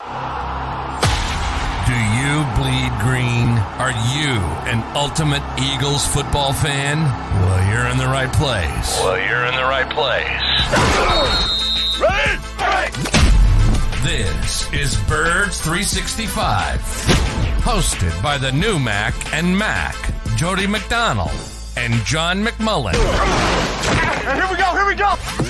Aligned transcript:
Do 0.00 0.06
you 1.92 2.46
bleed 2.56 2.92
green? 3.00 3.58
Are 3.76 3.92
you 4.14 4.38
an 4.70 4.82
ultimate 4.96 5.42
Eagles 5.60 6.06
football 6.06 6.52
fan? 6.54 7.02
Well, 7.42 7.70
you're 7.70 7.88
in 7.88 7.98
the 7.98 8.06
right 8.06 8.32
place. 8.32 8.98
Well, 9.02 9.18
you're 9.18 9.44
in 9.44 9.54
the 9.54 9.64
right 9.64 9.90
place. 9.90 10.40
Red, 12.00 12.38
right. 12.60 12.92
This 14.02 14.72
is 14.72 14.96
Birds 15.08 15.60
365, 15.60 16.80
hosted 17.60 18.22
by 18.22 18.38
the 18.38 18.52
new 18.52 18.78
Mac 18.78 19.14
and 19.34 19.58
Mac, 19.58 19.96
Jody 20.36 20.66
McDonald 20.66 21.30
and 21.76 21.92
John 22.06 22.42
McMullen. 22.42 22.94
Here 24.22 24.48
we 24.48 24.56
go, 24.56 24.70
here 24.72 24.86
we 24.86 24.94
go. 24.94 25.49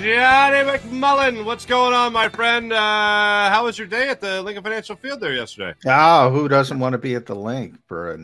Johnny 0.00 0.78
McMullen, 0.78 1.44
what's 1.44 1.66
going 1.66 1.92
on, 1.92 2.10
my 2.10 2.26
friend? 2.30 2.72
Uh, 2.72 3.50
how 3.50 3.64
was 3.64 3.76
your 3.76 3.86
day 3.86 4.08
at 4.08 4.18
the 4.18 4.40
Lincoln 4.42 4.64
Financial 4.64 4.96
Field 4.96 5.20
there 5.20 5.34
yesterday? 5.34 5.74
Oh, 5.84 6.30
who 6.30 6.48
doesn't 6.48 6.78
want 6.78 6.94
to 6.94 6.98
be 6.98 7.14
at 7.16 7.26
the 7.26 7.34
link 7.34 7.74
for 7.86 8.18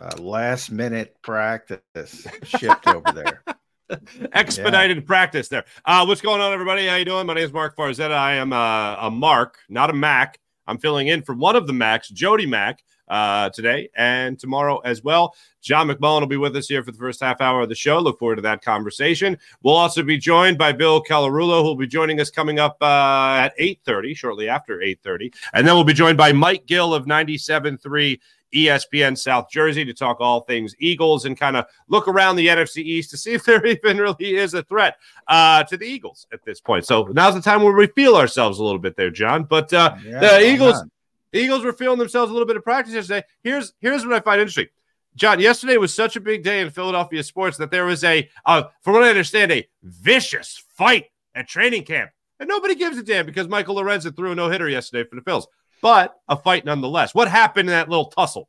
a 0.00 0.20
last 0.20 0.70
minute 0.70 1.16
practice 1.20 2.28
shift 2.44 2.86
over 2.86 3.10
there? 3.12 3.42
Expedited 4.34 4.98
yeah. 4.98 5.02
practice 5.04 5.48
there. 5.48 5.64
Uh, 5.84 6.04
what's 6.04 6.20
going 6.20 6.40
on, 6.40 6.52
everybody? 6.52 6.86
How 6.86 6.94
you 6.94 7.04
doing? 7.04 7.26
My 7.26 7.34
name 7.34 7.44
is 7.44 7.52
Mark 7.52 7.76
Farzetta. 7.76 8.12
I 8.12 8.34
am 8.34 8.52
uh, 8.52 8.96
a 9.00 9.10
Mark, 9.10 9.58
not 9.68 9.90
a 9.90 9.94
Mac. 9.94 10.38
I'm 10.68 10.78
filling 10.78 11.08
in 11.08 11.22
for 11.22 11.34
one 11.34 11.56
of 11.56 11.66
the 11.66 11.72
Macs, 11.72 12.08
Jody 12.08 12.46
Mack 12.46 12.84
uh, 13.12 13.50
today 13.50 13.90
and 13.94 14.38
tomorrow 14.38 14.78
as 14.78 15.04
well. 15.04 15.34
John 15.60 15.86
McMullen 15.86 16.20
will 16.20 16.26
be 16.26 16.38
with 16.38 16.56
us 16.56 16.66
here 16.66 16.82
for 16.82 16.90
the 16.90 16.98
first 16.98 17.20
half 17.20 17.40
hour 17.42 17.60
of 17.60 17.68
the 17.68 17.74
show. 17.74 17.98
Look 17.98 18.18
forward 18.18 18.36
to 18.36 18.42
that 18.42 18.64
conversation. 18.64 19.38
We'll 19.62 19.76
also 19.76 20.02
be 20.02 20.16
joined 20.16 20.56
by 20.56 20.72
Bill 20.72 21.04
Colarulo, 21.04 21.60
who 21.60 21.68
will 21.68 21.76
be 21.76 21.86
joining 21.86 22.20
us 22.20 22.30
coming 22.30 22.58
up 22.58 22.78
uh, 22.80 23.36
at 23.44 23.56
8.30, 23.58 24.16
shortly 24.16 24.48
after 24.48 24.78
8.30. 24.78 25.34
And 25.52 25.66
then 25.66 25.74
we'll 25.74 25.84
be 25.84 25.92
joined 25.92 26.16
by 26.16 26.32
Mike 26.32 26.64
Gill 26.64 26.94
of 26.94 27.04
97.3 27.04 28.18
ESPN 28.54 29.16
South 29.16 29.50
Jersey 29.50 29.84
to 29.84 29.94
talk 29.94 30.18
all 30.20 30.40
things 30.40 30.74
Eagles 30.78 31.26
and 31.26 31.38
kind 31.38 31.56
of 31.56 31.66
look 31.88 32.08
around 32.08 32.36
the 32.36 32.48
NFC 32.48 32.78
East 32.78 33.10
to 33.10 33.18
see 33.18 33.34
if 33.34 33.44
there 33.44 33.64
even 33.66 33.98
really 33.98 34.36
is 34.36 34.54
a 34.54 34.62
threat 34.62 34.96
uh, 35.28 35.62
to 35.64 35.76
the 35.76 35.86
Eagles 35.86 36.26
at 36.32 36.42
this 36.44 36.60
point. 36.60 36.86
So 36.86 37.04
now's 37.12 37.34
the 37.34 37.42
time 37.42 37.62
where 37.62 37.74
we 37.74 37.88
feel 37.88 38.16
ourselves 38.16 38.58
a 38.58 38.64
little 38.64 38.80
bit 38.80 38.96
there, 38.96 39.10
John. 39.10 39.44
But 39.44 39.72
uh, 39.74 39.96
yeah, 40.02 40.18
the 40.18 40.50
Eagles– 40.50 40.82
Eagles 41.32 41.64
were 41.64 41.72
feeling 41.72 41.98
themselves 41.98 42.30
a 42.30 42.32
little 42.32 42.46
bit 42.46 42.56
of 42.56 42.64
practice 42.64 42.94
yesterday. 42.94 43.24
Here's 43.42 43.72
here's 43.80 44.04
what 44.04 44.14
I 44.14 44.20
find 44.20 44.40
interesting. 44.40 44.68
John, 45.14 45.40
yesterday 45.40 45.76
was 45.76 45.92
such 45.92 46.16
a 46.16 46.20
big 46.20 46.42
day 46.42 46.60
in 46.60 46.70
Philadelphia 46.70 47.22
sports 47.22 47.58
that 47.58 47.70
there 47.70 47.84
was 47.84 48.02
a, 48.02 48.30
uh, 48.46 48.64
from 48.80 48.94
what 48.94 49.04
I 49.04 49.10
understand, 49.10 49.52
a 49.52 49.68
vicious 49.82 50.64
fight 50.74 51.06
at 51.34 51.48
training 51.48 51.84
camp. 51.84 52.10
And 52.40 52.48
nobody 52.48 52.74
gives 52.74 52.96
a 52.96 53.02
damn 53.02 53.26
because 53.26 53.46
Michael 53.46 53.76
Lorenzen 53.76 54.16
threw 54.16 54.32
a 54.32 54.34
no 54.34 54.48
hitter 54.48 54.68
yesterday 54.68 55.08
for 55.08 55.16
the 55.16 55.22
Phils, 55.22 55.44
but 55.82 56.14
a 56.28 56.36
fight 56.36 56.64
nonetheless. 56.64 57.14
What 57.14 57.28
happened 57.28 57.68
in 57.68 57.74
that 57.74 57.90
little 57.90 58.06
tussle? 58.06 58.48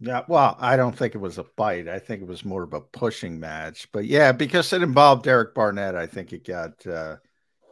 Yeah, 0.00 0.22
well, 0.28 0.56
I 0.58 0.76
don't 0.76 0.96
think 0.96 1.14
it 1.14 1.18
was 1.18 1.38
a 1.38 1.44
fight. 1.44 1.88
I 1.88 1.98
think 1.98 2.22
it 2.22 2.28
was 2.28 2.44
more 2.44 2.64
of 2.64 2.72
a 2.74 2.80
pushing 2.80 3.40
match. 3.40 3.88
But 3.92 4.04
yeah, 4.04 4.32
because 4.32 4.72
it 4.72 4.82
involved 4.82 5.24
Derek 5.24 5.54
Barnett, 5.54 5.96
I 5.96 6.06
think 6.06 6.32
it 6.32 6.46
got 6.46 6.86
uh, 6.86 7.16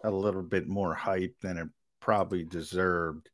a 0.03 0.10
little 0.10 0.43
bit 0.43 0.66
more 0.66 0.94
hype 0.94 1.34
than 1.41 1.59
it 1.59 1.69
probably 2.00 2.44
deserved. 2.44 3.28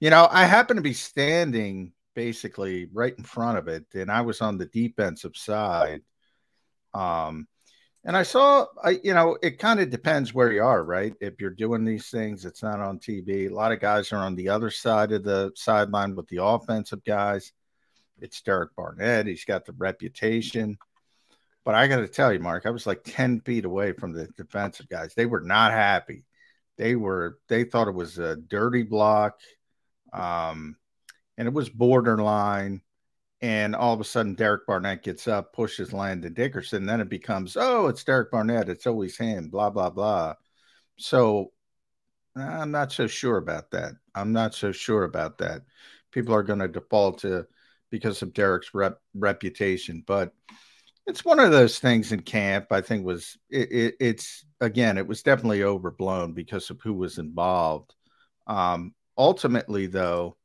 You 0.00 0.10
know, 0.10 0.28
I 0.30 0.44
happen 0.44 0.76
to 0.76 0.82
be 0.82 0.92
standing 0.92 1.92
basically 2.14 2.88
right 2.92 3.14
in 3.16 3.24
front 3.24 3.58
of 3.58 3.68
it, 3.68 3.86
and 3.94 4.10
I 4.10 4.20
was 4.22 4.40
on 4.40 4.58
the 4.58 4.66
defensive 4.66 5.36
side. 5.36 6.02
Um, 6.94 7.46
and 8.04 8.16
I 8.16 8.22
saw, 8.22 8.66
I 8.82 9.00
you 9.02 9.14
know, 9.14 9.36
it 9.42 9.58
kind 9.58 9.80
of 9.80 9.90
depends 9.90 10.32
where 10.32 10.52
you 10.52 10.62
are, 10.62 10.84
right? 10.84 11.14
If 11.20 11.40
you're 11.40 11.50
doing 11.50 11.84
these 11.84 12.08
things, 12.08 12.44
it's 12.44 12.62
not 12.62 12.80
on 12.80 12.98
TV. 12.98 13.50
A 13.50 13.54
lot 13.54 13.72
of 13.72 13.80
guys 13.80 14.12
are 14.12 14.24
on 14.24 14.36
the 14.36 14.48
other 14.48 14.70
side 14.70 15.12
of 15.12 15.24
the 15.24 15.50
sideline 15.56 16.14
with 16.14 16.28
the 16.28 16.42
offensive 16.42 17.02
guys. 17.04 17.52
It's 18.20 18.40
Derek 18.42 18.74
Barnett. 18.76 19.26
He's 19.26 19.44
got 19.44 19.64
the 19.64 19.74
reputation. 19.76 20.78
But 21.64 21.74
I 21.74 21.88
got 21.88 21.96
to 21.96 22.08
tell 22.08 22.32
you, 22.32 22.38
Mark, 22.38 22.64
I 22.64 22.70
was 22.70 22.86
like 22.86 23.02
10 23.04 23.40
feet 23.40 23.64
away 23.64 23.92
from 23.92 24.12
the 24.12 24.28
defensive 24.36 24.88
guys. 24.88 25.14
They 25.14 25.26
were 25.26 25.40
not 25.40 25.72
happy. 25.72 26.24
They 26.78 26.94
were, 26.94 27.38
they 27.48 27.64
thought 27.64 27.88
it 27.88 27.94
was 27.94 28.18
a 28.18 28.36
dirty 28.36 28.84
block. 28.84 29.40
Um, 30.12 30.76
and 31.36 31.48
it 31.48 31.54
was 31.54 31.68
borderline. 31.68 32.82
And 33.42 33.76
all 33.76 33.92
of 33.92 34.00
a 34.00 34.04
sudden, 34.04 34.34
Derek 34.34 34.66
Barnett 34.66 35.02
gets 35.02 35.28
up, 35.28 35.52
pushes 35.52 35.92
Landon 35.92 36.32
Dickerson. 36.32 36.86
Then 36.86 37.00
it 37.00 37.10
becomes, 37.10 37.56
oh, 37.58 37.86
it's 37.88 38.02
Derek 38.02 38.30
Barnett. 38.30 38.68
It's 38.68 38.86
always 38.86 39.18
him, 39.18 39.48
blah, 39.48 39.70
blah, 39.70 39.90
blah. 39.90 40.34
So 40.96 41.52
I'm 42.34 42.70
not 42.70 42.92
so 42.92 43.06
sure 43.06 43.36
about 43.36 43.70
that. 43.72 43.92
I'm 44.14 44.32
not 44.32 44.54
so 44.54 44.72
sure 44.72 45.04
about 45.04 45.38
that. 45.38 45.62
People 46.12 46.34
are 46.34 46.42
going 46.42 46.60
to 46.60 46.68
default 46.68 47.18
to 47.20 47.46
because 47.90 48.22
of 48.22 48.32
Derek's 48.32 48.74
rep, 48.74 49.00
reputation. 49.14 50.02
But 50.06 50.32
it's 51.06 51.24
one 51.24 51.38
of 51.38 51.50
those 51.50 51.78
things 51.78 52.12
in 52.12 52.20
camp. 52.20 52.72
I 52.72 52.80
think 52.80 53.06
was 53.06 53.36
it, 53.48 53.70
it, 53.70 53.94
it's 54.00 54.44
again, 54.60 54.98
it 54.98 55.06
was 55.06 55.22
definitely 55.22 55.62
overblown 55.62 56.32
because 56.32 56.70
of 56.70 56.80
who 56.80 56.94
was 56.94 57.18
involved. 57.18 57.94
Um, 58.46 58.94
ultimately, 59.16 59.86
though, 59.86 60.36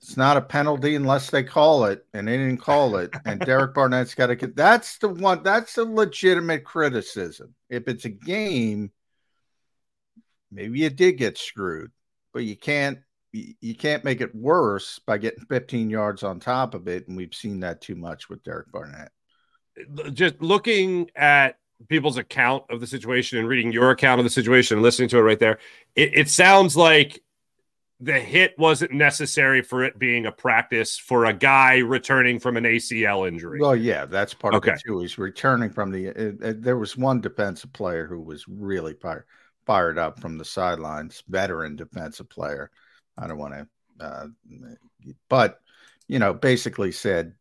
it's 0.00 0.16
not 0.16 0.36
a 0.36 0.42
penalty 0.42 0.94
unless 0.94 1.30
they 1.30 1.42
call 1.42 1.86
it, 1.86 2.04
and 2.12 2.28
they 2.28 2.36
didn't 2.36 2.58
call 2.58 2.96
it. 2.96 3.14
And 3.24 3.40
Derek 3.40 3.74
Barnett's 3.74 4.14
got 4.14 4.26
to 4.26 4.36
get 4.36 4.54
that's 4.54 4.98
the 4.98 5.08
one 5.08 5.42
that's 5.42 5.78
a 5.78 5.84
legitimate 5.84 6.64
criticism. 6.64 7.54
If 7.70 7.88
it's 7.88 8.04
a 8.04 8.10
game, 8.10 8.92
maybe 10.50 10.80
you 10.80 10.90
did 10.90 11.12
get 11.12 11.38
screwed, 11.38 11.90
but 12.32 12.44
you 12.44 12.56
can't 12.56 12.98
you 13.32 13.74
can't 13.74 14.04
make 14.04 14.20
it 14.20 14.34
worse 14.34 14.98
by 15.06 15.18
getting 15.18 15.44
15 15.46 15.90
yards 15.90 16.22
on 16.22 16.40
top 16.40 16.74
of 16.74 16.88
it. 16.88 17.06
And 17.08 17.16
we've 17.16 17.34
seen 17.34 17.60
that 17.60 17.80
too 17.80 17.94
much 17.94 18.28
with 18.28 18.42
Derek 18.42 18.70
Barnett. 18.72 19.10
Just 20.14 20.40
looking 20.40 21.10
at 21.14 21.58
people's 21.88 22.16
account 22.16 22.64
of 22.70 22.80
the 22.80 22.86
situation 22.86 23.38
and 23.38 23.46
reading 23.46 23.72
your 23.72 23.90
account 23.90 24.20
of 24.20 24.24
the 24.24 24.30
situation 24.30 24.76
and 24.76 24.82
listening 24.82 25.08
to 25.10 25.18
it 25.18 25.22
right 25.22 25.38
there, 25.38 25.58
it, 25.94 26.16
it 26.16 26.28
sounds 26.30 26.76
like 26.76 27.22
the 28.00 28.20
hit 28.20 28.54
wasn't 28.58 28.92
necessary 28.92 29.62
for 29.62 29.82
it 29.82 29.98
being 29.98 30.26
a 30.26 30.32
practice 30.32 30.98
for 30.98 31.24
a 31.24 31.32
guy 31.32 31.78
returning 31.78 32.38
from 32.38 32.56
an 32.56 32.64
ACL 32.64 33.26
injury. 33.26 33.58
Well, 33.60 33.74
yeah, 33.74 34.04
that's 34.04 34.34
part 34.34 34.54
okay. 34.54 34.72
of 34.72 34.76
it 34.76 34.82
too. 34.86 35.00
He's 35.00 35.18
returning 35.18 35.70
from 35.70 35.90
the. 35.90 36.36
There 36.58 36.76
was 36.76 36.96
one 36.96 37.20
defensive 37.20 37.72
player 37.72 38.06
who 38.06 38.20
was 38.20 38.46
really 38.48 38.94
fired 38.94 39.24
fired 39.66 39.98
up 39.98 40.20
from 40.20 40.38
the 40.38 40.44
sidelines, 40.44 41.24
veteran 41.28 41.74
defensive 41.74 42.30
player. 42.30 42.70
I 43.18 43.26
don't 43.26 43.38
want 43.38 43.54
to, 43.54 43.66
uh, 44.04 44.26
but 45.28 45.60
you 46.06 46.18
know, 46.18 46.32
basically 46.32 46.92
said, 46.92 47.34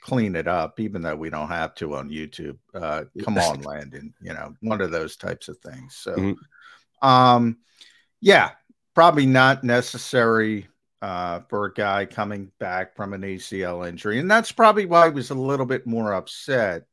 clean 0.00 0.34
it 0.34 0.48
up, 0.48 0.80
even 0.80 1.02
though 1.02 1.16
we 1.16 1.28
don't 1.28 1.48
have 1.48 1.74
to 1.76 1.96
on 1.96 2.08
YouTube. 2.08 2.56
Uh, 2.74 3.04
come 3.22 3.36
on, 3.36 3.60
Landon. 3.62 4.14
You 4.22 4.32
know, 4.32 4.54
one 4.60 4.80
of 4.80 4.90
those 4.90 5.16
types 5.16 5.48
of 5.48 5.58
things. 5.58 5.96
So, 5.96 6.14
mm-hmm. 6.14 7.08
um, 7.08 7.58
yeah, 8.20 8.52
probably 8.94 9.26
not 9.26 9.64
necessary 9.64 10.68
uh, 11.00 11.40
for 11.48 11.66
a 11.66 11.74
guy 11.74 12.06
coming 12.06 12.50
back 12.60 12.94
from 12.94 13.12
an 13.12 13.22
ACL 13.22 13.86
injury. 13.86 14.18
And 14.18 14.30
that's 14.30 14.52
probably 14.52 14.86
why 14.86 15.08
he 15.08 15.14
was 15.14 15.30
a 15.30 15.34
little 15.34 15.66
bit 15.66 15.86
more 15.86 16.14
upset 16.14 16.84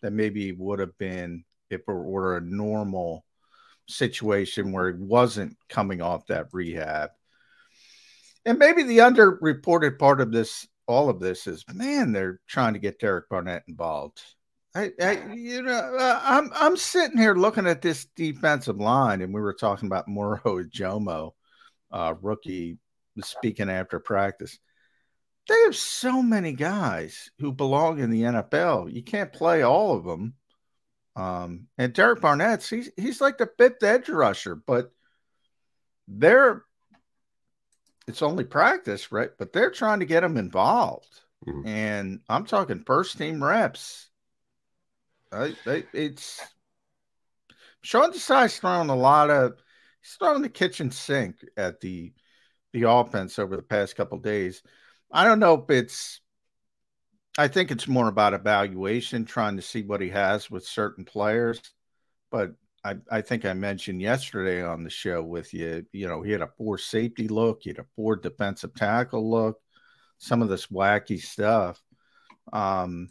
than 0.00 0.16
maybe 0.16 0.46
he 0.46 0.52
would 0.52 0.78
have 0.78 0.96
been 0.98 1.44
if 1.70 1.80
it 1.80 1.86
were 1.88 2.36
a 2.36 2.40
normal 2.40 3.24
situation 3.86 4.72
where 4.72 4.92
he 4.92 5.02
wasn't 5.02 5.56
coming 5.68 6.00
off 6.00 6.26
that 6.28 6.48
rehab. 6.52 7.10
And 8.46 8.58
maybe 8.58 8.82
the 8.82 8.98
underreported 8.98 9.98
part 9.98 10.20
of 10.20 10.32
this, 10.32 10.66
all 10.86 11.08
of 11.08 11.20
this, 11.20 11.46
is 11.46 11.64
man, 11.72 12.12
they're 12.12 12.40
trying 12.46 12.74
to 12.74 12.78
get 12.78 12.98
Derek 12.98 13.28
Barnett 13.28 13.64
involved. 13.68 14.20
I, 14.74 14.90
I 15.00 15.32
you 15.34 15.62
know, 15.62 15.96
uh, 15.98 16.20
I'm 16.22 16.50
I'm 16.54 16.76
sitting 16.76 17.18
here 17.18 17.34
looking 17.34 17.66
at 17.66 17.82
this 17.82 18.06
defensive 18.16 18.78
line, 18.78 19.22
and 19.22 19.32
we 19.32 19.40
were 19.40 19.54
talking 19.54 19.86
about 19.86 20.08
Moro 20.08 20.40
Ojomo, 20.44 21.32
uh, 21.92 22.14
rookie, 22.20 22.78
speaking 23.22 23.70
after 23.70 24.00
practice. 24.00 24.58
They 25.48 25.60
have 25.64 25.76
so 25.76 26.22
many 26.22 26.52
guys 26.52 27.30
who 27.38 27.52
belong 27.52 28.00
in 28.00 28.10
the 28.10 28.22
NFL. 28.22 28.92
You 28.92 29.02
can't 29.02 29.32
play 29.32 29.62
all 29.62 29.96
of 29.96 30.04
them. 30.04 30.34
Um, 31.16 31.68
and 31.78 31.92
Derek 31.92 32.20
Barnett, 32.20 32.64
he's 32.64 32.90
he's 32.96 33.20
like 33.20 33.38
the 33.38 33.50
fifth 33.58 33.82
edge 33.82 34.08
rusher, 34.08 34.56
but 34.56 34.90
they're 36.08 36.64
it's 38.06 38.22
only 38.22 38.44
practice, 38.44 39.12
right? 39.12 39.30
But 39.38 39.52
they're 39.52 39.70
trying 39.70 40.00
to 40.00 40.06
get 40.06 40.24
him 40.24 40.36
involved. 40.36 41.20
Mm-hmm. 41.46 41.66
And 41.66 42.20
I'm 42.28 42.44
talking 42.44 42.82
first 42.84 43.18
team 43.18 43.42
reps. 43.42 44.08
I, 45.34 45.54
I, 45.66 45.84
it's 45.92 46.40
Sean 47.82 48.12
Desai's 48.12 48.58
throwing 48.58 48.88
a 48.88 48.96
lot 48.96 49.30
of 49.30 49.54
he's 50.00 50.12
throwing 50.14 50.42
the 50.42 50.48
kitchen 50.48 50.90
sink 50.90 51.36
at 51.56 51.80
the 51.80 52.12
the 52.72 52.88
offense 52.88 53.38
over 53.38 53.56
the 53.56 53.62
past 53.62 53.96
couple 53.96 54.18
days. 54.18 54.62
I 55.12 55.24
don't 55.24 55.40
know 55.40 55.54
if 55.54 55.70
it's 55.70 56.20
I 57.36 57.48
think 57.48 57.70
it's 57.70 57.88
more 57.88 58.08
about 58.08 58.34
evaluation, 58.34 59.24
trying 59.24 59.56
to 59.56 59.62
see 59.62 59.82
what 59.82 60.00
he 60.00 60.08
has 60.10 60.50
with 60.50 60.64
certain 60.64 61.04
players. 61.04 61.60
But 62.30 62.52
I, 62.84 62.96
I 63.10 63.22
think 63.22 63.44
I 63.44 63.54
mentioned 63.54 64.00
yesterday 64.00 64.62
on 64.62 64.84
the 64.84 64.90
show 64.90 65.22
with 65.22 65.52
you, 65.52 65.84
you 65.92 66.06
know, 66.06 66.22
he 66.22 66.30
had 66.30 66.42
a 66.42 66.46
poor 66.46 66.78
safety 66.78 67.26
look, 67.26 67.62
he 67.62 67.70
had 67.70 67.78
a 67.78 67.86
poor 67.96 68.14
defensive 68.14 68.74
tackle 68.74 69.28
look, 69.28 69.58
some 70.18 70.42
of 70.42 70.48
this 70.48 70.68
wacky 70.68 71.20
stuff. 71.20 71.82
Um, 72.52 73.08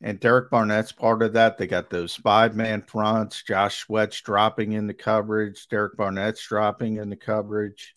and 0.00 0.20
Derek 0.20 0.50
Barnett's 0.50 0.92
part 0.92 1.22
of 1.22 1.32
that. 1.32 1.58
They 1.58 1.66
got 1.66 1.90
those 1.90 2.14
five 2.14 2.54
man 2.54 2.82
fronts, 2.82 3.42
Josh 3.42 3.78
Sweat's 3.78 4.20
dropping 4.20 4.72
in 4.72 4.86
the 4.86 4.94
coverage, 4.94 5.68
Derek 5.68 5.96
Barnett's 5.96 6.46
dropping 6.46 6.96
in 6.96 7.10
the 7.10 7.16
coverage. 7.16 7.94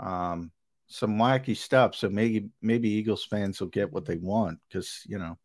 Um, 0.00 0.50
some 0.86 1.16
wacky 1.16 1.56
stuff. 1.56 1.94
So 1.94 2.08
maybe 2.08 2.50
maybe 2.60 2.90
Eagles 2.90 3.24
fans 3.24 3.60
will 3.60 3.68
get 3.68 3.92
what 3.92 4.04
they 4.04 4.16
want 4.16 4.58
because 4.68 5.02
you 5.06 5.18
know 5.18 5.38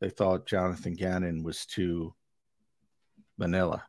they 0.00 0.10
thought 0.10 0.46
Jonathan 0.46 0.94
Gannon 0.94 1.42
was 1.42 1.66
too 1.66 2.14
vanilla. 3.38 3.84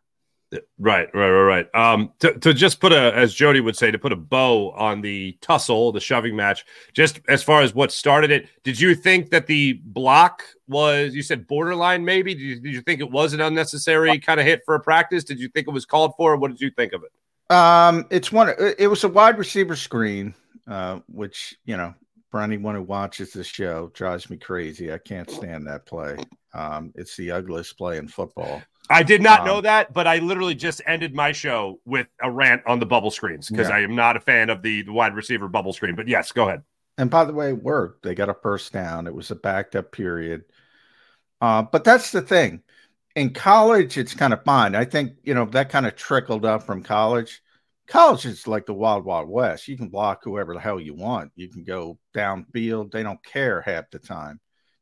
Right, 0.80 1.07
right, 1.13 1.30
right, 1.30 1.44
right. 1.44 1.75
Um, 1.75 2.12
to, 2.19 2.34
to 2.40 2.54
just 2.54 2.80
put 2.80 2.92
a, 2.92 3.16
as 3.16 3.36
Jody 3.36 3.62
would 3.62 3.78
say, 3.78 3.92
to 3.92 4.00
put 4.00 4.12
a 4.12 4.16
bow 4.16 4.72
on 4.72 5.01
the 5.01 5.38
tussle, 5.42 5.92
the 5.92 6.00
shoving 6.00 6.36
match. 6.36 6.66
Just 6.94 7.19
as 7.28 7.44
far 7.44 7.62
as 7.62 7.75
what 7.75 7.92
started 7.92 8.31
it, 8.31 8.48
did 8.63 8.80
you 8.80 8.96
think 8.96 9.30
that 9.30 9.46
the 9.46 9.74
block 9.86 10.44
was? 10.68 11.13
You 11.13 11.22
said 11.22 11.46
borderline, 11.46 12.04
maybe. 12.04 12.34
Did 12.34 12.42
you, 12.42 12.60
did 12.60 12.74
you 12.74 12.81
think 12.81 13.00
it 13.00 13.12
was 13.12 13.34
an 13.34 13.42
unnecessary 13.42 14.18
kind 14.19 14.40
of 14.40 14.46
hit 14.46 14.62
for 14.66 14.74
a 14.74 14.80
practice? 14.80 15.24
Did 15.24 15.40
you 15.40 15.50
think 15.50 15.68
it 15.68 15.72
was 15.72 15.86
called 15.86 16.13
for? 16.18 16.36
What 16.36 16.50
did 16.50 16.62
you 16.62 16.72
think 16.72 16.94
of 16.94 17.04
it? 17.04 17.56
Um, 17.56 18.07
it's 18.10 18.31
one. 18.31 18.54
It 18.78 18.88
was 18.88 19.04
a 19.04 19.10
wide 19.10 19.38
receiver 19.38 19.75
screen. 19.75 20.34
Uh, 20.69 21.00
which 21.07 21.57
you 21.66 21.75
know, 21.75 21.95
for 22.30 22.42
anyone 22.42 22.75
who 22.75 22.84
watches 22.84 23.34
the 23.34 23.44
show, 23.44 23.90
drives 23.95 24.30
me 24.30 24.38
crazy. 24.38 24.94
I 24.94 25.00
can't 25.00 25.30
stand 25.30 25.66
that 25.66 25.88
play. 25.88 26.16
Um, 26.54 26.94
it's 26.95 27.18
the 27.18 27.31
ugliest 27.31 27.75
play 27.75 27.98
in 27.98 28.07
football. 28.07 28.62
I 28.89 29.03
did 29.03 29.21
not 29.21 29.41
um, 29.41 29.45
know 29.45 29.62
that, 29.62 29.94
but 29.94 30.07
I 30.07 30.18
literally 30.18 30.56
just 30.56 30.81
ended 30.86 31.13
my 31.13 31.31
show 31.31 31.80
with 31.86 32.07
a 32.21 32.31
rant 32.31 32.63
on 32.65 32.80
the 32.80 32.86
bubble 32.86 33.12
screens 33.12 33.50
because 33.50 33.69
yeah. 33.69 33.75
I 33.75 33.80
am 33.81 33.95
not 33.95 34.18
a 34.18 34.19
fan 34.19 34.50
of 34.50 34.62
the, 34.62 34.81
the 34.81 34.91
wide 34.91 35.15
receiver 35.15 35.47
bubble 35.47 35.74
screen. 35.74 35.95
But 35.95 36.07
yes, 36.07 36.31
go 36.31 36.47
ahead. 36.47 36.63
And 36.97 37.09
by 37.09 37.25
the 37.25 37.33
way, 37.33 37.50
it 37.50 37.63
worked. 37.63 38.03
They 38.03 38.15
got 38.15 38.30
a 38.30 38.33
first 38.33 38.74
down. 38.74 39.07
It 39.07 39.13
was 39.13 39.31
a 39.31 39.36
backed 39.36 39.75
up 39.75 39.91
period. 39.91 40.44
Uh, 41.39 41.62
but 41.62 41.83
that's 41.83 42.12
the 42.12 42.21
thing. 42.21 42.62
In 43.15 43.33
college, 43.33 43.97
it's 43.97 44.13
kind 44.13 44.33
of 44.33 44.44
fine. 44.44 44.75
I 44.75 44.86
think, 44.86 45.13
you 45.24 45.33
know, 45.33 45.45
that 45.45 45.69
kind 45.69 45.85
of 45.85 45.95
trickled 45.95 46.45
up 46.45 46.63
from 46.63 46.83
college 46.83 47.42
college 47.89 48.25
is 48.25 48.47
like 48.47 48.68
the 48.68 48.74
wild 48.74 49.03
wild 49.03 49.27
west 49.27 49.68
you 49.68 49.75
can 49.75 49.89
block 49.89 50.21
whoever 50.24 50.53
the 50.53 50.59
hell 50.59 50.80
you 50.80 50.94
want 50.94 51.31
you 51.35 51.50
can 51.50 51.63
go 51.63 51.97
downfield 52.13 52.92
they 52.92 53.01
don't 53.01 53.24
care 53.25 53.62
half 53.62 53.89
the 53.89 53.97
time 53.97 54.39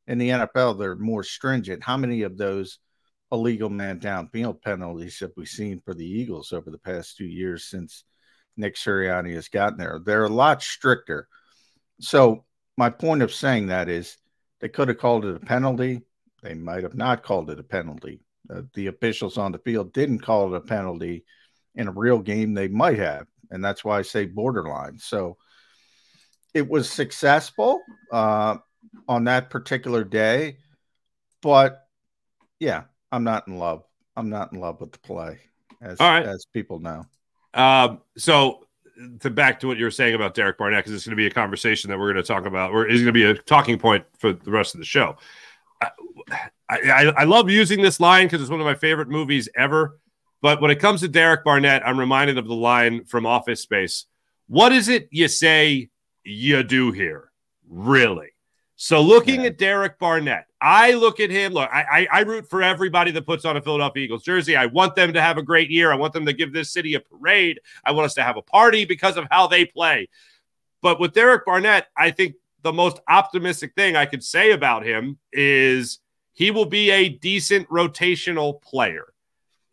in 0.07 0.18
the 0.18 0.30
nfl 0.30 0.77
they're 0.77 0.95
more 0.98 1.24
stringent 1.24 1.81
how 1.81 1.95
many 1.95 2.24
of 2.24 2.38
those 2.38 2.80
illegal 3.31 3.69
man 3.69 4.00
down, 4.00 4.27
downfield 4.27 4.62
penalties 4.62 5.19
that 5.19 5.35
we've 5.35 5.47
seen 5.47 5.81
for 5.83 5.94
the 5.94 6.06
eagles 6.06 6.53
over 6.53 6.71
the 6.71 6.77
past 6.77 7.18
two 7.18 7.25
years 7.25 7.65
since 7.65 8.03
nick 8.56 8.75
sirianni 8.75 9.33
has 9.33 9.50
gotten 9.50 9.77
there 9.77 10.00
they're 10.03 10.25
a 10.25 10.29
lot 10.29 10.62
stricter 10.62 11.27
so 12.00 12.45
my 12.77 12.89
point 12.89 13.21
of 13.21 13.33
saying 13.33 13.68
that 13.68 13.89
is 13.89 14.18
they 14.59 14.69
could 14.69 14.88
have 14.88 14.97
called 14.97 15.25
it 15.25 15.35
a 15.35 15.39
penalty 15.39 16.01
they 16.41 16.53
might 16.53 16.83
have 16.83 16.95
not 16.95 17.24
called 17.24 17.50
it 17.50 17.59
a 17.59 17.63
penalty 17.63 18.21
uh, 18.50 18.62
the 18.74 18.88
officials 18.88 19.38
on 19.38 19.51
the 19.51 19.59
field 19.59 19.91
didn't 19.94 20.19
call 20.19 20.53
it 20.53 20.57
a 20.57 20.62
penalty 20.62 21.25
in 21.77 21.88
a 21.88 21.91
real 21.91 22.19
game, 22.19 22.53
they 22.53 22.68
might 22.68 22.97
have. 22.97 23.27
And 23.51 23.63
that's 23.63 23.85
why 23.85 24.00
I 24.00 24.01
say 24.01 24.25
borderline. 24.25 24.97
So 24.97 25.38
it 26.53 26.68
was 26.68 26.89
successful 26.89 27.81
uh, 28.12 28.57
on 29.07 29.24
that 29.25 29.50
particular 29.50 30.03
day. 30.03 30.57
But 31.41 31.83
yeah, 32.59 32.83
I'm 33.12 33.24
not 33.24 33.48
in 33.48 33.57
love. 33.57 33.83
I'm 34.15 34.30
not 34.30 34.51
in 34.54 34.59
love 34.59 34.81
with 34.81 34.92
the 34.92 35.00
play, 35.00 35.39
as, 35.81 36.00
right. 36.00 36.25
as 36.25 36.45
people 36.54 36.80
know. 36.80 37.06
Um, 37.54 38.01
so 38.18 38.68
to 39.19 39.30
back 39.30 39.59
to 39.59 39.68
what 39.68 39.77
you 39.77 39.86
were 39.86 39.92
saying 39.92 40.15
about 40.15 40.33
Derek 40.33 40.57
Barnett, 40.57 40.83
because 40.83 40.94
it's 40.94 41.06
going 41.06 41.15
to 41.15 41.21
be 41.21 41.27
a 41.27 41.31
conversation 41.31 41.89
that 41.89 42.00
we're 42.00 42.12
going 42.12 42.24
to 42.24 42.27
talk 42.27 42.45
about, 42.45 42.71
or 42.71 42.88
is 42.88 43.01
going 43.01 43.07
to 43.07 43.12
be 43.12 43.25
a 43.25 43.36
talking 43.36 43.77
point 43.77 44.06
for 44.18 44.33
the 44.33 44.51
rest 44.51 44.74
of 44.74 44.80
the 44.80 44.86
show. 44.86 45.15
I, 45.81 45.89
I, 46.69 47.13
I 47.18 47.24
love 47.24 47.50
using 47.50 47.81
this 47.81 48.00
line 48.00 48.25
because 48.25 48.42
it's 48.42 48.50
one 48.50 48.59
of 48.59 48.65
my 48.65 48.75
favorite 48.75 49.10
movies 49.10 49.48
ever. 49.56 50.00
But 50.42 50.62
when 50.62 50.71
it 50.71 50.80
comes 50.80 51.01
to 51.01 51.07
Derek 51.07 51.44
Barnett, 51.44 51.88
I'm 51.88 52.00
reminded 52.00 52.38
of 52.38 52.48
the 52.48 52.56
line 52.56 53.06
from 53.06 53.25
Office 53.25 53.62
Space. 53.62 54.06
What 54.48 54.71
is 54.71 54.88
it 54.88 55.07
you 55.12 55.27
say 55.27 55.89
you 56.24 56.63
do 56.63 56.92
here? 56.92 57.31
Really? 57.69 58.30
So 58.79 59.01
looking 59.01 59.41
yeah. 59.41 59.47
at 59.47 59.57
Derek 59.57 59.97
Barnett, 59.97 60.45
I 60.62 60.94
look 60.94 61.19
at 61.19 61.31
him. 61.31 61.53
Look, 61.53 61.68
I, 61.74 62.07
I, 62.12 62.19
I 62.19 62.19
root 62.21 62.47
for 62.47 62.62
everybody 62.62 63.09
that 63.09 63.25
puts 63.25 63.43
on 63.43 63.57
a 63.57 63.62
Philadelphia 63.62 64.03
Eagles 64.03 64.24
jersey. 64.24 64.55
I 64.55 64.67
want 64.67 64.96
them 64.96 65.13
to 65.13 65.22
have 65.22 65.39
a 65.39 65.43
great 65.43 65.72
year. 65.72 65.91
I 65.91 65.96
want 65.96 66.13
them 66.13 66.27
to 66.27 66.34
give 66.34 66.53
this 66.53 66.72
city 66.72 66.93
a 66.93 67.00
parade. 67.00 67.60
I 67.84 67.91
want 67.91 68.05
us 68.05 68.13
to 68.13 68.24
have 68.24 68.38
a 68.38 68.41
party 68.43 68.86
because 68.86 69.17
of 69.17 69.27
how 69.31 69.48
they 69.48 69.65
play. 69.65 70.10
But 70.84 71.00
with 71.00 71.13
Derek 71.13 71.43
Barnett, 71.43 71.88
I 71.98 72.12
think 72.12 72.36
the 72.62 72.72
most 72.72 73.00
optimistic 73.07 73.74
thing 73.75 73.96
I 73.96 74.05
could 74.05 74.24
say 74.24 74.51
about 74.51 74.86
him 74.86 75.17
is 75.34 76.00
he 76.34 76.51
will 76.51 76.65
be 76.65 76.91
a 76.91 77.10
decent 77.10 77.67
rotational 77.69 78.62
player. 78.62 79.12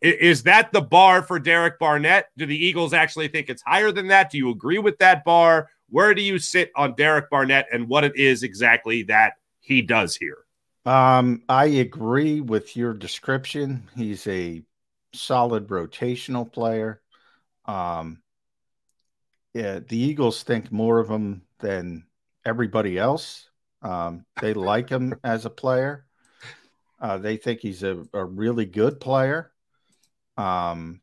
Is 0.01 0.43
that 0.43 0.71
the 0.71 0.81
bar 0.81 1.21
for 1.21 1.37
Derek 1.37 1.77
Barnett? 1.77 2.29
Do 2.37 2.47
the 2.47 2.57
Eagles 2.57 2.93
actually 2.93 3.27
think 3.27 3.49
it's 3.49 3.61
higher 3.61 3.91
than 3.91 4.07
that? 4.07 4.31
Do 4.31 4.39
you 4.39 4.49
agree 4.49 4.79
with 4.79 4.97
that 4.97 5.23
bar? 5.23 5.69
Where 5.89 6.13
do 6.13 6.21
you 6.21 6.39
sit 6.39 6.71
on 6.75 6.95
Derek 6.95 7.29
Barnett 7.29 7.67
and 7.71 7.87
what 7.87 8.03
it 8.03 8.15
is 8.15 8.43
exactly 8.43 9.03
that 9.03 9.33
he 9.59 9.81
does 9.81 10.15
here? 10.15 10.37
Um, 10.85 11.41
I 11.49 11.65
agree 11.65 12.41
with 12.41 12.75
your 12.75 12.93
description. 12.93 13.89
He's 13.95 14.27
a 14.27 14.63
solid 15.13 15.67
rotational 15.67 16.51
player. 16.51 17.01
Um, 17.65 18.21
yeah, 19.53 19.79
the 19.79 19.97
Eagles 19.97 20.43
think 20.43 20.71
more 20.71 20.99
of 20.99 21.09
him 21.09 21.41
than 21.59 22.05
everybody 22.45 22.97
else. 22.97 23.49
Um, 23.81 24.25
they 24.41 24.53
like 24.53 24.89
him 24.89 25.15
as 25.23 25.45
a 25.45 25.49
player. 25.49 26.05
Uh, 26.99 27.17
they 27.17 27.37
think 27.37 27.61
he's 27.61 27.83
a, 27.83 28.03
a 28.13 28.23
really 28.23 28.65
good 28.65 28.99
player. 28.99 29.51
Um, 30.37 31.01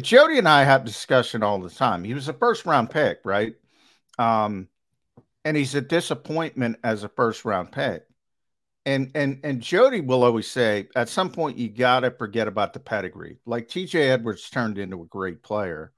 Jody 0.00 0.38
and 0.38 0.48
I 0.48 0.64
have 0.64 0.84
discussion 0.84 1.42
all 1.42 1.60
the 1.60 1.70
time. 1.70 2.04
He 2.04 2.14
was 2.14 2.28
a 2.28 2.32
first 2.32 2.64
round 2.64 2.90
pick, 2.90 3.18
right? 3.24 3.54
Um, 4.18 4.68
and 5.44 5.56
he's 5.56 5.74
a 5.74 5.80
disappointment 5.80 6.78
as 6.84 7.04
a 7.04 7.08
first 7.08 7.44
round 7.44 7.72
pick. 7.72 8.04
And 8.86 9.10
and 9.14 9.40
and 9.44 9.60
Jody 9.60 10.00
will 10.00 10.24
always 10.24 10.50
say, 10.50 10.88
at 10.96 11.10
some 11.10 11.30
point 11.30 11.58
you 11.58 11.68
gotta 11.68 12.10
forget 12.10 12.48
about 12.48 12.72
the 12.72 12.80
pedigree. 12.80 13.38
Like 13.44 13.68
TJ 13.68 14.10
Edwards 14.10 14.48
turned 14.48 14.78
into 14.78 15.02
a 15.02 15.06
great 15.06 15.42
player, 15.42 15.92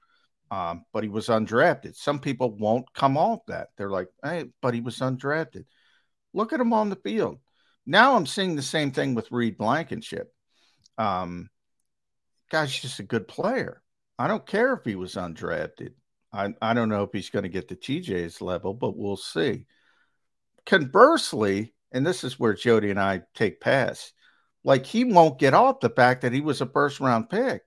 um, 0.51 0.83
but 0.91 1.03
he 1.03 1.09
was 1.09 1.27
undrafted. 1.27 1.95
Some 1.95 2.19
people 2.19 2.51
won't 2.57 2.91
come 2.93 3.17
off 3.17 3.45
that. 3.47 3.69
They're 3.77 3.89
like, 3.89 4.09
hey, 4.23 4.45
but 4.61 4.73
he 4.73 4.81
was 4.81 4.97
undrafted. 4.99 5.63
Look 6.33 6.51
at 6.51 6.59
him 6.59 6.73
on 6.73 6.89
the 6.89 6.97
field. 6.97 7.39
Now 7.85 8.15
I'm 8.15 8.25
seeing 8.25 8.55
the 8.55 8.61
same 8.61 8.91
thing 8.91 9.15
with 9.15 9.31
Reed 9.31 9.57
Blankenship. 9.57 10.33
Um, 10.97 11.49
guy's 12.51 12.77
just 12.77 12.99
a 12.99 13.03
good 13.03 13.27
player. 13.27 13.81
I 14.19 14.27
don't 14.27 14.45
care 14.45 14.73
if 14.73 14.85
he 14.85 14.95
was 14.95 15.15
undrafted. 15.15 15.93
I, 16.33 16.53
I 16.61 16.73
don't 16.73 16.89
know 16.89 17.03
if 17.03 17.11
he's 17.11 17.29
going 17.29 17.43
to 17.43 17.49
get 17.49 17.69
to 17.69 17.75
TJ's 17.75 18.41
level, 18.41 18.73
but 18.73 18.95
we'll 18.95 19.17
see. 19.17 19.65
Conversely, 20.65 21.73
and 21.91 22.05
this 22.05 22.23
is 22.23 22.39
where 22.39 22.53
Jody 22.53 22.91
and 22.91 22.99
I 22.99 23.23
take 23.33 23.59
pass, 23.61 24.13
Like 24.63 24.85
he 24.85 25.03
won't 25.05 25.39
get 25.39 25.53
off 25.53 25.79
the 25.79 25.89
fact 25.89 26.21
that 26.21 26.33
he 26.33 26.41
was 26.41 26.61
a 26.61 26.65
first 26.67 26.99
round 26.99 27.29
pick. 27.29 27.63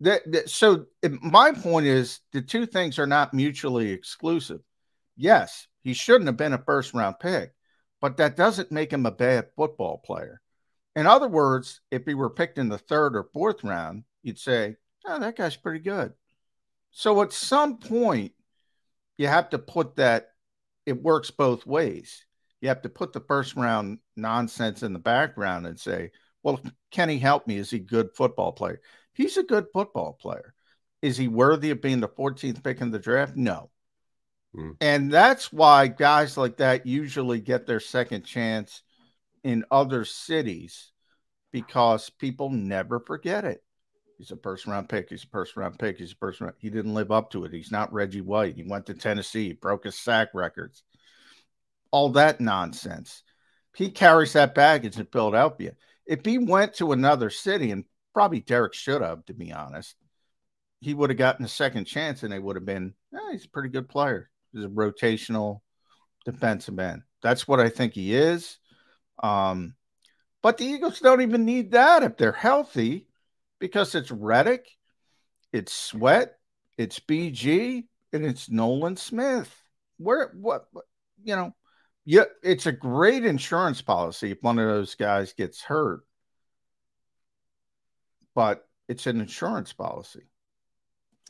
That, 0.00 0.22
that 0.32 0.50
so 0.50 0.86
my 1.22 1.52
point 1.52 1.86
is 1.86 2.20
the 2.32 2.42
two 2.42 2.66
things 2.66 2.98
are 2.98 3.06
not 3.06 3.32
mutually 3.32 3.92
exclusive. 3.92 4.60
Yes, 5.16 5.68
he 5.82 5.94
shouldn't 5.94 6.26
have 6.26 6.36
been 6.36 6.52
a 6.52 6.58
first 6.58 6.94
round 6.94 7.16
pick, 7.20 7.52
but 8.00 8.16
that 8.16 8.36
doesn't 8.36 8.72
make 8.72 8.92
him 8.92 9.06
a 9.06 9.12
bad 9.12 9.46
football 9.56 9.98
player. 10.04 10.40
In 10.96 11.06
other 11.06 11.28
words, 11.28 11.80
if 11.90 12.04
he 12.04 12.14
were 12.14 12.30
picked 12.30 12.58
in 12.58 12.68
the 12.68 12.78
third 12.78 13.16
or 13.16 13.28
fourth 13.32 13.64
round, 13.64 14.04
you'd 14.22 14.38
say, 14.38 14.76
"Oh, 15.06 15.18
that 15.18 15.36
guy's 15.36 15.56
pretty 15.56 15.80
good." 15.80 16.12
So 16.90 17.22
at 17.22 17.32
some 17.32 17.78
point, 17.78 18.32
you 19.18 19.26
have 19.26 19.50
to 19.50 19.58
put 19.58 19.96
that. 19.96 20.30
It 20.86 21.02
works 21.02 21.30
both 21.30 21.66
ways. 21.66 22.24
You 22.60 22.68
have 22.68 22.82
to 22.82 22.88
put 22.88 23.12
the 23.12 23.20
first 23.20 23.56
round 23.56 23.98
nonsense 24.16 24.82
in 24.82 24.92
the 24.92 24.98
background 24.98 25.66
and 25.66 25.78
say, 25.78 26.12
"Well, 26.42 26.60
can 26.90 27.08
he 27.08 27.18
help 27.18 27.46
me? 27.46 27.56
Is 27.56 27.70
he 27.70 27.78
a 27.78 27.80
good 27.80 28.14
football 28.14 28.52
player?" 28.52 28.80
He's 29.12 29.36
a 29.36 29.42
good 29.42 29.66
football 29.72 30.12
player. 30.14 30.54
Is 31.02 31.16
he 31.16 31.28
worthy 31.28 31.70
of 31.70 31.82
being 31.82 32.00
the 32.00 32.08
14th 32.08 32.62
pick 32.62 32.80
in 32.80 32.90
the 32.90 32.98
draft? 32.98 33.36
No. 33.36 33.70
Mm. 34.54 34.76
And 34.80 35.12
that's 35.12 35.52
why 35.52 35.88
guys 35.88 36.36
like 36.36 36.56
that 36.58 36.86
usually 36.86 37.40
get 37.40 37.66
their 37.66 37.80
second 37.80 38.24
chance 38.24 38.82
in 39.44 39.64
other 39.70 40.04
cities 40.04 40.90
because 41.52 42.10
people 42.10 42.50
never 42.50 42.98
forget 42.98 43.44
it. 43.44 43.62
He's 44.18 44.30
a 44.30 44.36
first 44.36 44.66
round 44.66 44.88
pick. 44.88 45.10
He's 45.10 45.24
a 45.24 45.28
first 45.28 45.56
round 45.56 45.78
pick. 45.78 45.98
He's 45.98 46.12
a 46.12 46.16
first 46.16 46.40
round. 46.40 46.54
He 46.58 46.70
didn't 46.70 46.94
live 46.94 47.12
up 47.12 47.30
to 47.30 47.44
it. 47.44 47.52
He's 47.52 47.70
not 47.70 47.92
Reggie 47.92 48.20
White. 48.20 48.56
He 48.56 48.64
went 48.64 48.86
to 48.86 48.94
Tennessee, 48.94 49.52
broke 49.52 49.84
his 49.84 49.98
sack 49.98 50.28
records, 50.34 50.82
all 51.90 52.10
that 52.10 52.40
nonsense. 52.40 53.22
He 53.76 53.90
carries 53.90 54.32
that 54.32 54.54
baggage 54.54 54.98
in 54.98 55.06
Philadelphia. 55.06 55.74
If 56.06 56.24
he 56.24 56.38
went 56.38 56.74
to 56.74 56.92
another 56.92 57.30
city 57.30 57.70
and 57.70 57.84
probably 58.14 58.40
Derek 58.40 58.72
should 58.72 59.02
have, 59.02 59.26
to 59.26 59.34
be 59.34 59.52
honest. 59.52 59.96
He 60.80 60.94
would 60.94 61.10
have 61.10 61.18
gotten 61.18 61.44
a 61.44 61.48
second 61.48 61.86
chance, 61.86 62.22
and 62.22 62.32
they 62.32 62.38
would 62.38 62.56
have 62.56 62.64
been. 62.64 62.94
Eh, 63.12 63.32
he's 63.32 63.44
a 63.44 63.50
pretty 63.50 63.68
good 63.68 63.88
player. 63.88 64.30
He's 64.52 64.64
a 64.64 64.68
rotational 64.68 65.60
defensive 66.24 66.78
end. 66.78 67.02
That's 67.22 67.48
what 67.48 67.60
I 67.60 67.68
think 67.68 67.94
he 67.94 68.14
is. 68.14 68.58
Um, 69.22 69.74
but 70.42 70.58
the 70.58 70.66
Eagles 70.66 71.00
don't 71.00 71.22
even 71.22 71.44
need 71.44 71.72
that 71.72 72.02
if 72.02 72.16
they're 72.16 72.32
healthy, 72.32 73.06
because 73.58 73.94
it's 73.94 74.10
Reddick, 74.10 74.68
it's 75.52 75.72
Sweat, 75.72 76.36
it's 76.76 77.00
BG, 77.00 77.84
and 78.12 78.24
it's 78.24 78.50
Nolan 78.50 78.96
Smith. 78.96 79.54
Where 79.98 80.32
what, 80.34 80.66
what 80.72 80.84
you 81.22 81.36
know? 81.36 81.54
Yeah, 82.04 82.24
it's 82.42 82.66
a 82.66 82.72
great 82.72 83.24
insurance 83.24 83.80
policy 83.80 84.32
if 84.32 84.42
one 84.42 84.58
of 84.58 84.68
those 84.68 84.94
guys 84.94 85.32
gets 85.32 85.62
hurt 85.62 86.04
but 88.34 88.68
it's 88.88 89.06
an 89.06 89.20
insurance 89.20 89.72
policy. 89.72 90.24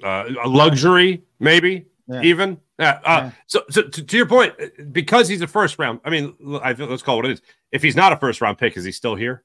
Uh, 0.02 0.24
a 0.42 0.48
luxury, 0.48 1.22
maybe 1.38 1.86
yeah. 2.06 2.22
even. 2.22 2.60
Yeah. 2.78 3.00
Uh, 3.04 3.20
yeah. 3.24 3.30
So, 3.46 3.62
so 3.70 3.82
to, 3.82 4.04
to, 4.04 4.16
your 4.16 4.26
point, 4.26 4.54
because 4.92 5.28
he's 5.28 5.40
a 5.40 5.46
first 5.46 5.78
round. 5.78 6.00
I 6.04 6.10
mean, 6.10 6.34
I 6.62 6.72
let's 6.72 7.02
call 7.02 7.16
it 7.16 7.22
what 7.22 7.30
it 7.30 7.32
is. 7.34 7.42
If 7.72 7.82
he's 7.82 7.96
not 7.96 8.12
a 8.12 8.16
first 8.16 8.40
round 8.40 8.58
pick, 8.58 8.76
is 8.76 8.84
he 8.84 8.92
still 8.92 9.14
here? 9.14 9.44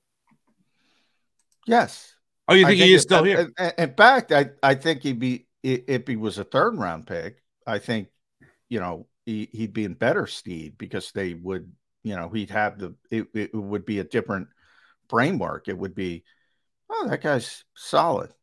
Yes. 1.68 2.14
Oh, 2.48 2.54
you 2.54 2.66
think, 2.66 2.80
think 2.80 2.88
he 2.88 2.94
is 2.96 3.02
it, 3.02 3.08
still 3.08 3.24
here? 3.24 3.52
In 3.78 3.94
fact, 3.94 4.32
I 4.32 4.50
I 4.64 4.76
think 4.76 5.04
he'd 5.04 5.20
be 5.20 5.48
if 5.64 6.08
he 6.08 6.16
was 6.16 6.38
a 6.38 6.44
third 6.44 6.78
round 6.78 7.08
pick. 7.08 7.44
I 7.68 7.80
think 7.80 8.08
you 8.70 8.80
know 8.80 9.08
he, 9.26 9.50
he'd 9.52 9.74
be 9.74 9.86
in 9.86 9.94
better 9.94 10.26
steed 10.26 10.78
because 10.78 11.12
they 11.12 11.36
would 11.36 11.72
you 12.04 12.16
know 12.16 12.30
he'd 12.30 12.50
have 12.50 12.80
the 12.80 12.96
it, 13.12 13.28
it 13.34 13.54
would 13.54 13.86
be 13.86 14.00
a 14.00 14.04
different 14.04 14.48
framework. 15.10 15.68
It 15.68 15.78
would 15.78 15.94
be 15.94 16.24
oh, 16.90 17.08
that 17.08 17.22
guy's 17.22 17.64
solid. 17.76 18.34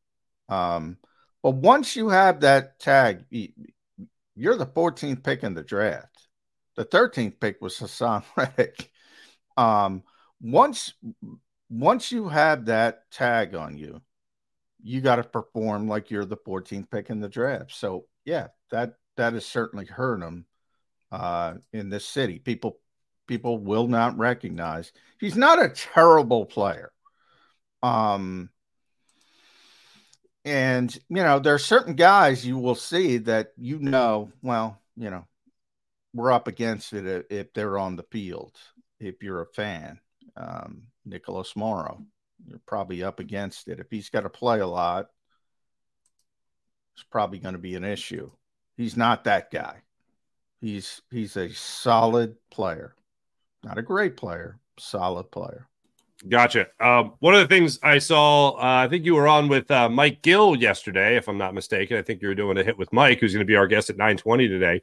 Um, 0.48 0.98
but 1.42 1.54
once 1.54 1.96
you 1.96 2.08
have 2.08 2.40
that 2.40 2.78
tag, 2.78 3.24
you're 4.36 4.56
the 4.56 4.66
14th 4.66 5.24
pick 5.24 5.42
in 5.42 5.54
the 5.54 5.62
draft. 5.62 6.28
The 6.76 6.84
13th 6.84 7.40
pick 7.40 7.60
was 7.60 7.78
Hassan 7.78 8.22
Reddick. 8.36 8.90
Um, 9.56 10.02
once 10.40 10.92
once 11.70 12.12
you 12.12 12.28
have 12.28 12.66
that 12.66 13.10
tag 13.10 13.54
on 13.54 13.78
you, 13.78 14.02
you 14.82 15.00
got 15.00 15.16
to 15.16 15.24
perform 15.24 15.88
like 15.88 16.10
you're 16.10 16.26
the 16.26 16.36
14th 16.36 16.90
pick 16.90 17.10
in 17.10 17.20
the 17.20 17.28
draft. 17.28 17.74
So 17.74 18.06
yeah, 18.24 18.48
that 18.70 18.94
that 19.16 19.32
has 19.32 19.46
certainly 19.46 19.86
hurt 19.86 20.22
him 20.22 20.44
uh, 21.10 21.54
in 21.72 21.88
this 21.88 22.06
city. 22.06 22.38
People 22.38 22.78
people 23.26 23.58
will 23.58 23.88
not 23.88 24.16
recognize 24.18 24.92
he's 25.18 25.36
not 25.36 25.62
a 25.62 25.70
terrible 25.70 26.44
player. 26.44 26.92
Um, 27.82 28.50
and 30.46 30.96
you 31.08 31.16
know, 31.16 31.40
there 31.40 31.54
are 31.54 31.58
certain 31.58 31.96
guys 31.96 32.46
you 32.46 32.56
will 32.56 32.76
see 32.76 33.18
that 33.18 33.52
you 33.58 33.80
know, 33.80 34.30
well, 34.42 34.80
you 34.96 35.10
know, 35.10 35.26
we're 36.14 36.30
up 36.30 36.46
against 36.46 36.92
it 36.92 37.26
if 37.28 37.52
they're 37.52 37.76
on 37.76 37.96
the 37.96 38.04
field. 38.04 38.56
If 39.00 39.22
you're 39.22 39.42
a 39.42 39.46
fan, 39.46 39.98
um, 40.36 40.84
Nicholas 41.04 41.56
Morrow, 41.56 42.00
you're 42.46 42.60
probably 42.64 43.02
up 43.02 43.18
against 43.18 43.66
it. 43.66 43.80
If 43.80 43.88
he's 43.90 44.08
got 44.08 44.20
to 44.20 44.30
play 44.30 44.60
a 44.60 44.66
lot, 44.66 45.08
it's 46.94 47.04
probably 47.10 47.40
going 47.40 47.54
to 47.54 47.60
be 47.60 47.74
an 47.74 47.84
issue. 47.84 48.30
He's 48.76 48.96
not 48.96 49.24
that 49.24 49.50
guy. 49.50 49.82
He's 50.60 51.02
he's 51.10 51.36
a 51.36 51.52
solid 51.52 52.36
player, 52.52 52.94
not 53.64 53.78
a 53.78 53.82
great 53.82 54.16
player, 54.16 54.60
solid 54.78 55.32
player. 55.32 55.68
Gotcha. 56.28 56.68
Um, 56.80 57.12
one 57.18 57.34
of 57.34 57.40
the 57.40 57.46
things 57.46 57.78
I 57.82 57.98
saw, 57.98 58.52
uh, 58.52 58.84
I 58.84 58.88
think 58.88 59.04
you 59.04 59.14
were 59.14 59.28
on 59.28 59.48
with 59.48 59.70
uh, 59.70 59.88
Mike 59.90 60.22
Gill 60.22 60.56
yesterday, 60.56 61.16
if 61.16 61.28
I'm 61.28 61.36
not 61.36 61.54
mistaken. 61.54 61.98
I 61.98 62.02
think 62.02 62.22
you 62.22 62.28
were 62.28 62.34
doing 62.34 62.56
a 62.56 62.64
hit 62.64 62.78
with 62.78 62.90
Mike, 62.92 63.20
who's 63.20 63.34
going 63.34 63.46
to 63.46 63.46
be 63.46 63.54
our 63.54 63.66
guest 63.66 63.90
at 63.90 63.98
9:20 63.98 64.48
today, 64.48 64.80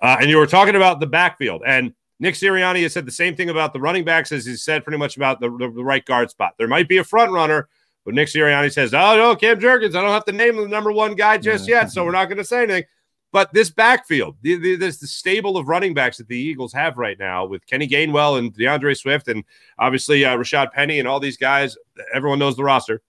uh, 0.00 0.16
and 0.20 0.30
you 0.30 0.36
were 0.36 0.46
talking 0.46 0.76
about 0.76 1.00
the 1.00 1.06
backfield. 1.06 1.62
And 1.66 1.92
Nick 2.20 2.36
Sirianni 2.36 2.82
has 2.82 2.92
said 2.92 3.04
the 3.04 3.12
same 3.12 3.34
thing 3.34 3.50
about 3.50 3.72
the 3.72 3.80
running 3.80 4.04
backs 4.04 4.30
as 4.30 4.46
he 4.46 4.54
said 4.54 4.84
pretty 4.84 4.98
much 4.98 5.16
about 5.16 5.40
the, 5.40 5.50
the, 5.50 5.70
the 5.70 5.84
right 5.84 6.04
guard 6.04 6.30
spot. 6.30 6.54
There 6.56 6.68
might 6.68 6.88
be 6.88 6.98
a 6.98 7.04
front 7.04 7.32
runner, 7.32 7.68
but 8.04 8.14
Nick 8.14 8.28
Sirianni 8.28 8.72
says, 8.72 8.94
"Oh 8.94 9.16
no, 9.16 9.34
Cam 9.34 9.58
Jurgens, 9.58 9.96
I 9.96 10.02
don't 10.02 10.10
have 10.10 10.24
to 10.26 10.32
name 10.32 10.56
the 10.56 10.68
number 10.68 10.92
one 10.92 11.16
guy 11.16 11.36
just 11.36 11.66
yet, 11.66 11.90
so 11.90 12.04
we're 12.04 12.12
not 12.12 12.26
going 12.26 12.38
to 12.38 12.44
say 12.44 12.62
anything." 12.62 12.84
But 13.32 13.52
this 13.52 13.70
backfield, 13.70 14.36
the, 14.40 14.56
the, 14.56 14.76
this 14.76 14.98
the 14.98 15.06
stable 15.06 15.56
of 15.56 15.68
running 15.68 15.94
backs 15.94 16.16
that 16.18 16.28
the 16.28 16.38
Eagles 16.38 16.72
have 16.72 16.96
right 16.96 17.18
now 17.18 17.44
with 17.44 17.66
Kenny 17.66 17.86
Gainwell 17.86 18.38
and 18.38 18.54
D'Andre 18.54 18.94
Swift 18.94 19.28
and 19.28 19.44
obviously 19.78 20.24
uh, 20.24 20.36
Rashad 20.36 20.72
Penny 20.72 20.98
and 20.98 21.08
all 21.08 21.20
these 21.20 21.36
guys, 21.36 21.76
everyone 22.14 22.38
knows 22.38 22.56
the 22.56 22.64
roster. 22.64 23.02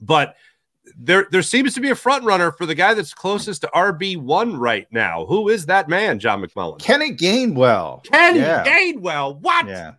But 0.00 0.34
there 0.96 1.26
there 1.30 1.42
seems 1.42 1.74
to 1.74 1.80
be 1.80 1.90
a 1.90 1.94
front 1.94 2.24
runner 2.24 2.52
for 2.52 2.66
the 2.66 2.74
guy 2.74 2.94
that's 2.94 3.12
closest 3.12 3.62
to 3.62 3.68
RB 3.68 4.16
one 4.16 4.58
right 4.58 4.86
now. 4.90 5.26
Who 5.26 5.48
is 5.48 5.66
that 5.66 5.88
man, 5.88 6.18
John 6.18 6.42
McMullen? 6.42 6.80
Kenny 6.80 7.14
Gainwell. 7.14 8.04
Kenny 8.04 8.40
yeah. 8.40 8.64
Gainwell. 8.64 9.40
What? 9.40 9.66
Yeah. 9.66 9.92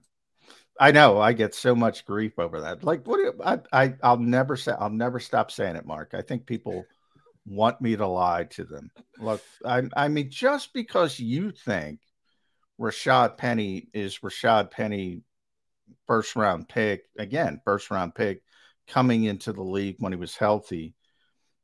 I 0.80 0.92
know. 0.92 1.20
I 1.20 1.34
get 1.34 1.54
so 1.54 1.76
much 1.76 2.06
grief 2.06 2.40
over 2.40 2.62
that. 2.62 2.84
Like, 2.84 3.06
what? 3.06 3.36
I, 3.44 3.60
I 3.72 3.94
I'll 4.02 4.18
never 4.18 4.56
say. 4.56 4.74
I'll 4.80 4.90
never 4.90 5.20
stop 5.20 5.52
saying 5.52 5.76
it, 5.76 5.86
Mark. 5.86 6.14
I 6.14 6.22
think 6.22 6.46
people 6.46 6.86
want 7.46 7.82
me 7.82 7.96
to 7.96 8.08
lie 8.08 8.46
to 8.52 8.64
them. 8.64 8.92
Look, 9.18 9.42
I, 9.66 9.84
I 9.96 10.08
mean, 10.08 10.30
just 10.30 10.74
because 10.74 11.20
you 11.20 11.52
think 11.52 12.00
Rashad 12.80 13.38
Penny 13.38 13.88
is 13.94 14.20
Rashad 14.20 14.72
Penny 14.72 15.24
first 16.08 16.36
round 16.36 16.70
pick, 16.70 17.04
again, 17.18 17.62
first 17.66 17.92
round 17.92 18.16
pick 18.16 18.42
coming 18.88 19.24
into 19.24 19.54
the 19.54 19.64
league 19.64 19.98
when 20.00 20.12
he 20.12 20.20
was 20.20 20.36
healthy. 20.36 20.96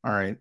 All 0.03 0.11
right. 0.11 0.37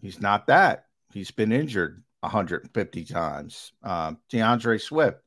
He's 0.00 0.20
not 0.20 0.48
that. 0.48 0.86
He's 1.12 1.30
been 1.30 1.52
injured 1.52 2.02
150 2.20 3.04
times. 3.04 3.72
Um, 3.82 4.18
D'Andre 4.30 4.78
Swift, 4.78 5.18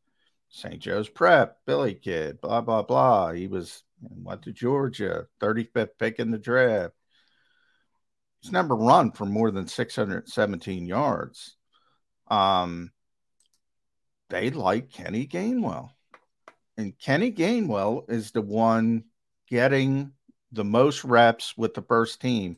St. 0.50 0.80
Joe's 0.80 1.10
Prep, 1.10 1.58
Philly 1.66 1.96
Kid, 1.96 2.42
blah, 2.42 2.62
blah, 2.62 2.84
blah. 2.84 3.32
He 3.32 3.48
was 3.48 3.84
went 4.02 4.44
to 4.44 4.52
Georgia, 4.52 5.28
35th 5.42 5.92
pick 5.98 6.20
in 6.20 6.32
the 6.32 6.38
draft. 6.38 6.94
He's 8.42 8.52
never 8.52 8.76
run 8.76 9.12
for 9.12 9.26
more 9.26 9.52
than 9.52 9.68
617 9.68 10.86
yards. 10.86 11.56
Um, 12.30 12.92
they 14.30 14.50
like 14.50 14.92
Kenny 14.92 15.28
Gainwell. 15.28 15.92
And 16.78 16.98
Kenny 16.98 17.32
Gainwell 17.32 18.10
is 18.10 18.32
the 18.32 18.42
one 18.42 19.04
getting 19.50 20.14
the 20.52 20.64
most 20.64 21.04
reps 21.04 21.58
with 21.58 21.74
the 21.74 21.82
first 21.82 22.22
team. 22.22 22.58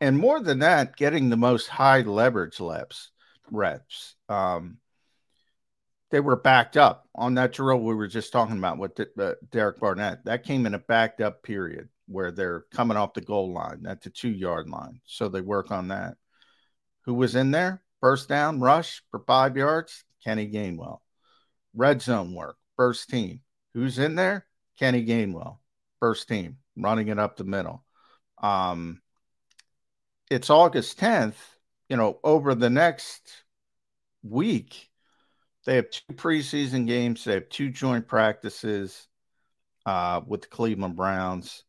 And 0.00 0.18
more 0.18 0.40
than 0.40 0.58
that, 0.58 0.96
getting 0.96 1.30
the 1.30 1.36
most 1.36 1.68
high 1.68 2.02
leverage 2.02 2.60
reps. 2.60 3.10
reps. 3.50 4.16
Um, 4.28 4.78
they 6.10 6.20
were 6.20 6.36
backed 6.36 6.76
up 6.76 7.08
on 7.14 7.34
that 7.34 7.52
drill 7.52 7.80
we 7.80 7.94
were 7.94 8.06
just 8.06 8.32
talking 8.32 8.58
about 8.58 8.78
with 8.78 9.00
uh, 9.18 9.34
Derek 9.50 9.80
Barnett. 9.80 10.24
That 10.26 10.44
came 10.44 10.66
in 10.66 10.74
a 10.74 10.78
backed 10.78 11.20
up 11.20 11.42
period 11.42 11.88
where 12.06 12.30
they're 12.30 12.64
coming 12.70 12.96
off 12.96 13.14
the 13.14 13.20
goal 13.20 13.52
line 13.52 13.84
at 13.86 14.02
the 14.02 14.10
two 14.10 14.30
yard 14.30 14.68
line. 14.68 15.00
So 15.04 15.28
they 15.28 15.40
work 15.40 15.70
on 15.70 15.88
that. 15.88 16.16
Who 17.02 17.14
was 17.14 17.34
in 17.34 17.50
there? 17.50 17.82
First 18.00 18.28
down 18.28 18.60
rush 18.60 19.02
for 19.10 19.20
five 19.20 19.56
yards? 19.56 20.04
Kenny 20.22 20.50
Gainwell. 20.50 20.98
Red 21.74 22.02
zone 22.02 22.34
work, 22.34 22.56
first 22.76 23.10
team. 23.10 23.40
Who's 23.74 23.98
in 23.98 24.14
there? 24.14 24.46
Kenny 24.78 25.04
Gainwell. 25.04 25.58
first 26.00 26.28
team, 26.28 26.58
running 26.76 27.08
it 27.08 27.18
up 27.18 27.36
the 27.36 27.44
middle. 27.44 27.84
Um, 28.42 29.00
it's 30.30 30.50
August 30.50 30.98
10th. 30.98 31.36
You 31.88 31.96
know, 31.96 32.18
over 32.24 32.54
the 32.54 32.70
next 32.70 33.44
week, 34.22 34.90
they 35.64 35.76
have 35.76 35.90
two 35.90 36.14
preseason 36.14 36.86
games. 36.86 37.24
They 37.24 37.34
have 37.34 37.48
two 37.48 37.70
joint 37.70 38.06
practices 38.06 39.06
uh, 39.86 40.20
with 40.26 40.42
the 40.42 40.48
Cleveland 40.48 40.96
Browns. 40.96 41.64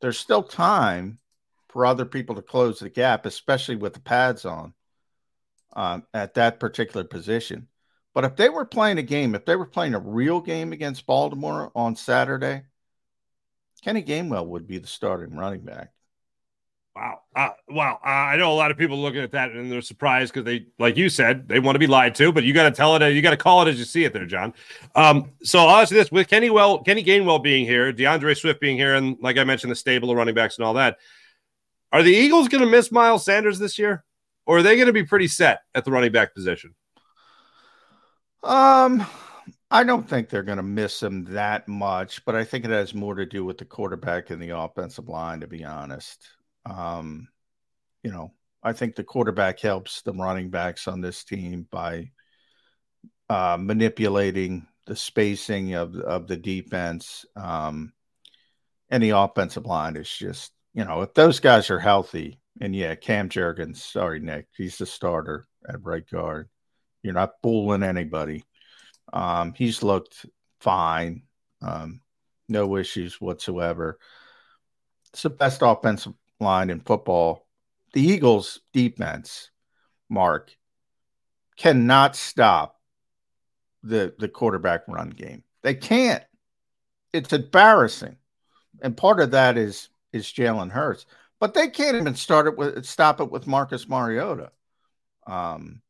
There's 0.00 0.18
still 0.18 0.42
time 0.42 1.18
for 1.68 1.86
other 1.86 2.04
people 2.04 2.34
to 2.36 2.42
close 2.42 2.78
the 2.78 2.90
gap, 2.90 3.26
especially 3.26 3.76
with 3.76 3.94
the 3.94 4.00
pads 4.00 4.44
on 4.44 4.74
um, 5.74 6.06
at 6.14 6.34
that 6.34 6.60
particular 6.60 7.04
position. 7.04 7.68
But 8.14 8.24
if 8.24 8.36
they 8.36 8.48
were 8.48 8.64
playing 8.64 8.98
a 8.98 9.02
game, 9.02 9.34
if 9.34 9.44
they 9.44 9.56
were 9.56 9.66
playing 9.66 9.94
a 9.94 9.98
real 9.98 10.40
game 10.40 10.72
against 10.72 11.06
Baltimore 11.06 11.72
on 11.74 11.96
Saturday, 11.96 12.62
Kenny 13.82 14.02
Gainwell 14.02 14.46
would 14.46 14.66
be 14.66 14.78
the 14.78 14.86
starting 14.86 15.36
running 15.36 15.64
back. 15.64 15.92
Wow. 16.96 17.20
Uh, 17.34 17.48
wow. 17.68 17.98
Uh, 18.04 18.08
I 18.08 18.36
know 18.36 18.52
a 18.52 18.54
lot 18.54 18.70
of 18.70 18.78
people 18.78 18.96
looking 18.96 19.22
at 19.22 19.32
that 19.32 19.50
and 19.50 19.70
they're 19.70 19.82
surprised 19.82 20.32
because 20.32 20.44
they, 20.44 20.66
like 20.78 20.96
you 20.96 21.08
said, 21.08 21.48
they 21.48 21.58
want 21.58 21.74
to 21.74 21.80
be 21.80 21.88
lied 21.88 22.14
to, 22.16 22.30
but 22.30 22.44
you 22.44 22.54
got 22.54 22.64
to 22.64 22.70
tell 22.70 22.94
it, 22.94 23.12
you 23.12 23.20
got 23.20 23.30
to 23.30 23.36
call 23.36 23.62
it 23.62 23.68
as 23.68 23.78
you 23.78 23.84
see 23.84 24.04
it 24.04 24.12
there, 24.12 24.26
John. 24.26 24.54
Um, 24.94 25.32
so 25.42 25.58
I'll 25.58 25.82
ask 25.82 25.90
you 25.90 25.96
this 25.96 26.12
with 26.12 26.28
Kenny 26.28 26.50
well, 26.50 26.78
Kenny 26.84 27.02
Gainwell 27.02 27.42
being 27.42 27.64
here, 27.64 27.92
D'Andre 27.92 28.34
Swift 28.34 28.60
being 28.60 28.76
here, 28.76 28.94
and 28.94 29.16
like 29.20 29.38
I 29.38 29.44
mentioned, 29.44 29.72
the 29.72 29.76
stable 29.76 30.10
of 30.10 30.16
running 30.16 30.36
backs 30.36 30.56
and 30.56 30.64
all 30.64 30.74
that. 30.74 30.98
Are 31.90 32.02
the 32.02 32.12
Eagles 32.12 32.48
going 32.48 32.62
to 32.62 32.70
miss 32.70 32.92
Miles 32.92 33.24
Sanders 33.24 33.58
this 33.58 33.78
year? 33.78 34.04
Or 34.46 34.58
are 34.58 34.62
they 34.62 34.76
going 34.76 34.86
to 34.86 34.92
be 34.92 35.04
pretty 35.04 35.28
set 35.28 35.60
at 35.74 35.84
the 35.84 35.90
running 35.90 36.12
back 36.12 36.34
position? 36.34 36.74
Um, 38.42 39.04
I 39.70 39.84
don't 39.84 40.08
think 40.08 40.28
they're 40.28 40.42
going 40.42 40.58
to 40.58 40.62
miss 40.62 41.02
him 41.02 41.24
that 41.32 41.66
much, 41.66 42.24
but 42.24 42.34
I 42.34 42.44
think 42.44 42.64
it 42.64 42.70
has 42.70 42.94
more 42.94 43.14
to 43.14 43.24
do 43.24 43.44
with 43.44 43.58
the 43.58 43.64
quarterback 43.64 44.30
and 44.30 44.40
the 44.40 44.56
offensive 44.56 45.08
line, 45.08 45.40
to 45.40 45.46
be 45.46 45.64
honest. 45.64 46.28
Um, 46.66 47.28
you 48.02 48.10
know, 48.10 48.32
I 48.62 48.72
think 48.72 48.96
the 48.96 49.04
quarterback 49.04 49.60
helps 49.60 50.02
the 50.02 50.12
running 50.12 50.50
backs 50.50 50.88
on 50.88 51.00
this 51.00 51.24
team 51.24 51.66
by 51.70 52.10
uh, 53.28 53.58
manipulating 53.60 54.66
the 54.86 54.96
spacing 54.96 55.74
of 55.74 55.96
of 55.96 56.26
the 56.26 56.36
defense. 56.36 57.24
Um, 57.36 57.92
and 58.90 59.02
the 59.02 59.10
offensive 59.10 59.66
line 59.66 59.96
is 59.96 60.10
just, 60.10 60.52
you 60.74 60.84
know, 60.84 61.02
if 61.02 61.14
those 61.14 61.40
guys 61.40 61.70
are 61.70 61.80
healthy, 61.80 62.40
and 62.60 62.74
yeah, 62.74 62.94
Cam 62.94 63.28
Jurgens, 63.28 63.78
sorry, 63.78 64.20
Nick, 64.20 64.46
he's 64.56 64.78
the 64.78 64.86
starter 64.86 65.46
at 65.68 65.82
right 65.82 66.08
guard. 66.08 66.48
You're 67.02 67.14
not 67.14 67.40
fooling 67.42 67.82
anybody. 67.82 68.44
Um, 69.12 69.52
he's 69.56 69.82
looked 69.82 70.26
fine, 70.60 71.22
um, 71.62 72.00
no 72.48 72.76
issues 72.76 73.20
whatsoever. 73.20 73.98
It's 75.12 75.22
the 75.22 75.30
best 75.30 75.60
offensive 75.62 76.14
line 76.44 76.70
in 76.70 76.80
football. 76.80 77.46
The 77.92 78.02
Eagles' 78.02 78.60
defense, 78.72 79.50
Mark, 80.08 80.56
cannot 81.56 82.16
stop 82.16 82.80
the 83.82 84.14
the 84.18 84.28
quarterback 84.28 84.86
run 84.88 85.10
game. 85.10 85.42
They 85.62 85.74
can't. 85.74 86.22
It's 87.12 87.32
embarrassing, 87.32 88.16
and 88.82 88.96
part 88.96 89.20
of 89.20 89.32
that 89.32 89.56
is 89.56 89.88
is 90.12 90.26
Jalen 90.26 90.70
Hurts, 90.70 91.06
but 91.40 91.54
they 91.54 91.68
can't 91.68 91.96
even 91.96 92.14
start 92.14 92.46
it 92.46 92.56
with 92.56 92.84
stop 92.84 93.20
it 93.20 93.30
with 93.30 93.46
Marcus 93.46 93.88
Mariota. 93.88 94.50
Um, 95.26 95.82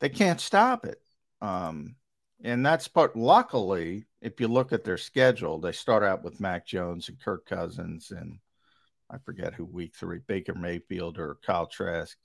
they 0.00 0.08
can't 0.08 0.40
stop 0.40 0.84
it. 0.84 1.00
Um, 1.40 1.96
and 2.42 2.64
that's 2.64 2.88
part. 2.88 3.16
Luckily, 3.16 4.06
if 4.20 4.40
you 4.40 4.48
look 4.48 4.72
at 4.72 4.84
their 4.84 4.96
schedule, 4.96 5.58
they 5.58 5.72
start 5.72 6.02
out 6.02 6.22
with 6.22 6.40
Mac 6.40 6.66
Jones 6.66 7.08
and 7.08 7.20
Kirk 7.20 7.46
Cousins 7.46 8.10
and 8.10 8.38
I 9.10 9.18
forget 9.24 9.54
who 9.54 9.64
week 9.64 9.94
three, 9.96 10.20
Baker 10.26 10.54
Mayfield 10.54 11.18
or 11.18 11.38
Kyle 11.44 11.66
Trask. 11.66 12.16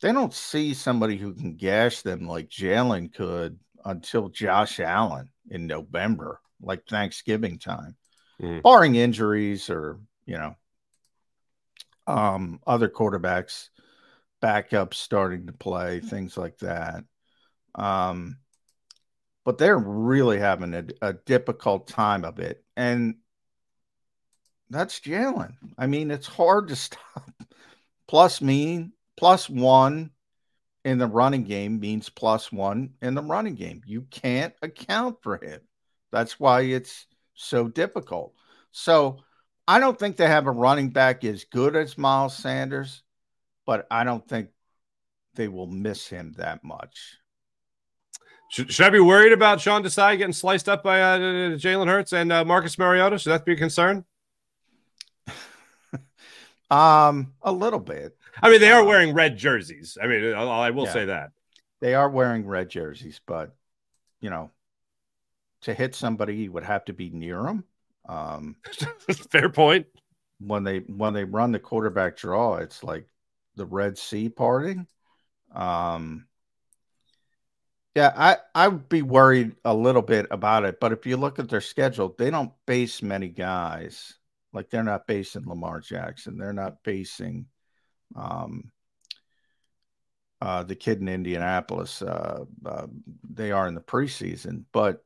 They 0.00 0.12
don't 0.12 0.34
see 0.34 0.74
somebody 0.74 1.16
who 1.16 1.34
can 1.34 1.56
gash 1.56 2.02
them 2.02 2.28
like 2.28 2.48
Jalen 2.48 3.12
could 3.12 3.58
until 3.84 4.28
Josh 4.28 4.80
Allen 4.80 5.30
in 5.50 5.66
November, 5.66 6.40
like 6.60 6.86
Thanksgiving 6.86 7.58
time, 7.58 7.96
mm. 8.40 8.62
barring 8.62 8.94
injuries 8.96 9.70
or, 9.70 10.00
you 10.26 10.36
know, 10.36 10.54
um, 12.06 12.60
other 12.66 12.88
quarterbacks, 12.88 13.68
backups 14.42 14.94
starting 14.94 15.46
to 15.46 15.52
play, 15.52 16.00
things 16.00 16.36
like 16.36 16.58
that. 16.58 17.04
Um, 17.74 18.38
but 19.44 19.58
they're 19.58 19.78
really 19.78 20.38
having 20.38 20.74
a, 20.74 20.84
a 21.02 21.12
difficult 21.12 21.88
time 21.88 22.24
of 22.24 22.38
it. 22.38 22.64
And 22.76 23.16
that's 24.70 25.00
Jalen. 25.00 25.54
I 25.78 25.86
mean, 25.86 26.10
it's 26.10 26.26
hard 26.26 26.68
to 26.68 26.76
stop. 26.76 27.30
Plus 28.06 28.40
mean 28.40 28.92
plus 29.16 29.48
one 29.48 30.10
in 30.84 30.98
the 30.98 31.06
running 31.06 31.44
game 31.44 31.80
means 31.80 32.08
plus 32.08 32.52
one 32.52 32.90
in 33.00 33.14
the 33.14 33.22
running 33.22 33.54
game. 33.54 33.82
You 33.86 34.02
can't 34.10 34.54
account 34.62 35.22
for 35.22 35.42
him. 35.42 35.60
That's 36.12 36.38
why 36.38 36.62
it's 36.62 37.06
so 37.34 37.68
difficult. 37.68 38.34
So 38.70 39.20
I 39.66 39.80
don't 39.80 39.98
think 39.98 40.16
they 40.16 40.26
have 40.26 40.46
a 40.46 40.52
running 40.52 40.90
back 40.90 41.24
as 41.24 41.44
good 41.44 41.74
as 41.74 41.96
Miles 41.96 42.36
Sanders, 42.36 43.02
but 43.64 43.86
I 43.90 44.04
don't 44.04 44.26
think 44.28 44.48
they 45.34 45.48
will 45.48 45.66
miss 45.66 46.06
him 46.06 46.34
that 46.36 46.62
much. 46.62 47.18
Should, 48.50 48.70
should 48.70 48.86
I 48.86 48.90
be 48.90 49.00
worried 49.00 49.32
about 49.32 49.60
Sean 49.60 49.82
Desai 49.82 50.18
getting 50.18 50.34
sliced 50.34 50.68
up 50.68 50.84
by 50.84 51.00
uh, 51.00 51.18
Jalen 51.56 51.88
Hurts 51.88 52.12
and 52.12 52.30
uh, 52.30 52.44
Marcus 52.44 52.78
Mariota? 52.78 53.18
Should 53.18 53.30
that 53.30 53.44
be 53.44 53.54
a 53.54 53.56
concern? 53.56 54.04
Um, 56.70 57.34
a 57.42 57.52
little 57.52 57.78
bit. 57.78 58.16
I 58.42 58.50
mean, 58.50 58.60
they 58.60 58.72
are 58.72 58.80
um, 58.80 58.86
wearing 58.86 59.14
red 59.14 59.36
jerseys. 59.36 59.98
I 60.02 60.06
mean, 60.06 60.34
I, 60.34 60.70
will 60.70 60.84
yeah, 60.84 60.92
say 60.92 61.04
that 61.06 61.30
they 61.80 61.94
are 61.94 62.08
wearing 62.08 62.46
red 62.46 62.70
jerseys, 62.70 63.20
but 63.26 63.54
you 64.20 64.30
know, 64.30 64.50
to 65.62 65.74
hit 65.74 65.94
somebody, 65.94 66.36
you 66.36 66.52
would 66.52 66.64
have 66.64 66.84
to 66.86 66.92
be 66.92 67.10
near 67.10 67.42
them. 67.42 67.64
Um, 68.08 68.56
fair 69.30 69.48
point. 69.50 69.86
When 70.40 70.64
they 70.64 70.78
when 70.78 71.12
they 71.14 71.24
run 71.24 71.52
the 71.52 71.58
quarterback 71.58 72.16
draw, 72.16 72.56
it's 72.56 72.82
like 72.82 73.06
the 73.56 73.66
Red 73.66 73.98
Sea 73.98 74.28
parting. 74.28 74.86
Um, 75.54 76.26
yeah, 77.94 78.12
I 78.16 78.36
I 78.54 78.68
would 78.68 78.88
be 78.88 79.02
worried 79.02 79.54
a 79.64 79.74
little 79.74 80.02
bit 80.02 80.26
about 80.30 80.64
it, 80.64 80.80
but 80.80 80.92
if 80.92 81.06
you 81.06 81.16
look 81.16 81.38
at 81.38 81.48
their 81.48 81.60
schedule, 81.60 82.14
they 82.18 82.30
don't 82.30 82.52
base 82.66 83.02
many 83.02 83.28
guys 83.28 84.14
like 84.54 84.70
they're 84.70 84.84
not 84.84 85.06
basing 85.06 85.46
Lamar 85.46 85.80
Jackson. 85.80 86.38
They're 86.38 86.52
not 86.52 86.82
basing 86.84 87.46
um, 88.14 88.70
uh, 90.40 90.62
the 90.62 90.76
kid 90.76 91.00
in 91.00 91.08
Indianapolis. 91.08 92.00
Uh, 92.00 92.44
uh, 92.64 92.86
they 93.28 93.50
are 93.50 93.66
in 93.66 93.74
the 93.74 93.80
preseason, 93.80 94.64
but 94.72 95.04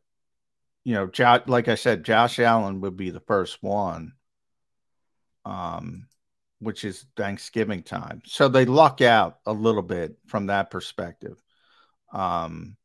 you 0.85 0.95
know, 0.95 1.07
jo- 1.07 1.43
like 1.47 1.69
I 1.69 1.75
said, 1.75 2.05
Josh 2.05 2.39
Allen 2.39 2.81
would 2.83 2.97
be 2.97 3.11
the 3.11 3.21
first 3.21 3.63
one, 3.63 4.13
um, 5.45 6.07
which 6.61 6.85
is 6.85 7.07
Thanksgiving 7.17 7.83
time. 7.83 8.23
So 8.27 8.49
they 8.49 8.67
luck 8.67 9.01
out 9.01 9.39
a 9.47 9.53
little 9.53 9.83
bit 9.83 10.17
from 10.27 10.47
that 10.47 10.71
perspective. 10.71 11.43
Um, 12.13 12.77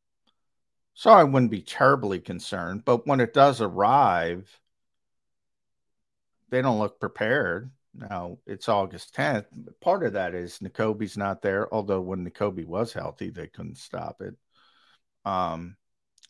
so 0.94 1.10
I 1.10 1.24
wouldn't 1.24 1.50
be 1.50 1.62
terribly 1.62 2.20
concerned, 2.20 2.84
but 2.84 3.06
when 3.06 3.20
it 3.20 3.34
does 3.34 3.60
arrive 3.60 4.48
they 6.54 6.62
don't 6.62 6.78
look 6.78 7.00
prepared. 7.00 7.72
Now 7.96 8.38
it's 8.46 8.68
August 8.68 9.12
10th. 9.16 9.46
Part 9.80 10.04
of 10.04 10.12
that 10.12 10.36
is 10.36 10.60
Nakobe's 10.60 11.16
not 11.16 11.42
there, 11.42 11.72
although 11.74 12.00
when 12.00 12.24
Nakobe 12.24 12.64
was 12.64 12.92
healthy, 12.92 13.30
they 13.30 13.48
couldn't 13.48 13.78
stop 13.78 14.20
it. 14.20 14.36
Um, 15.24 15.76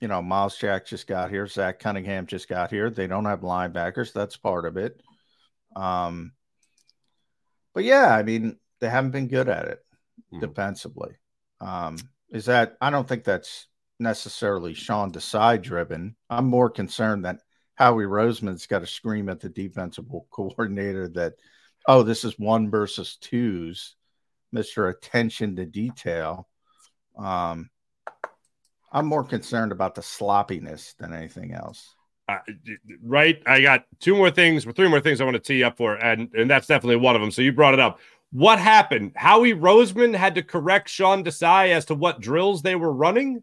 you 0.00 0.08
know, 0.08 0.22
Myles 0.22 0.56
Jack 0.56 0.86
just 0.86 1.06
got 1.06 1.30
here, 1.30 1.46
Zach 1.46 1.78
Cunningham 1.78 2.24
just 2.24 2.48
got 2.48 2.70
here. 2.70 2.88
They 2.88 3.06
don't 3.06 3.26
have 3.26 3.40
linebackers, 3.40 4.14
that's 4.14 4.38
part 4.38 4.64
of 4.64 4.78
it. 4.78 4.98
Um, 5.76 6.32
but 7.74 7.84
yeah, 7.84 8.14
I 8.14 8.22
mean, 8.22 8.56
they 8.80 8.88
haven't 8.88 9.10
been 9.10 9.28
good 9.28 9.50
at 9.50 9.66
it 9.66 9.84
mm. 10.32 10.40
defensively. 10.40 11.16
Um, 11.60 11.98
is 12.30 12.46
that 12.46 12.78
I 12.80 12.88
don't 12.88 13.06
think 13.06 13.24
that's 13.24 13.66
necessarily 14.00 14.72
Sean 14.72 15.12
Desai 15.12 15.60
driven. 15.60 16.16
I'm 16.30 16.46
more 16.46 16.70
concerned 16.70 17.26
that 17.26 17.40
Howie 17.74 18.04
Roseman's 18.04 18.66
got 18.66 18.80
to 18.80 18.86
scream 18.86 19.28
at 19.28 19.40
the 19.40 19.48
defensive 19.48 20.06
coordinator 20.30 21.08
that, 21.08 21.34
oh, 21.86 22.02
this 22.02 22.24
is 22.24 22.38
one 22.38 22.70
versus 22.70 23.16
twos, 23.20 23.96
Mr. 24.54 24.90
Attention 24.90 25.56
to 25.56 25.66
Detail. 25.66 26.48
Um, 27.18 27.70
I'm 28.92 29.06
more 29.06 29.24
concerned 29.24 29.72
about 29.72 29.94
the 29.94 30.02
sloppiness 30.02 30.94
than 30.98 31.12
anything 31.12 31.52
else. 31.52 31.94
Uh, 32.28 32.38
right. 33.02 33.42
I 33.44 33.60
got 33.60 33.84
two 34.00 34.14
more 34.14 34.30
things, 34.30 34.66
or 34.66 34.72
three 34.72 34.88
more 34.88 35.00
things 35.00 35.20
I 35.20 35.24
want 35.24 35.34
to 35.34 35.40
tee 35.40 35.64
up 35.64 35.76
for, 35.76 35.96
and 35.96 36.32
and 36.34 36.48
that's 36.48 36.66
definitely 36.66 36.96
one 36.96 37.14
of 37.14 37.20
them. 37.20 37.30
So 37.30 37.42
you 37.42 37.52
brought 37.52 37.74
it 37.74 37.80
up. 37.80 37.98
What 38.30 38.58
happened? 38.58 39.12
Howie 39.14 39.52
Roseman 39.52 40.14
had 40.14 40.36
to 40.36 40.42
correct 40.42 40.88
Sean 40.88 41.22
Desai 41.22 41.70
as 41.70 41.84
to 41.86 41.94
what 41.94 42.20
drills 42.20 42.62
they 42.62 42.76
were 42.76 42.92
running. 42.92 43.42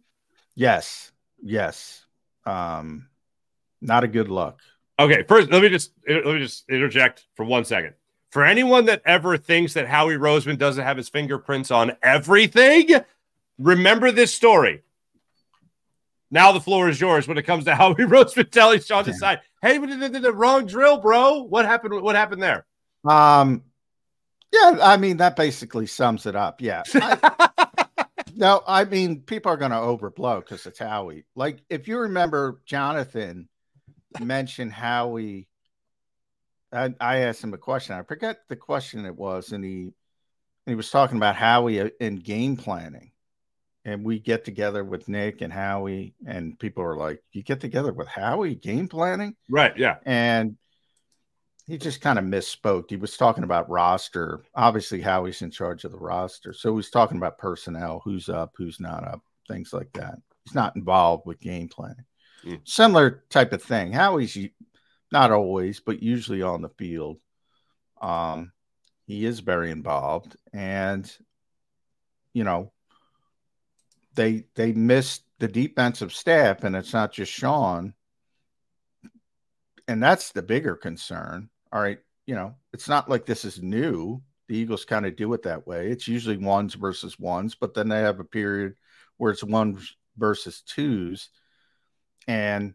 Yes. 0.56 1.12
Yes. 1.41 2.06
Um, 2.46 3.08
not 3.82 4.04
a 4.04 4.08
good 4.08 4.30
look. 4.30 4.60
Okay, 5.00 5.24
first 5.24 5.50
let 5.52 5.62
me 5.62 5.70
just 5.70 5.91
let 6.08 6.26
me 6.26 6.39
just 6.39 6.70
interject 6.70 7.26
for 7.36 7.44
one 7.44 7.65
second. 7.65 7.94
For 8.30 8.46
anyone 8.46 8.86
that 8.86 9.02
ever 9.06 9.36
thinks 9.38 9.74
that 9.74 9.88
Howie 9.88 10.15
Roseman 10.15 10.58
doesn't 10.58 10.84
have 10.84 10.96
his 10.96 11.10
fingerprints 11.10 11.70
on 11.72 11.94
everything, 12.02 12.88
remember 13.58 14.12
this 14.12 14.34
story. 14.34 14.84
Now 16.30 16.54
the 16.54 16.62
floor 16.62 16.88
is 16.88 17.02
yours 17.02 17.28
when 17.28 17.38
it 17.38 17.44
comes 17.44 17.65
to 17.65 17.76
Howie 17.76 17.96
Roseman 17.96 18.50
telling 18.50 18.80
Sean 18.80 19.04
Desai, 19.04 19.39
"Hey, 19.62 19.80
we 19.80 19.88
did 19.88 20.13
the 20.13 20.34
wrong 20.34 20.65
drill, 20.65 20.98
bro. 20.98 21.44
What 21.44 21.65
happened? 21.65 22.02
What 22.02 22.15
happened 22.15 22.41
there?" 22.41 22.65
Um, 23.04 23.63
yeah, 24.52 24.78
I 24.82 24.98
mean 24.98 25.17
that 25.17 25.36
basically 25.36 25.88
sums 25.88 26.26
it 26.26 26.36
up. 26.36 26.62
Yeah. 26.62 26.84
I, 26.94 27.50
no, 28.36 28.62
I 28.67 28.84
mean 28.86 29.22
people 29.22 29.52
are 29.52 29.58
going 29.58 29.72
to 29.72 29.78
overblow 29.78 30.39
because 30.39 30.65
it's 30.65 30.80
Howie. 30.80 31.26
Like 31.36 31.60
if 31.70 31.88
you 31.88 32.00
remember, 32.00 32.62
Jonathan 32.65 33.48
mentioned 34.19 34.74
Howie. 34.74 35.47
I, 36.74 36.93
I 37.00 37.17
asked 37.19 37.43
him 37.43 37.54
a 37.54 37.58
question. 37.58 37.95
I 37.95 38.04
forget 38.04 38.39
the 38.47 38.56
question 38.56 39.06
it 39.06 39.15
was, 39.15 39.52
and 39.52 39.63
he 39.63 39.91
he 40.65 40.76
was 40.76 40.91
talking 40.91 41.17
about 41.17 41.36
Howie 41.36 41.82
uh, 41.82 41.89
in 42.00 42.17
game 42.17 42.58
planning. 42.58 43.12
And 43.84 44.06
we 44.06 44.19
get 44.19 44.45
together 44.45 44.84
with 44.84 45.10
Nick 45.10 45.41
and 45.41 45.52
Howie, 45.52 46.13
and 46.26 46.58
people 46.60 46.84
are 46.84 46.95
like, 46.95 47.24
"You 47.32 47.41
get 47.41 47.62
together 47.62 47.91
with 47.91 48.08
Howie 48.08 48.56
game 48.56 48.88
planning?" 48.88 49.36
Right. 49.50 49.76
Yeah. 49.76 49.95
And 50.06 50.58
he 51.65 51.78
just 51.78 52.02
kind 52.02 52.19
of 52.19 52.26
misspoke. 52.26 52.89
He 52.89 52.97
was 52.97 53.17
talking 53.17 53.43
about 53.43 53.69
roster. 53.69 54.43
Obviously, 54.54 55.02
Howie's 55.02 55.41
in 55.41 55.52
charge 55.52 55.84
of 55.84 55.91
the 55.91 55.97
roster. 55.97 56.54
So 56.54 56.76
he's 56.76 56.89
talking 56.89 57.17
about 57.17 57.38
personnel, 57.38 58.02
who's 58.04 58.30
up, 58.30 58.52
who's 58.56 58.80
not 58.80 59.04
up, 59.04 59.21
things 59.47 59.74
like 59.74 59.91
that. 59.93 60.15
He's 60.43 60.56
not 60.56 60.76
involved 60.76 61.24
with 61.26 61.39
game 61.39 61.69
planning. 61.69 62.06
Similar 62.63 63.23
type 63.30 63.54
of 63.54 63.63
thing. 63.63 63.91
Howie's 63.91 64.38
not 65.12 65.32
always, 65.32 65.80
but 65.80 66.01
usually 66.01 66.41
on 66.41 66.62
the 66.62 66.69
field. 66.69 67.17
Um, 68.01 68.51
he 69.06 69.25
is 69.25 69.39
very 69.39 69.71
involved. 69.71 70.36
And, 70.54 71.12
you 72.34 72.43
know, 72.43 72.71
they 74.15 74.45
they 74.56 74.73
missed 74.73 75.23
the 75.39 75.47
defensive 75.47 76.13
staff, 76.13 76.63
and 76.63 76.75
it's 76.75 76.93
not 76.93 77.13
just 77.13 77.32
Sean. 77.32 77.93
And 79.88 80.01
that's 80.01 80.32
the 80.32 80.41
bigger 80.41 80.75
concern 80.75 81.49
all 81.71 81.82
right, 81.82 81.99
you 82.25 82.36
know, 82.36 82.56
it's 82.73 82.89
not 82.89 83.10
like 83.10 83.25
this 83.25 83.45
is 83.45 83.62
new. 83.62 84.21
The 84.47 84.58
Eagles 84.58 84.86
kind 84.86 85.06
of 85.06 85.15
do 85.15 85.34
it 85.34 85.43
that 85.43 85.65
way. 85.65 85.89
It's 85.89 86.08
usually 86.08 86.38
ones 86.38 86.73
versus 86.73 87.17
ones, 87.17 87.56
but 87.56 87.73
then 87.73 87.88
they 87.88 87.99
have 87.99 88.19
a 88.19 88.25
period 88.25 88.75
where 89.17 89.32
it's 89.32 89.43
ones 89.43 89.95
versus 90.17 90.62
twos. 90.62 91.30
And 92.27 92.73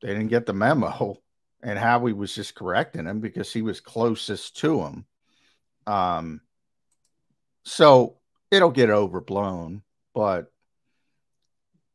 they 0.00 0.08
didn't 0.08 0.28
get 0.28 0.46
the 0.46 0.52
memo. 0.52 1.18
And 1.64 1.78
Howie 1.78 2.12
was 2.12 2.34
just 2.34 2.56
correcting 2.56 3.06
him 3.06 3.20
because 3.20 3.52
he 3.52 3.62
was 3.62 3.78
closest 3.78 4.56
to 4.56 4.80
him. 4.80 5.06
Um, 5.86 6.40
so 7.62 8.16
it'll 8.50 8.72
get 8.72 8.90
overblown, 8.90 9.82
but 10.12 10.50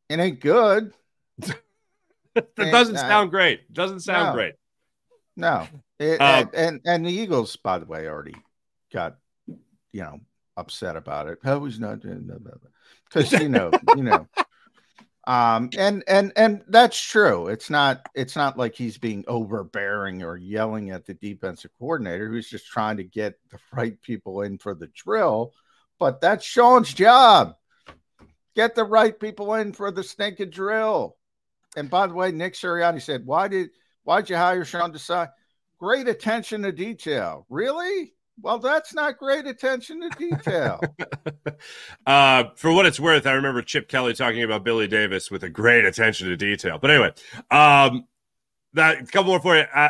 it 0.08 0.20
ain't 0.20 0.40
good. 0.40 0.94
it 2.36 2.56
doesn't 2.56 2.96
sound 2.96 3.30
great. 3.30 3.74
Doesn't 3.74 4.00
sound 4.00 4.28
no. 4.28 4.34
great. 4.34 4.54
No, 5.36 5.68
it, 6.00 6.22
um, 6.22 6.50
and 6.54 6.82
and 6.86 7.06
the 7.06 7.12
Eagles, 7.12 7.56
by 7.58 7.78
the 7.78 7.86
way, 7.86 8.08
already 8.08 8.36
got 8.92 9.18
you 9.48 10.02
know 10.02 10.20
upset 10.56 10.96
about 10.96 11.28
it. 11.28 11.40
Oh, 11.46 11.66
he's 11.66 11.80
not 11.80 12.00
doing 12.00 12.30
because 13.08 13.32
you 13.34 13.50
know, 13.50 13.72
you 13.96 14.04
know. 14.04 14.28
Um, 15.28 15.70
and 15.78 16.04
and 16.08 16.32
and 16.36 16.64
that's 16.70 17.00
true. 17.00 17.48
It's 17.48 17.70
not 17.70 18.08
it's 18.16 18.36
not 18.36 18.58
like 18.58 18.74
he's 18.74 18.98
being 18.98 19.26
overbearing 19.28 20.24
or 20.24 20.38
yelling 20.38 20.90
at 20.92 21.06
the 21.06 21.14
defensive 21.14 21.72
coordinator 21.78 22.30
who's 22.30 22.50
just 22.50 22.66
trying 22.66 22.98
to 22.98 23.04
get 23.04 23.36
the 23.52 23.60
right 23.74 24.02
people 24.02 24.42
in 24.42 24.58
for 24.58 24.74
the 24.74 24.88
drill. 24.88 25.54
But 26.00 26.22
that's 26.22 26.46
Sean's 26.46 26.94
job. 26.94 27.56
Get 28.56 28.74
the 28.74 28.86
right 28.86 29.20
people 29.20 29.54
in 29.56 29.74
for 29.74 29.92
the 29.92 30.04
stinking 30.04 30.50
drill. 30.50 31.18
And 31.76 31.90
by 31.90 32.08
the 32.08 32.14
way, 32.14 32.32
Nick 32.32 32.54
Sirianni 32.54 33.02
said, 33.02 33.26
"Why 33.26 33.50
did 33.50 33.70
Why'd 34.08 34.30
you 34.30 34.38
hire 34.38 34.64
Sean 34.64 34.94
Desai? 34.94 35.28
Great 35.80 36.08
attention 36.08 36.62
to 36.64 36.72
detail. 36.72 37.46
Really? 37.50 38.14
Well, 38.40 38.60
that's 38.60 38.94
not 38.94 39.18
great 39.18 39.48
attention 39.48 40.02
to 40.02 40.10
detail. 40.10 40.80
uh, 42.06 42.46
for 42.56 42.72
what 42.72 42.86
it's 42.86 43.00
worth, 43.00 43.26
I 43.26 43.34
remember 43.34 43.62
Chip 43.62 43.88
Kelly 43.88 44.14
talking 44.14 44.44
about 44.44 44.64
Billy 44.64 44.88
Davis 44.88 45.32
with 45.32 45.44
a 45.44 45.50
great 45.50 45.86
attention 45.86 46.28
to 46.28 46.38
detail. 46.38 46.78
But 46.78 46.92
anyway, 46.92 47.14
um, 47.50 48.06
that 48.74 49.02
a 49.02 49.06
couple 49.06 49.32
more 49.32 49.40
for 49.40 49.58
you. 49.58 49.64
Uh, 49.74 49.90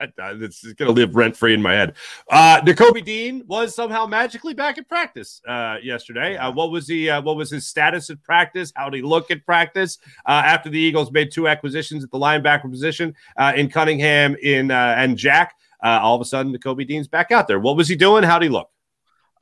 it's 0.00 0.62
going 0.74 0.88
to 0.88 0.92
live 0.92 1.14
rent 1.14 1.36
free 1.36 1.54
in 1.54 1.62
my 1.62 1.72
head. 1.72 1.94
Uh, 2.30 2.60
Nakobe 2.62 3.04
Dean 3.04 3.44
was 3.46 3.74
somehow 3.74 4.06
magically 4.06 4.54
back 4.54 4.78
at 4.78 4.88
practice 4.88 5.40
uh, 5.46 5.76
yesterday. 5.82 6.36
Uh, 6.36 6.50
what 6.50 6.70
was 6.70 6.88
he? 6.88 7.08
Uh, 7.08 7.22
what 7.22 7.36
was 7.36 7.50
his 7.50 7.66
status 7.66 8.10
at 8.10 8.22
practice? 8.22 8.72
How 8.74 8.90
did 8.90 8.98
he 8.98 9.02
look 9.02 9.30
at 9.30 9.44
practice 9.44 9.98
uh, 10.26 10.42
after 10.44 10.68
the 10.68 10.78
Eagles 10.78 11.12
made 11.12 11.30
two 11.30 11.48
acquisitions 11.48 12.04
at 12.04 12.10
the 12.10 12.18
linebacker 12.18 12.70
position 12.70 13.14
uh, 13.36 13.52
in 13.56 13.68
Cunningham 13.70 14.36
in 14.42 14.70
uh, 14.70 14.94
and 14.96 15.16
Jack? 15.16 15.54
All 15.84 16.14
of 16.14 16.20
a 16.20 16.24
sudden, 16.24 16.56
Nakobe 16.56 16.86
Dean's 16.86 17.08
back 17.08 17.30
out 17.30 17.46
there. 17.46 17.60
What 17.60 17.76
was 17.76 17.88
he 17.88 17.96
doing? 17.96 18.24
How 18.24 18.38
did 18.38 18.46
he 18.46 18.50
look? 18.50 18.70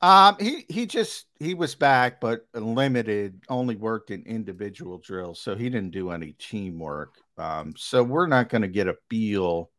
Um, 0.01 0.35
he 0.37 0.65
he 0.67 0.85
just 0.85 1.27
he 1.39 1.53
was 1.53 1.75
back, 1.75 2.19
but 2.19 2.45
limited. 2.53 3.41
Only 3.47 3.77
worked 3.77 4.11
in 4.11 4.23
individual 4.23 4.97
drills, 4.97 5.39
so 5.39 5.55
he 5.55 5.69
didn't 5.69 5.91
do 5.91 6.11
any 6.11 6.33
teamwork. 6.33 7.15
Um, 7.37 7.73
so 7.77 8.03
we're 8.03 8.27
not 8.27 8.49
going 8.49 8.63
to 8.63 8.67
get 8.67 8.89
a 8.89 8.97
feel 9.09 9.71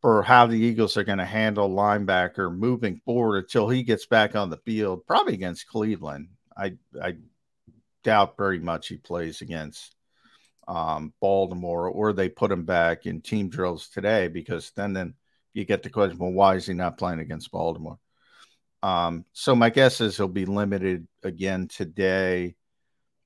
for 0.00 0.24
how 0.24 0.46
the 0.46 0.58
Eagles 0.58 0.96
are 0.96 1.04
going 1.04 1.18
to 1.18 1.24
handle 1.24 1.70
linebacker 1.70 2.52
moving 2.52 3.00
forward 3.04 3.44
until 3.44 3.68
he 3.68 3.84
gets 3.84 4.06
back 4.06 4.34
on 4.34 4.50
the 4.50 4.56
field, 4.58 5.06
probably 5.06 5.34
against 5.34 5.68
Cleveland. 5.68 6.30
I 6.56 6.74
I 7.00 7.18
doubt 8.02 8.36
very 8.36 8.58
much 8.58 8.88
he 8.88 8.96
plays 8.96 9.40
against 9.40 9.94
um, 10.66 11.12
Baltimore, 11.20 11.88
or 11.88 12.12
they 12.12 12.28
put 12.28 12.50
him 12.50 12.64
back 12.64 13.06
in 13.06 13.20
team 13.20 13.48
drills 13.50 13.88
today 13.88 14.26
because 14.26 14.72
then 14.74 14.92
then 14.92 15.14
you 15.52 15.64
get 15.64 15.82
the 15.82 15.90
question, 15.90 16.18
well, 16.18 16.32
why 16.32 16.56
is 16.56 16.66
he 16.66 16.74
not 16.74 16.98
playing 16.98 17.20
against 17.20 17.50
Baltimore? 17.50 17.98
Um, 18.82 19.24
so 19.32 19.56
my 19.56 19.70
guess 19.70 20.00
is 20.00 20.16
he'll 20.16 20.28
be 20.28 20.46
limited 20.46 21.06
again 21.22 21.68
today. 21.68 22.54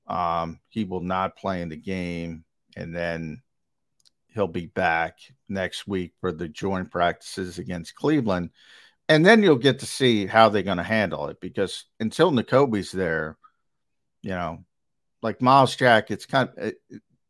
Um, 0.07 0.59
he 0.69 0.83
will 0.83 1.01
not 1.01 1.37
play 1.37 1.61
in 1.61 1.69
the 1.69 1.77
game, 1.77 2.43
and 2.75 2.95
then 2.95 3.41
he'll 4.33 4.47
be 4.47 4.65
back 4.65 5.19
next 5.47 5.87
week 5.87 6.13
for 6.19 6.31
the 6.31 6.47
joint 6.47 6.91
practices 6.91 7.59
against 7.59 7.95
Cleveland. 7.95 8.49
And 9.09 9.25
then 9.25 9.43
you'll 9.43 9.57
get 9.57 9.79
to 9.79 9.85
see 9.85 10.25
how 10.25 10.49
they're 10.49 10.63
going 10.63 10.77
to 10.77 10.83
handle 10.83 11.27
it 11.27 11.39
because 11.39 11.85
until 11.99 12.31
Nakobe's 12.31 12.91
there, 12.91 13.37
you 14.21 14.31
know, 14.31 14.63
like 15.21 15.41
Myles 15.41 15.75
Jack, 15.75 16.09
it's 16.09 16.25
kind 16.25 16.49
of, 16.49 16.57
it, 16.57 16.77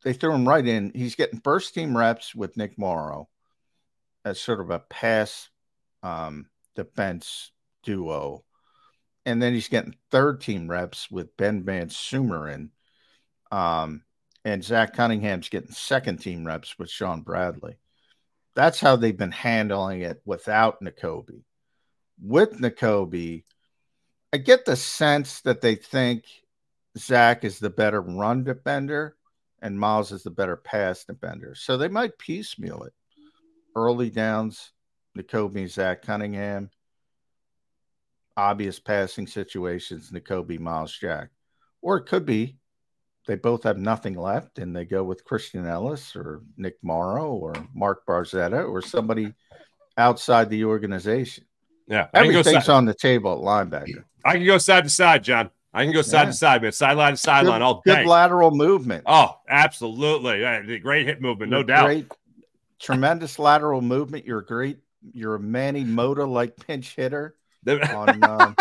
they 0.03 0.13
threw 0.13 0.33
him 0.33 0.47
right 0.47 0.65
in. 0.65 0.91
He's 0.95 1.15
getting 1.15 1.41
first 1.41 1.73
team 1.73 1.97
reps 1.97 2.33
with 2.35 2.55
Nick 2.57 2.77
Morrow 2.77 3.27
as 4.25 4.39
sort 4.39 4.59
of 4.59 4.69
a 4.69 4.79
pass 4.79 5.49
um, 6.01 6.47
defense 6.75 7.51
duo. 7.83 8.43
And 9.25 9.41
then 9.41 9.53
he's 9.53 9.69
getting 9.69 9.95
third 10.11 10.41
team 10.41 10.69
reps 10.69 11.09
with 11.09 11.35
Ben 11.37 11.63
VanSumeren. 11.63 12.69
Um, 13.51 14.03
and 14.43 14.63
Zach 14.63 14.93
Cunningham's 14.93 15.49
getting 15.49 15.71
second 15.71 16.17
team 16.17 16.45
reps 16.45 16.77
with 16.77 16.89
Shaun 16.89 17.21
Bradley. 17.21 17.77
That's 18.55 18.79
how 18.79 18.95
they've 18.95 19.17
been 19.17 19.31
handling 19.31 20.01
it 20.01 20.21
without 20.25 20.81
Nakobe. 20.81 21.43
With 22.21 22.59
Nakobe, 22.59 23.43
I 24.33 24.37
get 24.37 24.65
the 24.65 24.75
sense 24.75 25.41
that 25.41 25.61
they 25.61 25.75
think 25.75 26.25
Zach 26.97 27.43
is 27.43 27.59
the 27.59 27.69
better 27.69 28.01
run 28.01 28.43
defender 28.43 29.15
and 29.61 29.79
Myles 29.79 30.11
is 30.11 30.23
the 30.23 30.29
better 30.29 30.57
pass 30.57 31.05
defender. 31.05 31.55
So 31.55 31.77
they 31.77 31.87
might 31.87 32.17
piecemeal 32.17 32.83
it. 32.83 32.93
Early 33.75 34.09
downs, 34.09 34.71
Nakobe, 35.17 35.67
Zach 35.69 36.01
Cunningham, 36.01 36.69
obvious 38.37 38.79
passing 38.79 39.27
situations, 39.27 40.11
Nakobe, 40.11 40.59
Myles 40.59 40.95
Jack. 40.97 41.29
Or 41.81 41.97
it 41.97 42.05
could 42.05 42.25
be 42.25 42.57
they 43.27 43.35
both 43.35 43.63
have 43.63 43.77
nothing 43.77 44.15
left 44.15 44.59
and 44.59 44.75
they 44.75 44.85
go 44.85 45.03
with 45.03 45.23
Christian 45.23 45.65
Ellis 45.65 46.15
or 46.15 46.41
Nick 46.57 46.75
Morrow 46.81 47.33
or 47.33 47.53
Mark 47.73 48.05
Farzetta 48.05 48.67
or 48.69 48.81
somebody 48.81 49.33
outside 49.97 50.49
the 50.49 50.65
organization. 50.65 51.45
Yeah. 51.87 52.07
Everything's 52.13 52.69
on 52.69 52.85
the 52.85 52.93
table 52.93 53.33
at 53.33 53.39
linebacker. 53.39 54.03
I 54.25 54.33
can 54.33 54.45
go 54.45 54.57
side 54.57 54.83
to 54.83 54.89
side, 54.89 55.23
John. 55.23 55.49
I 55.73 55.83
can 55.85 55.93
go 55.93 56.01
side 56.01 56.23
yeah. 56.23 56.25
to 56.25 56.33
side, 56.33 56.61
man. 56.61 56.71
Sideline 56.71 57.13
to 57.13 57.17
sideline 57.17 57.61
all 57.61 57.81
day. 57.85 57.95
Good 57.95 58.07
lateral 58.07 58.51
movement. 58.51 59.03
Oh, 59.05 59.37
absolutely. 59.47 60.79
Great 60.79 61.07
hit 61.07 61.21
movement, 61.21 61.51
no 61.51 61.63
doubt. 61.63 61.85
Great, 61.85 62.07
tremendous 62.83 63.39
lateral 63.39 63.81
movement. 63.81 64.25
You're 64.25 64.41
great. 64.41 64.77
You're 65.13 65.35
a 65.35 65.39
Manny 65.39 65.83
Mota 65.83 66.25
like 66.25 66.55
pinch 66.55 66.95
hitter 66.95 67.35
on 67.67 68.23
um, 68.25 68.55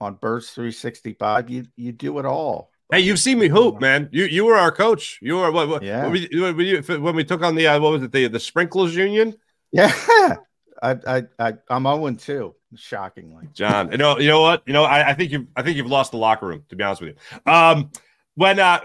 on 0.00 0.14
Birds 0.14 0.50
365. 0.50 1.48
You 1.48 1.66
you 1.76 1.92
do 1.92 2.18
it 2.18 2.26
all 2.26 2.70
Hey, 2.90 3.00
you've 3.00 3.20
seen 3.20 3.38
me 3.38 3.48
hoop, 3.48 3.80
man. 3.80 4.08
You 4.10 4.24
you 4.24 4.44
were 4.44 4.56
our 4.56 4.72
coach. 4.72 5.20
You 5.22 5.36
were 5.36 5.52
what? 5.52 5.68
what 5.68 5.82
Yeah. 5.82 6.02
When 6.02 6.12
we, 6.12 6.98
when 6.98 7.14
we, 7.14 7.24
took 7.24 7.42
on 7.42 7.54
the 7.54 7.68
uh, 7.68 7.80
what 7.80 7.92
was 7.92 8.02
it 8.02 8.10
the 8.10 8.26
the 8.26 8.40
sprinklers 8.40 8.96
union? 8.96 9.36
Yeah, 9.70 9.92
I 10.82 10.96
I, 11.06 11.22
I 11.38 11.52
I'm 11.68 11.84
0 11.84 12.10
2, 12.10 12.54
shockingly. 12.74 13.48
John. 13.52 13.92
You 13.92 13.98
know, 13.98 14.18
you 14.18 14.26
know 14.26 14.40
what? 14.40 14.64
You 14.66 14.72
know, 14.72 14.82
I, 14.82 15.10
I 15.10 15.14
think 15.14 15.30
you've 15.30 15.46
I 15.54 15.62
think 15.62 15.76
you've 15.76 15.86
lost 15.86 16.10
the 16.10 16.16
locker 16.16 16.46
room, 16.46 16.64
to 16.68 16.76
be 16.76 16.82
honest 16.82 17.02
with 17.02 17.14
you. 17.14 17.52
Um 17.52 17.92
when 18.40 18.58
uh, 18.58 18.80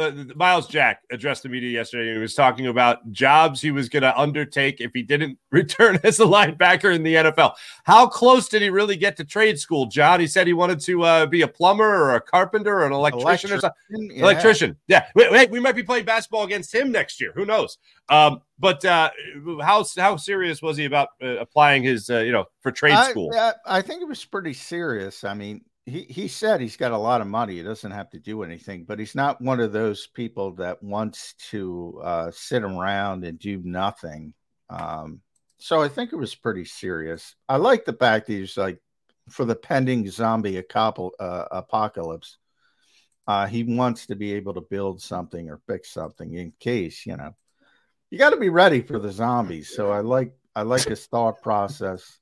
uh, 0.00 0.10
Myles 0.34 0.66
Jack 0.66 1.02
addressed 1.12 1.44
the 1.44 1.48
media 1.48 1.70
yesterday, 1.70 2.12
he 2.12 2.18
was 2.18 2.34
talking 2.34 2.66
about 2.66 3.12
jobs 3.12 3.60
he 3.60 3.70
was 3.70 3.88
going 3.88 4.02
to 4.02 4.18
undertake 4.18 4.80
if 4.80 4.90
he 4.92 5.04
didn't 5.04 5.38
return 5.52 6.00
as 6.02 6.18
a 6.18 6.24
linebacker 6.24 6.92
in 6.92 7.04
the 7.04 7.14
NFL. 7.14 7.54
How 7.84 8.08
close 8.08 8.48
did 8.48 8.62
he 8.62 8.68
really 8.68 8.96
get 8.96 9.16
to 9.18 9.24
trade 9.24 9.60
school, 9.60 9.86
John? 9.86 10.18
He 10.18 10.26
said 10.26 10.48
he 10.48 10.54
wanted 10.54 10.80
to 10.80 11.04
uh, 11.04 11.26
be 11.26 11.42
a 11.42 11.46
plumber 11.46 11.84
or 11.84 12.16
a 12.16 12.20
carpenter 12.20 12.80
or 12.80 12.84
an 12.84 12.92
electrician, 12.92 13.52
or 13.52 13.60
something. 13.60 14.10
yeah. 14.10 14.22
Electrician. 14.22 14.76
Yeah. 14.88 15.06
Wait, 15.14 15.30
wait, 15.30 15.50
we 15.52 15.60
might 15.60 15.76
be 15.76 15.84
playing 15.84 16.04
basketball 16.04 16.42
against 16.42 16.74
him 16.74 16.90
next 16.90 17.20
year. 17.20 17.30
Who 17.36 17.46
knows? 17.46 17.78
Um, 18.08 18.42
but 18.58 18.84
uh, 18.84 19.10
how 19.62 19.84
how 19.96 20.16
serious 20.16 20.60
was 20.60 20.76
he 20.76 20.84
about 20.84 21.10
uh, 21.22 21.36
applying 21.36 21.84
his 21.84 22.10
uh, 22.10 22.18
you 22.18 22.32
know 22.32 22.46
for 22.60 22.72
trade 22.72 22.94
I, 22.94 23.10
school? 23.10 23.30
I, 23.32 23.52
I 23.66 23.82
think 23.82 24.02
it 24.02 24.08
was 24.08 24.24
pretty 24.24 24.52
serious. 24.52 25.22
I 25.22 25.34
mean, 25.34 25.64
he, 25.86 26.02
he 26.02 26.28
said 26.28 26.60
he's 26.60 26.76
got 26.76 26.90
a 26.90 26.98
lot 26.98 27.20
of 27.20 27.28
money. 27.28 27.54
He 27.56 27.62
doesn't 27.62 27.92
have 27.92 28.10
to 28.10 28.18
do 28.18 28.42
anything, 28.42 28.84
but 28.84 28.98
he's 28.98 29.14
not 29.14 29.40
one 29.40 29.60
of 29.60 29.72
those 29.72 30.08
people 30.08 30.50
that 30.56 30.82
wants 30.82 31.34
to 31.50 32.00
uh, 32.02 32.30
sit 32.32 32.64
around 32.64 33.24
and 33.24 33.38
do 33.38 33.62
nothing. 33.64 34.34
Um, 34.68 35.20
so 35.58 35.80
I 35.80 35.88
think 35.88 36.12
it 36.12 36.16
was 36.16 36.34
pretty 36.34 36.64
serious. 36.64 37.36
I 37.48 37.56
like 37.56 37.84
the 37.84 37.92
fact 37.92 38.26
that 38.26 38.32
he's 38.32 38.56
like, 38.56 38.80
for 39.30 39.44
the 39.44 39.56
pending 39.56 40.08
zombie 40.08 40.58
uh, 40.58 41.44
apocalypse, 41.50 42.38
uh, 43.26 43.46
he 43.46 43.64
wants 43.64 44.06
to 44.06 44.16
be 44.16 44.34
able 44.34 44.54
to 44.54 44.60
build 44.60 45.00
something 45.00 45.48
or 45.48 45.60
fix 45.66 45.90
something 45.90 46.34
in 46.34 46.52
case, 46.60 47.06
you 47.06 47.16
know, 47.16 47.34
you 48.10 48.18
got 48.18 48.30
to 48.30 48.36
be 48.36 48.50
ready 48.50 48.82
for 48.82 48.98
the 48.98 49.10
zombies. 49.10 49.74
So 49.74 49.90
I 49.90 50.00
like, 50.00 50.32
I 50.54 50.62
like 50.62 50.84
his 50.84 51.06
thought 51.06 51.42
process 51.42 52.18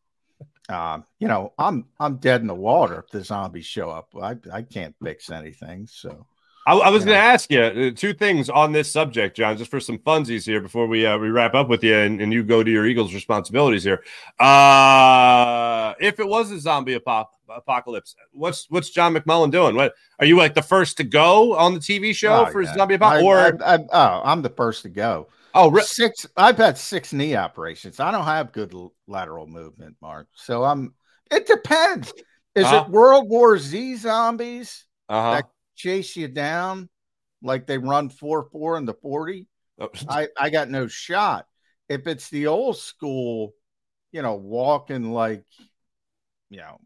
um, 0.68 1.04
you 1.18 1.28
know, 1.28 1.52
I'm 1.58 1.86
I'm 2.00 2.16
dead 2.16 2.40
in 2.40 2.46
the 2.46 2.54
water 2.54 3.04
if 3.04 3.10
the 3.10 3.22
zombies 3.24 3.66
show 3.66 3.90
up. 3.90 4.08
I 4.20 4.36
I 4.52 4.62
can't 4.62 4.94
fix 5.02 5.30
anything. 5.30 5.86
So 5.86 6.26
I, 6.66 6.72
I 6.74 6.88
was 6.88 7.04
going 7.04 7.16
to 7.18 7.22
ask 7.22 7.50
you 7.50 7.60
uh, 7.60 7.90
two 7.94 8.14
things 8.14 8.48
on 8.48 8.72
this 8.72 8.90
subject, 8.90 9.36
John, 9.36 9.58
just 9.58 9.70
for 9.70 9.80
some 9.80 9.98
funsies 9.98 10.46
here 10.46 10.62
before 10.62 10.86
we 10.86 11.04
uh, 11.04 11.18
we 11.18 11.28
wrap 11.28 11.54
up 11.54 11.68
with 11.68 11.84
you 11.84 11.94
and, 11.94 12.22
and 12.22 12.32
you 12.32 12.42
go 12.42 12.62
to 12.64 12.70
your 12.70 12.86
Eagles 12.86 13.12
responsibilities 13.12 13.84
here. 13.84 14.02
Uh, 14.40 15.94
if 16.00 16.18
it 16.18 16.26
was 16.26 16.50
a 16.50 16.58
zombie 16.58 16.94
apo- 16.94 17.28
apocalypse, 17.50 18.16
what's 18.32 18.70
what's 18.70 18.88
John 18.88 19.14
McMullen 19.14 19.50
doing? 19.50 19.74
What 19.76 19.94
are 20.18 20.26
you 20.26 20.38
like 20.38 20.54
the 20.54 20.62
first 20.62 20.96
to 20.96 21.04
go 21.04 21.54
on 21.54 21.74
the 21.74 21.80
TV 21.80 22.14
show 22.14 22.46
Oh, 22.46 22.50
for 22.50 22.62
yeah. 22.62 22.72
zombie 22.74 22.94
apocalypse? 22.94 23.60
Or 23.62 23.64
I, 23.64 23.74
I, 23.74 23.78
oh, 23.92 24.22
I'm 24.24 24.40
the 24.40 24.48
first 24.48 24.82
to 24.82 24.88
go. 24.88 25.28
Oh, 25.54 25.70
re- 25.70 25.82
Six. 25.82 26.26
I've 26.36 26.58
had 26.58 26.76
six 26.78 27.12
knee 27.12 27.36
operations. 27.36 28.00
I 28.00 28.10
don't 28.10 28.24
have 28.24 28.52
good 28.52 28.74
l- 28.74 28.92
lateral 29.06 29.46
movement, 29.46 29.96
Mark. 30.02 30.28
So 30.34 30.64
I'm. 30.64 30.94
It 31.30 31.46
depends. 31.46 32.12
Is 32.54 32.64
Uh-huh. 32.64 32.84
it 32.86 32.90
World 32.90 33.28
War 33.28 33.58
Z 33.58 33.96
zombies 33.96 34.84
uh-huh. 35.08 35.30
that 35.32 35.48
chase 35.74 36.14
you 36.16 36.28
down 36.28 36.88
like 37.42 37.66
they 37.66 37.78
run 37.78 38.10
four 38.10 38.44
four 38.52 38.76
in 38.76 38.84
the 38.84 38.94
forty? 38.94 39.48
Oh, 39.78 39.88
I, 40.08 40.28
I 40.38 40.50
got 40.50 40.70
no 40.70 40.86
shot. 40.86 41.46
If 41.88 42.06
it's 42.06 42.28
the 42.30 42.46
old 42.46 42.78
school, 42.78 43.54
you 44.12 44.22
know, 44.22 44.36
walking 44.36 45.12
like, 45.12 45.44
you 46.48 46.58
know, 46.58 46.78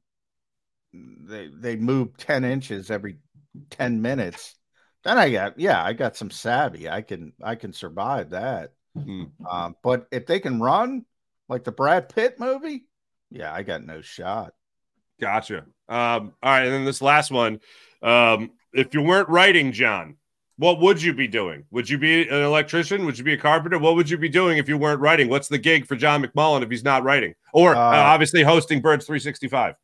they 0.94 1.50
they 1.52 1.76
move 1.76 2.16
10 2.16 2.44
inches 2.44 2.90
every 2.90 3.18
10 3.70 4.00
minutes, 4.00 4.54
then 5.04 5.18
I 5.18 5.30
got 5.30 5.58
yeah, 5.58 5.82
I 5.82 5.92
got 5.92 6.16
some 6.16 6.30
savvy. 6.30 6.88
I 6.88 7.02
can 7.02 7.32
I 7.42 7.54
can 7.54 7.72
survive 7.72 8.30
that. 8.30 8.72
Hmm. 8.96 9.24
Um, 9.48 9.76
but 9.82 10.06
if 10.10 10.26
they 10.26 10.40
can 10.40 10.60
run 10.60 11.04
like 11.48 11.64
the 11.64 11.72
Brad 11.72 12.08
Pitt 12.08 12.38
movie, 12.40 12.84
yeah, 13.30 13.52
I 13.52 13.62
got 13.62 13.84
no 13.84 14.00
shot. 14.00 14.54
Gotcha. 15.20 15.58
Um, 15.88 16.34
all 16.42 16.50
right, 16.52 16.64
and 16.64 16.72
then 16.72 16.84
this 16.84 17.02
last 17.02 17.30
one. 17.30 17.60
Um, 18.02 18.50
if 18.72 18.94
you 18.94 19.02
weren't 19.02 19.28
writing, 19.28 19.72
John, 19.72 20.16
what 20.56 20.80
would 20.80 21.02
you 21.02 21.14
be 21.14 21.26
doing? 21.26 21.64
Would 21.70 21.88
you 21.88 21.98
be 21.98 22.28
an 22.28 22.42
electrician? 22.42 23.04
Would 23.06 23.18
you 23.18 23.24
be 23.24 23.32
a 23.32 23.38
carpenter? 23.38 23.78
What 23.78 23.94
would 23.96 24.10
you 24.10 24.18
be 24.18 24.28
doing 24.28 24.58
if 24.58 24.68
you 24.68 24.76
weren't 24.76 25.00
writing? 25.00 25.28
What's 25.28 25.48
the 25.48 25.58
gig 25.58 25.86
for 25.86 25.96
John 25.96 26.22
McMullen 26.22 26.62
if 26.62 26.70
he's 26.70 26.84
not 26.84 27.04
writing? 27.04 27.34
Or 27.52 27.74
uh, 27.74 27.78
Uh, 27.78 28.02
obviously 28.02 28.42
hosting 28.42 28.80
Birds 28.80 29.06
365. 29.06 29.74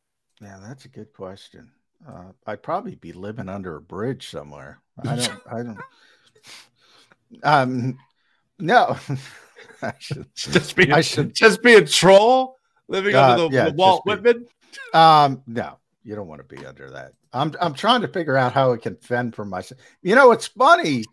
Yeah, 0.41 0.59
that's 0.61 0.85
a 0.85 0.89
good 0.89 1.11
question. 1.13 1.71
Uh, 2.07 2.31
I'd 2.45 2.61
probably 2.63 2.95
be 2.95 3.13
living 3.13 3.49
under 3.49 3.75
a 3.75 3.81
bridge 3.81 4.29
somewhere. 4.29 4.79
I 5.03 5.15
don't. 5.15 5.41
I 5.51 5.63
don't. 5.63 5.79
Um, 7.43 7.97
no. 8.59 8.97
I 9.81 9.93
should. 9.99 10.27
Just 10.35 10.75
be 10.75 10.91
I 10.91 11.01
should. 11.01 11.33
just 11.35 11.61
be 11.61 11.73
a 11.73 11.85
troll 11.85 12.57
living 12.87 13.15
Uh, 13.15 13.29
under 13.31 13.49
the, 13.49 13.55
yeah, 13.55 13.65
the 13.69 13.73
Walt 13.73 14.03
be- 14.05 14.11
Whitman. 14.11 14.45
Um, 14.93 15.41
no, 15.47 15.77
you 16.03 16.15
don't 16.15 16.27
want 16.27 16.47
to 16.47 16.55
be 16.55 16.65
under 16.65 16.89
that. 16.91 17.13
I'm. 17.33 17.53
I'm 17.59 17.73
trying 17.73 18.01
to 18.01 18.07
figure 18.07 18.37
out 18.37 18.53
how 18.53 18.71
I 18.73 18.77
can 18.77 18.95
fend 18.97 19.35
for 19.35 19.43
myself. 19.45 19.79
You 20.01 20.15
know, 20.15 20.31
it's 20.31 20.47
funny. 20.47 21.03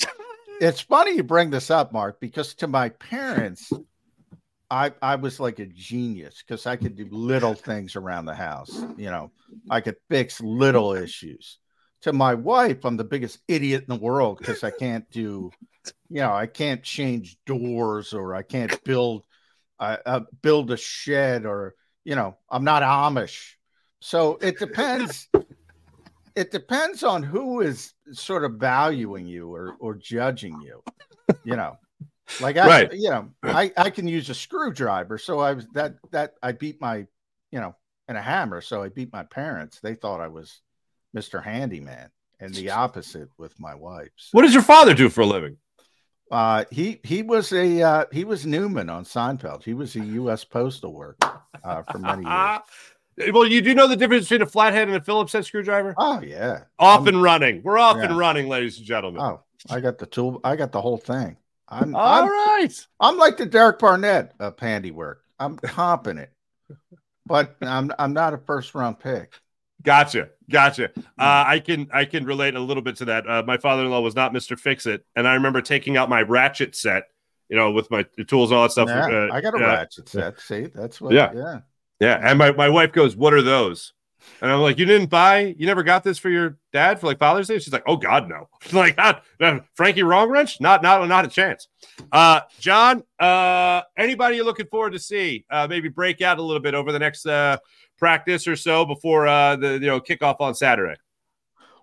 It's 0.60 0.80
funny 0.80 1.16
you 1.16 1.24
bring 1.24 1.50
this 1.50 1.70
up, 1.70 1.92
Mark, 1.92 2.20
because 2.20 2.54
to 2.56 2.68
my 2.68 2.90
parents, 2.90 3.72
I 4.72 4.90
I 5.02 5.16
was 5.16 5.38
like 5.38 5.58
a 5.58 5.66
genius 5.66 6.42
because 6.42 6.66
I 6.66 6.76
could 6.76 6.96
do 6.96 7.06
little 7.10 7.52
things 7.52 7.94
around 7.94 8.24
the 8.24 8.34
house. 8.34 8.70
You 8.96 9.10
know, 9.10 9.30
I 9.68 9.82
could 9.82 9.96
fix 10.08 10.40
little 10.40 10.94
issues. 10.94 11.58
To 12.02 12.12
my 12.14 12.34
wife, 12.34 12.84
I'm 12.84 12.96
the 12.96 13.04
biggest 13.04 13.38
idiot 13.46 13.84
in 13.86 13.94
the 13.94 14.02
world 14.02 14.38
because 14.38 14.64
I 14.64 14.70
can't 14.70 15.08
do, 15.10 15.52
you 16.08 16.22
know, 16.22 16.32
I 16.32 16.46
can't 16.46 16.82
change 16.82 17.36
doors 17.44 18.14
or 18.14 18.34
I 18.34 18.42
can't 18.42 18.82
build, 18.82 19.24
uh, 19.78 19.98
uh, 20.04 20.20
build 20.40 20.70
a 20.72 20.76
shed 20.76 21.44
or 21.44 21.74
you 22.04 22.16
know, 22.16 22.38
I'm 22.50 22.64
not 22.64 22.82
Amish. 22.82 23.52
So 24.00 24.38
it 24.40 24.58
depends. 24.58 25.28
it 26.34 26.50
depends 26.50 27.02
on 27.02 27.22
who 27.22 27.60
is 27.60 27.92
sort 28.12 28.44
of 28.44 28.54
valuing 28.54 29.26
you 29.26 29.52
or 29.52 29.76
or 29.80 29.94
judging 29.94 30.58
you. 30.62 30.82
You 31.44 31.56
know, 31.56 31.76
like 32.40 32.56
I, 32.56 32.66
Right. 32.66 32.92
you 32.92 33.10
know, 33.10 33.28
I 33.42 33.72
I 33.76 33.90
can 33.90 34.06
use 34.08 34.30
a 34.30 34.34
screwdriver. 34.34 35.18
So 35.18 35.40
I 35.40 35.52
was 35.52 35.66
that 35.74 35.94
that 36.10 36.34
I 36.42 36.52
beat 36.52 36.80
my, 36.80 37.06
you 37.50 37.60
know, 37.60 37.74
and 38.08 38.16
a 38.16 38.22
hammer. 38.22 38.60
So 38.60 38.82
I 38.82 38.88
beat 38.88 39.12
my 39.12 39.22
parents. 39.24 39.80
They 39.80 39.94
thought 39.94 40.20
I 40.20 40.28
was 40.28 40.60
Mr. 41.16 41.42
Handyman, 41.42 42.10
and 42.40 42.54
the 42.54 42.70
opposite 42.70 43.28
with 43.38 43.58
my 43.60 43.74
wife. 43.74 44.10
So, 44.16 44.30
What 44.32 44.42
does 44.42 44.54
your 44.54 44.62
father 44.62 44.94
do 44.94 45.08
for 45.08 45.20
a 45.22 45.26
living? 45.26 45.56
uh, 46.30 46.64
he 46.70 46.98
he 47.04 47.22
was 47.22 47.52
a 47.52 47.82
uh, 47.82 48.04
he 48.12 48.24
was 48.24 48.46
Newman 48.46 48.88
on 48.88 49.04
Seinfeld. 49.04 49.62
He 49.64 49.74
was 49.74 49.94
a 49.96 50.00
U.S. 50.00 50.44
postal 50.44 50.94
worker 50.94 51.40
uh, 51.62 51.82
for 51.82 51.98
many 51.98 52.22
years. 52.24 52.60
well, 53.34 53.46
you 53.46 53.60
do 53.60 53.74
know 53.74 53.86
the 53.86 53.96
difference 53.96 54.24
between 54.24 54.40
a 54.40 54.46
flathead 54.46 54.88
and 54.88 54.96
a 54.96 55.00
Phillips 55.02 55.34
head 55.34 55.44
screwdriver? 55.44 55.94
Oh 55.98 56.22
yeah. 56.22 56.64
Off 56.78 57.00
I'm- 57.00 57.08
and 57.08 57.22
running. 57.22 57.62
We're 57.62 57.76
off 57.78 57.98
and 57.98 58.16
running, 58.16 58.48
ladies 58.48 58.78
and 58.78 58.86
gentlemen. 58.86 59.20
Oh, 59.20 59.42
I 59.68 59.80
got 59.80 59.98
the 59.98 60.06
tool. 60.06 60.40
I 60.42 60.56
got 60.56 60.72
the 60.72 60.80
whole 60.80 60.96
thing. 60.96 61.36
I'm 61.72 61.96
All 61.96 62.24
I'm, 62.24 62.28
right. 62.28 62.86
I'm 63.00 63.16
like 63.16 63.38
the 63.38 63.46
Derek 63.46 63.78
Barnett 63.78 64.34
of 64.38 64.58
handiwork. 64.58 65.22
I'm 65.38 65.56
competent, 65.56 66.28
but 67.24 67.56
I'm 67.62 67.90
I'm 67.98 68.12
not 68.12 68.34
a 68.34 68.38
first 68.38 68.74
round 68.74 69.00
pick. 69.00 69.32
Gotcha, 69.82 70.28
gotcha. 70.50 70.90
Hmm. 70.94 71.00
Uh, 71.18 71.44
I 71.46 71.58
can 71.58 71.88
I 71.92 72.04
can 72.04 72.26
relate 72.26 72.54
a 72.54 72.60
little 72.60 72.82
bit 72.82 72.96
to 72.96 73.06
that. 73.06 73.28
Uh, 73.28 73.42
my 73.46 73.56
father-in-law 73.56 74.00
was 74.00 74.14
not 74.14 74.32
Mister 74.32 74.56
Fix 74.56 74.84
It, 74.86 75.04
and 75.16 75.26
I 75.26 75.34
remember 75.34 75.62
taking 75.62 75.96
out 75.96 76.10
my 76.10 76.20
ratchet 76.22 76.76
set, 76.76 77.04
you 77.48 77.56
know, 77.56 77.70
with 77.70 77.90
my 77.90 78.04
tools 78.28 78.50
and 78.50 78.58
all 78.58 78.64
that 78.64 78.72
stuff. 78.72 78.88
Yeah, 78.88 79.06
uh, 79.06 79.28
I 79.32 79.40
got 79.40 79.54
a 79.54 79.56
uh, 79.56 79.60
ratchet 79.60 80.08
set. 80.10 80.38
See, 80.40 80.66
that's 80.66 81.00
what. 81.00 81.14
Yeah. 81.14 81.32
Yeah. 81.34 81.60
Yeah, 82.00 82.18
and 82.20 82.36
my, 82.36 82.50
my 82.50 82.68
wife 82.68 82.90
goes, 82.90 83.14
"What 83.14 83.32
are 83.32 83.42
those?" 83.42 83.92
And 84.40 84.50
I'm 84.50 84.60
like, 84.60 84.78
"You 84.78 84.86
didn't 84.86 85.10
buy? 85.10 85.54
You 85.58 85.66
never 85.66 85.82
got 85.82 86.04
this 86.04 86.18
for 86.18 86.30
your 86.30 86.58
dad 86.72 87.00
for 87.00 87.06
like 87.06 87.18
Father's 87.18 87.48
Day?" 87.48 87.58
She's 87.58 87.72
like, 87.72 87.84
"Oh 87.86 87.96
God, 87.96 88.28
no!" 88.28 88.48
like, 88.72 88.98
Frankie 89.74 90.02
Wrong 90.02 90.28
Wrench? 90.28 90.60
Not 90.60 90.82
not 90.82 91.06
not 91.08 91.24
a 91.24 91.28
chance. 91.28 91.68
Uh, 92.10 92.40
John, 92.58 93.02
uh, 93.18 93.82
anybody 93.96 94.36
you're 94.36 94.44
looking 94.44 94.66
forward 94.66 94.92
to 94.92 94.98
see? 94.98 95.44
Uh, 95.50 95.66
maybe 95.68 95.88
break 95.88 96.20
out 96.20 96.38
a 96.38 96.42
little 96.42 96.62
bit 96.62 96.74
over 96.74 96.92
the 96.92 96.98
next 96.98 97.26
uh, 97.26 97.58
practice 97.98 98.48
or 98.48 98.56
so 98.56 98.84
before 98.84 99.26
uh, 99.26 99.56
the 99.56 99.74
you 99.74 99.86
know 99.86 100.00
kickoff 100.00 100.36
on 100.40 100.54
Saturday. 100.54 100.96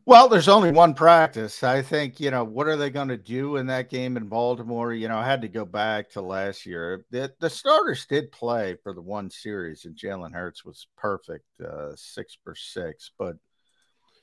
Well, 0.10 0.28
there's 0.28 0.48
only 0.48 0.72
one 0.72 0.96
practice. 0.96 1.62
I 1.62 1.84
think, 1.84 2.20
you 2.20 2.32
know, 2.32 2.44
what 2.44 2.66
are 2.66 2.76
they 2.76 2.90
going 2.90 3.10
to 3.10 3.16
do 3.16 3.58
in 3.58 3.68
that 3.68 3.92
game 3.92 4.18
in 4.18 4.26
Baltimore? 4.26 4.92
You 4.92 5.08
know, 5.08 5.20
I 5.20 5.24
had 5.24 5.44
to 5.44 5.48
go 5.48 5.66
back 5.66 6.10
to 6.10 6.22
last 6.22 6.66
year. 6.66 7.06
The, 7.12 7.32
the 7.40 7.48
starters 7.48 8.08
did 8.08 8.32
play 8.32 8.76
for 8.82 8.92
the 8.92 9.04
one 9.04 9.30
series, 9.30 9.86
and 9.86 9.96
Jalen 9.96 10.34
Hurts 10.34 10.66
was 10.66 10.88
perfect, 10.98 11.46
uh, 11.64 11.92
six 11.96 12.36
for 12.44 12.56
six, 12.56 13.12
but 13.20 13.36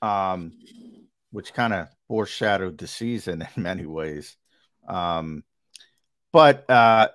um, 0.03 0.55
which 1.31 1.55
kind 1.55 1.72
of 1.72 1.87
foreshadowed 2.09 2.79
the 2.79 2.88
season 2.88 3.46
in 3.57 3.62
many 3.62 3.87
ways. 3.87 4.37
Um, 4.88 5.44
but 6.33 6.68
uh, 6.68 7.11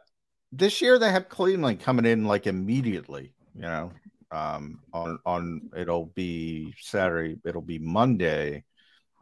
this 0.53 0.81
year 0.81 0.97
they 0.97 1.12
have 1.12 1.27
Cleveland 1.27 1.81
coming 1.81 2.05
in 2.05 2.23
like 2.23 2.47
immediately, 2.47 3.34
you 3.53 3.63
know, 3.63 3.91
um 4.32 4.80
on 4.94 5.20
on 5.26 5.70
it'll 5.78 6.08
be 6.15 6.74
saturday 6.80 7.38
it'll 7.46 7.62
be 7.62 7.80
monday 7.80 8.63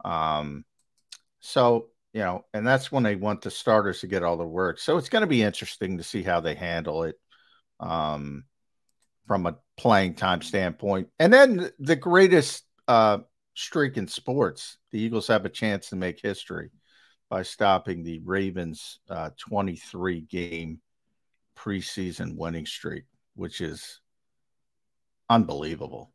um 0.04 0.64
So, 1.40 1.88
you 2.12 2.20
know, 2.20 2.44
and 2.54 2.66
that's 2.66 2.92
when 2.92 3.02
they 3.02 3.16
want 3.16 3.42
the 3.42 3.50
starters 3.50 4.00
to 4.00 4.06
get 4.06 4.22
all 4.22 4.36
the 4.36 4.44
work. 4.46 4.78
So 4.78 4.98
it's 4.98 5.08
going 5.08 5.22
to 5.22 5.26
be 5.28 5.42
interesting 5.42 5.98
to 5.98 6.04
see 6.04 6.22
how 6.22 6.40
they 6.40 6.54
handle 6.54 7.04
it 7.04 7.16
um, 7.80 8.44
from 9.26 9.46
a 9.46 9.56
playing 9.76 10.14
time 10.14 10.42
standpoint. 10.42 11.08
And 11.18 11.32
then 11.32 11.70
the 11.78 11.96
greatest 11.96 12.64
uh, 12.88 13.18
streak 13.54 13.96
in 13.96 14.08
sports, 14.08 14.78
the 14.90 15.00
Eagles 15.00 15.28
have 15.28 15.44
a 15.44 15.50
chance 15.50 15.90
to 15.90 15.96
make 15.96 16.20
history 16.20 16.70
by 17.28 17.42
stopping 17.42 18.02
the 18.02 18.20
Ravens' 18.24 18.98
uh, 19.08 19.30
23 19.38 20.22
game 20.22 20.80
preseason 21.56 22.36
winning 22.36 22.66
streak, 22.66 23.04
which 23.34 23.60
is 23.60 24.00
unbelievable. 25.30 26.10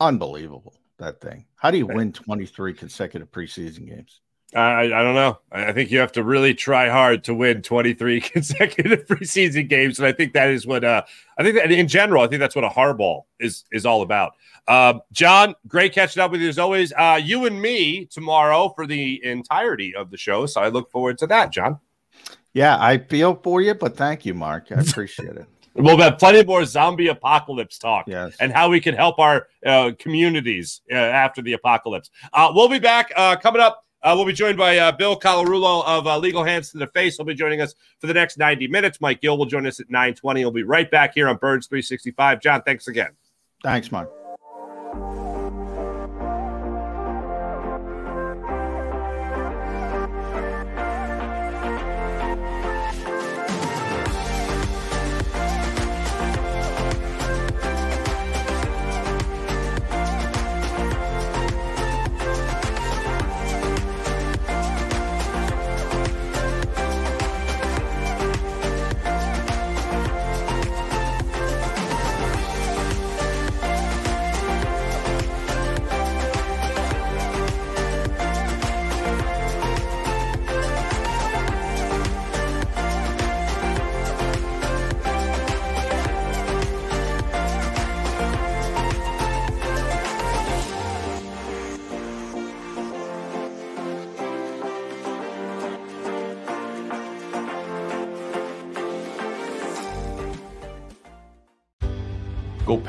Unbelievable, 0.00 0.74
that 0.98 1.20
thing. 1.20 1.44
How 1.54 1.70
do 1.70 1.78
you 1.78 1.86
win 1.86 2.12
23 2.12 2.74
consecutive 2.74 3.30
preseason 3.30 3.86
games? 3.88 4.20
I, 4.54 4.84
I 4.84 5.02
don't 5.02 5.14
know. 5.14 5.38
I 5.50 5.72
think 5.72 5.90
you 5.90 5.98
have 5.98 6.12
to 6.12 6.22
really 6.22 6.54
try 6.54 6.88
hard 6.88 7.24
to 7.24 7.34
win 7.34 7.62
23 7.62 8.20
consecutive 8.32 9.06
preseason 9.06 9.68
games, 9.68 9.98
and 9.98 10.06
I 10.06 10.12
think 10.12 10.32
that 10.34 10.50
is 10.50 10.66
what 10.66 10.84
uh, 10.84 11.02
I 11.38 11.42
think 11.42 11.56
that 11.56 11.70
in 11.70 11.88
general, 11.88 12.22
I 12.22 12.28
think 12.28 12.40
that's 12.40 12.54
what 12.54 12.64
a 12.64 12.68
hardball 12.68 13.22
is 13.40 13.64
is 13.72 13.84
all 13.84 14.02
about. 14.02 14.34
Uh, 14.68 14.94
John, 15.12 15.54
great 15.68 15.92
catching 15.92 16.22
up 16.22 16.30
with 16.30 16.40
you 16.40 16.48
as 16.48 16.58
always. 16.58 16.92
Uh, 16.92 17.20
you 17.22 17.46
and 17.46 17.60
me 17.60 18.06
tomorrow 18.06 18.72
for 18.74 18.86
the 18.86 19.24
entirety 19.24 19.94
of 19.94 20.10
the 20.10 20.16
show, 20.16 20.46
so 20.46 20.60
I 20.60 20.68
look 20.68 20.90
forward 20.90 21.18
to 21.18 21.26
that, 21.28 21.52
John. 21.52 21.78
Yeah, 22.54 22.78
I 22.80 22.98
feel 22.98 23.34
for 23.34 23.60
you, 23.60 23.74
but 23.74 23.96
thank 23.96 24.24
you, 24.24 24.32
Mark. 24.32 24.68
I 24.70 24.76
appreciate 24.76 25.36
it. 25.36 25.46
We'll 25.78 25.98
have 25.98 26.18
plenty 26.18 26.42
more 26.44 26.64
zombie 26.64 27.08
apocalypse 27.08 27.78
talk 27.78 28.06
yes. 28.06 28.36
and 28.40 28.52
how 28.52 28.70
we 28.70 28.80
can 28.80 28.94
help 28.94 29.18
our 29.18 29.48
uh, 29.64 29.92
communities 29.98 30.80
uh, 30.90 30.94
after 30.94 31.42
the 31.42 31.52
apocalypse. 31.52 32.10
Uh, 32.32 32.50
we'll 32.54 32.68
be 32.68 32.78
back 32.78 33.12
uh, 33.14 33.36
coming 33.36 33.60
up. 33.60 33.84
Uh, 34.02 34.12
we'll 34.14 34.24
be 34.24 34.32
joined 34.32 34.56
by 34.56 34.78
uh, 34.78 34.92
Bill 34.92 35.18
Colarulo 35.18 35.84
of 35.84 36.06
uh, 36.06 36.16
Legal 36.18 36.44
Hands 36.44 36.68
to 36.70 36.78
the 36.78 36.86
Face. 36.88 37.16
He'll 37.16 37.26
be 37.26 37.34
joining 37.34 37.60
us 37.60 37.74
for 37.98 38.06
the 38.06 38.14
next 38.14 38.38
90 38.38 38.68
minutes. 38.68 39.00
Mike 39.00 39.20
Gill 39.20 39.36
will 39.36 39.46
join 39.46 39.66
us 39.66 39.80
at 39.80 39.90
920. 39.90 40.40
He'll 40.40 40.50
be 40.50 40.62
right 40.62 40.90
back 40.90 41.12
here 41.14 41.28
on 41.28 41.36
Birds 41.36 41.66
365. 41.66 42.40
John, 42.40 42.62
thanks 42.62 42.88
again. 42.88 43.10
Thanks, 43.62 43.90
Mark. 43.90 44.10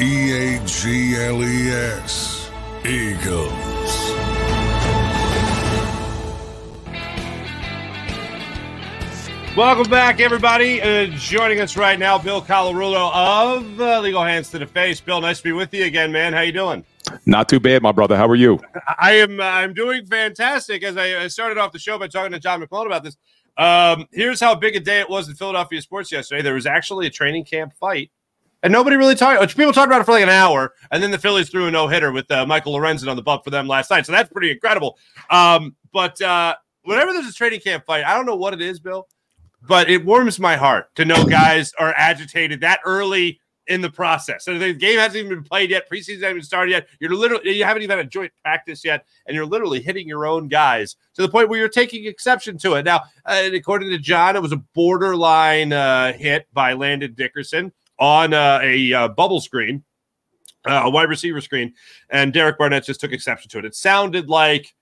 E 0.00 0.32
A 0.32 0.64
G 0.64 1.16
L 1.16 1.42
E 1.42 1.70
S. 1.70 2.50
Eagles. 2.86 3.48
Welcome 9.56 9.90
back, 9.90 10.20
everybody. 10.20 10.80
Uh, 10.80 11.06
joining 11.16 11.60
us 11.60 11.76
right 11.76 11.98
now, 11.98 12.16
Bill 12.16 12.40
Colarulo 12.40 13.12
of 13.12 13.80
uh, 13.80 13.98
Legal 13.98 14.22
Hands 14.22 14.48
to 14.50 14.60
the 14.60 14.66
Face. 14.68 15.00
Bill, 15.00 15.20
nice 15.20 15.38
to 15.38 15.42
be 15.42 15.50
with 15.50 15.74
you 15.74 15.84
again, 15.84 16.12
man. 16.12 16.32
How 16.32 16.42
you 16.42 16.52
doing? 16.52 16.84
Not 17.26 17.48
too 17.48 17.58
bad, 17.58 17.82
my 17.82 17.90
brother. 17.90 18.16
How 18.16 18.28
are 18.28 18.36
you? 18.36 18.60
I 19.00 19.14
am. 19.14 19.40
Uh, 19.40 19.42
I'm 19.42 19.74
doing 19.74 20.06
fantastic. 20.06 20.84
As 20.84 20.96
I, 20.96 21.24
I 21.24 21.26
started 21.26 21.58
off 21.58 21.72
the 21.72 21.80
show 21.80 21.98
by 21.98 22.06
talking 22.06 22.30
to 22.30 22.38
John 22.38 22.62
McMullen 22.62 22.86
about 22.86 23.02
this. 23.02 23.16
Um, 23.56 24.06
here's 24.12 24.38
how 24.38 24.54
big 24.54 24.76
a 24.76 24.80
day 24.80 25.00
it 25.00 25.10
was 25.10 25.28
in 25.28 25.34
Philadelphia 25.34 25.82
sports 25.82 26.12
yesterday. 26.12 26.42
There 26.42 26.54
was 26.54 26.66
actually 26.66 27.08
a 27.08 27.10
training 27.10 27.44
camp 27.44 27.72
fight, 27.80 28.12
and 28.62 28.72
nobody 28.72 28.96
really 28.96 29.14
talked. 29.14 29.56
People 29.56 29.72
talked 29.72 29.86
about 29.86 30.00
it 30.00 30.04
for 30.04 30.12
like 30.12 30.22
an 30.22 30.28
hour, 30.28 30.72
and 30.90 31.02
then 31.02 31.10
the 31.10 31.18
Phillies 31.18 31.48
threw 31.48 31.66
a 31.66 31.70
no 31.70 31.88
hitter 31.88 32.12
with 32.12 32.30
uh, 32.30 32.46
Michael 32.46 32.74
Lorenzen 32.74 33.08
on 33.08 33.16
the 33.16 33.22
bump 33.22 33.44
for 33.44 33.50
them 33.50 33.68
last 33.68 33.90
night. 33.90 34.06
So 34.06 34.12
that's 34.12 34.30
pretty 34.30 34.50
incredible. 34.50 34.98
Um, 35.30 35.76
but 35.92 36.20
uh, 36.20 36.56
whenever 36.82 37.12
there's 37.12 37.28
a 37.28 37.32
training 37.32 37.60
camp 37.60 37.84
fight, 37.86 38.04
I 38.04 38.14
don't 38.14 38.26
know 38.26 38.36
what 38.36 38.54
it 38.54 38.60
is, 38.60 38.80
Bill, 38.80 39.06
but 39.66 39.88
it 39.88 40.04
warms 40.04 40.38
my 40.38 40.56
heart 40.56 40.94
to 40.96 41.04
know 41.04 41.24
guys 41.24 41.72
are 41.78 41.94
agitated 41.96 42.60
that 42.62 42.80
early 42.84 43.40
in 43.68 43.82
the 43.82 43.90
process. 43.90 44.46
So 44.46 44.58
the 44.58 44.72
game 44.72 44.98
hasn't 44.98 45.16
even 45.16 45.28
been 45.28 45.44
played 45.44 45.70
yet. 45.70 45.88
Preseason 45.90 46.14
hasn't 46.14 46.30
even 46.30 46.42
started 46.42 46.72
yet. 46.72 46.88
You're 47.00 47.14
literally 47.14 47.52
you 47.52 47.64
haven't 47.64 47.82
even 47.82 47.96
had 47.96 48.06
a 48.06 48.08
joint 48.08 48.32
practice 48.42 48.84
yet, 48.84 49.04
and 49.26 49.34
you're 49.34 49.46
literally 49.46 49.80
hitting 49.80 50.08
your 50.08 50.26
own 50.26 50.48
guys 50.48 50.96
to 51.14 51.22
the 51.22 51.28
point 51.28 51.48
where 51.48 51.58
you're 51.58 51.68
taking 51.68 52.06
exception 52.06 52.58
to 52.58 52.74
it. 52.74 52.84
Now, 52.84 53.02
uh, 53.24 53.50
according 53.52 53.90
to 53.90 53.98
John, 53.98 54.36
it 54.36 54.42
was 54.42 54.52
a 54.52 54.62
borderline 54.74 55.72
uh, 55.72 56.12
hit 56.14 56.48
by 56.52 56.72
Landon 56.72 57.14
Dickerson 57.14 57.72
on 57.98 58.32
uh, 58.34 58.60
a 58.62 58.92
uh, 58.92 59.08
bubble 59.08 59.40
screen. 59.40 59.84
uh, 60.66 60.82
a 60.84 60.90
wide 60.90 61.08
receiver 61.08 61.40
screen, 61.40 61.74
and 62.10 62.32
Derek 62.32 62.58
Barnett 62.58 62.84
just 62.84 63.00
took 63.00 63.12
exception 63.12 63.48
to 63.50 63.58
it. 63.58 63.64
It 63.64 63.74
sounded 63.74 64.28
like 64.28 64.74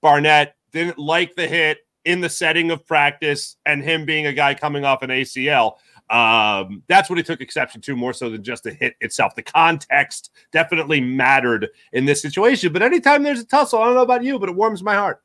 Barnett 0.00 0.56
didn't 0.72 0.98
like 0.98 1.34
the 1.34 1.46
hit 1.46 1.78
in 2.04 2.20
the 2.20 2.28
setting 2.28 2.70
of 2.70 2.86
practice, 2.86 3.56
and 3.66 3.82
him 3.82 4.04
being 4.04 4.26
a 4.26 4.32
guy 4.32 4.54
coming 4.54 4.84
off 4.84 5.02
an 5.02 5.10
ACL. 5.10 5.74
Um, 6.08 6.84
that's 6.86 7.10
what 7.10 7.18
he 7.18 7.24
took 7.24 7.40
exception 7.40 7.80
to 7.80 7.96
more 7.96 8.12
so 8.12 8.30
than 8.30 8.44
just 8.44 8.62
the 8.62 8.72
hit 8.72 8.94
itself. 9.00 9.34
The 9.34 9.42
context 9.42 10.30
definitely 10.52 11.00
mattered 11.00 11.68
in 11.92 12.04
this 12.04 12.22
situation. 12.22 12.72
But 12.72 12.82
anytime 12.82 13.24
there's 13.24 13.40
a 13.40 13.44
tussle, 13.44 13.80
I 13.80 13.86
don't 13.86 13.96
know 13.96 14.02
about 14.02 14.22
you, 14.22 14.38
but 14.38 14.48
it 14.48 14.54
warms 14.54 14.84
my 14.84 14.94
heart. 14.94 15.20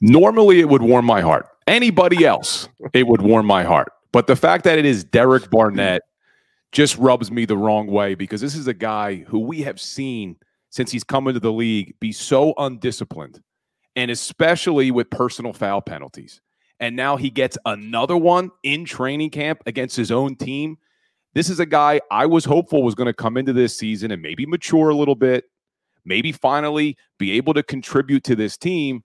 Normally, 0.00 0.60
it 0.60 0.68
would 0.68 0.82
warm 0.82 1.04
my 1.04 1.20
heart. 1.20 1.48
Anybody 1.66 2.24
else, 2.24 2.68
it 2.92 3.06
would 3.08 3.22
warm 3.22 3.46
my 3.46 3.64
heart. 3.64 3.92
But 4.12 4.26
the 4.26 4.36
fact 4.36 4.64
that 4.64 4.78
it 4.78 4.84
is 4.84 5.04
Derek 5.04 5.44
hmm. 5.44 5.50
Barnett 5.50 6.02
just 6.70 6.96
rubs 6.96 7.30
me 7.30 7.44
the 7.44 7.56
wrong 7.56 7.86
way 7.86 8.14
because 8.14 8.40
this 8.40 8.54
is 8.54 8.66
a 8.66 8.74
guy 8.74 9.16
who 9.16 9.40
we 9.40 9.62
have 9.62 9.80
seen 9.80 10.36
since 10.70 10.90
he's 10.90 11.04
come 11.04 11.28
into 11.28 11.40
the 11.40 11.52
league 11.52 11.94
be 12.00 12.12
so 12.12 12.54
undisciplined, 12.56 13.42
and 13.94 14.10
especially 14.10 14.90
with 14.90 15.10
personal 15.10 15.52
foul 15.52 15.82
penalties. 15.82 16.40
And 16.80 16.96
now 16.96 17.16
he 17.16 17.30
gets 17.30 17.58
another 17.66 18.16
one 18.16 18.50
in 18.62 18.84
training 18.84 19.30
camp 19.30 19.62
against 19.66 19.96
his 19.96 20.10
own 20.10 20.34
team. 20.34 20.78
This 21.34 21.48
is 21.48 21.60
a 21.60 21.66
guy 21.66 22.00
I 22.10 22.26
was 22.26 22.44
hopeful 22.44 22.82
was 22.82 22.94
going 22.94 23.06
to 23.06 23.14
come 23.14 23.36
into 23.36 23.52
this 23.52 23.76
season 23.76 24.10
and 24.10 24.20
maybe 24.20 24.46
mature 24.46 24.88
a 24.88 24.94
little 24.94 25.14
bit, 25.14 25.44
maybe 26.04 26.32
finally 26.32 26.96
be 27.18 27.32
able 27.32 27.54
to 27.54 27.62
contribute 27.62 28.24
to 28.24 28.34
this 28.34 28.56
team. 28.56 29.04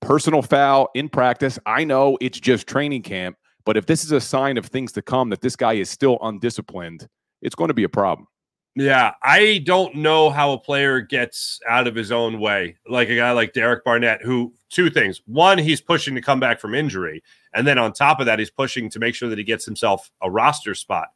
Personal 0.00 0.42
foul 0.42 0.90
in 0.94 1.08
practice. 1.08 1.58
I 1.64 1.84
know 1.84 2.18
it's 2.20 2.38
just 2.38 2.66
training 2.66 3.02
camp, 3.02 3.36
but 3.68 3.76
if 3.76 3.84
this 3.84 4.02
is 4.02 4.12
a 4.12 4.20
sign 4.20 4.56
of 4.56 4.64
things 4.64 4.92
to 4.92 5.02
come 5.02 5.28
that 5.28 5.42
this 5.42 5.54
guy 5.54 5.74
is 5.74 5.90
still 5.90 6.16
undisciplined, 6.22 7.06
it's 7.42 7.54
going 7.54 7.68
to 7.68 7.74
be 7.74 7.84
a 7.84 7.88
problem. 7.88 8.26
Yeah, 8.74 9.12
I 9.22 9.62
don't 9.66 9.96
know 9.96 10.30
how 10.30 10.52
a 10.52 10.58
player 10.58 11.02
gets 11.02 11.60
out 11.68 11.86
of 11.86 11.94
his 11.94 12.10
own 12.10 12.40
way, 12.40 12.76
like 12.88 13.10
a 13.10 13.16
guy 13.16 13.30
like 13.32 13.52
Derek 13.52 13.84
Barnett, 13.84 14.22
who 14.22 14.54
two 14.70 14.88
things. 14.88 15.20
One, 15.26 15.58
he's 15.58 15.82
pushing 15.82 16.14
to 16.14 16.22
come 16.22 16.40
back 16.40 16.60
from 16.60 16.74
injury. 16.74 17.22
And 17.52 17.66
then 17.66 17.76
on 17.76 17.92
top 17.92 18.20
of 18.20 18.24
that, 18.24 18.38
he's 18.38 18.48
pushing 18.48 18.88
to 18.88 18.98
make 18.98 19.14
sure 19.14 19.28
that 19.28 19.36
he 19.36 19.44
gets 19.44 19.66
himself 19.66 20.10
a 20.22 20.30
roster 20.30 20.74
spot 20.74 21.08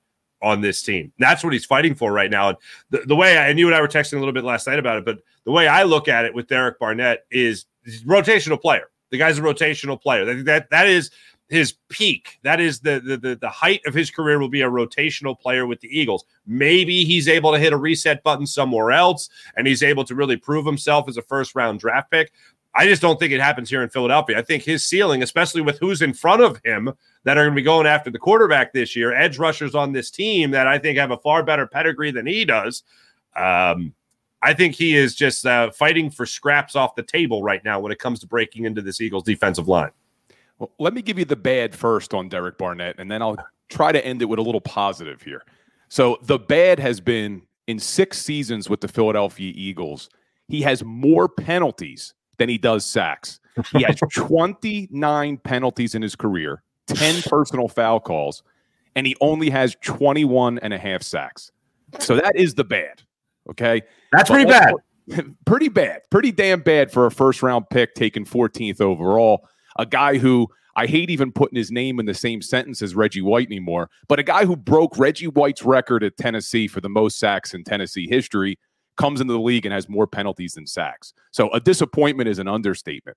on 0.42 0.61
this 0.61 0.82
team. 0.82 1.11
That's 1.18 1.42
what 1.42 1.55
he's 1.55 1.64
fighting 1.64 1.94
for 1.94 2.12
right 2.12 2.30
now. 2.30 2.50
And 2.50 2.59
the, 2.90 2.98
the 3.07 3.16
way 3.16 3.38
I, 3.38 3.48
and 3.48 3.59
you 3.59 3.66
and 3.66 3.74
I 3.74 3.80
were 3.80 3.88
texting 3.88 4.16
a 4.16 4.18
little 4.18 4.34
bit 4.34 4.44
last 4.44 4.66
night 4.66 4.78
about 4.78 4.98
it, 4.98 5.07
but 5.07 5.20
the 5.46 5.53
way 5.53 5.68
I 5.68 5.84
look 5.84 6.07
at 6.07 6.26
it 6.26 6.34
with 6.34 6.48
Derek 6.48 6.78
Barnett 6.78 7.24
is 7.30 7.64
rotational 8.05 8.61
player. 8.61 8.90
The 9.11 9.16
guy's 9.18 9.38
a 9.38 9.42
rotational 9.42 10.00
player. 10.00 10.26
That, 10.26 10.44
that, 10.44 10.70
that 10.70 10.86
is 10.86 11.11
his 11.53 11.74
peak. 11.90 12.38
That 12.42 12.61
is 12.61 12.80
the, 12.80 12.98
the, 12.98 13.16
the 13.16 13.36
the 13.36 13.48
height 13.48 13.82
of 13.86 13.92
his 13.92 14.11
career 14.11 14.38
will 14.38 14.48
be 14.48 14.62
a 14.62 14.70
rotational 14.70 15.38
player 15.38 15.66
with 15.66 15.80
the 15.80 15.98
Eagles. 15.98 16.24
Maybe 16.46 17.05
he's 17.05 17.28
able 17.28 17.53
to 17.53 17.59
hit 17.59 17.74
a 17.74 17.76
reset 17.76 18.22
button 18.22 18.46
somewhere 18.46 18.90
else, 18.90 19.28
and 19.57 19.66
he's 19.66 19.82
able 19.82 20.05
to 20.05 20.14
really 20.14 20.36
prove 20.36 20.64
himself 20.64 21.09
as 21.09 21.18
a 21.18 21.22
first 21.22 21.55
round 21.55 21.78
draft 21.78 22.11
pick. 22.11 22.32
I 22.74 22.86
just 22.86 23.03
don't 23.03 23.20
think 23.20 23.34
it 23.34 23.40
happens 23.40 23.68
here 23.68 23.82
in 23.82 23.90
Philadelphia. 23.90 24.38
I 24.38 24.42
think 24.42 24.62
his 24.62 24.82
ceiling, 24.82 25.22
especially 25.22 25.61
with 25.61 25.78
who's 25.78 26.00
in 26.00 26.14
front 26.14 26.40
of 26.40 26.59
him 26.64 26.90
that 27.24 27.36
are 27.36 27.42
going 27.42 27.53
to 27.53 27.61
be 27.61 27.62
going 27.62 27.86
after 27.86 28.11
the 28.11 28.18
quarterback 28.18 28.72
this 28.72 28.96
year, 28.96 29.12
edge 29.14 29.38
rushers 29.38 29.74
on 29.74 29.92
this 29.92 30.11
team 30.11 30.53
that 30.53 30.66
I 30.66 30.78
think 30.78 30.96
have 30.96 31.11
a 31.11 31.18
far 31.18 31.42
better 31.42 31.66
pedigree 31.66 32.12
than 32.12 32.26
he 32.26 32.46
does. 32.46 32.82
Um, 33.36 33.92
I 34.40 34.55
think 34.55 34.74
he 34.74 34.96
is 34.96 35.14
just 35.14 35.44
uh, 35.44 35.70
fighting 35.70 36.11
for 36.11 36.24
scraps 36.24 36.74
off 36.74 36.94
the 36.94 37.03
table 37.03 37.42
right 37.42 37.62
now 37.62 37.78
when 37.78 37.92
it 37.92 37.98
comes 37.98 38.20
to 38.20 38.26
breaking 38.26 38.64
into 38.64 38.80
this 38.80 39.03
Eagles 39.03 39.24
defensive 39.24 39.68
line. 39.68 39.90
Well, 40.59 40.72
let 40.78 40.94
me 40.94 41.03
give 41.03 41.18
you 41.18 41.24
the 41.24 41.36
bad 41.36 41.74
first 41.74 42.14
on 42.14 42.28
Derek 42.28 42.59
Barnett, 42.59 42.96
and 42.98 43.11
then 43.11 43.22
I'll 43.22 43.36
try 43.68 43.92
to 43.92 44.05
end 44.05 44.22
it 44.22 44.26
with 44.26 44.38
a 44.38 44.42
little 44.42 44.61
positive 44.61 45.22
here. 45.22 45.42
So 45.88 46.18
the 46.22 46.38
bad 46.38 46.78
has 46.78 47.00
been 47.00 47.42
in 47.66 47.78
six 47.78 48.18
seasons 48.18 48.68
with 48.68 48.80
the 48.80 48.88
Philadelphia 48.88 49.53
Eagles, 49.55 50.09
he 50.48 50.62
has 50.62 50.84
more 50.84 51.28
penalties 51.28 52.14
than 52.38 52.48
he 52.48 52.59
does 52.59 52.84
sacks. 52.84 53.40
He 53.72 53.82
has 53.82 53.96
29 54.14 55.38
penalties 55.38 55.94
in 55.94 56.03
his 56.03 56.16
career, 56.16 56.62
10 56.88 57.22
personal 57.22 57.68
foul 57.68 58.00
calls, 58.00 58.42
and 58.96 59.07
he 59.07 59.16
only 59.20 59.50
has 59.50 59.76
21 59.82 60.59
and 60.59 60.74
a 60.74 60.78
half 60.78 61.03
sacks. 61.03 61.53
So 61.98 62.16
that 62.16 62.36
is 62.36 62.55
the 62.55 62.64
bad. 62.64 63.03
Okay. 63.50 63.82
That's 64.12 64.28
but 64.28 64.34
pretty 64.34 64.50
bad. 64.50 64.74
pretty 65.44 65.68
bad. 65.68 66.03
Pretty 66.11 66.32
damn 66.32 66.61
bad 66.61 66.90
for 66.90 67.07
a 67.07 67.11
first 67.11 67.42
round 67.42 67.68
pick 67.70 67.94
taken 67.94 68.24
14th 68.24 68.80
overall. 68.80 69.48
A 69.78 69.86
guy 69.86 70.18
who 70.18 70.48
I 70.74 70.86
hate 70.86 71.10
even 71.10 71.32
putting 71.32 71.56
his 71.56 71.70
name 71.70 72.00
in 72.00 72.06
the 72.06 72.14
same 72.14 72.40
sentence 72.40 72.80
as 72.82 72.94
Reggie 72.94 73.20
White 73.20 73.48
anymore, 73.48 73.90
but 74.08 74.18
a 74.18 74.22
guy 74.22 74.44
who 74.44 74.56
broke 74.56 74.96
Reggie 74.96 75.28
White's 75.28 75.62
record 75.62 76.02
at 76.02 76.16
Tennessee 76.16 76.66
for 76.66 76.80
the 76.80 76.88
most 76.88 77.18
sacks 77.18 77.52
in 77.54 77.64
Tennessee 77.64 78.08
history 78.08 78.58
comes 78.96 79.20
into 79.20 79.32
the 79.32 79.40
league 79.40 79.66
and 79.66 79.72
has 79.72 79.88
more 79.88 80.06
penalties 80.06 80.54
than 80.54 80.66
sacks. 80.66 81.12
So 81.30 81.50
a 81.50 81.60
disappointment 81.60 82.28
is 82.28 82.38
an 82.38 82.48
understatement. 82.48 83.16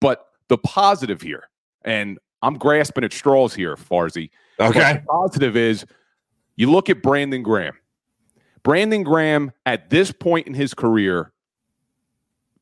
But 0.00 0.26
the 0.48 0.58
positive 0.58 1.20
here, 1.20 1.48
and 1.84 2.18
I'm 2.42 2.58
grasping 2.58 3.04
at 3.04 3.12
straws 3.12 3.54
here, 3.54 3.76
Farzy. 3.76 4.30
Okay. 4.60 5.02
positive 5.06 5.56
is 5.56 5.84
you 6.56 6.70
look 6.70 6.88
at 6.88 7.02
Brandon 7.02 7.42
Graham. 7.42 7.74
Brandon 8.62 9.02
Graham, 9.02 9.52
at 9.64 9.90
this 9.90 10.10
point 10.10 10.46
in 10.46 10.54
his 10.54 10.74
career, 10.74 11.32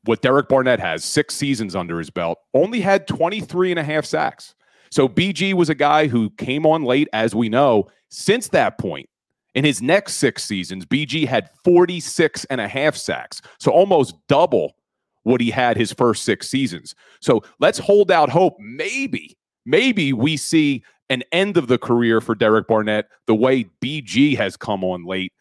what 0.05 0.21
Derek 0.21 0.47
Barnett 0.47 0.79
has, 0.79 1.03
six 1.03 1.35
seasons 1.35 1.75
under 1.75 1.97
his 1.97 2.09
belt, 2.09 2.39
only 2.53 2.81
had 2.81 3.07
23 3.07 3.71
and 3.71 3.79
a 3.79 3.83
half 3.83 4.05
sacks. 4.05 4.55
So 4.91 5.09
BG 5.09 5.53
was 5.53 5.69
a 5.69 5.75
guy 5.75 6.07
who 6.07 6.29
came 6.31 6.65
on 6.65 6.83
late, 6.83 7.09
as 7.11 7.35
we 7.35 7.49
know. 7.49 7.87
Since 8.09 8.49
that 8.49 8.77
point, 8.77 9.09
in 9.55 9.65
his 9.65 9.81
next 9.81 10.15
six 10.15 10.43
seasons, 10.43 10.85
BG 10.85 11.27
had 11.27 11.49
46 11.63 12.45
and 12.45 12.61
a 12.61 12.67
half 12.67 12.95
sacks. 12.95 13.41
So 13.59 13.71
almost 13.71 14.15
double 14.27 14.75
what 15.23 15.41
he 15.41 15.49
had 15.49 15.75
his 15.75 15.91
first 15.91 16.23
six 16.23 16.47
seasons. 16.47 16.93
So 17.19 17.43
let's 17.59 17.79
hold 17.79 18.11
out 18.11 18.29
hope. 18.29 18.55
Maybe, 18.59 19.37
maybe 19.65 20.13
we 20.13 20.37
see 20.37 20.83
an 21.09 21.23
end 21.31 21.57
of 21.57 21.67
the 21.67 21.77
career 21.77 22.21
for 22.21 22.35
Derek 22.35 22.67
Barnett 22.67 23.07
the 23.27 23.35
way 23.35 23.65
BG 23.81 24.37
has 24.37 24.55
come 24.57 24.83
on 24.83 25.05
late. 25.05 25.33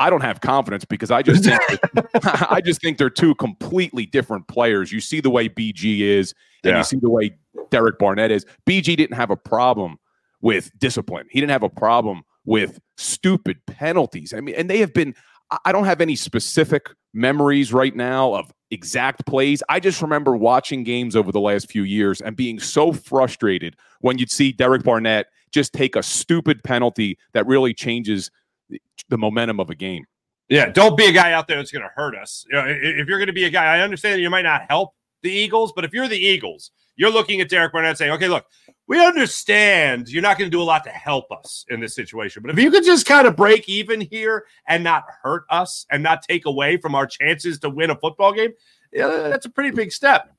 I 0.00 0.10
don't 0.10 0.22
have 0.22 0.40
confidence 0.40 0.84
because 0.84 1.10
I 1.10 1.22
just 1.22 1.44
think 1.44 1.60
I 2.50 2.60
just 2.64 2.80
think 2.80 2.98
they're 2.98 3.10
two 3.10 3.34
completely 3.36 4.06
different 4.06 4.48
players. 4.48 4.92
You 4.92 5.00
see 5.00 5.20
the 5.20 5.30
way 5.30 5.48
BG 5.48 6.00
is, 6.00 6.34
and 6.64 6.72
yeah. 6.72 6.78
you 6.78 6.84
see 6.84 6.98
the 6.98 7.10
way 7.10 7.36
Derek 7.70 7.98
Barnett 7.98 8.30
is. 8.30 8.44
BG 8.68 8.96
didn't 8.96 9.16
have 9.16 9.30
a 9.30 9.36
problem 9.36 9.98
with 10.40 10.70
discipline. 10.78 11.26
He 11.30 11.40
didn't 11.40 11.52
have 11.52 11.62
a 11.62 11.70
problem 11.70 12.22
with 12.44 12.78
stupid 12.96 13.58
penalties. 13.66 14.32
I 14.34 14.40
mean, 14.40 14.54
and 14.56 14.68
they 14.68 14.78
have 14.78 14.92
been, 14.92 15.14
I 15.64 15.72
don't 15.72 15.86
have 15.86 16.00
any 16.00 16.16
specific 16.16 16.90
memories 17.14 17.72
right 17.72 17.94
now 17.94 18.34
of 18.34 18.52
exact 18.70 19.24
plays. 19.26 19.62
I 19.68 19.80
just 19.80 20.02
remember 20.02 20.36
watching 20.36 20.84
games 20.84 21.16
over 21.16 21.32
the 21.32 21.40
last 21.40 21.70
few 21.70 21.82
years 21.82 22.20
and 22.20 22.36
being 22.36 22.58
so 22.58 22.92
frustrated 22.92 23.76
when 24.00 24.18
you'd 24.18 24.30
see 24.30 24.52
Derek 24.52 24.82
Barnett 24.82 25.26
just 25.50 25.72
take 25.72 25.96
a 25.96 26.02
stupid 26.02 26.62
penalty 26.64 27.16
that 27.32 27.46
really 27.46 27.72
changes 27.72 28.30
the 29.08 29.18
momentum 29.18 29.60
of 29.60 29.70
a 29.70 29.74
game. 29.74 30.04
Yeah, 30.48 30.70
don't 30.70 30.96
be 30.96 31.06
a 31.06 31.12
guy 31.12 31.32
out 31.32 31.48
there 31.48 31.56
that's 31.56 31.72
going 31.72 31.82
to 31.82 31.90
hurt 31.94 32.14
us. 32.16 32.44
You 32.50 32.56
know, 32.56 32.64
if 32.66 33.08
you're 33.08 33.18
going 33.18 33.28
to 33.28 33.32
be 33.32 33.44
a 33.44 33.50
guy, 33.50 33.64
I 33.76 33.80
understand 33.80 34.20
you 34.20 34.30
might 34.30 34.42
not 34.42 34.62
help 34.68 34.94
the 35.22 35.30
Eagles, 35.30 35.72
but 35.74 35.84
if 35.84 35.94
you're 35.94 36.08
the 36.08 36.18
Eagles, 36.18 36.70
you're 36.96 37.10
looking 37.10 37.40
at 37.40 37.48
Derek 37.48 37.72
Barnett 37.72 37.98
saying, 37.98 38.12
okay, 38.12 38.28
look, 38.28 38.44
we 38.86 39.04
understand 39.04 40.08
you're 40.08 40.22
not 40.22 40.38
going 40.38 40.50
to 40.50 40.54
do 40.54 40.62
a 40.62 40.64
lot 40.64 40.84
to 40.84 40.90
help 40.90 41.32
us 41.32 41.64
in 41.70 41.80
this 41.80 41.94
situation. 41.94 42.42
But 42.42 42.50
if 42.50 42.58
you 42.58 42.70
could 42.70 42.84
just 42.84 43.06
kind 43.06 43.26
of 43.26 43.36
break 43.36 43.68
even 43.68 44.00
here 44.00 44.44
and 44.68 44.84
not 44.84 45.04
hurt 45.22 45.44
us 45.50 45.86
and 45.90 46.02
not 46.02 46.22
take 46.22 46.46
away 46.46 46.76
from 46.76 46.94
our 46.94 47.06
chances 47.06 47.58
to 47.60 47.70
win 47.70 47.90
a 47.90 47.96
football 47.96 48.32
game, 48.32 48.52
yeah, 48.92 49.08
that's 49.08 49.46
a 49.46 49.50
pretty 49.50 49.70
big 49.70 49.92
step. 49.92 50.30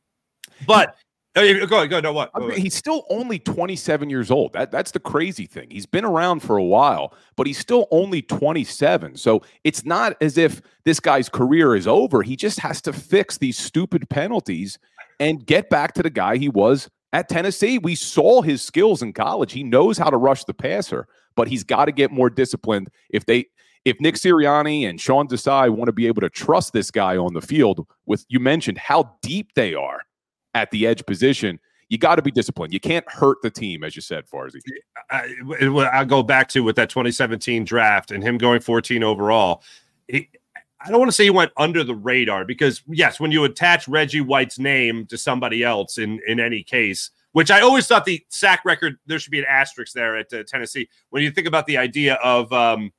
But 0.66 0.96
oh, 1.36 1.66
go 1.66 1.78
ahead, 1.78 1.90
go 1.90 2.00
No, 2.00 2.14
what? 2.14 2.32
He's 2.54 2.76
still 2.76 3.06
only 3.10 3.40
27 3.40 4.10
years 4.10 4.32
old. 4.32 4.54
That 4.54 4.72
that's 4.72 4.92
the 4.92 5.00
crazy 5.00 5.46
thing. 5.46 5.70
He's 5.70 5.86
been 5.86 6.06
around 6.06 6.42
for 6.42 6.58
a 6.58 6.64
while, 6.64 7.14
but 7.36 7.48
he's 7.48 7.58
still 7.58 7.88
only 7.92 8.22
27. 8.22 9.18
So 9.18 9.42
it's 9.64 9.86
not 9.86 10.16
as 10.22 10.38
if 10.38 10.62
this 10.86 11.00
guy's 11.00 11.30
career 11.30 11.76
is 11.76 11.88
over. 11.88 12.24
He 12.24 12.36
just 12.36 12.60
has 12.60 12.82
to 12.84 12.94
fix 12.94 13.38
these 13.38 13.58
stupid 13.58 14.10
penalties 14.10 14.80
and 15.20 15.46
get 15.46 15.70
back 15.70 15.94
to 15.96 16.04
the 16.04 16.10
guy 16.10 16.38
he 16.38 16.50
was 16.50 16.90
at 17.14 17.30
Tennessee. 17.30 17.78
We 17.78 17.96
saw 17.96 18.42
his 18.42 18.62
skills 18.62 19.02
in 19.02 19.14
college. 19.14 19.54
He 19.54 19.64
knows 19.64 19.98
how 19.98 20.10
to 20.10 20.18
rush 20.18 20.44
the 20.46 20.54
passer, 20.54 21.08
but 21.36 21.48
he's 21.48 21.64
got 21.64 21.86
to 21.86 21.92
get 21.92 22.12
more 22.12 22.30
disciplined. 22.30 22.90
If 23.10 23.26
they 23.26 23.46
if 23.84 24.02
Nick 24.02 24.16
Sirianni 24.16 24.90
and 24.90 25.00
Sean 25.00 25.28
Desai 25.28 25.70
want 25.70 25.88
to 25.88 25.94
be 25.94 26.08
able 26.08 26.22
to 26.22 26.30
trust 26.30 26.74
this 26.74 26.90
guy 26.90 27.18
on 27.18 27.34
the 27.34 27.42
field, 27.42 27.86
with 28.06 28.26
you 28.30 28.40
mentioned 28.40 28.80
how 28.80 29.16
deep 29.22 29.54
they 29.56 29.76
are 29.76 30.02
at 30.56 30.72
the 30.72 30.88
edge 30.88 31.06
position, 31.06 31.60
you 31.90 32.00
got 32.00 32.16
to 32.16 32.24
be 32.24 32.32
disciplined. 32.32 32.74
You 32.74 32.80
can't 32.80 33.08
hurt 33.08 33.38
the 33.44 33.52
team, 33.52 33.84
as 33.84 33.96
you 33.96 34.02
said, 34.02 34.26
Farzy. 34.28 34.60
I, 35.12 35.36
I 35.92 36.04
go 36.04 36.24
back 36.24 36.50
to 36.50 36.62
with 36.62 36.76
that 36.78 36.90
2017 36.90 37.64
draft 37.64 38.10
and 38.10 38.24
him 38.24 38.40
going 38.40 38.62
14 38.62 39.04
overall. 39.04 39.62
I 40.12 40.90
don't 40.90 41.00
want 41.00 41.10
to 41.10 41.16
say 41.16 41.26
he 41.26 41.30
went 41.30 41.52
under 41.58 41.84
the 41.84 41.94
radar 41.94 42.46
because 42.46 42.82
yes, 42.88 43.20
when 43.20 43.32
you 43.32 43.44
attach 43.44 43.88
Reggie 43.88 44.22
White's 44.22 44.58
name 44.58 45.06
to 45.08 45.18
somebody 45.18 45.64
else 45.64 45.98
in 45.98 46.20
in 46.28 46.40
any 46.40 46.64
case, 46.64 47.12
which 47.34 47.52
I 47.52 47.62
always 47.62 47.86
thought 47.88 48.06
the 48.06 48.24
sack 48.30 48.64
record 48.66 48.98
there 49.06 49.20
should 49.20 49.32
be 49.32 49.40
an 49.40 49.46
asterisk 49.50 49.94
there 49.94 50.16
at 50.16 50.32
uh, 50.34 50.44
Tennessee. 50.48 50.88
When 51.10 51.22
you 51.22 51.32
think 51.32 51.48
about 51.48 51.66
the 51.66 51.78
idea 51.78 52.16
of 52.16 52.52
um, 52.54 52.92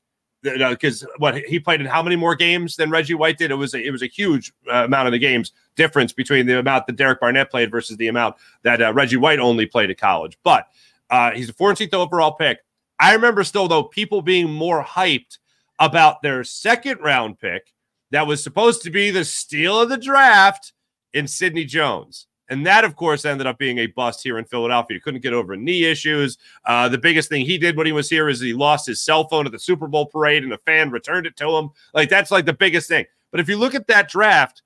because 0.43 1.07
what 1.19 1.37
he 1.37 1.59
played 1.59 1.81
in 1.81 1.87
how 1.87 2.03
many 2.03 2.17
more 2.17 2.35
games 2.35 2.77
than 2.77 2.91
Reggie 2.91 3.15
White 3.15 3.39
did? 3.39 3.51
It 3.51 3.55
was 3.55 3.75
a, 3.75 3.83
it 3.83 3.91
was 3.91 4.03
a 4.03 4.07
huge 4.07 4.53
uh, 4.71 4.85
amount 4.85 5.09
of 5.09 5.13
the 5.13 5.19
games 5.19 5.53
difference 5.77 6.13
between 6.13 6.47
the 6.47 6.59
amount 6.59 6.87
that 6.87 6.97
Derek 6.97 7.21
Barnett 7.21 7.51
played 7.51 7.71
versus 7.71 7.97
the 7.97 8.09
amount 8.09 8.37
that 8.63 8.81
uh, 8.81 8.93
Reggie 8.93 9.17
White 9.17 9.39
only 9.39 9.67
played 9.67 9.91
at 9.91 9.99
college. 9.99 10.39
But 10.43 10.69
uh, 11.11 11.33
he's 11.33 11.49
a 11.49 11.55
14th 11.55 11.95
overall 11.95 12.33
pick. 12.33 12.61
I 12.99 13.15
remember 13.15 13.45
still 13.45 13.69
though 13.69 13.83
people 13.83 14.23
being 14.23 14.51
more 14.51 14.83
hyped 14.83 15.39
about 15.79 16.23
their 16.23 16.45
second 16.45 17.01
round 17.01 17.39
pick 17.39 17.73
that 18.11 18.27
was 18.27 18.43
supposed 18.43 18.83
to 18.83 18.91
be 18.91 19.11
the 19.11 19.25
steal 19.25 19.81
of 19.81 19.89
the 19.89 19.99
draft 19.99 20.73
in 21.13 21.27
Sidney 21.27 21.65
Jones. 21.65 22.27
And 22.49 22.65
that, 22.67 22.85
of 22.85 22.95
course, 22.97 23.25
ended 23.25 23.47
up 23.47 23.59
being 23.59 23.79
a 23.79 23.87
bust 23.89 24.23
here 24.23 24.39
in 24.39 24.45
Philadelphia. 24.45 24.97
He 24.97 25.01
couldn't 25.01 25.23
get 25.23 25.33
over 25.33 25.57
knee 25.57 25.85
issues. 25.85 26.39
Uh, 26.65 26.89
the 26.89 26.99
biggest 26.99 27.29
thing 27.29 27.45
he 27.45 27.59
did 27.59 27.77
when 27.77 27.87
he 27.87 27.93
was 27.93 28.09
here 28.09 28.29
is 28.29 28.41
he 28.41 28.53
lost 28.53 28.87
his 28.87 29.03
cell 29.03 29.27
phone 29.29 29.47
at 29.47 29.53
the 29.53 29.59
Super 29.59 29.89
Bowl 29.89 30.07
parade 30.07 30.45
and 30.45 30.53
a 30.53 30.59
fan 30.59 30.91
returned 30.91 31.27
it 31.27 31.37
to 31.39 31.49
him. 31.49 31.71
Like, 31.93 32.09
that's 32.09 32.31
like 32.31 32.47
the 32.47 32.53
biggest 32.53 32.89
thing. 32.89 33.05
But 33.31 33.41
if 33.41 33.49
you 33.49 33.57
look 33.57 33.75
at 33.75 33.89
that 33.89 34.09
draft, 34.09 34.63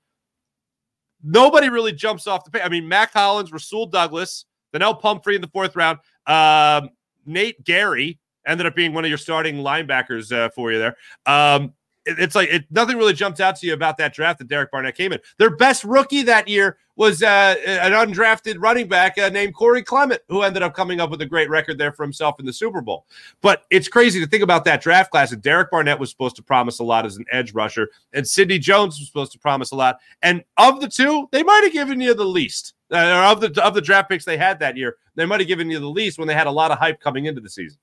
nobody 1.23 1.69
really 1.69 1.91
jumps 1.91 2.27
off 2.27 2.45
the 2.45 2.51
page. 2.51 2.61
I 2.63 2.69
mean, 2.69 2.87
Mack 2.87 3.13
Hollins, 3.13 3.51
Rasul 3.51 3.87
Douglas, 3.87 4.45
Donnel 4.73 4.95
Pumphrey 4.95 5.35
in 5.35 5.41
the 5.41 5.47
fourth 5.47 5.75
round, 5.75 5.99
um, 6.27 6.89
Nate 7.25 7.63
Gerry 7.63 8.19
ended 8.45 8.65
up 8.65 8.75
being 8.75 8.93
one 8.93 9.05
of 9.05 9.09
your 9.09 9.17
starting 9.17 9.57
linebackers 9.57 10.31
uh, 10.31 10.49
for 10.49 10.71
you 10.71 10.79
there. 10.79 10.95
Um, 11.25 11.73
it's 12.05 12.35
like 12.35 12.49
it, 12.49 12.65
nothing 12.71 12.97
really 12.97 13.13
jumped 13.13 13.39
out 13.39 13.55
to 13.57 13.67
you 13.67 13.73
about 13.73 13.97
that 13.97 14.13
draft 14.13 14.39
that 14.39 14.47
Derek 14.47 14.71
Barnett 14.71 14.95
came 14.95 15.13
in. 15.13 15.19
Their 15.37 15.55
best 15.55 15.83
rookie 15.83 16.23
that 16.23 16.47
year 16.47 16.77
was 16.95 17.23
uh, 17.23 17.55
an 17.65 17.93
undrafted 17.93 18.57
running 18.59 18.87
back 18.87 19.17
uh, 19.17 19.29
named 19.29 19.55
Corey 19.55 19.81
Clement, 19.81 20.21
who 20.27 20.41
ended 20.41 20.61
up 20.61 20.73
coming 20.73 20.99
up 20.99 21.09
with 21.09 21.21
a 21.21 21.25
great 21.25 21.49
record 21.49 21.77
there 21.77 21.91
for 21.91 22.03
himself 22.03 22.39
in 22.39 22.45
the 22.45 22.53
Super 22.53 22.81
Bowl. 22.81 23.05
But 23.41 23.63
it's 23.69 23.87
crazy 23.87 24.19
to 24.19 24.27
think 24.27 24.43
about 24.43 24.65
that 24.65 24.81
draft 24.81 25.11
class. 25.11 25.31
And 25.31 25.41
Derek 25.41 25.71
Barnett 25.71 25.99
was 25.99 26.09
supposed 26.09 26.35
to 26.35 26.43
promise 26.43 26.79
a 26.79 26.83
lot 26.83 27.05
as 27.05 27.17
an 27.17 27.25
edge 27.31 27.53
rusher, 27.53 27.89
and 28.13 28.27
Sidney 28.27 28.59
Jones 28.59 28.99
was 28.99 29.07
supposed 29.07 29.31
to 29.31 29.39
promise 29.39 29.71
a 29.71 29.75
lot. 29.75 29.99
And 30.21 30.43
of 30.57 30.81
the 30.81 30.89
two, 30.89 31.27
they 31.31 31.43
might 31.43 31.61
have 31.63 31.73
given 31.73 32.01
you 32.01 32.13
the 32.13 32.25
least. 32.25 32.73
Uh, 32.91 33.31
of 33.31 33.39
the 33.39 33.63
of 33.63 33.73
the 33.73 33.81
draft 33.81 34.09
picks 34.09 34.25
they 34.25 34.37
had 34.37 34.59
that 34.59 34.75
year, 34.75 34.97
they 35.15 35.25
might 35.25 35.39
have 35.39 35.47
given 35.47 35.71
you 35.71 35.79
the 35.79 35.89
least 35.89 36.19
when 36.19 36.27
they 36.27 36.33
had 36.33 36.47
a 36.47 36.51
lot 36.51 36.71
of 36.71 36.77
hype 36.77 36.99
coming 36.99 37.25
into 37.25 37.39
the 37.39 37.49
season. 37.49 37.79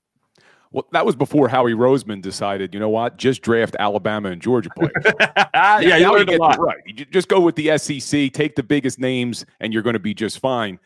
Well, 0.71 0.85
that 0.91 1.05
was 1.05 1.15
before 1.15 1.47
Howie 1.47 1.73
Roseman 1.73 2.21
decided, 2.21 2.75
you 2.75 2.79
know 2.79 2.89
what, 2.89 3.17
just 3.17 3.41
draft 3.41 3.75
Alabama 3.79 4.29
and 4.29 4.39
Georgia 4.39 4.69
players. 4.75 4.93
yeah, 5.53 5.79
yeah, 5.79 5.97
you 5.97 6.11
learned 6.11 6.29
a 6.29 6.37
lot. 6.37 6.59
Right. 6.59 6.77
You 6.85 7.05
just 7.05 7.27
go 7.27 7.39
with 7.39 7.55
the 7.55 7.75
SEC, 7.77 8.31
take 8.33 8.55
the 8.55 8.61
biggest 8.61 8.99
names, 8.99 9.45
and 9.59 9.73
you're 9.73 9.81
going 9.81 9.93
to 9.93 9.99
be 9.99 10.13
just 10.13 10.37
fine. 10.39 10.79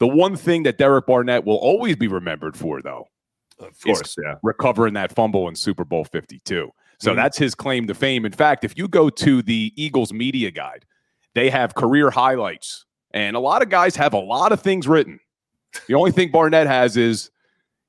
The 0.00 0.08
one 0.08 0.34
thing 0.34 0.64
that 0.64 0.76
Derek 0.76 1.06
Barnett 1.06 1.44
will 1.44 1.56
always 1.56 1.94
be 1.94 2.08
remembered 2.08 2.56
for, 2.56 2.82
though, 2.82 3.06
of 3.60 3.80
course, 3.80 4.16
yeah, 4.22 4.34
recovering 4.42 4.94
that 4.94 5.14
fumble 5.14 5.48
in 5.48 5.54
Super 5.54 5.84
Bowl 5.84 6.04
52. 6.04 6.70
So 6.98 7.10
mm-hmm. 7.10 7.16
that's 7.16 7.38
his 7.38 7.54
claim 7.54 7.86
to 7.86 7.94
fame. 7.94 8.24
In 8.24 8.32
fact, 8.32 8.64
if 8.64 8.76
you 8.76 8.88
go 8.88 9.08
to 9.08 9.42
the 9.42 9.72
Eagles 9.76 10.12
media 10.12 10.50
guide, 10.50 10.84
they 11.34 11.48
have 11.50 11.74
career 11.74 12.10
highlights, 12.10 12.86
and 13.12 13.36
a 13.36 13.40
lot 13.40 13.62
of 13.62 13.68
guys 13.68 13.94
have 13.96 14.14
a 14.14 14.18
lot 14.18 14.50
of 14.50 14.60
things 14.60 14.88
written. 14.88 15.20
The 15.86 15.94
only 15.94 16.10
thing 16.10 16.30
Barnett 16.30 16.66
has 16.66 16.96
is 16.96 17.30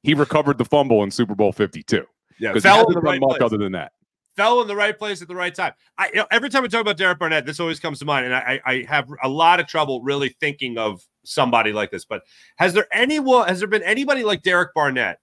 he 0.04 0.14
recovered 0.14 0.58
the 0.58 0.66
fumble 0.66 1.04
in 1.04 1.12
Super 1.12 1.36
Bowl 1.36 1.52
52. 1.52 2.06
Yeah, 2.39 2.50
because 2.50 2.64
fell 2.64 2.88
in 2.88 2.93
the 2.93 3.02
right 3.02 3.20
much 3.20 3.32
place. 3.32 3.41
other 3.41 3.58
than 3.58 3.74
that. 3.74 3.91
Fell 4.36 4.62
in 4.62 4.68
the 4.68 4.76
right 4.76 4.97
place 4.97 5.22
at 5.22 5.28
the 5.28 5.36
right 5.36 5.54
time. 5.54 5.74
I 5.97 6.08
you 6.08 6.16
know, 6.16 6.28
every 6.32 6.50
time 6.50 6.64
we 6.64 6.70
talk 6.70 6.82
about 6.82 6.97
Derek 6.97 7.20
Barnett, 7.20 7.45
this 7.45 7.60
always 7.60 7.80
comes 7.80 8.00
to 8.00 8.06
mind, 8.06 8.26
and 8.26 8.34
I, 8.34 8.62
I 8.66 8.86
have 8.88 9.10
a 9.22 9.28
lot 9.28 9.60
of 9.60 9.68
trouble 9.68 10.02
really 10.02 10.30
thinking 10.39 10.78
of 10.78 11.06
somebody 11.26 11.74
like 11.74 11.91
this. 11.91 12.06
But 12.06 12.24
has 12.58 12.74
there 12.74 12.88
anyone 12.93 13.47
has 13.47 13.60
there 13.60 13.68
been 13.68 13.84
anybody 13.84 14.24
like 14.24 14.41
Derek 14.41 14.74
Barnett 14.74 15.20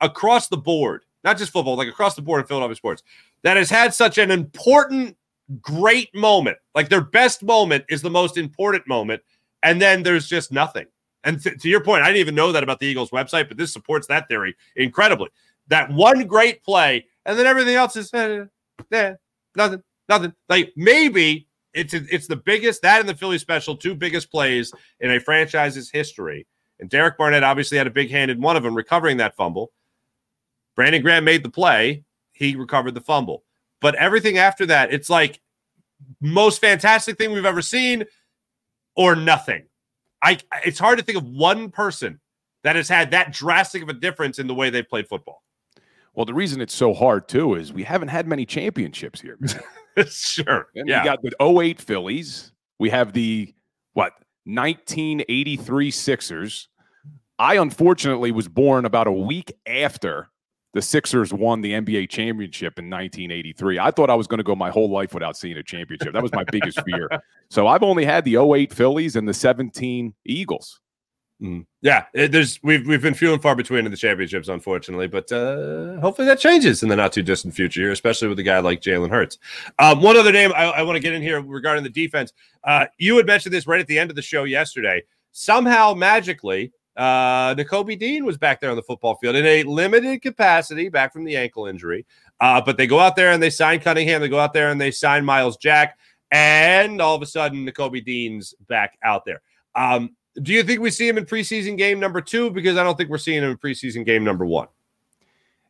across 0.00 0.48
the 0.48 0.56
board, 0.56 1.04
not 1.22 1.36
just 1.36 1.52
football, 1.52 1.76
like 1.76 1.88
across 1.88 2.14
the 2.14 2.22
board 2.22 2.40
in 2.40 2.46
Philadelphia 2.46 2.76
sports, 2.76 3.02
that 3.42 3.58
has 3.58 3.68
had 3.68 3.92
such 3.92 4.16
an 4.16 4.30
important, 4.30 5.18
great 5.60 6.14
moment? 6.14 6.56
Like 6.74 6.88
their 6.88 7.02
best 7.02 7.42
moment 7.42 7.84
is 7.90 8.00
the 8.00 8.10
most 8.10 8.38
important 8.38 8.88
moment, 8.88 9.20
and 9.62 9.82
then 9.82 10.02
there's 10.02 10.26
just 10.26 10.50
nothing. 10.50 10.86
And 11.24 11.42
th- 11.42 11.60
to 11.60 11.68
your 11.68 11.80
point, 11.80 12.02
I 12.02 12.06
didn't 12.06 12.20
even 12.20 12.34
know 12.34 12.52
that 12.52 12.62
about 12.62 12.78
the 12.78 12.86
Eagles 12.86 13.10
website, 13.10 13.48
but 13.48 13.56
this 13.56 13.72
supports 13.72 14.06
that 14.08 14.28
theory 14.28 14.54
incredibly. 14.76 15.30
That 15.68 15.90
one 15.90 16.26
great 16.26 16.62
play, 16.62 17.06
and 17.24 17.38
then 17.38 17.46
everything 17.46 17.74
else 17.74 17.96
is 17.96 18.12
eh, 18.12 18.44
nothing, 19.56 19.82
nothing. 20.08 20.34
Like 20.48 20.72
maybe 20.76 21.48
it's 21.72 21.94
it's 21.94 22.26
the 22.26 22.36
biggest 22.36 22.82
that 22.82 23.00
and 23.00 23.08
the 23.08 23.14
Philly 23.14 23.38
special, 23.38 23.74
two 23.74 23.94
biggest 23.94 24.30
plays 24.30 24.72
in 25.00 25.10
a 25.10 25.18
franchise's 25.18 25.90
history. 25.90 26.46
And 26.78 26.90
Derek 26.90 27.16
Barnett 27.16 27.42
obviously 27.42 27.78
had 27.78 27.86
a 27.86 27.90
big 27.90 28.10
hand 28.10 28.30
in 28.30 28.40
one 28.40 28.56
of 28.56 28.62
them, 28.62 28.74
recovering 28.74 29.16
that 29.18 29.36
fumble. 29.36 29.72
Brandon 30.76 31.00
Graham 31.02 31.24
made 31.24 31.42
the 31.42 31.50
play; 31.50 32.04
he 32.32 32.54
recovered 32.56 32.94
the 32.94 33.00
fumble. 33.00 33.44
But 33.80 33.94
everything 33.94 34.36
after 34.36 34.66
that, 34.66 34.92
it's 34.92 35.08
like 35.08 35.40
most 36.20 36.60
fantastic 36.60 37.16
thing 37.16 37.32
we've 37.32 37.46
ever 37.46 37.62
seen, 37.62 38.04
or 38.94 39.16
nothing. 39.16 39.64
I 40.24 40.38
it's 40.64 40.78
hard 40.78 40.98
to 40.98 41.04
think 41.04 41.18
of 41.18 41.24
one 41.24 41.70
person 41.70 42.18
that 42.64 42.76
has 42.76 42.88
had 42.88 43.10
that 43.10 43.32
drastic 43.32 43.82
of 43.82 43.88
a 43.90 43.92
difference 43.92 44.38
in 44.38 44.46
the 44.46 44.54
way 44.54 44.70
they 44.70 44.82
played 44.82 45.06
football. 45.06 45.42
Well, 46.14 46.24
the 46.24 46.34
reason 46.34 46.60
it's 46.60 46.74
so 46.74 46.94
hard 46.94 47.28
too 47.28 47.54
is 47.54 47.72
we 47.72 47.84
haven't 47.84 48.08
had 48.08 48.26
many 48.26 48.46
championships 48.46 49.20
here. 49.20 49.38
sure. 50.08 50.68
And 50.74 50.88
yeah. 50.88 51.02
We 51.02 51.04
got 51.04 51.22
the 51.22 51.60
08 51.60 51.80
Phillies. 51.80 52.52
We 52.78 52.90
have 52.90 53.12
the 53.12 53.54
what 53.92 54.14
1983 54.44 55.90
Sixers. 55.90 56.68
I 57.38 57.56
unfortunately 57.56 58.32
was 58.32 58.48
born 58.48 58.84
about 58.84 59.06
a 59.06 59.12
week 59.12 59.52
after 59.66 60.28
the 60.74 60.82
Sixers 60.82 61.32
won 61.32 61.60
the 61.60 61.72
NBA 61.72 62.10
championship 62.10 62.78
in 62.78 62.90
1983. 62.90 63.78
I 63.78 63.90
thought 63.92 64.10
I 64.10 64.14
was 64.14 64.26
going 64.26 64.38
to 64.38 64.44
go 64.44 64.56
my 64.56 64.70
whole 64.70 64.90
life 64.90 65.14
without 65.14 65.36
seeing 65.36 65.56
a 65.56 65.62
championship. 65.62 66.12
That 66.12 66.22
was 66.22 66.32
my 66.32 66.44
biggest 66.44 66.82
fear. 66.82 67.08
So 67.48 67.68
I've 67.68 67.84
only 67.84 68.04
had 68.04 68.24
the 68.24 68.36
08 68.36 68.72
Phillies 68.72 69.14
and 69.14 69.28
the 69.28 69.34
17 69.34 70.12
Eagles. 70.24 70.80
Mm. 71.40 71.66
Yeah, 71.82 72.06
it, 72.14 72.32
there's 72.32 72.60
we've 72.62 72.86
we've 72.86 73.02
been 73.02 73.12
few 73.12 73.32
and 73.32 73.42
far 73.42 73.54
between 73.54 73.84
in 73.84 73.90
the 73.90 73.96
championships, 73.96 74.48
unfortunately, 74.48 75.08
but 75.08 75.30
uh, 75.30 76.00
hopefully 76.00 76.26
that 76.26 76.38
changes 76.38 76.82
in 76.82 76.88
the 76.88 76.96
not 76.96 77.12
too 77.12 77.22
distant 77.22 77.54
future 77.54 77.82
here, 77.82 77.90
especially 77.90 78.28
with 78.28 78.38
a 78.38 78.42
guy 78.42 78.60
like 78.60 78.80
Jalen 78.80 79.10
Hurts. 79.10 79.38
Um, 79.78 80.00
one 80.00 80.16
other 80.16 80.32
name 80.32 80.52
I, 80.54 80.64
I 80.64 80.82
want 80.82 80.96
to 80.96 81.00
get 81.00 81.12
in 81.12 81.22
here 81.22 81.40
regarding 81.40 81.84
the 81.84 81.90
defense. 81.90 82.32
Uh, 82.62 82.86
you 82.98 83.16
had 83.16 83.26
mentioned 83.26 83.52
this 83.52 83.66
right 83.66 83.80
at 83.80 83.88
the 83.88 83.98
end 83.98 84.10
of 84.10 84.16
the 84.16 84.22
show 84.22 84.44
yesterday. 84.44 85.02
Somehow, 85.32 85.92
magically, 85.92 86.72
uh, 86.96 87.54
Nakobe 87.54 87.98
Dean 87.98 88.24
was 88.24 88.38
back 88.38 88.60
there 88.60 88.70
on 88.70 88.76
the 88.76 88.82
football 88.82 89.16
field 89.16 89.36
in 89.36 89.44
a 89.44 89.62
limited 89.64 90.22
capacity, 90.22 90.88
back 90.88 91.12
from 91.12 91.24
the 91.24 91.36
ankle 91.36 91.66
injury. 91.66 92.06
Uh, 92.40 92.60
but 92.60 92.76
they 92.76 92.86
go 92.86 93.00
out 93.00 93.16
there 93.16 93.32
and 93.32 93.42
they 93.42 93.50
sign 93.50 93.80
Cunningham. 93.80 94.20
They 94.20 94.28
go 94.28 94.38
out 94.38 94.52
there 94.52 94.70
and 94.70 94.80
they 94.80 94.90
sign 94.90 95.24
Myles 95.24 95.56
Jack, 95.56 95.98
and 96.30 97.00
all 97.00 97.14
of 97.14 97.22
a 97.22 97.26
sudden, 97.26 97.66
Nakobe 97.66 98.04
Dean's 98.04 98.54
back 98.68 98.98
out 99.02 99.24
there. 99.24 99.42
Um, 99.74 100.16
do 100.42 100.52
you 100.52 100.62
think 100.62 100.80
we 100.80 100.90
see 100.90 101.08
him 101.08 101.18
in 101.18 101.26
preseason 101.26 101.78
game 101.78 102.00
number 102.00 102.20
two? 102.20 102.50
Because 102.50 102.76
I 102.76 102.82
don't 102.82 102.96
think 102.96 103.10
we're 103.10 103.18
seeing 103.18 103.42
him 103.42 103.50
in 103.50 103.56
preseason 103.56 104.04
game 104.04 104.24
number 104.24 104.44
one. 104.44 104.68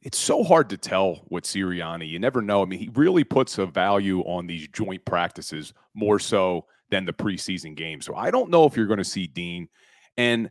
It's 0.02 0.18
so 0.18 0.44
hard 0.44 0.68
to 0.70 0.76
tell 0.76 1.22
with 1.30 1.44
Sirianni. 1.44 2.08
You 2.08 2.18
never 2.18 2.42
know. 2.42 2.62
I 2.62 2.66
mean, 2.66 2.78
he 2.78 2.90
really 2.94 3.24
puts 3.24 3.56
a 3.56 3.66
value 3.66 4.20
on 4.20 4.46
these 4.46 4.68
joint 4.68 5.04
practices 5.06 5.72
more 5.94 6.18
so 6.18 6.66
than 6.90 7.06
the 7.06 7.12
preseason 7.12 7.74
game. 7.74 8.02
So 8.02 8.14
I 8.14 8.30
don't 8.30 8.50
know 8.50 8.64
if 8.66 8.76
you're 8.76 8.86
going 8.86 8.98
to 8.98 9.04
see 9.04 9.26
Dean. 9.26 9.68
And 10.18 10.50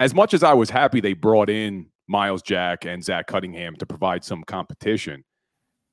as 0.00 0.14
much 0.14 0.34
as 0.34 0.42
I 0.42 0.54
was 0.54 0.70
happy 0.70 1.00
they 1.00 1.12
brought 1.12 1.50
in 1.50 1.86
Myles 2.08 2.42
Jack 2.42 2.86
and 2.86 3.04
Zach 3.04 3.26
Cunningham 3.26 3.76
to 3.76 3.86
provide 3.86 4.24
some 4.24 4.42
competition, 4.42 5.22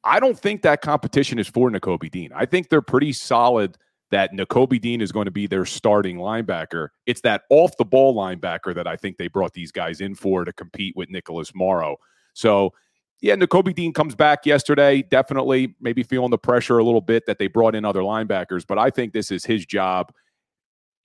I 0.03 0.22
don't 0.22 0.39
think 0.39 0.62
that 0.62 0.82
competition 0.82 1.38
is 1.38 1.47
for 1.47 1.70
Nakobe 1.70 2.10
Dean. 2.10 2.32
I 2.34 2.45
think 2.45 2.70
they're 2.70 2.82
pretty 2.82 3.12
solid 3.12 3.78
that 4.10 4.32
Nakobe 4.32 4.80
Dean 4.80 5.01
is 5.01 5.12
going 5.12 5.26
to 5.26 5.32
be 5.32 5.47
their 5.47 5.66
starting 5.66 6.18
linebacker. 6.18 6.88
It's 7.05 7.20
that 7.22 7.41
off 7.49 7.76
the 7.78 7.84
ball 7.84 8.16
linebacker 8.16 8.74
that 8.74 8.88
I 8.88 8.95
think 8.95 9.18
they 9.18 9.28
brought 9.28 9.53
these 9.53 9.72
guys 9.72 9.99
in 9.99 10.16
for 10.16 10.45
to 10.45 10.53
compete 10.53 10.95
with 10.95 11.10
Nicholas 11.10 11.53
Morrow. 11.53 11.97
So, 12.34 12.72
yeah, 13.20 13.36
Nakobe 13.36 13.76
Dean 13.76 13.91
comes 13.91 14.16
back 14.16 14.45
yesterday. 14.45 15.01
Definitely, 15.01 15.76
maybe 15.82 16.03
feeling 16.03 16.30
the 16.30 16.38
pressure 16.38 16.78
a 16.78 16.84
little 16.86 17.01
bit 17.01 17.26
that 17.26 17.39
they 17.39 17.47
brought 17.47 17.76
in 17.76 17.84
other 17.84 18.01
linebackers, 18.01 18.64
but 18.66 18.80
I 18.80 18.89
think 18.89 19.12
this 19.12 19.32
is 19.32 19.43
his 19.43 19.66
job 19.66 20.14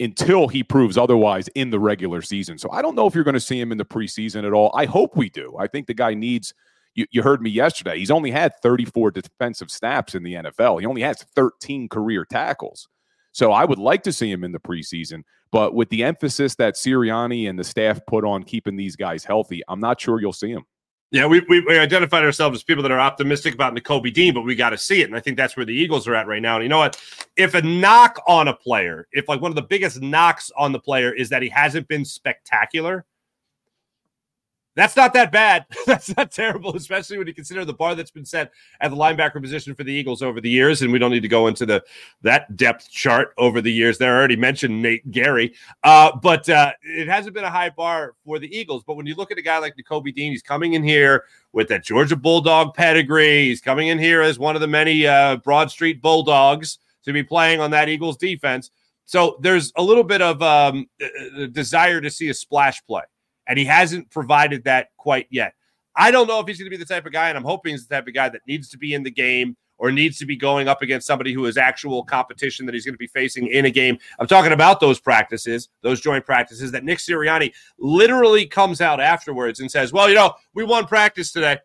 until 0.01 0.49
he 0.49 0.63
proves 0.63 0.99
otherwise 0.99 1.49
in 1.55 1.71
the 1.71 1.79
regular 1.79 2.23
season. 2.23 2.59
So 2.59 2.71
I 2.71 2.83
don't 2.83 2.95
know 2.95 3.07
if 3.07 3.15
you're 3.15 3.25
going 3.25 3.35
to 3.35 3.41
see 3.41 3.61
him 3.61 3.73
in 3.73 3.79
the 3.79 3.85
preseason 3.85 4.45
at 4.47 4.53
all. 4.53 4.71
I 4.75 4.85
hope 4.85 5.17
we 5.17 5.31
do. 5.31 5.57
I 5.59 5.67
think 5.67 5.87
the 5.87 5.95
guy 5.95 6.15
needs. 6.15 6.55
You, 6.95 7.07
you 7.11 7.23
heard 7.23 7.41
me 7.41 7.49
yesterday. 7.49 7.99
He's 7.99 8.11
only 8.11 8.31
had 8.31 8.53
34 8.63 9.13
defensive 9.13 9.71
snaps 9.71 10.15
in 10.15 10.23
the 10.23 10.35
NFL. 10.35 10.81
He 10.81 10.87
only 10.87 11.03
has 11.03 11.23
13 11.35 11.89
career 11.89 12.27
tackles. 12.27 12.89
So 13.33 13.51
I 13.53 13.65
would 13.65 13.79
like 13.79 14.03
to 14.03 14.13
see 14.13 14.31
him 14.31 14.45
in 14.45 14.53
the 14.53 14.61
preseason. 14.61 15.23
But 15.53 15.75
with 15.75 15.89
the 15.89 16.05
emphasis 16.05 16.55
that 16.57 16.75
Sirianni 16.75 17.49
and 17.49 17.59
the 17.59 17.65
staff 17.65 18.01
put 18.07 18.25
on 18.25 18.43
keeping 18.43 18.77
these 18.77 18.97
guys 18.97 19.25
healthy, 19.25 19.63
I'm 19.69 19.81
not 19.81 20.01
sure 20.01 20.21
you'll 20.21 20.33
see 20.33 20.51
him. 20.51 20.65
Yeah, 21.13 21.27
we, 21.27 21.41
we, 21.41 21.61
we, 21.61 21.79
identified 21.79 22.25
ourselves 22.25 22.57
as 22.57 22.63
people 22.63 22.83
that 22.83 22.91
are 22.91 22.99
optimistic 22.99 23.53
about 23.53 23.77
Nakobe 23.77 24.15
Dean, 24.15 24.33
but 24.33 24.43
we 24.43 24.55
got 24.55 24.71
to 24.71 24.79
see 24.79 25.03
it. 25.03 25.05
And 25.05 25.15
I 25.15 25.21
think 25.21 25.37
that's 25.37 25.59
where 25.59 25.67
the 25.67 25.75
Eagles 25.75 26.09
are 26.09 26.15
at 26.15 26.27
right 26.27 26.41
now. 26.41 26.55
And 26.55 26.63
you 26.63 26.71
know 26.71 26.79
what? 26.79 26.99
If 27.37 27.53
a 27.53 27.61
knock 27.61 28.19
on 28.27 28.49
a 28.49 28.55
player, 28.55 29.07
if 29.13 29.29
like 29.29 29.43
one 29.43 29.51
of 29.51 29.55
the 29.55 29.61
biggest 29.61 30.01
knocks 30.01 30.51
on 30.57 30.73
the 30.73 30.81
player 30.81 31.13
is 31.13 31.29
that 31.29 31.43
he 31.43 31.51
hasn't 31.51 31.87
been 31.87 32.07
spectacular, 32.07 33.05
That's 34.75 34.97
not 34.97 35.13
that 35.13 35.31
bad. 35.31 35.67
that's 35.87 36.17
not 36.17 36.31
terrible, 36.31 36.75
especially 36.75 37.19
when 37.19 37.27
you 37.27 37.35
consider 37.35 37.65
the 37.65 37.75
bar 37.75 37.95
that's 37.95 38.11
been 38.11 38.25
set 38.25 38.53
at 38.81 38.91
the 38.91 38.97
linebacker 38.97 39.41
position 39.41 39.75
for 39.75 39.85
the 39.85 39.93
Eagles 39.93 40.23
over 40.23 40.41
the 40.41 40.49
years. 40.49 40.81
And 40.81 40.91
we 40.91 40.99
don't 40.99 41.11
need 41.11 41.21
to 41.21 41.29
go 41.29 41.47
into 41.47 41.67
the 41.67 41.85
that 42.23 42.57
depth 42.57 42.91
chart 42.91 43.35
over 43.37 43.61
the 43.61 43.73
years. 43.73 43.99
There 43.99 44.15
I 44.15 44.19
already 44.19 44.37
mentioned 44.37 44.81
Nate 44.81 45.09
Gerry, 45.11 45.53
uh, 45.85 46.17
but 46.17 46.49
uh, 46.49 46.73
it 46.83 47.07
hasn't 47.07 47.35
been 47.35 47.45
a 47.45 47.51
high 47.51 47.71
bar 47.71 48.15
for 48.25 48.39
the 48.39 48.55
Eagles. 48.57 48.83
But 48.87 48.97
when 48.97 49.07
you 49.07 49.15
look 49.15 49.31
at 49.31 49.39
a 49.39 49.43
guy 49.43 49.59
like 49.59 49.75
Nakobe 49.77 50.15
Dean, 50.15 50.33
he's 50.33 50.43
coming 50.43 50.73
in 50.73 50.83
here 50.83 51.25
with 51.53 51.69
that 51.69 51.85
Georgia 51.85 52.17
Bulldog 52.17 52.75
pedigree. 52.75 53.45
He's 53.45 53.61
coming 53.61 53.89
in 53.89 53.99
here 53.99 54.23
as 54.23 54.39
one 54.39 54.55
of 54.55 54.63
the 54.63 54.69
many 54.69 55.07
uh, 55.07 55.37
Broad 55.37 55.71
Street 55.71 56.01
Bulldogs 56.01 56.79
to 57.05 57.13
be 57.13 57.23
playing 57.23 57.61
on 57.61 57.71
that 57.73 57.91
Eagles 57.91 58.17
defense. 58.17 58.71
So 59.05 59.37
there's 59.41 59.73
a 59.77 59.83
little 59.83 60.05
bit 60.05 60.23
of 60.23 60.41
um, 60.41 60.89
desire 61.51 62.01
to 62.01 62.09
see 62.09 62.31
a 62.31 62.35
splash 62.35 62.83
play 62.87 63.03
and 63.47 63.59
he 63.59 63.65
hasn't 63.65 64.11
provided 64.11 64.65
that 64.65 64.89
quite 64.97 65.27
yet. 65.31 65.55
I 65.95 66.11
don't 66.11 66.27
know 66.27 66.41
if 66.41 66.47
he's 66.47 66.59
going 66.59 66.71
to 66.71 66.77
be 66.77 66.83
the 66.83 66.87
type 66.87 67.07
of 67.07 67.13
guy, 67.13 67.29
and 67.29 67.37
I'm 67.37 67.45
hoping 67.45 67.73
he's 67.73 67.87
the 67.87 67.95
type 67.95 68.07
of 68.07 68.15
guy 68.15 68.29
that 68.29 68.43
needs 68.47 68.69
to 68.71 68.79
be 68.79 68.95
in 68.95 69.03
the 69.03 69.11
game 69.11 69.57
or 69.79 69.91
needs 69.91 70.17
to 70.19 70.27
be 70.27 70.37
going 70.37 70.69
up 70.69 70.81
against 70.81 71.07
somebody 71.07 71.33
who 71.33 71.45
is 71.47 71.57
actual 71.57 72.05
competition 72.05 72.67
that 72.67 72.73
he's 72.73 72.85
going 72.85 72.95
to 72.95 72.99
be 72.99 73.09
facing 73.09 73.49
in 73.49 73.65
a 73.65 73.71
game. 73.71 73.99
I'm 74.19 74.27
talking 74.27 74.53
about 74.53 74.81
those 74.81 75.01
practices, 75.01 75.69
those 75.83 76.01
joint 76.01 76.25
practices 76.25 76.71
that 76.73 76.85
Nick 76.85 76.99
Sirianni 76.99 77.53
literally 77.79 78.47
comes 78.47 78.81
out 78.81 79.01
afterwards 79.01 79.61
and 79.61 79.71
says, 79.71 79.93
Well, 79.93 80.09
you 80.09 80.15
know, 80.15 80.35
we 80.55 80.65
won 80.65 80.87
practice 80.87 81.33
today. 81.33 81.59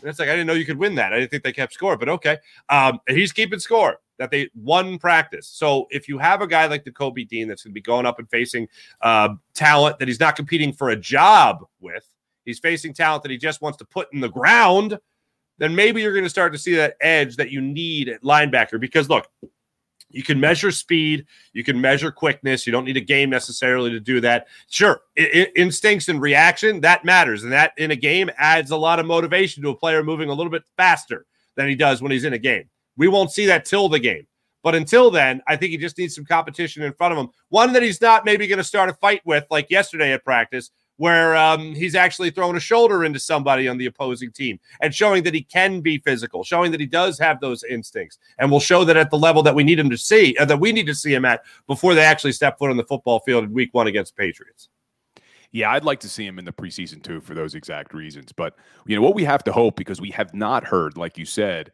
And 0.00 0.08
it's 0.08 0.18
like, 0.18 0.28
I 0.28 0.32
didn't 0.32 0.46
know 0.46 0.54
you 0.54 0.64
could 0.64 0.78
win 0.78 0.94
that. 0.96 1.12
I 1.12 1.20
didn't 1.20 1.30
think 1.30 1.44
they 1.44 1.52
kept 1.52 1.72
score, 1.72 1.96
but 1.96 2.08
okay. 2.08 2.38
Um, 2.70 2.98
and 3.06 3.16
he's 3.16 3.32
keeping 3.32 3.58
score 3.58 3.98
that 4.20 4.30
they 4.30 4.50
won 4.54 4.98
practice. 4.98 5.48
So 5.48 5.86
if 5.90 6.06
you 6.06 6.18
have 6.18 6.42
a 6.42 6.46
guy 6.46 6.66
like 6.66 6.84
Nakobe 6.84 7.26
Dean 7.26 7.48
that's 7.48 7.62
going 7.62 7.72
to 7.72 7.74
be 7.74 7.80
going 7.80 8.04
up 8.04 8.18
and 8.18 8.28
facing 8.28 8.68
uh, 9.00 9.30
talent 9.54 9.98
that 9.98 10.08
he's 10.08 10.20
not 10.20 10.36
competing 10.36 10.74
for 10.74 10.90
a 10.90 10.96
job 10.96 11.64
with, 11.80 12.06
he's 12.44 12.58
facing 12.58 12.92
talent 12.92 13.22
that 13.22 13.32
he 13.32 13.38
just 13.38 13.62
wants 13.62 13.78
to 13.78 13.86
put 13.86 14.12
in 14.12 14.20
the 14.20 14.28
ground, 14.28 14.98
then 15.56 15.74
maybe 15.74 16.02
you're 16.02 16.12
going 16.12 16.24
to 16.24 16.30
start 16.30 16.52
to 16.52 16.58
see 16.58 16.74
that 16.74 16.96
edge 17.00 17.36
that 17.36 17.50
you 17.50 17.62
need 17.62 18.10
at 18.10 18.22
linebacker. 18.22 18.78
Because 18.78 19.08
look, 19.08 19.26
you 20.10 20.22
can 20.22 20.38
measure 20.38 20.70
speed, 20.70 21.24
you 21.54 21.64
can 21.64 21.80
measure 21.80 22.12
quickness. 22.12 22.66
You 22.66 22.72
don't 22.72 22.84
need 22.84 22.98
a 22.98 23.00
game 23.00 23.30
necessarily 23.30 23.88
to 23.88 24.00
do 24.00 24.20
that. 24.20 24.48
Sure, 24.68 25.00
instincts 25.16 26.10
and 26.10 26.20
reaction 26.20 26.82
that 26.82 27.06
matters, 27.06 27.42
and 27.42 27.52
that 27.52 27.72
in 27.78 27.90
a 27.90 27.96
game 27.96 28.30
adds 28.36 28.70
a 28.70 28.76
lot 28.76 29.00
of 29.00 29.06
motivation 29.06 29.62
to 29.62 29.70
a 29.70 29.74
player 29.74 30.04
moving 30.04 30.28
a 30.28 30.34
little 30.34 30.50
bit 30.50 30.64
faster 30.76 31.24
than 31.54 31.68
he 31.68 31.74
does 31.74 32.02
when 32.02 32.12
he's 32.12 32.24
in 32.24 32.34
a 32.34 32.38
game. 32.38 32.68
We 33.00 33.08
won't 33.08 33.32
see 33.32 33.46
that 33.46 33.64
till 33.64 33.88
the 33.88 33.98
game. 33.98 34.26
But 34.62 34.74
until 34.74 35.10
then, 35.10 35.40
I 35.48 35.56
think 35.56 35.70
he 35.70 35.78
just 35.78 35.96
needs 35.96 36.14
some 36.14 36.26
competition 36.26 36.82
in 36.82 36.92
front 36.92 37.12
of 37.12 37.18
him. 37.18 37.30
One 37.48 37.72
that 37.72 37.82
he's 37.82 37.98
not 37.98 38.26
maybe 38.26 38.46
going 38.46 38.58
to 38.58 38.64
start 38.64 38.90
a 38.90 38.92
fight 38.92 39.22
with, 39.24 39.46
like 39.50 39.70
yesterday 39.70 40.12
at 40.12 40.22
practice, 40.22 40.70
where 40.98 41.34
um, 41.34 41.74
he's 41.74 41.94
actually 41.94 42.30
throwing 42.30 42.58
a 42.58 42.60
shoulder 42.60 43.06
into 43.06 43.18
somebody 43.18 43.68
on 43.68 43.78
the 43.78 43.86
opposing 43.86 44.30
team 44.30 44.60
and 44.82 44.94
showing 44.94 45.22
that 45.22 45.32
he 45.32 45.40
can 45.40 45.80
be 45.80 45.96
physical, 45.96 46.44
showing 46.44 46.70
that 46.72 46.78
he 46.78 46.84
does 46.84 47.18
have 47.18 47.40
those 47.40 47.64
instincts, 47.64 48.18
and 48.38 48.50
will 48.50 48.60
show 48.60 48.84
that 48.84 48.98
at 48.98 49.10
the 49.10 49.16
level 49.16 49.42
that 49.42 49.54
we 49.54 49.64
need 49.64 49.78
him 49.78 49.88
to 49.88 49.96
see, 49.96 50.36
uh, 50.36 50.44
that 50.44 50.60
we 50.60 50.70
need 50.70 50.86
to 50.86 50.94
see 50.94 51.14
him 51.14 51.24
at 51.24 51.40
before 51.66 51.94
they 51.94 52.04
actually 52.04 52.32
step 52.32 52.58
foot 52.58 52.68
on 52.68 52.76
the 52.76 52.84
football 52.84 53.20
field 53.20 53.44
in 53.44 53.54
Week 53.54 53.70
One 53.72 53.86
against 53.86 54.14
Patriots. 54.14 54.68
Yeah, 55.52 55.70
I'd 55.70 55.84
like 55.84 56.00
to 56.00 56.08
see 56.10 56.26
him 56.26 56.38
in 56.38 56.44
the 56.44 56.52
preseason 56.52 57.02
too 57.02 57.22
for 57.22 57.32
those 57.32 57.54
exact 57.54 57.94
reasons. 57.94 58.30
But 58.30 58.56
you 58.84 58.94
know 58.94 59.00
what 59.00 59.14
we 59.14 59.24
have 59.24 59.42
to 59.44 59.52
hope 59.52 59.76
because 59.76 60.02
we 60.02 60.10
have 60.10 60.34
not 60.34 60.64
heard, 60.64 60.98
like 60.98 61.16
you 61.16 61.24
said, 61.24 61.72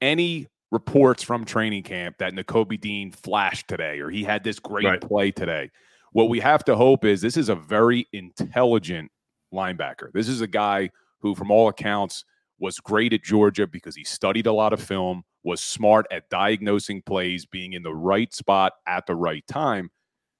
any 0.00 0.46
reports 0.70 1.22
from 1.22 1.44
training 1.44 1.82
camp 1.82 2.16
that 2.18 2.34
Nakobe 2.34 2.80
Dean 2.80 3.10
flashed 3.10 3.68
today 3.68 4.00
or 4.00 4.10
he 4.10 4.24
had 4.24 4.44
this 4.44 4.58
great 4.58 4.84
right. 4.84 5.00
play 5.00 5.30
today. 5.30 5.70
What 6.12 6.28
we 6.28 6.40
have 6.40 6.64
to 6.64 6.76
hope 6.76 7.04
is 7.04 7.20
this 7.20 7.36
is 7.36 7.48
a 7.48 7.54
very 7.54 8.06
intelligent 8.12 9.10
linebacker. 9.52 10.12
This 10.12 10.28
is 10.28 10.40
a 10.40 10.46
guy 10.46 10.90
who, 11.20 11.34
from 11.34 11.50
all 11.50 11.68
accounts, 11.68 12.24
was 12.58 12.80
great 12.80 13.12
at 13.12 13.22
Georgia 13.22 13.66
because 13.66 13.94
he 13.94 14.04
studied 14.04 14.46
a 14.46 14.52
lot 14.52 14.72
of 14.72 14.80
film, 14.80 15.22
was 15.44 15.60
smart 15.60 16.06
at 16.10 16.28
diagnosing 16.28 17.02
plays, 17.02 17.46
being 17.46 17.72
in 17.72 17.82
the 17.82 17.94
right 17.94 18.32
spot 18.34 18.72
at 18.86 19.06
the 19.06 19.14
right 19.14 19.46
time. 19.46 19.90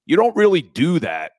You 0.07 0.17
don't 0.17 0.35
really 0.37 0.63
do 0.63 0.99
that 1.01 1.33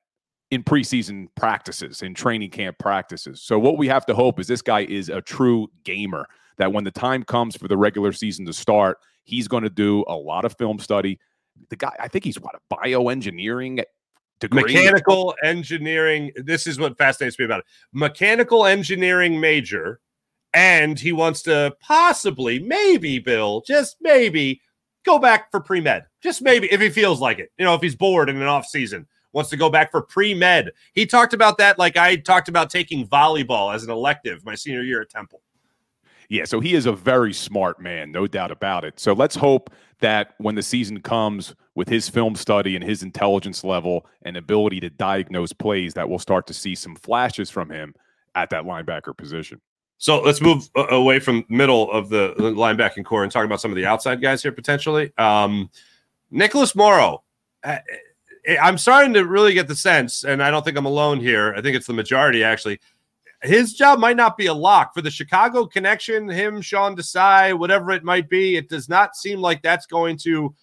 in 0.50 0.64
preseason 0.64 1.28
practices, 1.36 2.02
in 2.02 2.14
training 2.14 2.50
camp 2.50 2.78
practices. 2.78 3.40
So, 3.40 3.58
what 3.58 3.78
we 3.78 3.88
have 3.88 4.06
to 4.06 4.14
hope 4.14 4.40
is 4.40 4.46
this 4.46 4.62
guy 4.62 4.80
is 4.80 5.08
a 5.08 5.20
true 5.20 5.68
gamer 5.84 6.26
that 6.60 6.74
when 6.74 6.84
the 6.84 6.90
time 6.90 7.22
comes 7.22 7.56
for 7.56 7.68
the 7.68 7.76
regular 7.76 8.12
season 8.12 8.44
to 8.44 8.52
start, 8.52 8.98
he's 9.24 9.48
going 9.48 9.62
to 9.64 9.70
do 9.70 10.04
a 10.08 10.14
lot 10.14 10.44
of 10.44 10.54
film 10.58 10.78
study. 10.78 11.18
The 11.70 11.76
guy, 11.76 11.96
I 11.98 12.06
think 12.06 12.22
he's 12.22 12.38
what 12.38 12.54
a 12.54 12.74
bioengineering 12.74 13.82
degree. 14.40 14.62
Mechanical 14.62 15.34
engineering. 15.42 16.32
This 16.36 16.66
is 16.66 16.78
what 16.78 16.98
fascinates 16.98 17.38
me 17.38 17.46
about 17.46 17.60
it. 17.60 17.66
Mechanical 17.94 18.66
engineering 18.66 19.40
major, 19.40 20.00
and 20.52 21.00
he 21.00 21.12
wants 21.12 21.40
to 21.42 21.74
possibly, 21.80 22.58
maybe, 22.58 23.18
Bill, 23.18 23.62
just 23.66 23.96
maybe, 24.02 24.60
go 25.06 25.18
back 25.18 25.50
for 25.50 25.60
pre 25.60 25.80
med. 25.80 26.04
Just 26.22 26.42
maybe, 26.42 26.70
if 26.70 26.82
he 26.82 26.90
feels 26.90 27.22
like 27.22 27.38
it. 27.38 27.50
You 27.58 27.64
know, 27.64 27.74
if 27.74 27.80
he's 27.80 27.96
bored 27.96 28.28
in 28.28 28.36
an 28.36 28.46
off 28.46 28.66
season 28.66 29.06
wants 29.32 29.48
to 29.48 29.56
go 29.56 29.70
back 29.70 29.90
for 29.90 30.02
pre 30.02 30.34
med. 30.34 30.72
He 30.92 31.06
talked 31.06 31.32
about 31.32 31.56
that 31.56 31.78
like 31.78 31.96
I 31.96 32.16
talked 32.16 32.48
about 32.48 32.68
taking 32.68 33.06
volleyball 33.06 33.74
as 33.74 33.82
an 33.82 33.90
elective 33.90 34.44
my 34.44 34.54
senior 34.54 34.82
year 34.82 35.00
at 35.00 35.08
Temple. 35.08 35.40
Yeah, 36.30 36.44
so 36.44 36.60
he 36.60 36.74
is 36.74 36.86
a 36.86 36.92
very 36.92 37.32
smart 37.32 37.80
man, 37.80 38.12
no 38.12 38.28
doubt 38.28 38.52
about 38.52 38.84
it. 38.84 39.00
So 39.00 39.12
let's 39.12 39.34
hope 39.34 39.68
that 39.98 40.34
when 40.38 40.54
the 40.54 40.62
season 40.62 41.02
comes 41.02 41.56
with 41.74 41.88
his 41.88 42.08
film 42.08 42.36
study 42.36 42.76
and 42.76 42.84
his 42.84 43.02
intelligence 43.02 43.64
level 43.64 44.06
and 44.22 44.36
ability 44.36 44.78
to 44.80 44.90
diagnose 44.90 45.52
plays, 45.52 45.92
that 45.94 46.08
we'll 46.08 46.20
start 46.20 46.46
to 46.46 46.54
see 46.54 46.76
some 46.76 46.94
flashes 46.94 47.50
from 47.50 47.68
him 47.68 47.94
at 48.36 48.48
that 48.50 48.62
linebacker 48.62 49.14
position. 49.14 49.60
So 49.98 50.20
let's 50.20 50.40
move 50.40 50.70
away 50.76 51.18
from 51.18 51.44
middle 51.48 51.90
of 51.90 52.08
the 52.10 52.32
linebacking 52.38 53.04
corps 53.04 53.24
and 53.24 53.32
talk 53.32 53.44
about 53.44 53.60
some 53.60 53.72
of 53.72 53.76
the 53.76 53.86
outside 53.86 54.22
guys 54.22 54.40
here 54.40 54.52
potentially. 54.52 55.12
Um, 55.18 55.68
Nicholas 56.30 56.76
Morrow. 56.76 57.24
Uh, 57.64 57.78
I'm 58.62 58.78
starting 58.78 59.12
to 59.14 59.26
really 59.26 59.52
get 59.52 59.68
the 59.68 59.76
sense, 59.76 60.24
and 60.24 60.42
I 60.42 60.50
don't 60.50 60.64
think 60.64 60.78
I'm 60.78 60.86
alone 60.86 61.20
here. 61.20 61.52
I 61.56 61.60
think 61.60 61.76
it's 61.76 61.86
the 61.88 61.92
majority 61.92 62.42
actually 62.44 62.80
his 63.42 63.74
job 63.74 63.98
might 63.98 64.16
not 64.16 64.36
be 64.36 64.46
a 64.46 64.54
lock 64.54 64.92
for 64.92 65.00
the 65.00 65.10
Chicago 65.10 65.66
connection, 65.66 66.28
him, 66.28 66.60
Sean 66.60 66.94
Desai, 66.94 67.58
whatever 67.58 67.90
it 67.90 68.04
might 68.04 68.28
be. 68.28 68.56
It 68.56 68.68
does 68.68 68.88
not 68.88 69.16
seem 69.16 69.40
like 69.40 69.62
that's 69.62 69.86
going 69.86 70.18
to 70.18 70.54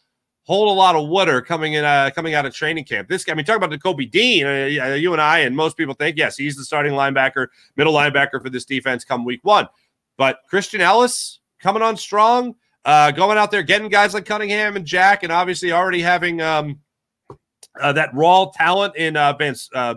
hold 0.43 0.69
a 0.69 0.71
lot 0.71 0.95
of 0.95 1.09
water 1.09 1.41
coming 1.41 1.73
in, 1.73 1.83
uh, 1.83 2.11
coming 2.13 2.35
out 2.35 2.45
of 2.45 2.53
training 2.53 2.85
camp. 2.85 3.09
This 3.09 3.25
guy, 3.25 3.33
I 3.33 3.35
mean, 3.35 3.45
talk 3.45 3.57
about 3.57 3.71
Nakobe 3.71 4.09
Dean. 4.09 4.45
Uh, 4.45 4.93
you 4.93 5.11
and 5.11 5.21
I 5.21 5.39
and 5.39 5.55
most 5.55 5.75
people 5.75 5.95
think 5.95 6.17
yes, 6.17 6.37
he's 6.37 6.55
the 6.55 6.63
starting 6.63 6.93
linebacker, 6.93 7.47
middle 7.75 7.93
linebacker 7.93 8.41
for 8.41 8.49
this 8.49 8.63
defense 8.63 9.03
come 9.03 9.25
week 9.25 9.41
one. 9.43 9.67
But 10.17 10.39
Christian 10.47 10.79
Ellis 10.79 11.39
coming 11.59 11.81
on 11.81 11.97
strong, 11.97 12.55
uh, 12.85 13.11
going 13.11 13.37
out 13.37 13.49
there 13.49 13.63
getting 13.63 13.89
guys 13.89 14.13
like 14.13 14.25
Cunningham 14.25 14.75
and 14.75 14.85
Jack, 14.85 15.23
and 15.23 15.31
obviously 15.31 15.71
already 15.71 16.01
having 16.01 16.41
um, 16.41 16.79
uh, 17.81 17.91
that 17.93 18.13
raw 18.13 18.49
talent 18.53 18.95
in 18.95 19.17
uh, 19.17 19.33
ben, 19.33 19.55
uh, 19.73 19.95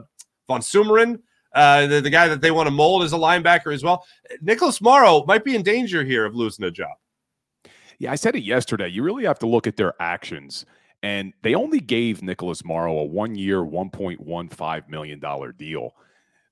VanSumeren 0.48 1.20
uh, 1.54 1.86
the, 1.86 2.00
the 2.00 2.10
guy 2.10 2.28
that 2.28 2.40
they 2.40 2.50
want 2.50 2.66
to 2.66 2.70
mold 2.70 3.02
as 3.02 3.12
a 3.12 3.16
linebacker 3.16 3.74
as 3.74 3.82
well. 3.82 4.04
Nicholas 4.40 4.80
Morrow 4.80 5.24
might 5.26 5.44
be 5.44 5.54
in 5.54 5.62
danger 5.62 6.04
here 6.04 6.24
of 6.24 6.34
losing 6.34 6.64
a 6.64 6.70
job. 6.70 6.92
Yeah, 7.98 8.12
I 8.12 8.14
said 8.14 8.36
it 8.36 8.44
yesterday. 8.44 8.88
You 8.88 9.02
really 9.02 9.24
have 9.24 9.38
to 9.40 9.46
look 9.46 9.66
at 9.66 9.76
their 9.76 9.94
actions. 10.00 10.64
And 11.02 11.32
they 11.42 11.54
only 11.54 11.80
gave 11.80 12.22
Nicholas 12.22 12.64
Morrow 12.64 12.98
a 12.98 13.04
one 13.04 13.34
year, 13.34 13.58
$1.15 13.58 14.88
million 14.88 15.22
deal. 15.56 15.94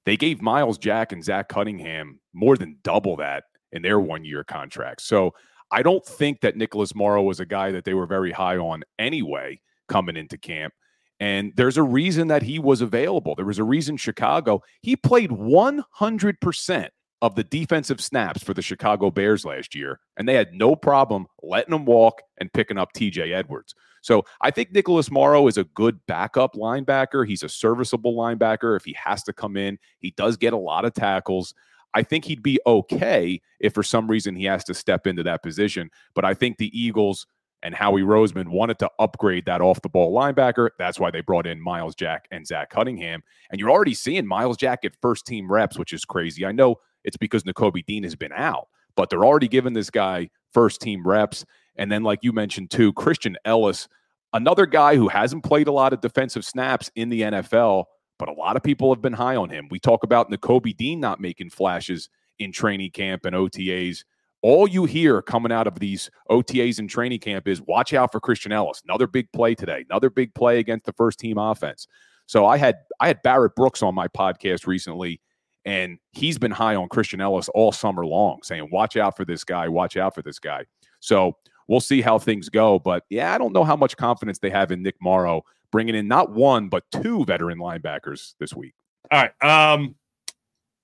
They 0.04 0.16
gave 0.16 0.40
Myles 0.40 0.78
Jack 0.78 1.12
and 1.12 1.22
Zach 1.22 1.48
Cunningham 1.48 2.18
more 2.32 2.56
than 2.56 2.78
double 2.82 3.16
that 3.16 3.44
in 3.72 3.82
their 3.82 4.00
one 4.00 4.24
year 4.24 4.44
contracts. 4.44 5.04
So 5.04 5.34
I 5.70 5.82
don't 5.82 6.04
think 6.04 6.40
that 6.40 6.56
Nicholas 6.56 6.94
Morrow 6.94 7.22
was 7.22 7.40
a 7.40 7.46
guy 7.46 7.72
that 7.72 7.84
they 7.84 7.94
were 7.94 8.06
very 8.06 8.32
high 8.32 8.56
on 8.56 8.84
anyway 8.98 9.60
coming 9.86 10.16
into 10.16 10.38
camp. 10.38 10.72
And 11.20 11.52
there's 11.56 11.76
a 11.76 11.82
reason 11.82 12.28
that 12.28 12.42
he 12.42 12.58
was 12.58 12.80
available. 12.80 13.34
There 13.34 13.44
was 13.44 13.58
a 13.58 13.64
reason 13.64 13.96
Chicago, 13.96 14.62
he 14.82 14.96
played 14.96 15.30
100% 15.30 16.88
of 17.20 17.34
the 17.34 17.44
defensive 17.44 18.00
snaps 18.00 18.42
for 18.42 18.54
the 18.54 18.62
Chicago 18.62 19.10
Bears 19.10 19.44
last 19.44 19.74
year, 19.74 19.98
and 20.16 20.28
they 20.28 20.34
had 20.34 20.54
no 20.54 20.76
problem 20.76 21.26
letting 21.42 21.74
him 21.74 21.84
walk 21.84 22.22
and 22.38 22.52
picking 22.52 22.78
up 22.78 22.92
TJ 22.92 23.34
Edwards. 23.34 23.74
So 24.02 24.24
I 24.40 24.52
think 24.52 24.72
Nicholas 24.72 25.10
Morrow 25.10 25.48
is 25.48 25.58
a 25.58 25.64
good 25.64 25.98
backup 26.06 26.54
linebacker. 26.54 27.26
He's 27.26 27.42
a 27.42 27.48
serviceable 27.48 28.14
linebacker. 28.14 28.76
If 28.76 28.84
he 28.84 28.94
has 28.94 29.24
to 29.24 29.32
come 29.32 29.56
in, 29.56 29.78
he 29.98 30.12
does 30.12 30.36
get 30.36 30.52
a 30.52 30.58
lot 30.58 30.84
of 30.84 30.94
tackles. 30.94 31.52
I 31.94 32.02
think 32.02 32.24
he'd 32.24 32.42
be 32.42 32.60
okay 32.66 33.40
if 33.58 33.74
for 33.74 33.82
some 33.82 34.08
reason 34.08 34.36
he 34.36 34.44
has 34.44 34.62
to 34.64 34.74
step 34.74 35.06
into 35.06 35.24
that 35.24 35.42
position. 35.42 35.90
But 36.14 36.24
I 36.24 36.34
think 36.34 36.58
the 36.58 36.78
Eagles 36.78 37.26
and 37.62 37.74
Howie 37.74 38.02
Roseman 38.02 38.48
wanted 38.48 38.78
to 38.80 38.90
upgrade 38.98 39.46
that 39.46 39.60
off 39.60 39.82
the 39.82 39.88
ball 39.88 40.14
linebacker. 40.14 40.70
That's 40.78 41.00
why 41.00 41.10
they 41.10 41.20
brought 41.20 41.46
in 41.46 41.60
Myles 41.60 41.94
Jack 41.94 42.28
and 42.30 42.46
Zach 42.46 42.70
Cunningham. 42.70 43.22
And 43.50 43.60
you're 43.60 43.70
already 43.70 43.94
seeing 43.94 44.26
Myles 44.26 44.56
Jack 44.56 44.84
at 44.84 44.96
first 45.00 45.26
team 45.26 45.50
reps, 45.50 45.78
which 45.78 45.92
is 45.92 46.04
crazy. 46.04 46.46
I 46.46 46.52
know 46.52 46.76
it's 47.04 47.16
because 47.16 47.42
Nakobe 47.42 47.84
Dean 47.86 48.04
has 48.04 48.14
been 48.14 48.32
out, 48.32 48.68
but 48.96 49.10
they're 49.10 49.24
already 49.24 49.48
giving 49.48 49.72
this 49.72 49.90
guy 49.90 50.30
first 50.52 50.80
team 50.80 51.06
reps. 51.06 51.44
And 51.76 51.90
then, 51.90 52.02
like 52.02 52.20
you 52.22 52.32
mentioned 52.32 52.70
too, 52.70 52.92
Christian 52.92 53.36
Ellis, 53.44 53.88
another 54.32 54.66
guy 54.66 54.96
who 54.96 55.08
hasn't 55.08 55.44
played 55.44 55.68
a 55.68 55.72
lot 55.72 55.92
of 55.92 56.00
defensive 56.00 56.44
snaps 56.44 56.90
in 56.94 57.08
the 57.08 57.22
NFL, 57.22 57.84
but 58.18 58.28
a 58.28 58.32
lot 58.32 58.56
of 58.56 58.62
people 58.62 58.92
have 58.92 59.02
been 59.02 59.12
high 59.12 59.36
on 59.36 59.50
him. 59.50 59.68
We 59.70 59.78
talk 59.78 60.04
about 60.04 60.30
Nakobe 60.30 60.76
Dean 60.76 61.00
not 61.00 61.20
making 61.20 61.50
flashes 61.50 62.08
in 62.38 62.52
training 62.52 62.90
camp 62.90 63.24
and 63.24 63.34
OTAs. 63.34 64.04
All 64.42 64.68
you 64.68 64.84
hear 64.84 65.20
coming 65.20 65.50
out 65.50 65.66
of 65.66 65.78
these 65.78 66.10
OTAs 66.30 66.78
and 66.78 66.88
training 66.88 67.18
camp 67.20 67.48
is 67.48 67.60
watch 67.62 67.92
out 67.92 68.12
for 68.12 68.20
Christian 68.20 68.52
Ellis. 68.52 68.82
Another 68.84 69.06
big 69.06 69.30
play 69.32 69.54
today. 69.54 69.84
Another 69.88 70.10
big 70.10 70.34
play 70.34 70.58
against 70.58 70.86
the 70.86 70.92
first 70.92 71.18
team 71.18 71.38
offense. 71.38 71.88
So 72.26 72.46
I 72.46 72.56
had 72.56 72.76
I 73.00 73.08
had 73.08 73.22
Barrett 73.22 73.56
Brooks 73.56 73.82
on 73.82 73.94
my 73.94 74.06
podcast 74.08 74.66
recently, 74.66 75.20
and 75.64 75.98
he's 76.12 76.38
been 76.38 76.50
high 76.50 76.76
on 76.76 76.88
Christian 76.88 77.20
Ellis 77.20 77.48
all 77.50 77.72
summer 77.72 78.06
long, 78.06 78.40
saying 78.42 78.68
watch 78.70 78.96
out 78.96 79.16
for 79.16 79.24
this 79.24 79.44
guy, 79.44 79.66
watch 79.66 79.96
out 79.96 80.14
for 80.14 80.22
this 80.22 80.38
guy. 80.38 80.64
So 81.00 81.36
we'll 81.66 81.80
see 81.80 82.00
how 82.00 82.18
things 82.18 82.48
go. 82.48 82.78
But 82.78 83.04
yeah, 83.10 83.34
I 83.34 83.38
don't 83.38 83.52
know 83.52 83.64
how 83.64 83.76
much 83.76 83.96
confidence 83.96 84.38
they 84.38 84.50
have 84.50 84.70
in 84.70 84.82
Nick 84.82 84.96
Morrow 85.00 85.42
bringing 85.70 85.94
in 85.94 86.08
not 86.08 86.32
one 86.32 86.68
but 86.68 86.84
two 86.90 87.24
veteran 87.24 87.58
linebackers 87.58 88.34
this 88.38 88.54
week. 88.54 88.74
All 89.10 89.22
right. 89.22 89.72
Um, 89.72 89.94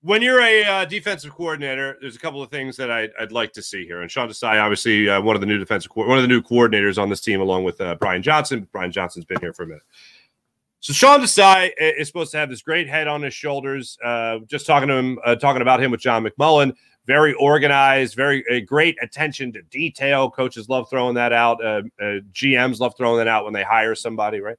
when 0.05 0.21
you're 0.21 0.39
a 0.39 0.63
uh, 0.63 0.85
defensive 0.85 1.31
coordinator, 1.31 1.97
there's 1.99 2.15
a 2.15 2.19
couple 2.19 2.39
of 2.43 2.51
things 2.51 2.77
that 2.77 2.91
I'd, 2.91 3.09
I'd 3.19 3.31
like 3.31 3.51
to 3.53 3.61
see 3.63 3.87
here. 3.87 4.01
And 4.01 4.11
Sean 4.11 4.29
Desai, 4.29 4.61
obviously, 4.61 5.09
uh, 5.09 5.19
one 5.19 5.35
of 5.35 5.41
the 5.41 5.47
new 5.47 5.57
defensive, 5.57 5.91
co- 5.91 6.07
one 6.07 6.19
of 6.19 6.21
the 6.21 6.27
new 6.27 6.43
coordinators 6.43 7.01
on 7.01 7.09
this 7.09 7.21
team, 7.21 7.41
along 7.41 7.63
with 7.63 7.81
uh, 7.81 7.95
Brian 7.95 8.21
Johnson. 8.21 8.67
Brian 8.71 8.91
Johnson's 8.91 9.25
been 9.25 9.39
here 9.39 9.51
for 9.51 9.63
a 9.63 9.67
minute. 9.67 9.81
So 10.79 10.93
Sean 10.93 11.21
Desai 11.21 11.71
is 11.79 12.05
supposed 12.05 12.31
to 12.33 12.37
have 12.37 12.49
this 12.49 12.61
great 12.61 12.87
head 12.87 13.07
on 13.07 13.23
his 13.23 13.33
shoulders. 13.33 13.97
Uh, 14.05 14.39
just 14.45 14.67
talking 14.67 14.89
to 14.89 14.93
him, 14.93 15.17
uh, 15.25 15.35
talking 15.37 15.63
about 15.63 15.81
him 15.81 15.89
with 15.89 16.01
John 16.01 16.23
McMullen. 16.23 16.75
Very 17.07 17.33
organized, 17.33 18.13
very 18.13 18.43
great 18.61 18.95
attention 19.01 19.51
to 19.53 19.63
detail. 19.63 20.29
Coaches 20.29 20.69
love 20.69 20.87
throwing 20.87 21.15
that 21.15 21.33
out. 21.33 21.63
Uh, 21.65 21.81
GMs 22.31 22.79
love 22.79 22.93
throwing 22.95 23.17
that 23.17 23.27
out 23.27 23.43
when 23.43 23.53
they 23.53 23.63
hire 23.63 23.95
somebody, 23.95 24.39
right? 24.39 24.57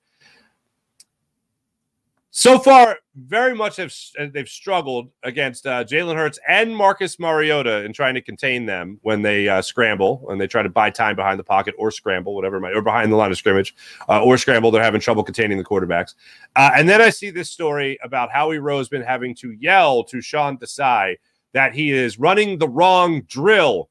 So 2.39 2.59
far, 2.59 2.99
very 3.15 3.55
much 3.55 3.77
have 3.77 3.95
they've 4.35 4.47
struggled 4.47 5.11
against 5.23 5.67
uh, 5.67 5.83
Jalen 5.85 6.17
Hurts 6.17 6.39
and 6.47 6.77
Marcus 6.77 7.19
Mariota 7.19 7.83
in 7.83 7.95
trying 7.95 8.13
to 8.13 8.21
contain 8.21 8.67
them 8.67 8.99
when 9.01 9.23
they 9.23 9.49
uh, 9.49 9.63
scramble 9.63 10.27
and 10.29 10.39
they 10.39 10.47
try 10.47 10.63
to 10.63 10.69
buy 10.69 10.91
time 10.91 11.17
behind 11.17 11.39
the 11.39 11.45
pocket 11.45 11.75
or 11.79 11.91
scramble, 11.91 12.35
whatever 12.35 12.61
might, 12.61 12.77
or 12.77 12.83
behind 12.83 13.11
the 13.11 13.17
line 13.17 13.31
of 13.31 13.39
scrimmage 13.39 13.75
uh, 14.11 14.23
or 14.23 14.37
scramble. 14.37 14.71
They're 14.71 14.83
having 14.83 15.01
trouble 15.01 15.25
containing 15.25 15.57
the 15.57 15.65
quarterbacks. 15.65 16.15
Uh, 16.57 16.73
and 16.77 16.87
then 16.87 17.01
I 17.01 17.09
see 17.09 17.31
this 17.31 17.51
story 17.51 17.99
about 18.03 18.31
Howie 18.31 18.59
Roseman 18.59 19.03
having 19.03 19.35
to 19.37 19.53
yell 19.53 20.05
to 20.05 20.21
Sean 20.21 20.59
Desai 20.59 21.17
that 21.55 21.75
he 21.75 21.91
is 21.91 22.19
running 22.19 22.59
the 22.59 22.69
wrong 22.69 23.23
drill 23.23 23.89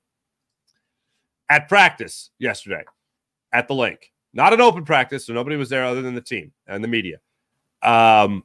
at 1.50 1.68
practice 1.68 2.30
yesterday 2.38 2.84
at 3.52 3.68
the 3.68 3.74
lake. 3.74 4.12
Not 4.36 4.54
an 4.54 4.62
open 4.62 4.86
practice, 4.86 5.26
so 5.26 5.34
nobody 5.34 5.56
was 5.56 5.70
there 5.70 5.84
other 5.84 6.04
than 6.04 6.14
the 6.14 6.22
team 6.22 6.52
and 6.68 6.84
the 6.84 6.88
media. 6.88 7.18
Um, 7.86 8.44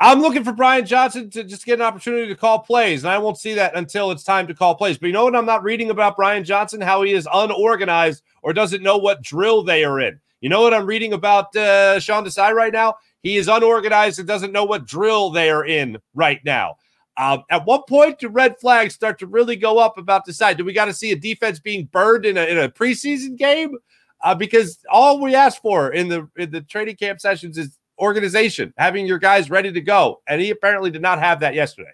I'm 0.00 0.20
looking 0.20 0.44
for 0.44 0.52
Brian 0.52 0.84
Johnson 0.84 1.30
to 1.30 1.44
just 1.44 1.64
get 1.64 1.78
an 1.78 1.84
opportunity 1.84 2.26
to 2.26 2.34
call 2.34 2.58
plays, 2.58 3.04
and 3.04 3.10
I 3.10 3.18
won't 3.18 3.38
see 3.38 3.54
that 3.54 3.76
until 3.76 4.10
it's 4.10 4.24
time 4.24 4.46
to 4.48 4.54
call 4.54 4.74
plays. 4.74 4.98
But 4.98 5.06
you 5.06 5.12
know 5.12 5.24
what? 5.24 5.36
I'm 5.36 5.46
not 5.46 5.62
reading 5.62 5.90
about 5.90 6.16
Brian 6.16 6.44
Johnson, 6.44 6.80
how 6.80 7.02
he 7.02 7.12
is 7.12 7.28
unorganized 7.32 8.22
or 8.42 8.52
doesn't 8.52 8.82
know 8.82 8.98
what 8.98 9.22
drill 9.22 9.62
they 9.62 9.84
are 9.84 10.00
in. 10.00 10.18
You 10.40 10.48
know 10.48 10.62
what 10.62 10.74
I'm 10.74 10.84
reading 10.84 11.12
about 11.12 11.54
uh, 11.56 12.00
Sean 12.00 12.24
Desai 12.24 12.52
right 12.52 12.72
now? 12.72 12.96
He 13.22 13.36
is 13.36 13.48
unorganized 13.48 14.18
and 14.18 14.28
doesn't 14.28 14.52
know 14.52 14.64
what 14.64 14.84
drill 14.84 15.30
they 15.30 15.48
are 15.48 15.64
in 15.64 15.96
right 16.14 16.40
now. 16.44 16.76
Um, 17.16 17.44
at 17.48 17.64
what 17.64 17.86
point 17.86 18.18
do 18.18 18.28
red 18.28 18.58
flags 18.60 18.94
start 18.94 19.18
to 19.20 19.26
really 19.26 19.56
go 19.56 19.78
up 19.78 19.96
about 19.96 20.26
Desai? 20.26 20.56
Do 20.56 20.64
we 20.64 20.72
got 20.72 20.86
to 20.86 20.92
see 20.92 21.12
a 21.12 21.16
defense 21.16 21.60
being 21.60 21.86
burned 21.86 22.26
in 22.26 22.36
a, 22.36 22.42
in 22.42 22.58
a 22.58 22.68
preseason 22.68 23.38
game? 23.38 23.78
Uh, 24.22 24.34
because 24.34 24.80
all 24.90 25.20
we 25.20 25.34
ask 25.34 25.62
for 25.62 25.92
in 25.92 26.08
the 26.08 26.28
in 26.36 26.50
the 26.50 26.62
training 26.62 26.96
camp 26.96 27.20
sessions 27.20 27.56
is 27.56 27.78
organization, 27.98 28.72
having 28.76 29.06
your 29.06 29.18
guys 29.18 29.50
ready 29.50 29.72
to 29.72 29.80
go. 29.80 30.20
And 30.28 30.40
he 30.40 30.50
apparently 30.50 30.90
did 30.90 31.02
not 31.02 31.18
have 31.18 31.40
that 31.40 31.54
yesterday. 31.54 31.92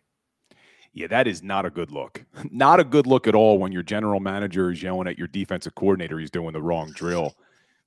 Yeah, 0.92 1.06
that 1.06 1.28
is 1.28 1.42
not 1.42 1.66
a 1.66 1.70
good 1.70 1.92
look. 1.92 2.24
Not 2.50 2.80
a 2.80 2.84
good 2.84 3.06
look 3.06 3.28
at 3.28 3.34
all 3.36 3.58
when 3.58 3.70
your 3.70 3.84
general 3.84 4.18
manager 4.18 4.72
is 4.72 4.82
yelling 4.82 5.06
at 5.06 5.16
your 5.16 5.28
defensive 5.28 5.74
coordinator 5.76 6.18
he's 6.18 6.32
doing 6.32 6.52
the 6.52 6.60
wrong 6.60 6.90
drill. 6.92 7.36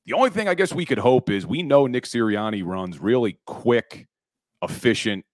The 0.06 0.14
only 0.14 0.30
thing 0.30 0.48
I 0.48 0.54
guess 0.54 0.74
we 0.74 0.86
could 0.86 0.98
hope 0.98 1.30
is 1.30 1.46
we 1.46 1.64
know 1.64 1.86
Nick 1.86 2.06
Sirianni 2.06 2.66
runs 2.66 3.00
really 3.00 3.38
quick, 3.46 4.08
efficient 4.62 5.26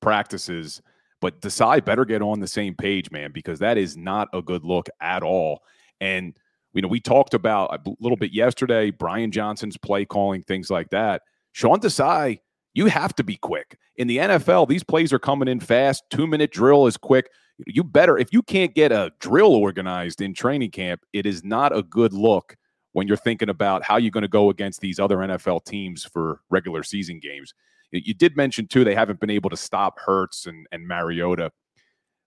practices, 0.00 0.80
but 1.20 1.40
Desai 1.40 1.84
better 1.84 2.04
get 2.04 2.22
on 2.22 2.38
the 2.38 2.46
same 2.46 2.74
page, 2.76 3.10
man, 3.10 3.32
because 3.32 3.58
that 3.58 3.76
is 3.76 3.96
not 3.96 4.28
a 4.32 4.40
good 4.40 4.64
look 4.64 4.88
at 5.00 5.24
all. 5.24 5.62
And 6.00 6.36
you 6.74 6.82
know, 6.82 6.88
we 6.88 7.00
talked 7.00 7.34
about 7.34 7.74
a 7.74 7.90
little 8.00 8.16
bit 8.16 8.32
yesterday, 8.32 8.90
Brian 8.90 9.32
Johnson's 9.32 9.76
play 9.78 10.04
calling, 10.04 10.42
things 10.42 10.70
like 10.70 10.90
that. 10.90 11.22
Sean 11.56 11.80
Desai, 11.80 12.40
you 12.74 12.84
have 12.84 13.14
to 13.14 13.24
be 13.24 13.36
quick. 13.36 13.78
In 13.96 14.08
the 14.08 14.18
NFL, 14.18 14.68
these 14.68 14.84
plays 14.84 15.10
are 15.10 15.18
coming 15.18 15.48
in 15.48 15.58
fast. 15.58 16.04
Two 16.10 16.26
minute 16.26 16.52
drill 16.52 16.86
is 16.86 16.98
quick. 16.98 17.30
You 17.66 17.82
better, 17.82 18.18
if 18.18 18.30
you 18.30 18.42
can't 18.42 18.74
get 18.74 18.92
a 18.92 19.10
drill 19.20 19.54
organized 19.54 20.20
in 20.20 20.34
training 20.34 20.72
camp, 20.72 21.00
it 21.14 21.24
is 21.24 21.42
not 21.42 21.74
a 21.74 21.82
good 21.82 22.12
look 22.12 22.56
when 22.92 23.08
you're 23.08 23.16
thinking 23.16 23.48
about 23.48 23.82
how 23.82 23.96
you're 23.96 24.10
going 24.10 24.20
to 24.20 24.28
go 24.28 24.50
against 24.50 24.82
these 24.82 25.00
other 25.00 25.16
NFL 25.16 25.64
teams 25.64 26.04
for 26.04 26.42
regular 26.50 26.82
season 26.82 27.20
games. 27.20 27.54
You 27.90 28.12
did 28.12 28.36
mention, 28.36 28.66
too, 28.66 28.84
they 28.84 28.94
haven't 28.94 29.20
been 29.20 29.30
able 29.30 29.48
to 29.48 29.56
stop 29.56 29.98
Hurts 29.98 30.44
and, 30.44 30.66
and 30.72 30.86
Mariota. 30.86 31.50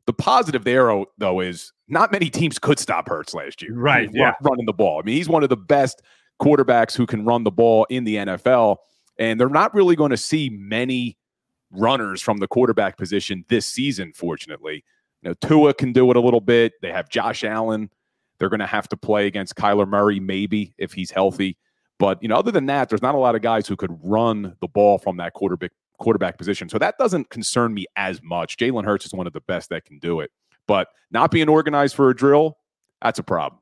The 0.08 0.14
positive 0.14 0.64
there, 0.64 0.90
oh, 0.90 1.06
though, 1.20 1.40
is 1.40 1.72
not 1.88 2.12
many 2.12 2.32
teams 2.32 2.58
could 2.58 2.80
stop 2.80 3.08
Hurts 3.08 3.36
last 3.36 3.62
year. 3.62 3.76
Right. 3.76 4.10
Yeah. 4.12 4.34
Running 4.42 4.66
the 4.66 4.74
ball. 4.74 5.00
I 5.00 5.06
mean, 5.06 5.18
he's 5.18 5.30
one 5.30 5.44
of 5.44 5.50
the 5.50 5.58
best 5.58 6.02
quarterbacks 6.42 6.96
who 6.96 7.06
can 7.06 7.26
run 7.26 7.44
the 7.44 7.52
ball 7.52 7.86
in 7.92 8.06
the 8.06 8.16
NFL. 8.16 8.78
And 9.20 9.39
they're 9.39 9.49
not 9.49 9.74
really 9.76 9.95
going 9.95 10.11
to 10.11 10.17
see 10.17 10.49
many 10.49 11.17
runners 11.72 12.22
from 12.22 12.38
the 12.38 12.47
quarterback 12.47 12.97
position 12.97 13.45
this 13.49 13.65
season, 13.65 14.13
fortunately. 14.15 14.84
You 15.22 15.30
know, 15.30 15.34
Tua 15.45 15.74
can 15.74 15.93
do 15.93 16.09
it 16.09 16.17
a 16.17 16.22
little 16.22 16.41
bit. 16.41 16.74
They 16.82 16.91
have 16.91 17.09
Josh 17.09 17.43
Allen. 17.43 17.91
They're 18.39 18.49
going 18.49 18.61
to 18.61 18.65
have 18.65 18.88
to 18.89 18.97
play 18.97 19.28
against 19.28 19.55
Kyler 19.55 19.88
Murray, 19.88 20.20
maybe, 20.20 20.74
if 20.78 20.93
he's 20.93 21.11
healthy. 21.11 21.57
But, 21.99 22.24
you 22.24 22.30
know, 22.30 22.38
other 22.38 22.51
than 22.51 22.65
that, 22.67 22.88
there's 22.88 23.01
not 23.01 23.13
a 23.13 23.17
lot 23.17 23.36
of 23.36 23.41
guys 23.41 23.67
who 23.67 23.76
could 23.76 23.91
run 24.01 24.55
the 24.61 24.67
ball 24.67 24.97
from 24.97 25.17
that 25.17 25.34
quarterback 25.34 25.72
quarterback 25.99 26.38
position. 26.38 26.70
So 26.70 26.78
that 26.78 26.97
doesn't 26.97 27.30
concern 27.30 27.74
me 27.74 27.86
as 27.97 28.24
much. 28.24 28.55
Jalen 28.55 28.86
Hurts 28.86 29.05
is 29.05 29.13
one 29.13 29.28
of 29.28 29.34
the 29.34 29.41
best 29.41 29.70
that 29.70 29.84
can 29.84 29.99
do 29.99 30.22
it. 30.22 30.32
But 30.65 30.88
not 31.11 31.30
being 31.30 31.49
organized 31.49 31.93
for 31.93 32.09
a 32.09 32.15
drill, 32.15 32.57
that's 33.01 33.20
a 33.20 33.24
problem. 33.24 33.59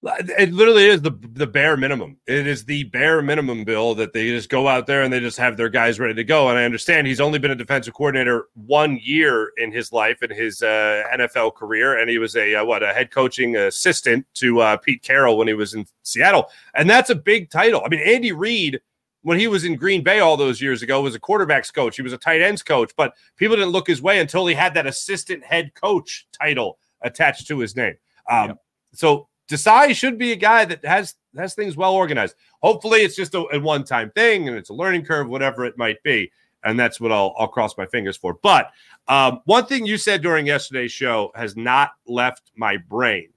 It 0.00 0.52
literally 0.52 0.86
is 0.86 1.02
the 1.02 1.10
the 1.32 1.46
bare 1.46 1.76
minimum. 1.76 2.18
It 2.28 2.46
is 2.46 2.64
the 2.64 2.84
bare 2.84 3.20
minimum, 3.20 3.64
Bill, 3.64 3.96
that 3.96 4.12
they 4.12 4.28
just 4.28 4.48
go 4.48 4.68
out 4.68 4.86
there 4.86 5.02
and 5.02 5.12
they 5.12 5.18
just 5.18 5.38
have 5.38 5.56
their 5.56 5.68
guys 5.68 5.98
ready 5.98 6.14
to 6.14 6.22
go. 6.22 6.48
And 6.48 6.56
I 6.56 6.64
understand 6.64 7.08
he's 7.08 7.20
only 7.20 7.40
been 7.40 7.50
a 7.50 7.56
defensive 7.56 7.94
coordinator 7.94 8.46
one 8.54 9.00
year 9.02 9.50
in 9.56 9.72
his 9.72 9.92
life 9.92 10.22
in 10.22 10.30
his 10.30 10.62
uh, 10.62 11.02
NFL 11.12 11.56
career, 11.56 11.98
and 11.98 12.08
he 12.08 12.18
was 12.18 12.36
a 12.36 12.54
uh, 12.54 12.64
what 12.64 12.84
a 12.84 12.92
head 12.92 13.10
coaching 13.10 13.56
assistant 13.56 14.24
to 14.34 14.60
uh, 14.60 14.76
Pete 14.76 15.02
Carroll 15.02 15.36
when 15.36 15.48
he 15.48 15.54
was 15.54 15.74
in 15.74 15.84
Seattle, 16.04 16.48
and 16.74 16.88
that's 16.88 17.10
a 17.10 17.16
big 17.16 17.50
title. 17.50 17.82
I 17.84 17.88
mean, 17.88 18.00
Andy 18.00 18.30
Reid 18.30 18.80
when 19.22 19.38
he 19.38 19.48
was 19.48 19.64
in 19.64 19.74
Green 19.74 20.04
Bay 20.04 20.20
all 20.20 20.36
those 20.36 20.60
years 20.60 20.80
ago 20.80 21.02
was 21.02 21.16
a 21.16 21.20
quarterbacks 21.20 21.74
coach. 21.74 21.96
He 21.96 22.02
was 22.02 22.12
a 22.12 22.18
tight 22.18 22.40
ends 22.40 22.62
coach, 22.62 22.92
but 22.96 23.14
people 23.36 23.56
didn't 23.56 23.72
look 23.72 23.88
his 23.88 24.00
way 24.00 24.20
until 24.20 24.46
he 24.46 24.54
had 24.54 24.74
that 24.74 24.86
assistant 24.86 25.44
head 25.44 25.74
coach 25.74 26.28
title 26.32 26.78
attached 27.02 27.48
to 27.48 27.58
his 27.58 27.74
name. 27.74 27.94
Um, 28.30 28.50
yep. 28.50 28.58
So 28.94 29.28
Desai 29.48 29.94
should 29.94 30.18
be 30.18 30.32
a 30.32 30.36
guy 30.36 30.64
that 30.64 30.84
has 30.84 31.14
has 31.36 31.54
things 31.54 31.76
well 31.76 31.94
organized. 31.94 32.34
Hopefully, 32.62 33.00
it's 33.00 33.16
just 33.16 33.34
a, 33.34 33.46
a 33.52 33.60
one 33.60 33.84
time 33.84 34.10
thing 34.10 34.48
and 34.48 34.56
it's 34.56 34.70
a 34.70 34.74
learning 34.74 35.04
curve, 35.04 35.28
whatever 35.28 35.64
it 35.64 35.78
might 35.78 36.02
be. 36.02 36.30
And 36.64 36.78
that's 36.78 37.00
what 37.00 37.12
I'll, 37.12 37.34
I'll 37.38 37.48
cross 37.48 37.78
my 37.78 37.86
fingers 37.86 38.16
for. 38.16 38.34
But 38.42 38.70
um, 39.06 39.40
one 39.44 39.66
thing 39.66 39.86
you 39.86 39.96
said 39.96 40.22
during 40.22 40.46
yesterday's 40.46 40.92
show 40.92 41.30
has 41.34 41.56
not 41.56 41.92
left 42.06 42.50
my 42.56 42.76
brain. 42.76 43.28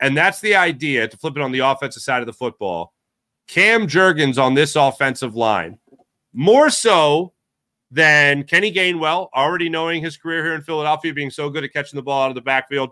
And 0.00 0.16
that's 0.16 0.40
the 0.40 0.56
idea 0.56 1.06
to 1.06 1.16
flip 1.16 1.36
it 1.36 1.42
on 1.42 1.52
the 1.52 1.60
offensive 1.60 2.02
side 2.02 2.20
of 2.20 2.26
the 2.26 2.32
football. 2.32 2.92
Cam 3.46 3.86
Jurgens 3.86 4.42
on 4.42 4.54
this 4.54 4.74
offensive 4.74 5.36
line, 5.36 5.78
more 6.32 6.70
so 6.70 7.32
than 7.90 8.42
Kenny 8.42 8.72
Gainwell, 8.72 9.28
already 9.34 9.68
knowing 9.68 10.02
his 10.02 10.16
career 10.16 10.42
here 10.42 10.54
in 10.54 10.62
Philadelphia, 10.62 11.14
being 11.14 11.30
so 11.30 11.48
good 11.48 11.62
at 11.62 11.72
catching 11.72 11.96
the 11.96 12.02
ball 12.02 12.24
out 12.24 12.30
of 12.30 12.34
the 12.34 12.40
backfield 12.40 12.90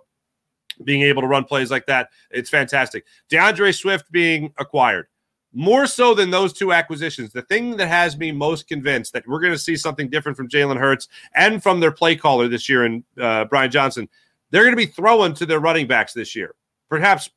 being 0.85 1.03
able 1.03 1.23
to 1.23 1.29
run 1.29 1.45
plays 1.45 1.70
like 1.70 1.87
that. 1.87 2.11
It's 2.31 2.51
fantastic. 2.51 3.05
D'Andre 3.29 3.73
Swift 3.73 4.11
being 4.12 4.53
acquired. 4.59 5.07
More 5.55 5.87
so 5.87 6.14
than 6.14 6.31
those 6.31 6.55
two 6.55 6.73
acquisitions, 6.73 7.33
the 7.33 7.43
thing 7.43 7.77
that 7.77 7.89
has 7.89 8.16
me 8.16 8.33
most 8.33 8.68
convinced 8.68 9.12
that 9.12 9.27
we're 9.27 9.41
going 9.41 9.53
to 9.53 9.59
see 9.59 9.77
something 9.77 10.09
different 10.09 10.37
from 10.37 10.49
Jalen 10.49 10.79
Hurts 10.79 11.09
and 11.35 11.62
from 11.62 11.79
their 11.79 11.93
play 11.93 12.16
caller 12.16 12.49
this 12.49 12.68
year 12.70 12.85
and 12.85 13.05
uh, 13.20 13.45
Brian 13.45 13.70
Johnson, 13.70 14.09
they're 14.51 14.62
going 14.62 14.73
to 14.73 14.77
be 14.77 14.87
throwing 14.87 15.35
to 15.35 15.45
their 15.45 15.61
running 15.61 15.87
backs 15.87 16.14
this 16.14 16.35
year. 16.35 16.55
Perhaps 16.89 17.31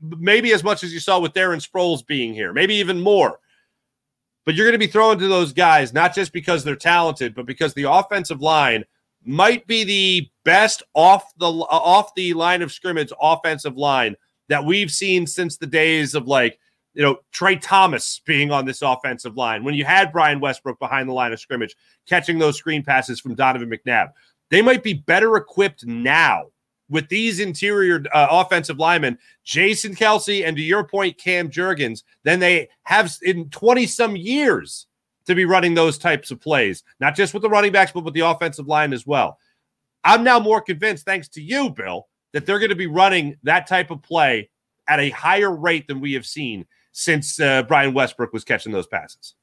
maybe 0.00 0.52
as 0.52 0.62
much 0.62 0.82
as 0.82 0.92
you 0.92 1.00
saw 1.00 1.18
with 1.18 1.32
Darren 1.32 1.66
Sproles 1.66 2.06
being 2.06 2.34
here, 2.34 2.52
maybe 2.52 2.74
even 2.74 3.00
more. 3.00 3.38
But 4.44 4.54
you're 4.54 4.66
going 4.66 4.78
to 4.78 4.86
be 4.86 4.90
throwing 4.90 5.18
to 5.18 5.28
those 5.28 5.54
guys, 5.54 5.94
not 5.94 6.14
just 6.14 6.32
because 6.32 6.64
they're 6.64 6.76
talented, 6.76 7.34
but 7.34 7.46
because 7.46 7.72
the 7.72 7.90
offensive 7.90 8.42
line 8.42 8.84
might 9.24 9.66
be 9.66 9.84
the 9.84 10.30
best 10.44 10.82
off 10.94 11.32
the 11.38 11.46
off 11.46 12.14
the 12.14 12.34
line 12.34 12.62
of 12.62 12.72
scrimmage 12.72 13.12
offensive 13.20 13.76
line 13.76 14.16
that 14.48 14.64
we've 14.64 14.90
seen 14.90 15.26
since 15.26 15.56
the 15.56 15.66
days 15.66 16.14
of 16.14 16.26
like 16.26 16.58
you 16.94 17.02
know, 17.02 17.18
Tra 17.32 17.56
Thomas 17.56 18.20
being 18.24 18.50
on 18.52 18.64
this 18.64 18.80
offensive 18.80 19.36
line, 19.36 19.64
when 19.64 19.74
you 19.74 19.84
had 19.84 20.12
Brian 20.12 20.40
Westbrook 20.40 20.78
behind 20.78 21.08
the 21.08 21.12
line 21.12 21.32
of 21.32 21.40
scrimmage, 21.40 21.76
catching 22.08 22.38
those 22.38 22.56
screen 22.56 22.82
passes 22.82 23.20
from 23.20 23.34
Donovan 23.34 23.68
McNabb, 23.70 24.12
they 24.50 24.62
might 24.62 24.82
be 24.82 24.94
better 24.94 25.36
equipped 25.36 25.84
now 25.84 26.46
with 26.88 27.08
these 27.08 27.40
interior 27.40 28.04
uh, 28.12 28.28
offensive 28.30 28.78
linemen, 28.78 29.18
Jason 29.42 29.94
Kelce, 29.94 30.46
and 30.46 30.56
to 30.56 30.62
your 30.62 30.84
point, 30.84 31.18
Cam 31.18 31.50
Jurgens, 31.50 32.04
than 32.22 32.38
they 32.38 32.68
have 32.84 33.12
in 33.22 33.48
20 33.50 33.86
some 33.86 34.14
years 34.14 34.86
to 35.26 35.34
be 35.34 35.44
running 35.44 35.74
those 35.74 35.98
types 35.98 36.30
of 36.30 36.40
plays, 36.40 36.82
not 37.00 37.14
just 37.14 37.34
with 37.34 37.42
the 37.42 37.48
running 37.48 37.72
backs, 37.72 37.92
but 37.92 38.04
with 38.04 38.14
the 38.14 38.20
offensive 38.20 38.66
line 38.66 38.92
as 38.92 39.06
well. 39.06 39.38
I'm 40.04 40.22
now 40.22 40.38
more 40.38 40.60
convinced, 40.60 41.04
thanks 41.04 41.28
to 41.28 41.42
you, 41.42 41.70
Bill, 41.70 42.08
that 42.32 42.46
they're 42.46 42.58
going 42.58 42.70
to 42.70 42.76
be 42.76 42.86
running 42.86 43.36
that 43.42 43.66
type 43.66 43.90
of 43.90 44.02
play 44.02 44.50
at 44.86 45.00
a 45.00 45.10
higher 45.10 45.54
rate 45.54 45.86
than 45.88 46.00
we 46.00 46.12
have 46.12 46.26
seen 46.26 46.66
since 46.92 47.40
uh, 47.40 47.62
Brian 47.62 47.94
Westbrook 47.94 48.32
was 48.32 48.44
catching 48.44 48.72
those 48.72 48.86
passes. 48.86 49.34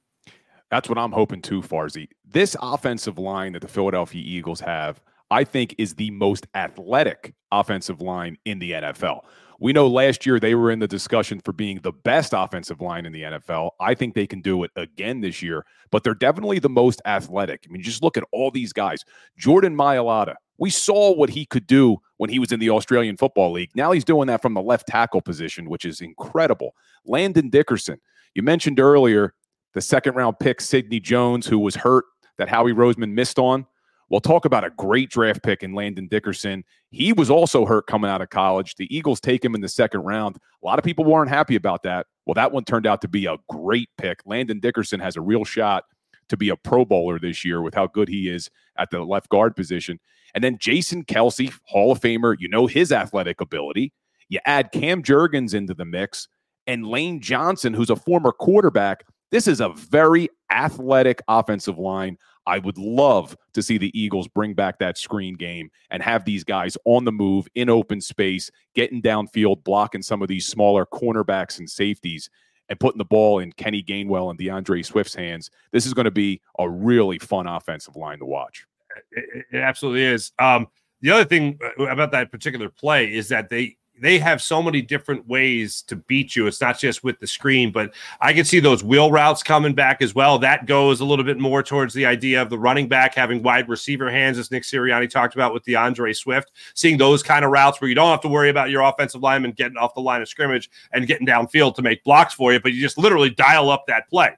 That's 0.70 0.88
what 0.88 0.98
I'm 0.98 1.12
hoping 1.12 1.42
too, 1.42 1.62
Farzy. 1.62 2.08
This 2.26 2.56
offensive 2.62 3.18
line 3.18 3.54
that 3.54 3.62
the 3.62 3.68
Philadelphia 3.68 4.24
Eagles 4.26 4.62
have, 4.62 5.02
I 5.30 5.44
think, 5.44 5.76
is 5.78 5.96
the 5.96 6.12
most 6.12 6.48
athletic 6.56 7.34
offensive 7.52 8.02
line 8.02 8.38
in 8.46 8.60
the 8.60 8.72
NFL. 8.72 9.22
We 9.62 9.74
know 9.74 9.88
last 9.88 10.26
year 10.26 10.40
they 10.40 10.56
were 10.56 10.72
in 10.72 10.80
the 10.80 10.88
discussion 10.88 11.40
for 11.40 11.54
being 11.54 11.82
the 11.84 11.92
best 11.92 12.34
offensive 12.36 12.82
line 12.82 13.06
in 13.06 13.14
the 13.14 13.22
NFL. 13.22 13.70
I 13.80 13.94
think 13.94 14.16
they 14.16 14.26
can 14.26 14.42
do 14.42 14.64
it 14.64 14.72
again 14.76 15.22
this 15.22 15.44
year, 15.44 15.68
but 15.92 16.04
they're 16.04 16.16
definitely 16.16 16.58
the 16.58 16.68
most 16.68 17.00
athletic. 17.06 17.66
I 17.70 17.72
mean, 17.72 17.84
just 17.84 18.02
look 18.02 18.18
at 18.18 18.24
all 18.32 18.50
these 18.50 18.74
guys. 18.74 19.06
Jordan 19.38 19.78
Mailata, 19.78 20.34
we 20.58 20.72
saw 20.72 21.14
what 21.14 21.30
he 21.30 21.46
could 21.46 21.68
do 21.68 21.98
when 22.18 22.32
he 22.32 22.40
was 22.40 22.52
in 22.52 22.60
the 22.60 22.72
Australian 22.72 23.18
Football 23.18 23.52
League. 23.52 23.70
Now 23.76 23.92
he's 23.92 24.04
doing 24.04 24.26
that 24.30 24.42
from 24.42 24.56
the 24.56 24.64
left 24.64 24.88
tackle 24.88 25.22
position, 25.22 25.70
which 25.70 25.86
is 25.86 26.02
incredible. 26.02 26.74
Landon 27.06 27.50
Dickerson, 27.50 28.02
you 28.34 28.42
mentioned 28.42 28.80
earlier 28.80 29.36
the 29.76 29.82
second 29.82 30.16
round 30.16 30.40
pick, 30.40 30.60
Sidney 30.60 31.00
Jones, 31.00 31.46
who 31.46 31.60
was 31.60 31.76
hurt 31.76 32.06
that 32.40 32.50
Howie 32.50 32.74
Roseman 32.74 33.12
missed 33.12 33.38
on. 33.38 33.68
We'll 34.12 34.20
talk 34.20 34.44
about 34.44 34.66
a 34.66 34.72
great 34.72 35.10
draft 35.10 35.42
pick 35.42 35.64
in 35.64 35.74
Landon 35.74 36.10
Dickerson. 36.10 36.66
He 36.90 37.14
was 37.14 37.30
also 37.30 37.66
hurt 37.66 37.88
coming 37.88 38.12
out 38.12 38.22
of 38.22 38.30
college. 38.30 38.76
The 38.76 38.94
Eagles 38.94 39.22
take 39.22 39.44
him 39.44 39.56
in 39.56 39.62
the 39.62 39.70
second 39.70 40.02
round. 40.02 40.36
A 40.36 40.66
lot 40.66 40.78
of 40.78 40.84
people 40.84 41.06
weren't 41.06 41.30
happy 41.30 41.56
about 41.56 41.82
that. 41.84 42.08
Well, 42.26 42.34
that 42.34 42.52
one 42.52 42.66
turned 42.66 42.86
out 42.86 43.00
to 43.04 43.08
be 43.08 43.26
a 43.26 43.38
great 43.50 43.88
pick. 43.98 44.20
Landon 44.26 44.60
Dickerson 44.60 45.00
has 45.00 45.16
a 45.16 45.22
real 45.22 45.46
shot 45.46 45.86
to 46.28 46.36
be 46.36 46.50
a 46.50 46.58
Pro 46.58 46.84
Bowler 46.84 47.20
this 47.20 47.46
year 47.46 47.62
with 47.62 47.74
how 47.74 47.88
good 47.88 48.10
he 48.10 48.28
is 48.28 48.50
at 48.78 48.90
the 48.92 49.00
left 49.00 49.30
guard 49.30 49.56
position. 49.56 49.98
And 50.36 50.44
then 50.44 50.58
Jason 50.58 51.06
Kelce, 51.06 51.54
Hall 51.64 51.94
of 51.94 52.02
Famer, 52.02 52.36
you 52.38 52.50
know 52.50 52.68
his 52.68 52.92
athletic 52.92 53.40
ability. 53.40 53.94
You 54.28 54.40
add 54.46 54.74
Cam 54.74 55.04
Jurgens 55.04 55.54
into 55.54 55.74
the 55.74 55.86
mix 55.86 56.28
and 56.68 56.86
Lane 56.86 57.22
Johnson, 57.22 57.74
who's 57.74 57.90
a 57.90 57.96
former 57.96 58.34
quarterback. 58.34 59.06
This 59.32 59.48
is 59.48 59.62
a 59.62 59.70
very 59.70 60.28
athletic 60.52 61.22
offensive 61.30 61.78
line. 61.78 62.18
I 62.46 62.60
would 62.60 62.78
love 62.78 63.36
to 63.54 63.62
see 63.62 63.78
the 63.78 63.98
Eagles 64.00 64.28
bring 64.28 64.54
back 64.54 64.80
that 64.80 64.98
screen 64.98 65.36
game 65.36 65.70
and 65.90 66.02
have 66.02 66.26
these 66.26 66.44
guys 66.44 66.78
on 66.86 67.06
the 67.06 67.12
move 67.12 67.48
in 67.56 67.70
open 67.70 68.02
space, 68.02 68.50
getting 68.74 69.02
downfield, 69.02 69.64
blocking 69.64 70.02
some 70.02 70.22
of 70.22 70.28
these 70.28 70.48
smaller 70.48 70.86
cornerbacks 70.86 71.60
and 71.60 71.70
safeties, 71.70 72.30
and 72.70 72.80
putting 72.80 72.98
the 72.98 73.06
ball 73.06 73.40
in 73.40 73.52
Kenny 73.52 73.84
Gainwell 73.84 74.30
and 74.30 74.40
D'Andre 74.40 74.82
Swift's 74.82 75.16
hands. 75.16 75.50
This 75.72 75.86
is 75.86 75.94
going 75.94 76.06
to 76.06 76.12
be 76.12 76.42
a 76.58 76.70
really 76.70 77.20
fun 77.20 77.46
offensive 77.46 77.96
line 77.96 78.20
to 78.20 78.26
watch. 78.26 78.66
It, 79.12 79.46
it 79.52 79.58
absolutely 79.58 80.04
is. 80.04 80.32
Um, 80.40 80.68
the 81.02 81.12
other 81.12 81.26
thing 81.26 81.60
uh, 81.80 81.86
about 81.86 82.12
that 82.12 82.32
particular 82.32 82.70
play 82.70 83.14
is 83.14 83.28
that 83.30 83.50
they 83.50 83.78
they 84.02 84.18
have 84.18 84.42
so 84.42 84.62
many 84.62 84.82
different 84.82 85.28
ways 85.28 85.84
to 85.84 85.96
beat 85.96 86.36
you. 86.36 86.48
It's 86.48 86.60
not 86.60 86.80
just 86.80 87.04
with 87.04 87.20
the 87.20 87.28
screen, 87.28 87.72
but 87.72 87.94
I 88.20 88.34
can 88.34 88.44
see 88.44 88.60
those 88.60 88.84
wheel 88.84 89.12
routes 89.12 89.44
coming 89.44 89.74
back 89.74 90.02
as 90.02 90.16
well. 90.16 90.40
That 90.40 90.66
goes 90.66 91.00
a 91.00 91.06
little 91.06 91.24
bit 91.24 91.40
more 91.40 91.62
towards 91.62 91.94
the 91.94 92.06
idea 92.08 92.42
of 92.42 92.50
the 92.50 92.58
running 92.58 92.88
back 92.88 93.14
having 93.14 93.44
wide 93.44 93.70
receiver 93.70 94.10
hands, 94.10 94.40
as 94.40 94.50
Nick 94.50 94.64
Sirianni 94.64 95.10
talked 95.10 95.36
about 95.36 95.54
with 95.54 95.64
D'Andre 95.64 96.14
Swift. 96.14 96.52
Seeing 96.74 96.98
those 96.98 97.22
kind 97.22 97.46
of 97.46 97.52
routes 97.52 97.80
where 97.80 97.90
you 97.90 97.96
don't 97.96 98.10
have 98.10 98.22
to 98.22 98.28
worry 98.28 98.50
about 98.50 98.72
your 98.72 98.82
offensive 98.82 99.22
lineman 99.22 99.52
getting 99.52 99.78
off 99.78 99.94
the 99.94 100.02
line 100.02 100.22
of 100.22 100.28
scrimmage 100.28 100.70
and 100.92 101.06
getting 101.06 101.28
downfield 101.28 101.76
to 101.76 101.84
make 101.84 102.04
blocks 102.04 102.34
for 102.34 102.52
you, 102.52 102.60
but 102.60 102.74
you 102.74 102.82
just 102.82 102.98
literally 102.98 103.30
dial 103.30 103.70
up 103.70 103.86
that 103.88 104.10
play. 104.10 104.36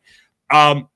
Um, 0.52 0.90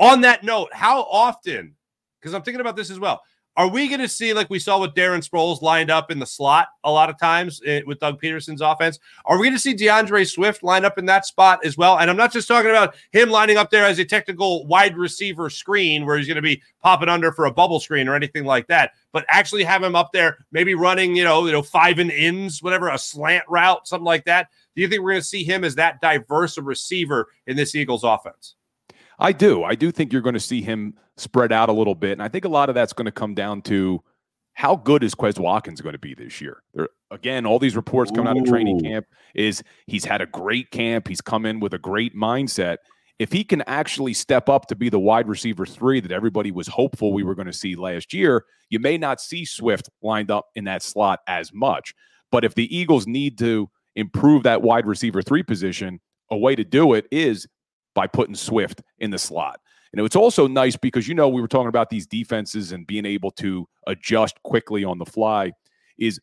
on 0.00 0.20
that 0.22 0.42
note, 0.42 0.70
how 0.72 1.02
often 1.02 1.76
because 2.24 2.34
I'm 2.34 2.42
thinking 2.42 2.62
about 2.62 2.74
this 2.74 2.90
as 2.90 2.98
well. 2.98 3.20
Are 3.56 3.68
we 3.68 3.86
going 3.86 4.00
to 4.00 4.08
see, 4.08 4.34
like 4.34 4.50
we 4.50 4.58
saw 4.58 4.80
with 4.80 4.94
Darren 4.94 5.26
Sproles 5.26 5.62
lined 5.62 5.88
up 5.88 6.10
in 6.10 6.18
the 6.18 6.26
slot 6.26 6.68
a 6.82 6.90
lot 6.90 7.08
of 7.08 7.16
times 7.18 7.60
eh, 7.64 7.82
with 7.86 8.00
Doug 8.00 8.20
Pederson's 8.20 8.60
offense? 8.60 8.98
Are 9.26 9.38
we 9.38 9.46
going 9.46 9.54
to 9.54 9.60
see 9.60 9.74
D'Andre 9.74 10.24
Swift 10.24 10.64
line 10.64 10.84
up 10.84 10.98
in 10.98 11.06
that 11.06 11.24
spot 11.24 11.64
as 11.64 11.76
well? 11.76 11.98
And 11.98 12.10
I'm 12.10 12.16
not 12.16 12.32
just 12.32 12.48
talking 12.48 12.70
about 12.70 12.96
him 13.12 13.30
lining 13.30 13.56
up 13.56 13.70
there 13.70 13.86
as 13.86 14.00
a 14.00 14.04
technical 14.04 14.66
wide 14.66 14.96
receiver 14.96 15.48
screen 15.50 16.04
where 16.04 16.18
he's 16.18 16.26
going 16.26 16.34
to 16.34 16.42
be 16.42 16.60
popping 16.82 17.08
under 17.08 17.30
for 17.30 17.44
a 17.44 17.52
bubble 17.52 17.78
screen 17.78 18.08
or 18.08 18.16
anything 18.16 18.44
like 18.44 18.66
that, 18.66 18.90
but 19.12 19.24
actually 19.28 19.62
have 19.62 19.84
him 19.84 19.94
up 19.94 20.10
there, 20.12 20.38
maybe 20.50 20.74
running, 20.74 21.14
you 21.14 21.22
know, 21.22 21.46
you 21.46 21.52
know, 21.52 21.62
five 21.62 22.00
and 22.00 22.10
ins, 22.10 22.60
whatever, 22.60 22.88
a 22.88 22.98
slant 22.98 23.44
route, 23.48 23.86
something 23.86 24.04
like 24.04 24.24
that. 24.24 24.48
Do 24.74 24.82
you 24.82 24.88
think 24.88 25.02
we're 25.02 25.12
going 25.12 25.22
to 25.22 25.28
see 25.28 25.44
him 25.44 25.62
as 25.62 25.76
that 25.76 26.00
diverse 26.00 26.58
a 26.58 26.62
receiver 26.62 27.28
in 27.46 27.56
this 27.56 27.76
Eagles 27.76 28.02
offense? 28.02 28.56
I 29.18 29.32
do. 29.32 29.64
I 29.64 29.74
do 29.74 29.90
think 29.90 30.12
you're 30.12 30.22
going 30.22 30.34
to 30.34 30.40
see 30.40 30.62
him 30.62 30.94
spread 31.16 31.52
out 31.52 31.68
a 31.68 31.72
little 31.72 31.94
bit. 31.94 32.12
And 32.12 32.22
I 32.22 32.28
think 32.28 32.44
a 32.44 32.48
lot 32.48 32.68
of 32.68 32.74
that's 32.74 32.92
going 32.92 33.06
to 33.06 33.12
come 33.12 33.34
down 33.34 33.62
to 33.62 34.02
how 34.54 34.76
good 34.76 35.02
is 35.02 35.14
Quez 35.14 35.38
Watkins 35.38 35.80
going 35.80 35.94
to 35.94 35.98
be 35.98 36.14
this 36.14 36.40
year? 36.40 36.62
There, 36.74 36.88
again, 37.10 37.44
all 37.44 37.58
these 37.58 37.76
reports 37.76 38.10
coming 38.10 38.28
out 38.28 38.38
of 38.38 38.44
training 38.44 38.80
camp 38.80 39.06
is 39.34 39.62
he's 39.86 40.04
had 40.04 40.20
a 40.20 40.26
great 40.26 40.70
camp. 40.70 41.08
He's 41.08 41.20
come 41.20 41.44
in 41.44 41.60
with 41.60 41.74
a 41.74 41.78
great 41.78 42.14
mindset. 42.14 42.78
If 43.18 43.32
he 43.32 43.44
can 43.44 43.62
actually 43.62 44.14
step 44.14 44.48
up 44.48 44.66
to 44.66 44.76
be 44.76 44.88
the 44.88 44.98
wide 44.98 45.28
receiver 45.28 45.66
three 45.66 46.00
that 46.00 46.12
everybody 46.12 46.50
was 46.50 46.66
hopeful 46.66 47.12
we 47.12 47.22
were 47.22 47.34
going 47.34 47.46
to 47.46 47.52
see 47.52 47.76
last 47.76 48.12
year, 48.12 48.44
you 48.70 48.78
may 48.78 48.96
not 48.98 49.20
see 49.20 49.44
Swift 49.44 49.88
lined 50.02 50.30
up 50.30 50.46
in 50.54 50.64
that 50.64 50.82
slot 50.82 51.20
as 51.28 51.52
much. 51.52 51.94
But 52.30 52.44
if 52.44 52.54
the 52.54 52.76
Eagles 52.76 53.06
need 53.06 53.38
to 53.38 53.70
improve 53.96 54.42
that 54.44 54.62
wide 54.62 54.86
receiver 54.86 55.22
three 55.22 55.42
position, 55.42 56.00
a 56.30 56.36
way 56.36 56.56
to 56.56 56.64
do 56.64 56.94
it 56.94 57.06
is 57.12 57.46
by 57.94 58.06
putting 58.06 58.34
Swift 58.34 58.82
in 58.98 59.10
the 59.10 59.18
slot. 59.18 59.60
And 59.92 60.04
it's 60.04 60.16
also 60.16 60.48
nice 60.48 60.76
because, 60.76 61.06
you 61.06 61.14
know, 61.14 61.28
we 61.28 61.40
were 61.40 61.48
talking 61.48 61.68
about 61.68 61.88
these 61.88 62.06
defenses 62.06 62.72
and 62.72 62.86
being 62.86 63.06
able 63.06 63.30
to 63.32 63.68
adjust 63.86 64.42
quickly 64.42 64.82
on 64.82 64.98
the 64.98 65.06
fly, 65.06 65.52
is 65.98 66.20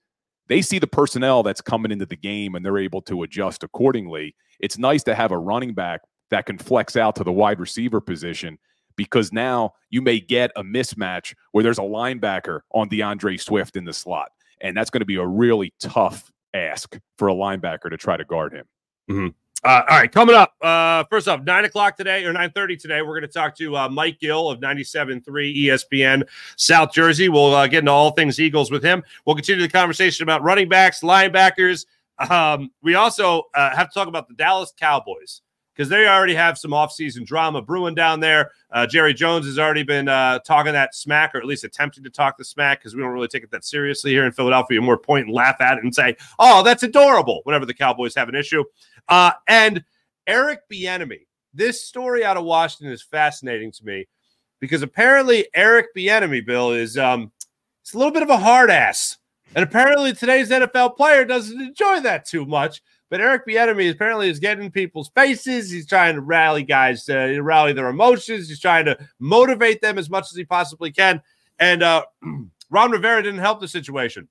they 0.50 0.62
see 0.62 0.80
the 0.80 0.88
personnel 0.88 1.42
that's 1.44 1.62
coming 1.62 1.92
into 1.92 2.06
the 2.06 2.18
game 2.18 2.56
and 2.56 2.66
they're 2.66 2.78
able 2.78 3.02
to 3.04 3.24
adjust 3.24 3.64
accordingly. 3.64 4.36
It's 4.60 4.78
nice 4.78 5.04
to 5.04 5.16
have 5.16 5.32
a 5.32 5.38
running 5.38 5.74
back 5.74 6.02
that 6.32 6.46
can 6.46 6.58
flex 6.58 6.98
out 6.98 7.16
to 7.16 7.24
the 7.24 7.32
wide 7.32 7.60
receiver 7.60 8.02
position 8.02 8.58
because 8.98 9.32
now 9.32 9.72
you 9.90 10.02
may 10.02 10.20
get 10.20 10.52
a 10.58 10.64
mismatch 10.64 11.34
where 11.54 11.64
there's 11.64 11.80
a 11.80 11.84
linebacker 11.84 12.62
on 12.74 12.90
D'Andre 12.90 13.38
Swift 13.38 13.78
in 13.78 13.86
the 13.86 13.94
slot. 13.94 14.32
And 14.60 14.76
that's 14.76 14.90
going 14.90 15.00
to 15.00 15.06
be 15.06 15.16
a 15.16 15.26
really 15.26 15.74
tough 15.80 16.30
ask 16.54 17.00
for 17.18 17.30
a 17.30 17.34
linebacker 17.34 17.90
to 17.90 17.98
try 17.98 18.18
to 18.18 18.26
guard 18.26 18.54
him. 18.54 18.66
Mm-hmm. 19.10 19.28
Uh, 19.64 19.84
all 19.90 20.00
right, 20.00 20.12
coming 20.12 20.36
up. 20.36 20.56
Uh, 20.60 21.04
first 21.04 21.28
off, 21.28 21.44
nine 21.44 21.66
o'clock 21.66 21.96
today 21.96 22.26
or 22.26 22.34
nine 22.34 22.52
thirty 22.52 22.76
today, 22.76 23.02
we're 23.02 23.20
going 23.20 23.22
to 23.22 23.28
talk 23.28 23.56
to 23.58 23.78
uh, 23.78 23.88
Mike 23.90 24.20
Gill 24.20 24.50
of 24.50 24.60
97.3 24.60 25.24
ESPN 25.24 26.28
South 26.56 26.92
Jersey. 26.92 27.30
We'll 27.30 27.54
uh, 27.54 27.68
get 27.68 27.80
into 27.80 27.92
all 27.92 28.12
things 28.12 28.40
Eagles 28.40 28.72
with 28.72 28.84
him. 28.84 29.04
We'll 29.26 29.36
continue 29.36 29.62
the 29.62 29.70
conversation 29.70 30.24
about 30.24 30.42
running 30.42 30.68
backs, 30.68 31.02
linebackers. 31.02 31.86
Um, 32.18 32.72
we 32.82 32.96
also 32.96 33.44
uh, 33.54 33.76
have 33.76 33.90
to 33.90 33.94
talk 33.94 34.08
about 34.08 34.28
the 34.28 34.34
Dallas 34.34 34.74
Cowboys 34.80 35.42
because 35.74 35.90
they 35.90 36.08
already 36.08 36.36
have 36.36 36.58
some 36.58 36.72
offseason 36.72 37.26
drama 37.26 37.62
brewing 37.62 37.96
down 37.96 38.20
there. 38.20 38.52
Uh, 38.72 38.86
Jerry 38.86 39.14
Jones 39.14 39.46
has 39.46 39.58
already 39.58 39.84
been 39.84 40.08
uh, 40.08 40.40
talking 40.40 40.74
that 40.74 40.96
smack, 40.96 41.34
or 41.34 41.38
at 41.38 41.46
least 41.46 41.64
attempting 41.64 42.04
to 42.04 42.10
talk 42.10 42.38
the 42.38 42.46
smack, 42.46 42.80
because 42.80 42.96
we 42.96 43.02
don't 43.02 43.12
really 43.12 43.28
take 43.28 43.44
it 43.44 43.52
that 43.52 43.66
seriously 43.66 44.12
here 44.12 44.26
in 44.26 44.32
Philadelphia. 44.32 44.82
We're 44.82 44.98
point 44.98 45.28
and 45.28 45.36
laugh 45.36 45.62
at 45.62 45.78
it 45.78 45.84
and 45.84 45.94
say, 45.94 46.16
"Oh, 46.40 46.64
that's 46.64 46.84
adorable." 46.84 47.42
Whenever 47.44 47.66
the 47.66 47.74
Cowboys 47.74 48.16
have 48.16 48.30
an 48.30 48.36
issue, 48.36 48.64
uh, 49.10 49.32
and 49.48 49.84
Eric 50.28 50.62
Bieniemy, 50.72 51.22
this 51.54 51.84
story 51.84 52.24
out 52.24 52.38
of 52.38 52.44
Washington 52.44 52.94
is 52.94 53.02
fascinating 53.02 53.72
to 53.72 53.86
me 53.86 54.08
because 54.60 54.82
apparently 54.82 55.48
Eric 55.54 55.88
Bieniemy, 55.96 56.46
Bill, 56.46 56.72
is 56.72 56.98
um, 56.98 57.32
it's 57.82 57.94
a 57.94 57.98
little 57.98 58.14
bit 58.14 58.24
of 58.24 58.30
a 58.30 58.38
hard 58.38 58.70
ass. 58.70 59.18
And 59.54 59.64
apparently 59.64 60.14
today's 60.14 60.50
NFL 60.50 60.96
player 60.96 61.26
doesn't 61.26 61.60
enjoy 61.60 62.00
that 62.02 62.26
too 62.26 62.46
much. 62.46 62.82
But 63.12 63.20
Eric 63.20 63.46
Bieniemy 63.46 63.92
apparently 63.92 64.30
is 64.30 64.40
getting 64.40 64.72
people's 64.72 65.10
faces. 65.10 65.70
He's 65.70 65.86
trying 65.86 66.16
to 66.16 66.22
rally 66.22 66.64
guys, 66.64 67.10
uh, 67.10 67.38
rally 67.42 67.74
their 67.74 67.90
emotions. 67.90 68.48
He's 68.48 68.62
trying 68.62 68.86
to 68.86 68.98
motivate 69.20 69.82
them 69.82 69.98
as 69.98 70.10
much 70.10 70.32
as 70.32 70.38
he 70.38 70.46
possibly 70.46 70.94
can. 70.94 71.22
And 71.60 71.84
uh, 71.84 72.06
Ron 72.70 72.90
Rivera 72.90 73.22
didn't 73.22 73.42
help 73.42 73.60
the 73.60 73.68
situation. 73.68 74.30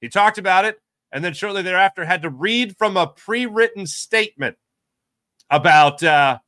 He 0.00 0.08
talked 0.08 0.38
about 0.38 0.64
it, 0.64 0.80
and 1.12 1.22
then 1.22 1.34
shortly 1.34 1.60
thereafter 1.60 2.06
had 2.06 2.22
to 2.22 2.30
read 2.30 2.74
from 2.78 2.96
a 2.96 3.06
pre-written 3.06 3.86
statement 3.86 4.56
about 5.50 6.02
uh, 6.02 6.38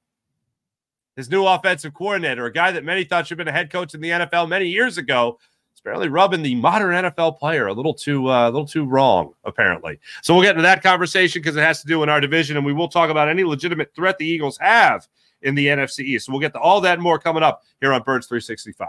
his 1.16 1.30
new 1.30 1.46
offensive 1.46 1.92
coordinator, 1.92 2.46
a 2.46 2.52
guy 2.52 2.72
that 2.72 2.82
many 2.82 3.04
thought 3.04 3.26
should 3.26 3.38
have 3.38 3.44
been 3.44 3.54
a 3.54 3.56
head 3.56 3.70
coach 3.70 3.92
in 3.92 4.00
the 4.00 4.08
NFL 4.08 4.48
many 4.48 4.68
years 4.68 4.96
ago, 4.96 5.38
apparently 5.80 6.08
rubbing 6.08 6.42
the 6.42 6.54
modern 6.54 6.94
NFL 6.94 7.38
player 7.38 7.66
a 7.66 7.72
little 7.72 7.94
too 7.94 8.30
uh, 8.30 8.48
a 8.48 8.50
little 8.50 8.66
too 8.66 8.84
wrong, 8.84 9.34
apparently. 9.44 9.98
So 10.22 10.34
we'll 10.34 10.42
get 10.42 10.52
into 10.52 10.62
that 10.62 10.82
conversation 10.82 11.42
because 11.42 11.56
it 11.56 11.60
has 11.62 11.80
to 11.82 11.86
do 11.86 12.02
in 12.02 12.08
our 12.08 12.20
division, 12.20 12.56
and 12.56 12.64
we 12.64 12.72
will 12.72 12.88
talk 12.88 13.10
about 13.10 13.28
any 13.28 13.44
legitimate 13.44 13.94
threat 13.94 14.18
the 14.18 14.26
Eagles 14.26 14.58
have 14.58 15.08
in 15.42 15.54
the 15.54 15.66
NFC 15.66 16.00
East. 16.00 16.26
So 16.26 16.32
we'll 16.32 16.40
get 16.40 16.52
to 16.54 16.58
all 16.58 16.80
that 16.80 16.94
and 16.94 17.02
more 17.02 17.18
coming 17.18 17.42
up 17.42 17.62
here 17.80 17.92
on 17.92 18.02
Birds 18.02 18.26
365. 18.26 18.88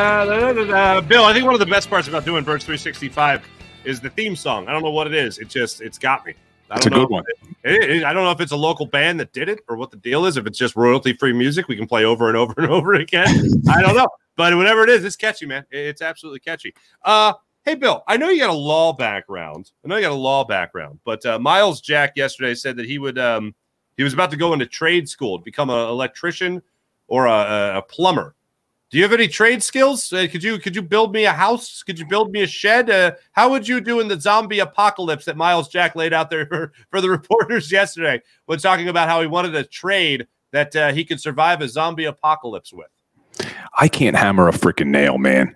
Da-da-da-da-da-da. 0.00 1.00
Bill, 1.02 1.24
I 1.24 1.32
think 1.34 1.44
one 1.44 1.52
of 1.52 1.60
the 1.60 1.66
best 1.66 1.90
parts 1.90 2.08
about 2.08 2.24
doing 2.24 2.42
Birds 2.42 2.64
365 2.64 3.46
is 3.84 4.00
the 4.00 4.08
theme 4.08 4.34
song. 4.34 4.66
I 4.66 4.72
don't 4.72 4.82
know 4.82 4.90
what 4.90 5.06
it 5.06 5.12
is. 5.14 5.36
It 5.38 5.48
just 5.48 5.82
it's 5.82 5.98
got 5.98 6.24
me. 6.24 6.32
I 6.70 6.76
It's 6.76 6.86
a 6.86 6.90
don't 6.90 6.98
know 7.00 7.06
good 7.06 7.12
one. 7.12 7.24
It, 7.64 7.90
it- 7.90 8.04
I 8.04 8.14
don't 8.14 8.24
know 8.24 8.30
if 8.30 8.40
it's 8.40 8.52
a 8.52 8.56
local 8.56 8.86
band 8.86 9.20
that 9.20 9.34
did 9.34 9.50
it 9.50 9.60
or 9.68 9.76
what 9.76 9.90
the 9.90 9.98
deal 9.98 10.24
is. 10.24 10.38
If 10.38 10.46
it's 10.46 10.56
just 10.58 10.74
royalty 10.74 11.12
free 11.12 11.34
music, 11.34 11.68
we 11.68 11.76
can 11.76 11.86
play 11.86 12.04
over 12.06 12.28
and 12.28 12.36
over 12.36 12.54
and 12.56 12.70
over 12.70 12.94
again. 12.94 13.28
I 13.68 13.82
don't 13.82 13.94
know, 13.94 14.08
but 14.36 14.56
whatever 14.56 14.82
it 14.84 14.88
is, 14.88 15.04
it's 15.04 15.16
catchy, 15.16 15.44
man. 15.44 15.66
It- 15.70 15.86
It's 15.86 16.00
absolutely 16.02 16.40
catchy. 16.40 16.72
Uh, 17.04 17.34
hey, 17.66 17.74
Bill, 17.74 18.02
I 18.08 18.16
know 18.16 18.30
you 18.30 18.40
got 18.40 18.48
a 18.50 18.54
law 18.54 18.94
background. 18.94 19.70
I 19.84 19.88
know 19.88 19.96
you 19.96 20.02
got 20.02 20.12
a 20.12 20.14
law 20.14 20.44
background, 20.44 20.98
but 21.04 21.24
uh, 21.26 21.38
Myles 21.38 21.82
Jack 21.82 22.12
yesterday 22.16 22.54
said 22.54 22.76
that 22.76 22.86
he 22.86 22.98
would 22.98 23.18
um, 23.18 23.54
he 23.98 24.02
was 24.02 24.14
about 24.14 24.30
to 24.30 24.38
go 24.38 24.54
into 24.54 24.64
trade 24.64 25.10
school 25.10 25.38
to 25.38 25.44
become 25.44 25.68
an 25.68 25.76
electrician 25.88 26.62
or 27.06 27.26
a- 27.26 27.74
a 27.78 27.82
plumber. 27.82 28.34
Do 28.90 28.96
you 28.98 29.04
have 29.04 29.12
any 29.12 29.28
trade 29.28 29.62
skills? 29.62 30.12
Uh, 30.12 30.26
could 30.30 30.42
you 30.42 30.58
could 30.58 30.74
you 30.74 30.82
build 30.82 31.12
me 31.14 31.24
a 31.24 31.32
house? 31.32 31.82
Could 31.84 31.98
you 31.98 32.06
build 32.06 32.32
me 32.32 32.42
a 32.42 32.46
shed? 32.46 32.90
Uh, 32.90 33.12
how 33.32 33.48
would 33.50 33.66
you 33.68 33.80
do 33.80 34.00
in 34.00 34.08
the 34.08 34.20
zombie 34.20 34.58
apocalypse 34.58 35.24
that 35.26 35.36
Myles 35.36 35.68
Jack 35.68 35.94
laid 35.94 36.12
out 36.12 36.28
there 36.28 36.46
for, 36.50 36.72
for 36.90 37.00
the 37.00 37.08
reporters 37.08 37.70
yesterday 37.80 38.20
when 38.46 38.58
talking 38.58 38.88
about 38.88 39.08
how 39.08 39.20
he 39.20 39.28
wanted 39.28 39.54
a 39.54 39.62
trade 39.64 40.26
that 40.52 40.74
uh, 40.74 40.92
he 40.92 41.04
could 41.04 41.20
survive 41.20 41.60
a 41.60 41.68
zombie 41.68 42.06
apocalypse 42.06 42.72
with? 42.72 42.88
I 43.78 43.86
can't 43.86 44.16
hammer 44.16 44.48
a 44.48 44.52
freaking 44.52 44.88
nail, 44.88 45.16
man. 45.16 45.54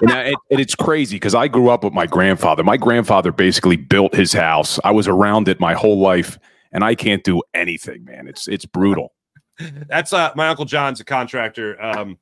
and, 0.00 0.10
I- 0.10 0.34
and 0.50 0.58
it's 0.58 0.74
crazy 0.74 1.16
because 1.16 1.34
I 1.34 1.48
grew 1.48 1.68
up 1.68 1.84
with 1.84 1.92
my 1.92 2.06
grandfather. 2.06 2.64
My 2.64 2.78
grandfather 2.78 3.30
basically 3.30 3.76
built 3.76 4.14
his 4.14 4.32
house. 4.32 4.80
I 4.82 4.90
was 4.90 5.06
around 5.06 5.46
it 5.48 5.60
my 5.60 5.74
whole 5.74 6.00
life, 6.00 6.38
and 6.72 6.82
I 6.82 6.94
can't 6.94 7.22
do 7.22 7.42
anything, 7.52 8.04
man. 8.04 8.26
It's 8.26 8.48
it's 8.48 8.64
brutal. 8.64 9.12
That's 9.88 10.14
uh, 10.14 10.32
my 10.34 10.48
uncle 10.48 10.64
John's 10.64 11.00
a 11.00 11.04
contractor. 11.04 11.80
Um, 11.80 12.18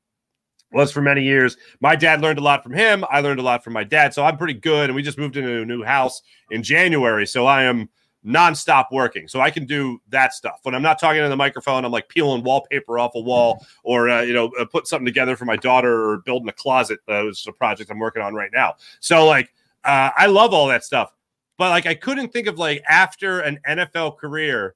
was 0.73 0.93
for 0.93 1.01
many 1.01 1.23
years. 1.23 1.57
My 1.81 1.97
dad 1.97 2.21
learned 2.21 2.39
a 2.39 2.43
lot 2.43 2.63
from 2.63 2.73
him. 2.73 3.05
I 3.11 3.21
learned 3.21 3.41
a 3.41 3.43
lot 3.43 3.65
from 3.65 3.73
my 3.73 3.85
dad. 3.85 4.13
So 4.15 4.25
I'm 4.25 4.37
pretty 4.37 4.55
good. 4.55 4.91
And 4.91 4.95
we 4.95 5.03
just 5.03 5.19
moved 5.19 5.37
into 5.37 5.63
a 5.63 5.65
new 5.65 5.83
house 5.83 6.23
in 6.51 6.63
January. 6.63 7.27
So 7.27 7.47
I 7.47 7.63
am 7.65 7.89
nonstop 8.25 8.87
working. 8.93 9.29
So 9.29 9.41
I 9.41 9.51
can 9.51 9.65
do 9.65 10.01
that 10.09 10.35
stuff. 10.35 10.61
When 10.63 10.75
I'm 10.75 10.83
not 10.83 10.99
talking 10.99 11.23
to 11.23 11.29
the 11.29 11.37
microphone, 11.37 11.85
I'm 11.85 11.93
like 11.93 12.09
peeling 12.09 12.43
wallpaper 12.43 12.99
off 12.99 13.13
a 13.15 13.21
wall 13.21 13.65
or, 13.83 14.09
uh, 14.09 14.23
you 14.23 14.35
know, 14.35 14.51
uh, 14.61 14.65
put 14.65 14.87
something 14.87 15.07
together 15.07 15.37
for 15.37 15.45
my 15.45 15.57
daughter 15.57 16.11
or 16.11 16.19
building 16.19 16.49
a 16.49 16.53
closet. 16.53 17.01
Uh, 17.09 17.23
which 17.23 17.41
is 17.41 17.47
a 17.47 17.53
project 17.53 17.91
I'm 17.91 17.99
working 17.99 18.23
on 18.23 18.35
right 18.35 18.51
now. 18.53 18.75
So, 19.01 19.27
like, 19.27 19.53
uh, 19.85 20.11
I 20.17 20.27
love 20.27 20.53
all 20.53 20.67
that 20.69 20.85
stuff. 20.85 21.13
But, 21.57 21.71
like, 21.71 21.87
I 21.87 21.95
couldn't 21.95 22.33
think 22.33 22.47
of, 22.47 22.59
like, 22.59 22.83
after 22.89 23.41
an 23.41 23.59
NFL 23.69 24.19
career, 24.19 24.75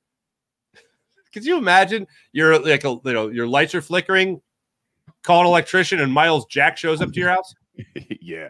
could 1.33 1.45
you 1.45 1.57
imagine 1.57 2.07
you're 2.33 2.59
like, 2.59 2.85
a, 2.85 2.99
you 3.05 3.13
know, 3.13 3.29
your 3.29 3.47
lights 3.47 3.75
are 3.75 3.83
flickering, 3.83 4.41
call 5.23 5.41
an 5.41 5.47
electrician, 5.47 6.01
and 6.01 6.13
Myles 6.13 6.47
Jack 6.47 6.77
shows 6.77 7.01
up 7.01 7.13
to 7.13 7.21
your 7.21 7.31
house? 7.31 7.55
yeah. 8.21 8.49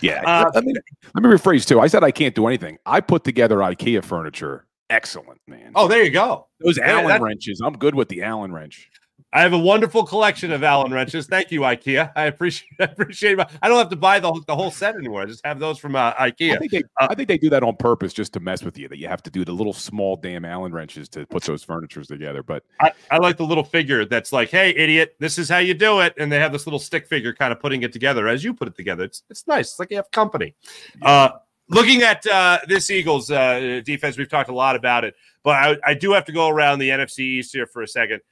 Yeah. 0.00 0.22
Uh, 0.24 0.50
let, 0.54 0.64
me, 0.64 0.72
let 1.14 1.22
me 1.22 1.30
rephrase 1.30 1.66
too. 1.66 1.80
I 1.80 1.86
said 1.86 2.02
I 2.02 2.10
can't 2.10 2.34
do 2.34 2.46
anything. 2.46 2.78
I 2.86 3.00
put 3.00 3.24
together 3.24 3.58
IKEA 3.58 4.04
furniture 4.04 4.66
excellent, 4.90 5.40
man. 5.46 5.72
Oh, 5.74 5.88
there 5.88 6.02
you 6.02 6.10
go. 6.10 6.48
Those 6.60 6.78
Yeah, 6.78 7.00
Allen 7.00 7.22
wrenches. 7.22 7.60
I'm 7.64 7.74
good 7.74 7.94
with 7.94 8.08
the 8.08 8.22
Allen 8.22 8.52
wrench. 8.52 8.90
I 9.36 9.40
have 9.40 9.52
a 9.52 9.58
wonderful 9.58 10.02
collection 10.02 10.50
of 10.50 10.64
Allen 10.64 10.94
wrenches. 10.94 11.26
Thank 11.26 11.50
you, 11.50 11.60
IKEA. 11.60 12.10
I 12.16 12.24
appreciate 12.24 12.70
I 12.80 12.84
appreciate 12.84 13.38
it. 13.38 13.46
I 13.60 13.68
don't 13.68 13.76
have 13.76 13.90
to 13.90 13.96
buy 13.96 14.18
the, 14.18 14.32
the 14.46 14.56
whole 14.56 14.70
set 14.70 14.94
anymore. 14.94 15.20
I 15.20 15.26
just 15.26 15.44
have 15.44 15.58
those 15.58 15.78
from 15.78 15.94
uh, 15.94 16.14
IKEA. 16.14 16.54
I 16.54 16.56
think 16.56 16.72
they, 16.72 16.82
I 16.98 17.14
think 17.14 17.28
they 17.28 17.36
do 17.36 17.50
that 17.50 17.62
on 17.62 17.76
purpose 17.76 18.14
just 18.14 18.32
to 18.32 18.40
mess 18.40 18.62
with 18.62 18.78
you. 18.78 18.88
That 18.88 18.96
you 18.96 19.08
have 19.08 19.22
to 19.24 19.30
do 19.30 19.44
the 19.44 19.52
little 19.52 19.74
small 19.74 20.16
damn 20.16 20.46
Allen 20.46 20.72
wrenches 20.72 21.06
to 21.10 21.26
put 21.26 21.42
those 21.42 21.62
furnitures 21.62 22.06
together. 22.06 22.42
But 22.42 22.64
I, 22.80 22.92
I 23.10 23.18
like 23.18 23.36
the 23.36 23.44
little 23.44 23.62
figure 23.62 24.06
that's 24.06 24.32
like, 24.32 24.48
"Hey, 24.48 24.70
idiot, 24.70 25.16
this 25.18 25.36
is 25.36 25.50
how 25.50 25.58
you 25.58 25.74
do 25.74 26.00
it," 26.00 26.14
and 26.16 26.32
they 26.32 26.40
have 26.40 26.50
this 26.52 26.66
little 26.66 26.78
stick 26.78 27.06
figure 27.06 27.34
kind 27.34 27.52
of 27.52 27.60
putting 27.60 27.82
it 27.82 27.92
together 27.92 28.28
as 28.28 28.42
you 28.42 28.54
put 28.54 28.68
it 28.68 28.74
together. 28.74 29.04
It's 29.04 29.22
it's 29.28 29.46
nice. 29.46 29.72
It's 29.72 29.78
like 29.78 29.90
you 29.90 29.98
have 29.98 30.10
company. 30.12 30.54
Uh, 31.02 31.28
looking 31.68 32.00
at 32.00 32.26
uh, 32.26 32.60
this 32.68 32.90
Eagles 32.90 33.30
uh, 33.30 33.82
defense, 33.84 34.16
we've 34.16 34.30
talked 34.30 34.48
a 34.48 34.54
lot 34.54 34.76
about 34.76 35.04
it, 35.04 35.14
but 35.42 35.56
I, 35.56 35.76
I 35.84 35.92
do 35.92 36.12
have 36.12 36.24
to 36.24 36.32
go 36.32 36.48
around 36.48 36.78
the 36.78 36.88
NFC 36.88 37.18
East 37.18 37.52
here 37.52 37.66
for 37.66 37.82
a 37.82 37.88
second. 37.88 38.22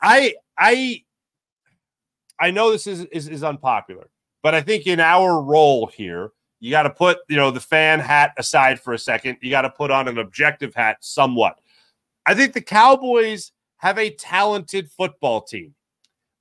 I 0.00 0.34
I 0.58 1.02
I 2.38 2.50
know 2.50 2.70
this 2.70 2.86
is 2.86 3.04
is, 3.06 3.28
is 3.28 3.44
unpopular, 3.44 4.10
but 4.42 4.54
I 4.54 4.60
think 4.60 4.86
in 4.86 5.00
our 5.00 5.42
role 5.42 5.86
here, 5.86 6.32
you 6.60 6.70
got 6.70 6.84
to 6.84 6.90
put 6.90 7.18
you 7.28 7.36
know 7.36 7.50
the 7.50 7.60
fan 7.60 8.00
hat 8.00 8.32
aside 8.36 8.80
for 8.80 8.92
a 8.94 8.98
second. 8.98 9.38
You 9.40 9.50
got 9.50 9.62
to 9.62 9.70
put 9.70 9.90
on 9.90 10.08
an 10.08 10.18
objective 10.18 10.74
hat 10.74 10.98
somewhat. 11.00 11.58
I 12.26 12.34
think 12.34 12.52
the 12.52 12.60
Cowboys 12.60 13.52
have 13.78 13.98
a 13.98 14.10
talented 14.10 14.90
football 14.90 15.42
team. 15.42 15.74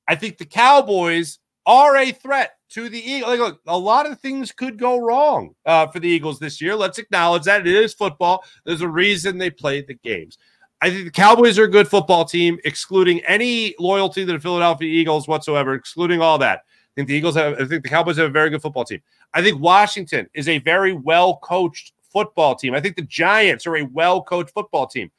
I 0.07 0.15
think 0.15 0.37
the 0.37 0.45
Cowboys 0.45 1.39
are 1.65 1.95
a 1.97 2.11
threat 2.11 2.57
to 2.69 2.89
the 2.89 2.99
Eagles. 2.99 3.29
Like, 3.29 3.39
look, 3.39 3.61
a 3.67 3.77
lot 3.77 4.09
of 4.09 4.19
things 4.19 4.51
could 4.51 4.77
go 4.77 4.99
wrong 4.99 5.55
uh, 5.65 5.87
for 5.87 5.99
the 5.99 6.07
Eagles 6.07 6.39
this 6.39 6.61
year. 6.61 6.75
Let's 6.75 6.97
acknowledge 6.97 7.43
that 7.43 7.67
it 7.67 7.73
is 7.73 7.93
football. 7.93 8.43
There's 8.65 8.81
a 8.81 8.87
reason 8.87 9.37
they 9.37 9.49
play 9.49 9.81
the 9.81 9.95
games. 9.95 10.37
I 10.81 10.89
think 10.89 11.05
the 11.05 11.11
Cowboys 11.11 11.59
are 11.59 11.65
a 11.65 11.69
good 11.69 11.87
football 11.87 12.25
team, 12.25 12.57
excluding 12.65 13.23
any 13.25 13.75
loyalty 13.79 14.25
to 14.25 14.33
the 14.33 14.39
Philadelphia 14.39 14.89
Eagles 14.89 15.27
whatsoever, 15.27 15.75
excluding 15.75 16.21
all 16.21 16.39
that. 16.39 16.59
I 16.59 16.91
think 16.95 17.07
the 17.07 17.13
Eagles 17.13 17.35
have, 17.35 17.53
I 17.53 17.65
think 17.65 17.83
the 17.83 17.89
Cowboys 17.89 18.17
have 18.17 18.27
a 18.27 18.31
very 18.31 18.49
good 18.49 18.61
football 18.61 18.83
team. 18.83 19.01
I 19.33 19.43
think 19.43 19.61
Washington 19.61 20.27
is 20.33 20.49
a 20.49 20.57
very 20.59 20.93
well 20.93 21.37
coached 21.37 21.93
football 22.11 22.55
team. 22.55 22.73
I 22.73 22.81
think 22.81 22.95
the 22.95 23.03
Giants 23.03 23.67
are 23.67 23.77
a 23.77 23.83
well 23.83 24.23
coached 24.23 24.53
football 24.53 24.87
team. 24.87 25.11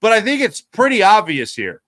But 0.00 0.12
I 0.12 0.20
think 0.20 0.40
it's 0.40 0.60
pretty 0.60 1.02
obvious 1.02 1.54
here. 1.54 1.82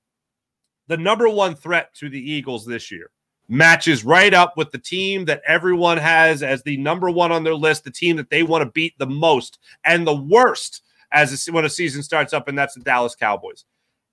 The 0.89 0.97
number 0.97 1.29
one 1.29 1.55
threat 1.55 1.95
to 1.95 2.11
the 2.11 2.19
Eagles 2.19 2.67
this 2.67 2.91
year 2.91 3.11
matches 3.49 4.05
right 4.05 4.35
up 4.35 4.57
with 4.57 4.71
the 4.73 4.79
team 4.79 5.25
that 5.25 5.43
everyone 5.47 5.99
has 5.99 6.43
as 6.43 6.63
the 6.63 6.77
number 6.77 7.11
one 7.11 7.33
on 7.33 7.45
their 7.45 7.55
list, 7.55 7.85
the 7.85 7.91
team 7.91 8.17
that 8.17 8.31
they 8.31 8.43
want 8.43 8.63
to 8.63 8.71
beat 8.73 8.99
the 8.99 9.07
most 9.07 9.59
and 9.85 10.07
the 10.07 10.15
worst 10.15 10.83
as 11.13 11.49
a, 11.49 11.53
when 11.53 11.65
a 11.65 11.71
season 11.71 12.03
starts 12.03 12.33
up, 12.33 12.49
and 12.49 12.59
that's 12.59 12.75
the 12.75 12.81
Dallas 12.81 13.15
Cowboys. 13.15 13.65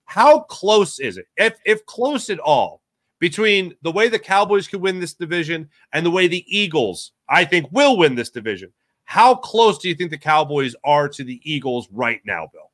How 0.06 0.42
close 0.42 1.00
is 1.00 1.18
it, 1.18 1.28
if 1.36 1.60
if 1.66 1.86
close 1.86 2.30
at 2.30 2.40
all, 2.40 2.82
between 3.20 3.74
the 3.82 3.92
way 3.92 4.08
the 4.08 4.20
Cowboys 4.20 4.68
could 4.68 4.82
win 4.82 5.00
this 5.00 5.14
division 5.14 5.70
and 5.94 6.06
the 6.06 6.12
way 6.12 6.28
the 6.28 6.46
Eagles, 6.48 7.12
I 7.30 7.46
think, 7.46 7.68
will 7.72 7.98
win 7.98 8.16
this 8.16 8.30
division? 8.30 8.72
How 9.06 9.36
close 9.36 9.78
do 9.78 9.90
you 9.90 9.96
think 9.96 10.12
the 10.12 10.18
Cowboys 10.18 10.76
are 10.84 11.08
to 11.10 11.24
the 11.24 11.42
Eagles 11.44 11.88
right 11.92 12.22
now, 12.26 12.50
Bill? 12.52 12.72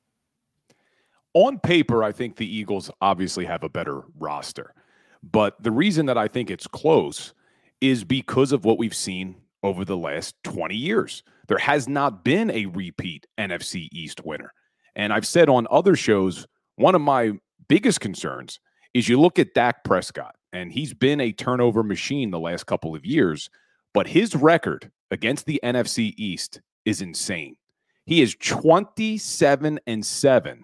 on 1.33 1.59
paper, 1.59 2.03
I 2.03 2.11
think 2.11 2.35
the 2.35 2.47
Eagles 2.47 2.91
obviously 3.01 3.45
have 3.45 3.63
a 3.63 3.69
better 3.69 4.03
roster. 4.19 4.73
But 5.23 5.61
the 5.61 5.71
reason 5.71 6.05
that 6.07 6.17
I 6.17 6.27
think 6.27 6.49
it's 6.49 6.67
close 6.67 7.33
is 7.81 8.03
because 8.03 8.51
of 8.51 8.65
what 8.65 8.77
we've 8.77 8.95
seen 8.95 9.35
over 9.63 9.85
the 9.85 9.97
last 9.97 10.35
20 10.43 10.75
years. 10.75 11.23
There 11.47 11.57
has 11.57 11.87
not 11.87 12.23
been 12.23 12.51
a 12.51 12.67
repeat 12.67 13.25
NFC 13.39 13.89
East 13.91 14.25
winner. 14.25 14.53
And 14.95 15.11
I've 15.11 15.25
said 15.27 15.49
on 15.49 15.67
other 15.71 15.95
shows, 15.95 16.45
one 16.75 16.95
of 16.95 17.01
my 17.01 17.31
biggest 17.67 17.99
concerns 17.99 18.59
is 18.93 19.09
you 19.09 19.19
look 19.19 19.39
at 19.39 19.53
Dak 19.53 19.83
Prescott, 19.83 20.35
and 20.51 20.71
he's 20.71 20.93
been 20.93 21.19
a 21.19 21.31
turnover 21.31 21.81
machine 21.81 22.29
the 22.29 22.39
last 22.39 22.65
couple 22.65 22.95
of 22.95 23.05
years, 23.05 23.49
but 23.93 24.07
his 24.07 24.35
record 24.35 24.91
against 25.09 25.45
the 25.45 25.59
NFC 25.63 26.13
East 26.17 26.61
is 26.85 27.01
insane. 27.01 27.55
He 28.05 28.21
is 28.21 28.35
27 28.35 29.79
and 29.87 30.05
7 30.05 30.63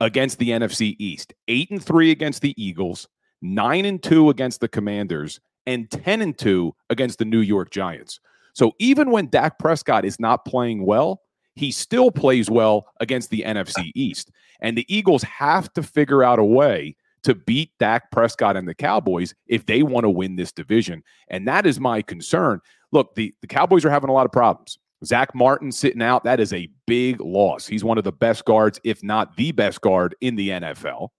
against 0.00 0.38
the 0.38 0.50
NFC 0.50 0.96
East, 0.98 1.34
8 1.48 1.70
and 1.70 1.84
3 1.84 2.10
against 2.10 2.42
the 2.42 2.54
Eagles, 2.62 3.08
9 3.42 3.84
and 3.84 4.02
2 4.02 4.30
against 4.30 4.60
the 4.60 4.68
Commanders, 4.68 5.40
and 5.66 5.90
10 5.90 6.22
and 6.22 6.38
2 6.38 6.74
against 6.88 7.18
the 7.18 7.24
New 7.24 7.40
York 7.40 7.70
Giants. 7.70 8.20
So 8.58 8.72
even 8.80 9.12
when 9.12 9.28
Dak 9.28 9.60
Prescott 9.60 10.04
is 10.04 10.18
not 10.18 10.44
playing 10.44 10.84
well, 10.84 11.20
he 11.54 11.70
still 11.70 12.10
plays 12.10 12.50
well 12.50 12.86
against 12.98 13.30
the 13.30 13.42
NFC 13.46 13.92
East. 13.94 14.32
And 14.60 14.76
the 14.76 14.84
Eagles 14.92 15.22
have 15.22 15.72
to 15.74 15.82
figure 15.84 16.24
out 16.24 16.40
a 16.40 16.44
way 16.44 16.96
to 17.22 17.36
beat 17.36 17.70
Dak 17.78 18.10
Prescott 18.10 18.56
and 18.56 18.66
the 18.66 18.74
Cowboys 18.74 19.32
if 19.46 19.66
they 19.66 19.84
want 19.84 20.06
to 20.06 20.10
win 20.10 20.34
this 20.34 20.50
division. 20.50 21.04
And 21.28 21.46
that 21.46 21.66
is 21.66 21.78
my 21.78 22.02
concern. 22.02 22.60
Look, 22.90 23.14
the, 23.14 23.32
the 23.42 23.46
Cowboys 23.46 23.84
are 23.84 23.90
having 23.90 24.10
a 24.10 24.12
lot 24.12 24.26
of 24.26 24.32
problems. 24.32 24.76
Zack 25.04 25.36
Martin 25.36 25.70
sitting 25.70 26.02
out, 26.02 26.24
that 26.24 26.40
is 26.40 26.52
a 26.52 26.68
big 26.84 27.20
loss. 27.20 27.64
He's 27.64 27.84
one 27.84 27.96
of 27.96 28.02
the 28.02 28.10
best 28.10 28.44
guards, 28.44 28.80
if 28.82 29.04
not 29.04 29.36
the 29.36 29.52
best 29.52 29.82
guard 29.82 30.16
in 30.20 30.34
the 30.34 30.48
NFL. 30.48 31.10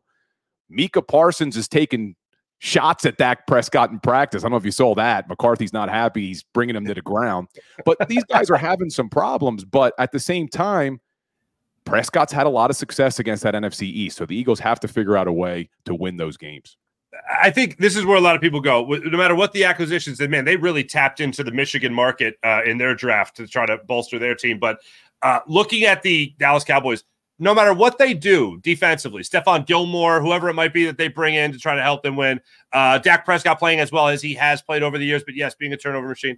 Micah 0.69 1.01
Parsons 1.01 1.55
is 1.55 1.69
taking 1.69 2.17
shots 2.59 3.05
at 3.05 3.17
Dak 3.17 3.47
Prescott 3.47 3.89
in 3.89 3.99
practice. 3.99 4.43
I 4.43 4.45
don't 4.45 4.51
know 4.51 4.57
if 4.57 4.65
you 4.65 4.71
saw 4.71 4.93
that. 4.95 5.27
McCarthy's 5.27 5.73
not 5.73 5.89
happy. 5.89 6.27
He's 6.27 6.43
bringing 6.43 6.75
him 6.75 6.85
to 6.85 6.93
the 6.93 7.01
ground. 7.01 7.47
But 7.85 8.07
these 8.07 8.23
guys 8.25 8.49
are 8.49 8.57
having 8.57 8.89
some 8.89 9.09
problems. 9.09 9.65
But 9.65 9.93
at 9.97 10.11
the 10.11 10.19
same 10.19 10.47
time, 10.47 10.99
Prescott's 11.85 12.33
had 12.33 12.45
a 12.45 12.49
lot 12.49 12.69
of 12.69 12.75
success 12.75 13.19
against 13.19 13.43
that 13.43 13.55
NFC 13.55 13.83
East. 13.83 14.17
So 14.17 14.25
the 14.25 14.35
Eagles 14.35 14.59
have 14.59 14.79
to 14.81 14.87
figure 14.87 15.17
out 15.17 15.27
a 15.27 15.33
way 15.33 15.69
to 15.85 15.95
win 15.95 16.17
those 16.17 16.37
games. 16.37 16.77
I 17.41 17.49
think 17.49 17.77
this 17.77 17.95
is 17.95 18.05
where 18.05 18.17
a 18.17 18.21
lot 18.21 18.35
of 18.35 18.41
people 18.41 18.61
go. 18.61 18.85
No 18.85 19.17
matter 19.17 19.33
what 19.33 19.51
the 19.53 19.63
acquisitions, 19.63 20.19
and 20.19 20.29
man, 20.29 20.45
they 20.45 20.55
really 20.55 20.83
tapped 20.83 21.19
into 21.19 21.43
the 21.43 21.51
Michigan 21.51 21.93
market 21.93 22.35
uh, 22.43 22.61
in 22.65 22.77
their 22.77 22.93
draft 22.93 23.35
to 23.37 23.47
try 23.47 23.65
to 23.65 23.77
bolster 23.77 24.19
their 24.19 24.35
team. 24.35 24.59
But 24.59 24.79
uh, 25.21 25.39
looking 25.47 25.85
at 25.85 26.03
the 26.03 26.35
Dallas 26.37 26.63
Cowboys, 26.63 27.03
no 27.39 27.55
matter 27.55 27.73
what 27.73 27.97
they 27.97 28.13
do 28.13 28.59
defensively, 28.61 29.23
Stephon 29.23 29.65
Gilmore, 29.65 30.21
whoever 30.21 30.49
it 30.49 30.53
might 30.53 30.73
be 30.73 30.85
that 30.85 30.97
they 30.97 31.07
bring 31.07 31.35
in 31.35 31.53
to 31.53 31.57
try 31.57 31.75
to 31.75 31.81
help 31.81 32.03
them 32.03 32.17
win, 32.17 32.41
uh, 32.73 32.97
Dak 32.99 33.23
Prescott 33.23 33.57
playing 33.57 33.79
as 33.79 33.91
well 33.91 34.09
as 34.09 34.21
he 34.21 34.33
has 34.33 34.61
played 34.61 34.83
over 34.83 34.97
the 34.97 35.05
years, 35.05 35.23
but 35.23 35.35
yes, 35.35 35.55
being 35.55 35.71
a 35.71 35.77
turnover 35.77 36.07
machine. 36.07 36.37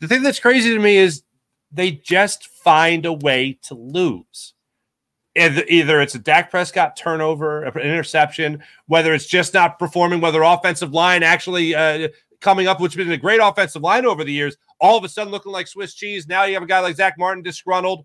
The 0.00 0.08
thing 0.08 0.22
that's 0.22 0.40
crazy 0.40 0.74
to 0.74 0.80
me 0.80 0.96
is 0.96 1.22
they 1.70 1.92
just 1.92 2.46
find 2.46 3.04
a 3.04 3.12
way 3.12 3.58
to 3.64 3.74
lose. 3.74 4.54
Either, 5.34 5.64
either 5.68 6.00
it's 6.00 6.14
a 6.14 6.18
Dak 6.18 6.50
Prescott 6.50 6.96
turnover, 6.96 7.62
an 7.62 7.80
interception, 7.80 8.62
whether 8.86 9.14
it's 9.14 9.26
just 9.26 9.54
not 9.54 9.78
performing, 9.78 10.20
whether 10.20 10.42
offensive 10.42 10.92
line 10.92 11.22
actually 11.22 11.74
uh, 11.74 12.08
coming 12.40 12.66
up, 12.66 12.80
which 12.80 12.94
has 12.94 13.04
been 13.04 13.12
a 13.12 13.16
great 13.16 13.40
offensive 13.42 13.80
line 13.80 14.04
over 14.04 14.24
the 14.24 14.32
years, 14.32 14.56
all 14.80 14.98
of 14.98 15.04
a 15.04 15.08
sudden 15.08 15.30
looking 15.30 15.52
like 15.52 15.68
Swiss 15.68 15.94
cheese. 15.94 16.26
Now 16.26 16.44
you 16.44 16.54
have 16.54 16.62
a 16.62 16.66
guy 16.66 16.80
like 16.80 16.96
Zack 16.96 17.16
Martin 17.16 17.42
disgruntled. 17.42 18.04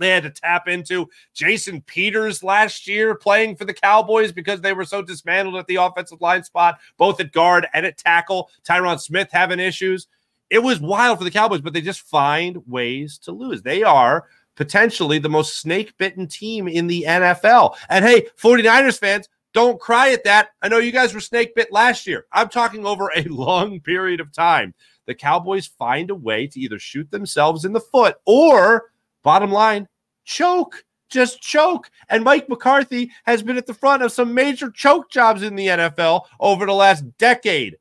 They 0.00 0.10
had 0.10 0.24
to 0.24 0.30
tap 0.30 0.66
into 0.66 1.08
Jason 1.34 1.82
Peters 1.82 2.42
last 2.42 2.88
year 2.88 3.14
playing 3.14 3.56
for 3.56 3.64
the 3.64 3.74
Cowboys 3.74 4.32
because 4.32 4.60
they 4.60 4.72
were 4.72 4.84
so 4.84 5.02
dismantled 5.02 5.56
at 5.56 5.66
the 5.66 5.76
offensive 5.76 6.20
line 6.20 6.42
spot, 6.42 6.80
both 6.96 7.20
at 7.20 7.32
guard 7.32 7.68
and 7.74 7.86
at 7.86 7.98
tackle. 7.98 8.50
Tyron 8.64 8.98
Smith 8.98 9.28
having 9.30 9.60
issues. 9.60 10.08
It 10.48 10.60
was 10.60 10.80
wild 10.80 11.18
for 11.18 11.24
the 11.24 11.30
Cowboys, 11.30 11.60
but 11.60 11.72
they 11.72 11.80
just 11.80 12.00
find 12.00 12.56
ways 12.66 13.18
to 13.18 13.32
lose. 13.32 13.62
They 13.62 13.84
are 13.84 14.26
potentially 14.56 15.18
the 15.18 15.28
most 15.28 15.58
snake 15.58 15.96
bitten 15.96 16.26
team 16.26 16.66
in 16.66 16.86
the 16.86 17.04
NFL. 17.06 17.76
And 17.88 18.04
hey, 18.04 18.26
49ers 18.36 18.98
fans, 18.98 19.28
don't 19.52 19.80
cry 19.80 20.10
at 20.10 20.24
that. 20.24 20.50
I 20.62 20.68
know 20.68 20.78
you 20.78 20.92
guys 20.92 21.14
were 21.14 21.20
snake 21.20 21.54
bit 21.54 21.72
last 21.72 22.06
year. 22.06 22.26
I'm 22.32 22.48
talking 22.48 22.84
over 22.84 23.10
a 23.14 23.22
long 23.28 23.80
period 23.80 24.20
of 24.20 24.32
time. 24.32 24.74
The 25.06 25.14
Cowboys 25.14 25.66
find 25.66 26.10
a 26.10 26.14
way 26.14 26.46
to 26.46 26.60
either 26.60 26.78
shoot 26.78 27.10
themselves 27.10 27.64
in 27.64 27.72
the 27.72 27.80
foot 27.80 28.16
or, 28.26 28.90
bottom 29.22 29.50
line, 29.50 29.88
choke. 30.30 30.84
Just 31.08 31.42
choke. 31.42 31.90
And 32.08 32.22
Mike 32.22 32.48
McCarthy 32.48 33.10
has 33.24 33.42
been 33.42 33.56
at 33.56 33.66
the 33.66 33.74
front 33.74 34.02
of 34.02 34.12
some 34.12 34.32
major 34.32 34.70
choke 34.70 35.10
jobs 35.10 35.42
in 35.42 35.56
the 35.56 35.66
NFL 35.66 36.26
over 36.38 36.66
the 36.66 36.72
last 36.72 37.02
decade. 37.18 37.76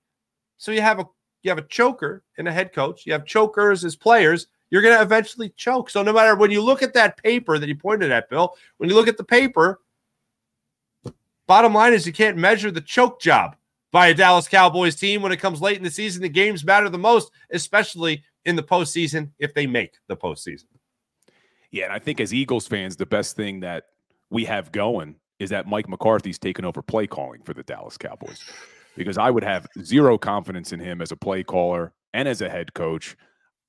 So 0.58 0.72
you 0.72 0.82
have 0.82 1.00
a 1.00 1.06
you 1.44 1.52
have 1.52 1.60
a 1.60 1.68
choker 1.68 2.24
and 2.38 2.48
a 2.48 2.52
head 2.52 2.74
coach. 2.74 3.06
You 3.06 3.14
have 3.14 3.26
chokers 3.26 3.86
as 3.86 3.96
players 3.96 4.48
you're 4.70 4.82
going 4.82 4.96
to 4.96 5.02
eventually 5.02 5.50
choke. 5.56 5.90
So 5.90 6.04
no 6.04 6.14
matter 6.14 6.36
when 6.36 6.52
you 6.52 6.62
look 6.62 6.84
at 6.84 6.94
that 6.94 7.18
paper 7.18 7.58
that 7.58 7.68
you 7.68 7.76
pointed 7.76 8.12
at, 8.12 8.30
Bill, 8.30 8.56
when 8.78 8.90
you 8.90 8.96
look 8.96 9.08
at 9.08 9.18
the 9.18 9.24
paper, 9.24 9.80
bottom 11.48 11.74
line 11.74 11.94
is 11.94 12.06
you 12.06 12.14
can't 12.14 12.38
measure 12.38 12.72
the 12.72 12.82
choke 12.82 13.20
job 13.20 13.56
by 13.92 14.08
a 14.08 14.14
Dallas 14.14 14.48
Cowboys 14.48 14.96
team 14.96 15.22
when 15.22 15.32
it 15.32 15.40
comes 15.40 15.62
late 15.62 15.78
in 15.78 15.84
the 15.84 15.90
season. 15.90 16.22
The 16.22 16.30
games 16.30 16.64
matter 16.64 16.90
the 16.90 16.98
most, 16.98 17.32
especially 17.52 18.24
in 18.46 18.56
the 18.56 18.64
postseason 18.64 19.32
if 19.40 19.54
they 19.54 19.66
make 19.66 19.94
the 20.08 20.16
postseason. 20.16 20.66
Yeah, 21.72 21.86
and 21.86 21.94
I 21.94 22.00
think 22.00 22.20
as 22.20 22.34
Eagles 22.34 22.68
fans, 22.68 22.96
the 22.96 23.06
best 23.06 23.36
thing 23.36 23.60
that 23.62 23.86
we 24.30 24.46
have 24.46 24.72
going 24.72 25.16
is 25.40 25.50
that 25.52 25.68
Mike 25.68 25.88
McCarthy's 25.88 26.40
taken 26.40 26.66
over 26.66 26.82
play 26.82 27.08
calling 27.08 27.42
for 27.44 27.54
the 27.54 27.64
Dallas 27.64 27.98
Cowboys. 27.98 28.44
Because 28.98 29.18
I 29.18 29.30
would 29.30 29.44
have 29.44 29.68
zero 29.84 30.18
confidence 30.18 30.74
in 30.74 30.80
him 30.80 31.02
as 31.02 31.12
a 31.12 31.16
play 31.16 31.44
caller 31.44 31.94
and 32.14 32.28
as 32.28 32.42
a 32.42 32.50
head 32.50 32.74
coach. 32.74 33.16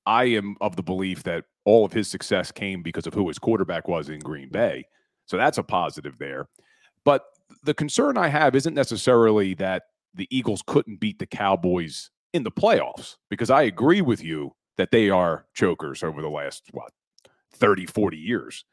I 0.05 0.25
am 0.25 0.55
of 0.61 0.75
the 0.75 0.83
belief 0.83 1.23
that 1.23 1.45
all 1.63 1.85
of 1.85 1.93
his 1.93 2.09
success 2.09 2.51
came 2.51 2.81
because 2.81 3.05
of 3.05 3.13
who 3.13 3.27
his 3.27 3.39
quarterback 3.39 3.87
was 3.87 4.09
in 4.09 4.19
Green 4.19 4.49
Bay. 4.49 4.83
So 5.27 5.37
that's 5.37 5.59
a 5.59 5.63
positive 5.63 6.17
there. 6.17 6.49
But 7.05 7.23
the 7.63 7.73
concern 7.73 8.17
I 8.17 8.27
have 8.27 8.55
isn't 8.55 8.73
necessarily 8.73 9.53
that 9.55 9.83
the 10.13 10.27
Eagles 10.31 10.63
couldn't 10.65 10.99
beat 10.99 11.19
the 11.19 11.27
Cowboys 11.27 12.09
in 12.33 12.43
the 12.43 12.51
playoffs, 12.51 13.17
because 13.29 13.49
I 13.49 13.63
agree 13.63 14.01
with 14.01 14.23
you 14.23 14.55
that 14.77 14.91
they 14.91 15.09
are 15.09 15.45
chokers 15.53 16.03
over 16.03 16.21
the 16.21 16.29
last, 16.29 16.63
what, 16.71 16.91
30, 17.53 17.85
40 17.85 18.17
years. 18.17 18.65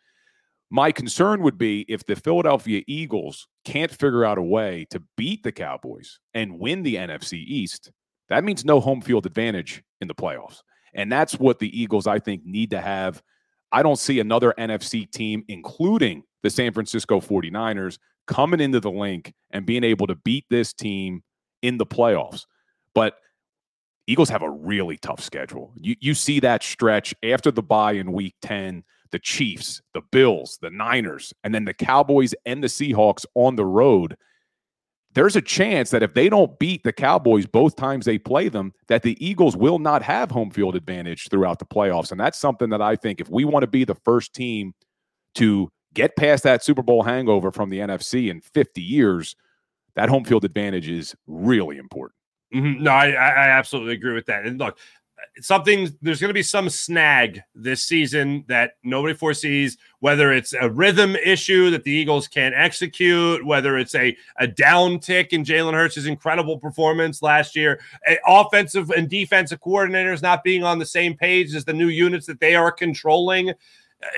My 0.71 0.93
concern 0.93 1.43
would 1.43 1.57
be 1.57 1.87
if 1.89 2.05
the 2.05 2.17
Philadelphia 2.17 2.83
Eagles 2.87 3.49
can't 3.65 3.91
figure 3.91 4.25
out 4.25 4.39
a 4.39 4.43
way 4.43 4.87
to 4.91 5.03
beat 5.17 5.43
the 5.43 5.53
Cowboys 5.53 6.21
and 6.35 6.59
win 6.59 6.83
the 6.83 6.97
NFC 6.97 7.35
East, 7.35 7.91
that 8.29 8.45
means 8.45 8.65
no 8.65 8.79
home 8.81 9.01
field 9.01 9.25
advantage 9.25 9.83
in 10.01 10.09
the 10.09 10.15
playoffs. 10.15 10.61
And 10.95 11.11
that's 11.11 11.39
what 11.39 11.59
the 11.59 11.81
Eagles, 11.81 12.07
I 12.07 12.19
think, 12.19 12.45
need 12.45 12.71
to 12.71 12.81
have. 12.81 13.23
I 13.73 13.83
don't 13.83 13.99
see 13.99 14.21
another 14.21 14.55
NFC 14.59 15.11
team, 15.11 15.45
including 15.49 16.23
the 16.43 16.51
San 16.51 16.73
Francisco 16.73 17.21
49ers, 17.21 17.99
coming 18.27 18.61
into 18.61 18.81
the 18.81 18.91
Linc 18.91 19.33
and 19.51 19.65
being 19.65 19.85
able 19.85 20.07
to 20.07 20.15
beat 20.17 20.45
this 20.51 20.73
team 20.73 21.23
in 21.63 21.79
the 21.79 21.87
playoffs. 21.87 22.45
But 22.95 23.15
Eagles 24.09 24.31
have 24.31 24.43
a 24.43 24.51
really 24.51 24.97
tough 24.97 25.21
schedule. 25.21 25.71
You 25.77 25.95
you 26.01 26.15
see 26.15 26.41
that 26.41 26.63
stretch 26.63 27.15
after 27.23 27.51
the 27.51 27.63
bye 27.63 27.93
in 27.93 28.11
week 28.11 28.35
10, 28.41 28.83
the 29.11 29.19
Chiefs, 29.19 29.83
the 29.93 30.01
Bills, 30.11 30.59
the 30.63 30.71
Niners, 30.71 31.35
and 31.45 31.55
then 31.55 31.67
the 31.67 31.75
Cowboys 31.75 32.35
and 32.47 32.65
the 32.65 32.69
Seahawks 32.69 33.27
on 33.35 33.57
the 33.57 33.67
road. 33.67 34.17
There's 35.13 35.37
a 35.37 35.43
chance 35.43 35.91
that 35.91 36.03
if 36.03 36.15
they 36.15 36.31
don't 36.31 36.59
beat 36.59 36.85
the 36.85 36.93
Cowboys 36.93 37.47
both 37.47 37.77
times 37.77 38.07
they 38.07 38.19
play 38.19 38.49
them, 38.49 38.73
that 38.89 39.03
the 39.03 39.23
Eagles 39.25 39.57
will 39.57 39.79
not 39.79 40.03
have 40.03 40.31
home 40.31 40.51
field 40.51 40.75
advantage 40.75 41.29
throughout 41.29 41.59
the 41.59 41.67
playoffs. 41.67 42.11
And 42.11 42.21
that's 42.21 42.39
something 42.39 42.71
that 42.71 42.83
I 42.83 42.97
think 42.97 43.21
if 43.21 43.29
we 43.29 43.45
want 43.45 43.63
to 43.63 43.69
be 43.69 43.85
the 43.85 43.95
first 43.95 44.35
team 44.35 44.75
to 45.35 45.71
get 45.93 46.17
past 46.17 46.45
that 46.45 46.65
Super 46.65 46.83
Bowl 46.83 47.03
hangover 47.03 47.51
from 47.51 47.69
the 47.69 47.79
NFC 47.79 48.31
in 48.31 48.41
50 48.41 48.81
years, 48.81 49.37
that 49.97 50.09
home 50.09 50.25
field 50.25 50.45
advantage 50.45 50.89
is 50.89 51.15
really 51.27 51.77
important. 51.79 52.18
Mhm. 52.55 52.81
No, 52.81 52.91
I, 52.91 53.09
I 53.11 53.49
absolutely 53.49 53.95
agree 53.95 54.15
with 54.15 54.27
that. 54.27 54.47
And 54.47 54.59
look, 54.59 54.79
something 55.41 55.91
there's 56.03 56.21
going 56.21 56.31
to 56.31 56.35
be 56.35 56.43
some 56.43 56.71
snag 56.71 57.43
this 57.55 57.83
season 57.83 58.45
that 58.49 58.73
nobody 58.85 59.15
foresees. 59.15 59.79
Whether 60.01 60.33
it's 60.33 60.55
a 60.55 60.71
rhythm 60.71 61.17
issue 61.17 61.71
that 61.71 61.85
the 61.85 61.91
Eagles 61.93 62.29
can't 62.29 62.55
execute, 62.57 63.45
whether 63.45 63.79
it's 63.79 63.95
a 63.97 64.17
a 64.39 64.47
downtick 64.49 65.29
in 65.31 65.45
Jalen 65.45 65.75
Hurts' 65.75 66.07
incredible 66.07 66.59
performance 66.59 67.23
last 67.23 67.57
year, 67.57 67.81
a 68.09 68.19
offensive 68.27 68.91
and 68.91 69.09
defensive 69.11 69.61
coordinators 69.61 70.23
not 70.23 70.45
being 70.45 70.65
on 70.65 70.79
the 70.79 70.87
same 70.87 71.17
page 71.17 71.55
as 71.55 71.65
the 71.67 71.73
new 71.75 71.89
units 71.89 72.27
that 72.27 72.41
they 72.41 72.55
are 72.55 72.73
controlling. 72.73 73.53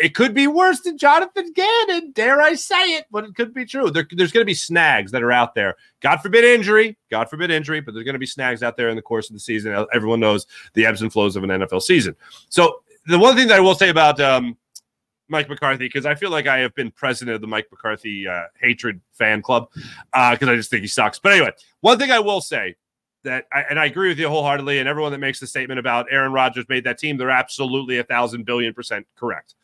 It 0.02 0.14
could 0.14 0.34
be 0.34 0.46
worse 0.46 0.80
than 0.80 0.98
Jonathan 0.98 1.52
Gannon, 1.54 2.12
dare 2.12 2.40
I 2.40 2.54
say 2.54 2.96
it, 2.96 3.06
but 3.10 3.24
it 3.24 3.34
could 3.34 3.54
be 3.54 3.64
true. 3.64 3.90
There, 3.90 4.06
there's 4.10 4.30
going 4.30 4.42
to 4.42 4.46
be 4.46 4.54
snags 4.54 5.10
that 5.12 5.22
are 5.22 5.32
out 5.32 5.54
there. 5.54 5.76
God 6.00 6.18
forbid 6.18 6.44
injury, 6.44 6.98
God 7.10 7.30
forbid 7.30 7.50
injury, 7.50 7.80
but 7.80 7.94
there's 7.94 8.04
going 8.04 8.14
to 8.14 8.18
be 8.20 8.26
snags 8.26 8.62
out 8.62 8.76
there 8.76 8.90
in 8.90 8.96
the 8.96 9.02
course 9.02 9.30
of 9.30 9.34
the 9.34 9.40
season. 9.40 9.86
Everyone 9.94 10.20
knows 10.20 10.46
the 10.74 10.84
ebbs 10.84 11.00
and 11.00 11.10
flows 11.10 11.34
of 11.34 11.44
an 11.44 11.50
NFL 11.50 11.80
season. 11.82 12.14
So 12.50 12.82
the 13.06 13.18
one 13.18 13.36
thing 13.36 13.48
that 13.48 13.56
I 13.56 13.60
will 13.60 13.74
say 13.74 13.88
about 13.88 14.20
um, 14.20 14.58
Mike 15.28 15.48
McCarthy, 15.48 15.86
because 15.86 16.04
I 16.04 16.14
feel 16.14 16.30
like 16.30 16.46
I 16.46 16.58
have 16.58 16.74
been 16.74 16.90
president 16.90 17.36
of 17.36 17.40
the 17.40 17.46
Mike 17.46 17.68
McCarthy 17.70 18.28
uh, 18.28 18.44
hatred 18.60 19.00
fan 19.12 19.40
club, 19.40 19.68
because 19.72 20.48
I 20.48 20.56
just 20.56 20.70
think 20.70 20.82
he 20.82 20.88
sucks. 20.88 21.18
But 21.18 21.32
anyway, 21.32 21.52
one 21.80 21.98
thing 21.98 22.10
I 22.10 22.18
will 22.18 22.40
say 22.40 22.76
that, 23.24 23.46
I, 23.52 23.62
and 23.62 23.78
I 23.78 23.86
agree 23.86 24.08
with 24.08 24.18
you 24.18 24.28
wholeheartedly, 24.28 24.78
and 24.78 24.88
everyone 24.88 25.12
that 25.12 25.18
makes 25.18 25.40
the 25.40 25.46
statement 25.46 25.78
about 25.78 26.06
Aaron 26.10 26.32
Rodgers 26.32 26.66
made 26.68 26.84
that 26.84 26.98
team, 26.98 27.16
they're 27.16 27.30
absolutely 27.30 27.98
a 27.98 28.04
thousand 28.04 28.44
billion 28.44 28.74
percent 28.74 29.06
correct. 29.16 29.54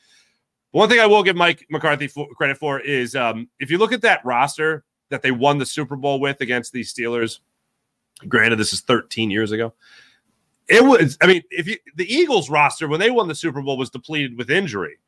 One 0.77 0.91
thing 0.91 1.01
I 1.01 1.07
will 1.07 1.23
give 1.23 1.37
Mike 1.37 1.67
McCarthy 1.71 2.07
for, 2.07 2.29
credit 2.35 2.59
for 2.59 2.79
is 2.81 3.17
um, 3.17 3.49
if 3.59 3.71
you 3.71 3.79
look 3.79 3.93
at 3.93 4.03
that 4.03 4.23
roster 4.27 4.85
that 5.09 5.23
they 5.23 5.31
won 5.31 5.57
the 5.57 5.65
Super 5.65 5.97
Bowl 5.97 6.21
with 6.21 6.43
against 6.43 6.71
these 6.71 6.93
Steelers, 6.93 7.39
granted, 8.29 8.57
this 8.57 8.75
is 8.75 8.83
13 8.83 9.31
years 9.31 9.53
ago. 9.53 9.73
It 10.69 10.85
was, 10.85 11.17
I 11.23 11.29
mean, 11.29 11.43
if 11.49 11.67
you 11.67 11.79
the 11.95 12.05
Eagles 12.05 12.51
roster 12.51 12.89
when 12.89 13.01
they 13.01 13.09
won 13.11 13.27
the 13.27 13.35
Super 13.35 13.63
Bowl 13.63 13.79
was 13.79 13.89
depleted 13.89 14.37
with 14.37 14.51
injury. 14.51 14.99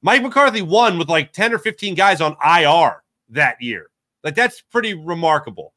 Mike 0.00 0.22
McCarthy 0.22 0.62
won 0.62 0.96
with 0.96 1.08
like 1.08 1.32
10 1.32 1.54
or 1.54 1.58
15 1.58 1.96
guys 1.96 2.20
on 2.20 2.36
IR 2.44 3.02
that 3.30 3.60
year. 3.60 3.90
Like 4.22 4.36
that's 4.36 4.60
pretty 4.60 4.94
remarkable. 4.94 5.74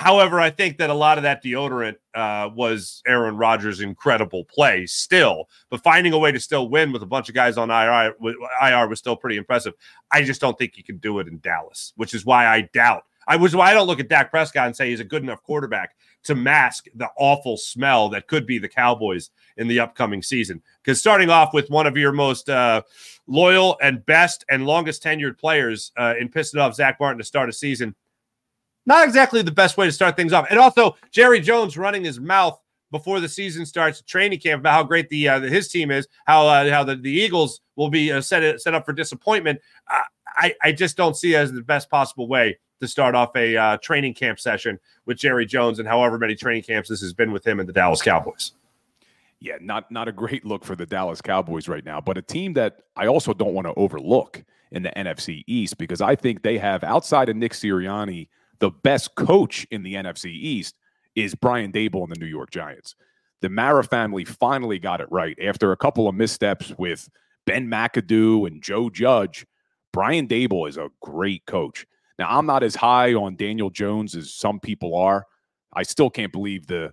However, 0.00 0.40
I 0.40 0.48
think 0.48 0.78
that 0.78 0.88
a 0.88 0.94
lot 0.94 1.18
of 1.18 1.24
that 1.24 1.44
deodorant 1.44 1.96
uh, 2.14 2.48
was 2.54 3.02
Aaron 3.06 3.36
Rodgers' 3.36 3.82
incredible 3.82 4.46
play 4.46 4.86
still, 4.86 5.50
but 5.68 5.82
finding 5.82 6.14
a 6.14 6.18
way 6.18 6.32
to 6.32 6.40
still 6.40 6.70
win 6.70 6.90
with 6.90 7.02
a 7.02 7.06
bunch 7.06 7.28
of 7.28 7.34
guys 7.34 7.58
on 7.58 7.70
IR, 7.70 8.14
IR 8.62 8.88
was 8.88 8.98
still 8.98 9.14
pretty 9.14 9.36
impressive. 9.36 9.74
I 10.10 10.22
just 10.22 10.40
don't 10.40 10.56
think 10.56 10.78
you 10.78 10.84
can 10.84 10.96
do 10.96 11.18
it 11.18 11.28
in 11.28 11.38
Dallas, 11.40 11.92
which 11.96 12.14
is 12.14 12.24
why 12.24 12.46
I 12.46 12.62
doubt. 12.72 13.04
I 13.28 13.36
was 13.36 13.54
why 13.54 13.70
I 13.70 13.74
don't 13.74 13.86
look 13.86 14.00
at 14.00 14.08
Dak 14.08 14.30
Prescott 14.30 14.68
and 14.68 14.74
say 14.74 14.88
he's 14.88 15.00
a 15.00 15.04
good 15.04 15.22
enough 15.22 15.42
quarterback 15.42 15.94
to 16.24 16.34
mask 16.34 16.86
the 16.94 17.10
awful 17.18 17.58
smell 17.58 18.08
that 18.08 18.26
could 18.26 18.46
be 18.46 18.58
the 18.58 18.70
Cowboys 18.70 19.28
in 19.58 19.68
the 19.68 19.80
upcoming 19.80 20.22
season. 20.22 20.62
Because 20.82 20.98
starting 20.98 21.28
off 21.28 21.52
with 21.52 21.68
one 21.68 21.86
of 21.86 21.98
your 21.98 22.12
most 22.12 22.48
uh, 22.48 22.80
loyal 23.26 23.76
and 23.82 24.04
best 24.06 24.46
and 24.48 24.64
longest 24.64 25.02
tenured 25.02 25.38
players 25.38 25.92
uh, 25.98 26.14
in 26.18 26.30
pissing 26.30 26.58
off 26.58 26.74
Zack 26.74 26.98
Martin 26.98 27.18
to 27.18 27.24
start 27.24 27.50
a 27.50 27.52
season, 27.52 27.94
not 28.86 29.06
exactly 29.06 29.42
the 29.42 29.50
best 29.50 29.76
way 29.76 29.86
to 29.86 29.92
start 29.92 30.16
things 30.16 30.32
off. 30.32 30.46
And 30.50 30.58
also, 30.58 30.96
Jerry 31.10 31.40
Jones 31.40 31.76
running 31.76 32.04
his 32.04 32.20
mouth 32.20 32.58
before 32.90 33.20
the 33.20 33.28
season 33.28 33.64
starts, 33.64 34.02
training 34.02 34.40
camp 34.40 34.60
about 34.60 34.72
how 34.72 34.82
great 34.82 35.08
the, 35.10 35.28
uh, 35.28 35.40
his 35.40 35.68
team 35.68 35.90
is, 35.90 36.08
how 36.26 36.46
uh, 36.46 36.68
how 36.70 36.84
the, 36.84 36.96
the 36.96 37.10
Eagles 37.10 37.60
will 37.76 37.90
be 37.90 38.12
uh, 38.12 38.20
set 38.20 38.60
set 38.60 38.74
up 38.74 38.84
for 38.84 38.92
disappointment. 38.92 39.60
Uh, 39.90 40.02
I 40.36 40.54
I 40.62 40.72
just 40.72 40.96
don't 40.96 41.16
see 41.16 41.36
as 41.36 41.52
the 41.52 41.62
best 41.62 41.90
possible 41.90 42.28
way 42.28 42.58
to 42.80 42.88
start 42.88 43.14
off 43.14 43.36
a 43.36 43.56
uh, 43.56 43.76
training 43.78 44.14
camp 44.14 44.40
session 44.40 44.78
with 45.06 45.18
Jerry 45.18 45.46
Jones 45.46 45.78
and 45.78 45.86
however 45.86 46.18
many 46.18 46.34
training 46.34 46.62
camps 46.62 46.88
this 46.88 47.00
has 47.02 47.12
been 47.12 47.30
with 47.30 47.46
him 47.46 47.60
and 47.60 47.68
the 47.68 47.72
Dallas 47.72 48.02
Cowboys. 48.02 48.52
Yeah, 49.40 49.56
not 49.60 49.90
not 49.90 50.08
a 50.08 50.12
great 50.12 50.44
look 50.44 50.64
for 50.64 50.76
the 50.76 50.86
Dallas 50.86 51.22
Cowboys 51.22 51.68
right 51.68 51.84
now, 51.84 52.00
but 52.00 52.18
a 52.18 52.22
team 52.22 52.54
that 52.54 52.82
I 52.96 53.06
also 53.06 53.32
don't 53.32 53.54
want 53.54 53.66
to 53.66 53.74
overlook 53.74 54.42
in 54.72 54.82
the 54.82 54.90
NFC 54.90 55.44
East 55.46 55.78
because 55.78 56.00
I 56.00 56.14
think 56.14 56.42
they 56.42 56.58
have 56.58 56.84
outside 56.84 57.28
of 57.28 57.36
Nick 57.36 57.52
Sirianni, 57.52 58.28
the 58.60 58.70
best 58.70 59.14
coach 59.16 59.66
in 59.70 59.82
the 59.82 59.94
NFC 59.94 60.26
East 60.26 60.76
is 61.16 61.34
Brian 61.34 61.72
Daboll 61.72 62.04
and 62.04 62.12
the 62.12 62.20
New 62.20 62.26
York 62.26 62.50
Giants. 62.50 62.94
The 63.40 63.48
Mara 63.48 63.82
family 63.82 64.24
finally 64.24 64.78
got 64.78 65.00
it 65.00 65.08
right 65.10 65.36
after 65.42 65.72
a 65.72 65.76
couple 65.76 66.08
of 66.08 66.14
missteps 66.14 66.72
with 66.78 67.08
Ben 67.46 67.66
McAdoo 67.68 68.46
and 68.46 68.62
Joe 68.62 68.90
Judge. 68.90 69.46
Brian 69.92 70.28
Daboll 70.28 70.68
is 70.68 70.76
a 70.76 70.90
great 71.00 71.44
coach. 71.46 71.86
Now, 72.18 72.38
I'm 72.38 72.46
not 72.46 72.62
as 72.62 72.76
high 72.76 73.14
on 73.14 73.36
Daniel 73.36 73.70
Jones 73.70 74.14
as 74.14 74.32
some 74.32 74.60
people 74.60 74.94
are. 74.94 75.26
I 75.72 75.82
still 75.82 76.10
can't 76.10 76.32
believe 76.32 76.66
the 76.66 76.92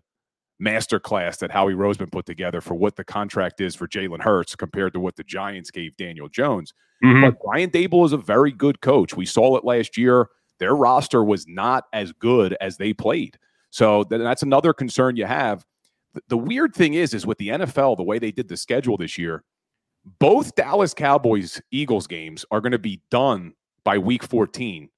masterclass 0.64 1.38
that 1.40 1.52
Howie 1.52 1.74
Roseman 1.74 2.12
put 2.12 2.26
together 2.26 2.62
for 2.62 2.76
what 2.76 2.96
the 2.96 3.04
contract 3.04 3.62
is 3.62 3.76
for 3.76 3.88
Jalen 3.88 4.22
Hurts 4.22 4.56
compared 4.56 4.94
to 4.94 5.00
what 5.00 5.16
the 5.18 5.24
Giants 5.24 5.70
gave 5.70 5.98
Daniel 5.98 6.30
Jones. 6.30 6.74
Mm-hmm. 7.04 7.22
But 7.22 7.36
Brian 7.44 7.70
Daboll 7.70 8.06
is 8.06 8.14
a 8.14 8.18
very 8.18 8.52
good 8.52 8.82
coach. 8.82 9.16
We 9.16 9.26
saw 9.26 9.58
it 9.58 9.66
last 9.66 9.98
year. 9.98 10.30
Their 10.60 10.76
roster 10.76 11.24
was 11.24 11.48
not 11.48 11.86
as 11.94 12.12
good 12.14 12.56
as 12.62 12.78
they 12.78 12.94
played. 12.94 13.38
So 13.70 14.04
th- 14.04 14.22
that's 14.22 14.44
another 14.44 14.74
concern 14.74 15.16
you 15.18 15.26
have. 15.26 15.66
Th- 16.14 16.24
The 16.30 16.38
weird 16.38 16.74
thing 16.74 16.94
is, 16.94 17.14
is 17.14 17.26
with 17.26 17.38
the 17.38 17.50
NFL, 17.50 17.98
the 17.98 18.04
way 18.04 18.20
they 18.20 18.32
did 18.32 18.48
the 18.48 18.58
schedule 18.58 18.98
this 18.98 19.18
year, 19.18 19.44
both 20.20 20.56
Dallas 20.56 20.94
Cowboys 20.94 21.62
Eagles 21.72 22.08
games 22.08 22.46
are 22.50 22.62
going 22.62 22.72
to 22.72 22.80
be 22.80 23.02
done 23.12 23.54
by 23.84 23.98
week 23.98 24.24
14. 24.24 24.90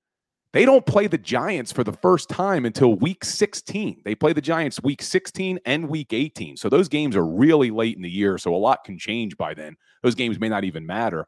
They 0.52 0.65
don't 0.65 0.86
play 0.86 1.06
the 1.07 1.18
Giants 1.18 1.72
for 1.72 1.84
the 1.84 1.94
first 1.94 2.27
time 2.27 2.65
until 2.65 2.95
week 2.95 3.23
16. 3.23 4.02
They 4.03 4.15
play 4.15 4.34
the 4.34 4.41
Giants 4.41 4.81
week 4.81 5.02
16 5.03 5.60
and 5.65 5.88
week 5.88 6.11
18. 6.11 6.57
So 6.57 6.69
those 6.69 6.88
games 6.90 7.15
are 7.15 7.26
really 7.26 7.69
late 7.69 7.95
in 7.95 8.02
the 8.02 8.10
year. 8.10 8.38
So 8.40 8.56
a 8.56 8.57
lot 8.57 8.84
can 8.84 8.98
change 8.98 9.38
by 9.38 9.53
then. 9.53 9.76
Those 10.02 10.15
games 10.15 10.40
may 10.40 10.49
not 10.49 10.64
even 10.64 10.88
matter. 10.88 11.27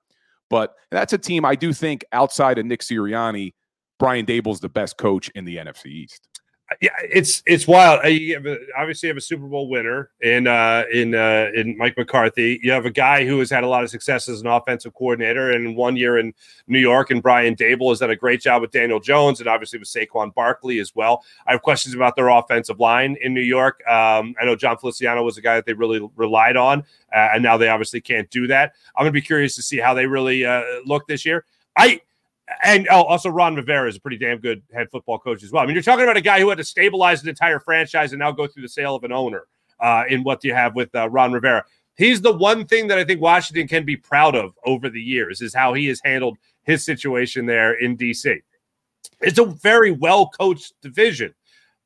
But 0.50 0.74
that's 0.90 1.14
a 1.14 1.20
team 1.20 1.46
I 1.46 1.54
do 1.56 1.72
think 1.72 2.04
outside 2.14 2.58
of 2.58 2.66
Nick 2.66 2.82
Sirianni, 2.82 3.54
Brian 4.02 4.26
Daboll's 4.26 4.60
the 4.60 4.68
best 4.68 4.98
coach 4.98 5.30
in 5.36 5.46
the 5.46 5.58
NFC 5.58 5.86
East. 5.86 6.28
yeah, 6.82 6.90
it's 7.04 7.44
it's 7.46 7.68
wild. 7.68 8.04
Uh, 8.04 8.08
You 8.08 8.34
have 8.34 8.48
a, 8.48 8.58
obviously 8.76 9.10
have 9.10 9.18
a 9.18 9.22
Super 9.22 9.46
Bowl 9.46 9.70
winner 9.70 10.10
in 10.22 10.48
uh, 10.48 10.86
in 10.92 11.14
uh, 11.14 11.52
in 11.54 11.78
Mike 11.78 11.96
McCarthy. 11.96 12.60
You 12.64 12.72
have 12.72 12.88
a 12.88 12.90
guy 12.90 13.28
who 13.28 13.38
has 13.38 13.52
had 13.52 13.64
a 13.64 13.68
lot 13.68 13.84
of 13.84 13.92
success 13.92 14.28
as 14.28 14.42
an 14.42 14.48
offensive 14.48 14.96
coordinator, 14.96 15.52
and 15.52 15.76
one 15.76 15.96
year 15.96 16.18
in 16.18 16.34
New 16.66 16.80
York. 16.80 17.12
And 17.12 17.22
Brian 17.22 17.56
Daboll 17.56 17.90
has 17.90 18.00
done 18.00 18.10
a 18.10 18.16
great 18.16 18.42
job 18.42 18.64
with 18.64 18.72
Daniel 18.72 19.00
Jones, 19.00 19.40
and 19.40 19.48
obviously 19.48 19.78
with 19.78 19.88
Saquon 19.88 20.34
Barkley 20.34 20.80
as 20.80 20.96
well. 20.96 21.24
I 21.46 21.52
have 21.52 21.62
questions 21.62 21.94
about 21.94 22.16
their 22.16 22.30
offensive 22.30 22.80
line 22.80 23.18
in 23.22 23.36
New 23.36 23.42
York. 23.42 23.88
Um, 23.88 24.34
I 24.42 24.46
know 24.46 24.56
Jon 24.56 24.80
Feliciano 24.80 25.22
was 25.22 25.38
a 25.38 25.42
guy 25.42 25.58
that 25.58 25.68
they 25.68 25.74
really 25.74 26.10
relied 26.16 26.58
on, 26.58 26.80
uh, 27.16 27.30
and 27.36 27.44
now 27.44 27.56
they 27.56 27.68
obviously 27.68 28.02
can't 28.02 28.28
do 28.32 28.48
that. 28.48 28.74
I'm 28.96 29.04
going 29.04 29.14
to 29.14 29.22
be 29.22 29.22
curious 29.22 29.56
to 29.58 29.62
see 29.62 29.78
how 29.78 29.94
they 29.94 30.08
really 30.08 30.44
uh, 30.44 30.64
look 30.86 31.06
this 31.06 31.24
year. 31.24 31.46
I 31.78 32.02
and 32.64 32.88
oh, 32.90 33.04
also 33.04 33.30
Ron 33.30 33.56
Rivera 33.56 33.88
is 33.88 33.98
a 33.98 34.00
pretty 34.00 34.18
damn 34.18 34.38
good 34.38 34.62
head 34.74 34.90
football 34.92 35.20
coach 35.20 35.44
as 35.44 35.52
well. 35.52 35.64
I 35.64 35.66
mean, 35.66 35.76
you're 35.76 35.84
talking 35.84 36.04
about 36.04 36.18
a 36.18 36.22
guy 36.22 36.40
who 36.40 36.50
had 36.50 36.58
to 36.58 36.64
stabilize 36.64 37.24
an 37.24 37.30
entire 37.30 37.60
franchise 37.60 38.12
and 38.12 38.20
now 38.20 38.32
go 38.32 38.48
through 38.48 38.64
the 38.64 38.70
sale 38.70 38.96
of 38.96 39.04
an 39.04 39.12
owner 39.12 39.46
uh, 39.80 40.04
in 40.10 40.24
what 40.24 40.42
do 40.42 40.48
you 40.48 40.54
have 40.54 40.76
with 40.76 40.94
uh, 40.96 41.10
Ron 41.10 41.32
Rivera. 41.32 41.64
He's 41.96 42.22
the 42.22 42.36
one 42.36 42.66
thing 42.66 42.88
that 42.88 42.98
I 42.98 43.04
think 43.04 43.22
Washington 43.22 43.68
can 43.68 43.86
be 43.86 43.98
proud 43.98 44.36
of 44.36 44.54
over 44.66 44.90
the 44.90 45.02
years 45.02 45.42
is 45.42 45.54
how 45.54 45.74
he 45.74 45.88
has 45.88 46.02
handled 46.04 46.38
his 46.64 46.84
situation 46.84 47.46
there 47.46 47.74
in 47.74 47.98
DC. 47.98 48.42
It's 49.20 49.40
a 49.40 49.46
very 49.46 49.92
well 49.92 50.30
coached 50.30 50.74
division. 50.82 51.34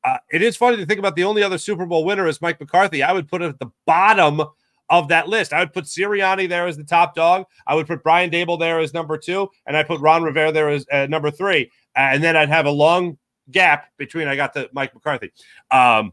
Uh, 0.04 0.18
it 0.30 0.40
is 0.40 0.56
funny 0.56 0.76
to 0.76 0.86
think 0.86 1.00
about 1.00 1.16
the 1.16 1.24
only 1.24 1.42
other 1.42 1.58
Super 1.58 1.84
Bowl 1.84 2.04
winner 2.04 2.28
is 2.28 2.40
Mike 2.40 2.60
McCarthy. 2.60 3.02
I 3.02 3.12
would 3.12 3.28
put 3.28 3.42
it 3.42 3.48
at 3.48 3.58
the 3.58 3.70
bottom 3.86 4.40
of 4.88 5.08
that 5.08 5.28
list. 5.28 5.52
I 5.52 5.60
would 5.60 5.72
put 5.72 5.84
Sirianni 5.84 6.48
there 6.48 6.66
as 6.66 6.76
the 6.76 6.84
top 6.84 7.14
dog. 7.14 7.46
I 7.66 7.74
would 7.74 7.86
put 7.86 8.02
Brian 8.02 8.30
Daboll 8.30 8.58
there 8.58 8.78
as 8.78 8.94
number 8.94 9.18
two, 9.18 9.50
and 9.66 9.76
I 9.76 9.82
put 9.82 10.00
Ron 10.00 10.22
Rivera 10.22 10.52
there 10.52 10.68
as 10.68 10.86
uh, 10.92 11.06
number 11.06 11.30
three. 11.30 11.70
Uh, 11.96 12.10
and 12.12 12.22
then 12.22 12.36
I'd 12.36 12.48
have 12.48 12.66
a 12.66 12.70
long 12.70 13.18
gap 13.50 13.86
between 13.96 14.28
I 14.28 14.36
got 14.36 14.54
the 14.54 14.68
Mike 14.72 14.94
McCarthy. 14.94 15.32
Um, 15.70 16.12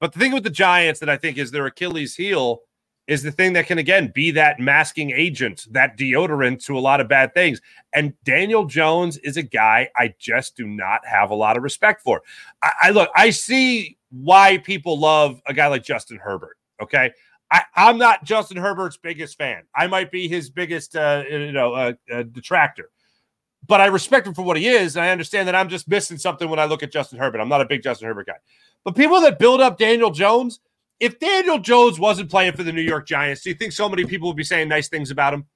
but 0.00 0.12
the 0.12 0.18
thing 0.18 0.32
with 0.32 0.44
the 0.44 0.50
Giants 0.50 1.00
that 1.00 1.08
I 1.08 1.16
think 1.16 1.36
is 1.38 1.50
their 1.50 1.66
Achilles 1.66 2.14
heel 2.14 2.62
is 3.06 3.22
the 3.22 3.32
thing 3.32 3.54
that 3.54 3.66
can 3.66 3.78
again 3.78 4.12
be 4.14 4.30
that 4.30 4.60
masking 4.60 5.10
agent, 5.10 5.66
that 5.72 5.98
deodorant 5.98 6.64
to 6.64 6.78
a 6.78 6.80
lot 6.80 7.00
of 7.00 7.08
bad 7.08 7.34
things. 7.34 7.60
And 7.92 8.14
Daniel 8.24 8.64
Jones 8.64 9.18
is 9.18 9.36
a 9.36 9.42
guy 9.42 9.88
I 9.96 10.14
just 10.18 10.56
do 10.56 10.66
not 10.66 11.04
have 11.04 11.30
a 11.30 11.34
lot 11.34 11.56
of 11.56 11.64
respect 11.64 12.02
for. 12.02 12.22
I, 12.62 12.70
I 12.84 12.90
look, 12.90 13.10
I 13.16 13.30
see 13.30 13.98
why 14.10 14.58
people 14.58 14.98
love 14.98 15.42
a 15.46 15.52
guy 15.52 15.66
like 15.66 15.82
Justin 15.82 16.18
Herbert. 16.18 16.56
Okay. 16.80 17.10
I, 17.50 17.62
am 17.76 17.98
not 17.98 18.24
Justin 18.24 18.56
Herbert's 18.56 18.96
biggest 18.96 19.36
fan. 19.36 19.62
I 19.74 19.86
might 19.86 20.10
be 20.10 20.28
his 20.28 20.50
biggest, 20.50 20.94
uh, 20.94 21.24
you 21.28 21.52
know, 21.52 21.74
uh, 21.74 21.92
uh, 22.12 22.22
detractor, 22.22 22.90
but 23.66 23.80
I 23.80 23.86
respect 23.86 24.26
him 24.26 24.34
for 24.34 24.42
what 24.42 24.56
he 24.56 24.68
is. 24.68 24.96
And 24.96 25.04
I 25.04 25.10
understand 25.10 25.48
that 25.48 25.54
I'm 25.54 25.68
just 25.68 25.88
missing 25.88 26.18
something 26.18 26.48
when 26.48 26.58
I 26.58 26.66
look 26.66 26.82
at 26.82 26.92
Justin 26.92 27.18
Herbert. 27.18 27.40
I'm 27.40 27.48
not 27.48 27.60
a 27.60 27.66
big 27.66 27.82
Justin 27.82 28.08
Herbert 28.08 28.26
guy, 28.26 28.36
but 28.84 28.94
people 28.94 29.20
that 29.22 29.38
build 29.38 29.60
up 29.60 29.78
Daniel 29.78 30.10
Jones, 30.10 30.60
if 31.00 31.18
Daniel 31.18 31.58
Jones 31.58 31.98
wasn't 31.98 32.30
playing 32.30 32.52
for 32.52 32.62
the 32.62 32.72
New 32.72 32.82
York 32.82 33.06
Giants, 33.06 33.42
do 33.42 33.50
you 33.50 33.56
think 33.56 33.72
so 33.72 33.88
many 33.88 34.04
people 34.04 34.28
would 34.28 34.36
be 34.36 34.44
saying 34.44 34.68
nice 34.68 34.88
things 34.88 35.10
about 35.10 35.34
him? 35.34 35.46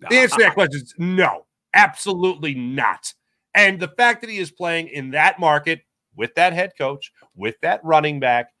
The 0.00 0.16
answer 0.16 0.36
to 0.36 0.42
that 0.42 0.54
question 0.54 0.82
is 0.82 0.94
no, 0.98 1.46
absolutely 1.72 2.54
not. 2.54 3.14
And 3.54 3.78
the 3.78 3.88
fact 3.88 4.20
that 4.20 4.28
he 4.30 4.38
is 4.38 4.50
playing 4.50 4.88
in 4.88 5.12
that 5.12 5.38
market 5.38 5.82
with 6.16 6.34
that 6.34 6.52
head 6.52 6.72
coach, 6.76 7.12
with 7.34 7.54
that 7.62 7.80
running 7.84 8.20
back, 8.20 8.53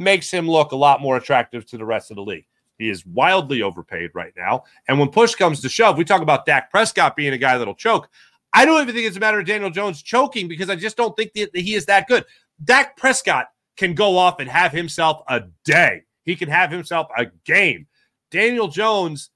makes 0.00 0.30
him 0.30 0.48
look 0.48 0.72
a 0.72 0.76
lot 0.76 1.00
more 1.00 1.16
attractive 1.16 1.66
to 1.66 1.78
the 1.78 1.84
rest 1.84 2.10
of 2.10 2.16
the 2.16 2.22
league. 2.22 2.46
He 2.78 2.88
is 2.88 3.04
wildly 3.04 3.62
overpaid 3.62 4.10
right 4.14 4.32
now. 4.36 4.64
And 4.88 4.98
when 4.98 5.10
push 5.10 5.34
comes 5.34 5.60
to 5.60 5.68
shove, 5.68 5.98
we 5.98 6.04
talk 6.04 6.22
about 6.22 6.46
Dak 6.46 6.70
Prescott 6.70 7.14
being 7.14 7.34
a 7.34 7.38
guy 7.38 7.58
that'll 7.58 7.74
choke. 7.74 8.08
I 8.52 8.64
don't 8.64 8.80
even 8.80 8.94
think 8.94 9.06
it's 9.06 9.18
a 9.18 9.20
matter 9.20 9.38
of 9.38 9.46
Daniel 9.46 9.70
Jones 9.70 10.02
choking 10.02 10.48
because 10.48 10.70
I 10.70 10.76
just 10.76 10.96
don't 10.96 11.14
think 11.14 11.34
that 11.34 11.54
he 11.54 11.74
is 11.74 11.86
that 11.86 12.08
good. 12.08 12.24
Dak 12.64 12.96
Prescott 12.96 13.50
can 13.76 13.94
go 13.94 14.16
off 14.16 14.40
and 14.40 14.48
have 14.48 14.72
himself 14.72 15.22
a 15.28 15.42
day. 15.64 16.02
He 16.24 16.34
can 16.36 16.48
have 16.48 16.70
himself 16.70 17.08
a 17.16 17.26
game. 17.44 17.86
Daniel 18.30 18.68
Jones, 18.68 19.30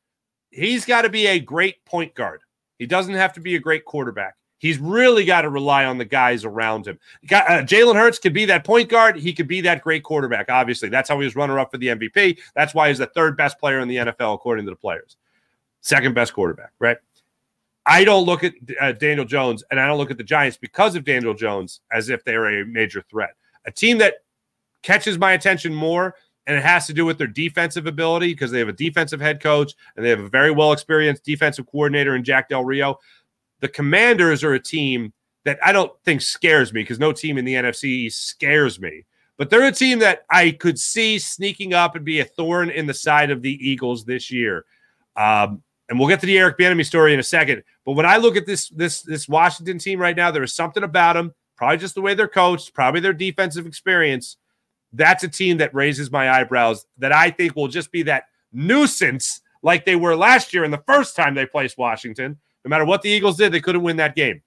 he's 0.51 0.85
got 0.85 1.03
to 1.03 1.11
be 1.11 1.27
a 1.27 1.39
great 1.39 1.85
point 1.85 2.15
guard. 2.15 2.41
He 2.79 2.87
doesn't 2.87 3.15
have 3.15 3.35
to 3.35 3.41
be 3.41 3.57
a 3.57 3.61
great 3.61 3.85
quarterback. 3.85 4.35
He's 4.65 4.79
really 4.79 5.27
got 5.27 5.43
to 5.43 5.51
rely 5.51 5.85
on 5.85 5.99
the 5.99 6.07
guys 6.07 6.43
around 6.43 6.87
him. 6.87 6.99
Uh, 7.31 7.61
Jalen 7.61 7.97
Hurts 7.97 8.19
could 8.19 8.33
be 8.33 8.47
that 8.47 8.65
point 8.65 8.89
guard. 8.89 9.15
He 9.15 9.35
could 9.35 9.47
be 9.47 9.61
that 9.61 9.83
great 9.83 10.03
quarterback. 10.03 10.49
Obviously, 10.49 10.89
that's 10.89 11.07
how 11.07 11.21
he 11.21 11.27
was 11.27 11.37
runner 11.37 11.59
up 11.59 11.71
for 11.71 11.77
the 11.77 11.89
MVP. 11.89 12.39
That's 12.55 12.73
why 12.73 12.89
he's 12.89 12.97
the 12.97 13.09
third 13.09 13.37
best 13.37 13.59
player 13.59 13.81
in 13.81 13.89
the 13.89 13.97
NFL 13.97 14.33
according 14.33 14.65
to 14.65 14.71
the 14.71 14.77
players. 14.77 15.19
Second 15.83 16.15
best 16.15 16.33
quarterback, 16.33 16.73
right? 16.79 16.97
I 17.85 18.05
don't 18.05 18.25
look 18.25 18.43
at 18.43 18.55
uh, 18.81 18.93
Daniel 18.93 19.27
Jones 19.27 19.63
and 19.71 19.79
I 19.79 19.87
don't 19.87 19.99
look 19.99 20.11
at 20.11 20.17
the 20.17 20.25
Giants 20.25 20.57
because 20.57 20.95
of 20.95 21.05
Daniel 21.05 21.35
Jones 21.35 21.83
as 21.93 22.09
if 22.09 22.25
they're 22.25 22.63
a 22.63 22.65
major 22.65 23.05
threat. 23.11 23.35
A 23.67 23.71
team 23.71 23.99
that 23.99 24.15
catches 24.81 25.19
my 25.19 25.33
attention 25.33 25.75
more 25.75 26.15
and 26.47 26.57
it 26.57 26.63
has 26.63 26.87
to 26.87 26.95
do 26.95 27.05
with 27.05 27.19
their 27.19 27.27
defensive 27.27 27.87
ability 27.87 28.33
because 28.33 28.51
they 28.51 28.61
have 28.61 28.69
a 28.71 28.73
defensive 28.73 29.21
head 29.21 29.43
coach 29.43 29.75
and 29.95 30.07
they 30.07 30.09
have 30.09 30.21
a 30.21 30.29
very 30.29 30.51
well 30.51 30.73
experienced 30.73 31.23
defensive 31.23 31.67
coordinator 31.67 32.17
in 32.17 32.25
Jack 32.25 32.49
Del 32.49 32.65
Rio. 32.65 32.99
The 33.65 33.69
Commanders 33.69 34.45
are 34.45 34.53
a 34.53 34.61
team 34.61 35.15
that 35.47 35.59
I 35.65 35.73
don't 35.73 35.91
think 36.05 36.21
scares 36.21 36.75
me 36.75 36.83
because 36.83 36.99
no 36.99 37.13
team 37.13 37.39
in 37.39 37.47
the 37.47 37.55
NFC 37.55 38.13
scares 38.13 38.79
me. 38.79 39.07
But 39.39 39.49
they're 39.49 39.67
a 39.67 39.73
team 39.73 40.01
that 40.01 40.27
I 40.29 40.51
could 40.51 40.79
see 40.79 41.19
sneaking 41.19 41.73
up 41.73 41.97
and 41.97 42.05
be 42.05 42.21
a 42.21 42.27
thorn 42.27 42.69
in 42.69 42.85
the 42.85 42.93
side 42.93 43.31
of 43.31 43.41
the 43.41 43.55
Eagles 43.67 44.05
this 44.05 44.31
year. 44.31 44.67
Um, 45.17 45.63
and 45.89 45.99
we'll 45.99 46.11
get 46.11 46.21
to 46.21 46.27
the 46.27 46.37
Eric 46.37 46.59
Bieniemy 46.59 46.85
story 46.85 47.15
in 47.15 47.21
a 47.21 47.23
second. 47.23 47.63
But 47.87 47.93
when 47.93 48.05
I 48.05 48.19
look 48.19 48.37
at 48.37 48.45
this 48.45 48.69
this 48.69 49.01
this 49.01 49.31
Washington 49.31 49.79
team 49.79 49.99
right 49.99 50.15
now, 50.15 50.31
there 50.31 50.43
is 50.43 50.55
something 50.55 50.83
about 50.83 51.15
them. 51.15 51.33
Probably 51.57 51.79
just 51.79 51.95
the 51.95 52.03
way 52.03 52.13
they're 52.13 52.29
coached, 52.29 52.75
probably 52.75 53.01
their 53.01 53.15
defensive 53.15 53.67
experience. 53.67 54.37
That's 54.93 55.25
a 55.25 55.29
team 55.29 55.57
that 55.57 55.75
raises 55.75 56.13
my 56.13 56.31
eyebrows. 56.31 56.85
That 56.99 57.13
I 57.13 57.31
think 57.31 57.57
will 57.57 57.69
just 57.69 57.91
be 57.91 58.03
that 58.03 58.25
nuisance 58.53 59.41
like 59.63 59.87
they 59.87 59.97
were 59.97 60.15
last 60.15 60.53
year 60.53 60.65
and 60.65 60.73
the 60.73 60.85
first 60.87 61.17
time 61.17 61.35
they 61.35 61.47
placed 61.47 61.79
Washington, 61.79 62.37
no 62.65 62.69
matter 62.69 62.85
what 62.85 63.03
the 63.03 63.11
Eagles 63.11 63.37
did, 63.37 63.53
they 63.53 63.61
couldn't 63.61 63.83
win 63.83 63.97
that 63.97 64.17
game. 64.17 64.43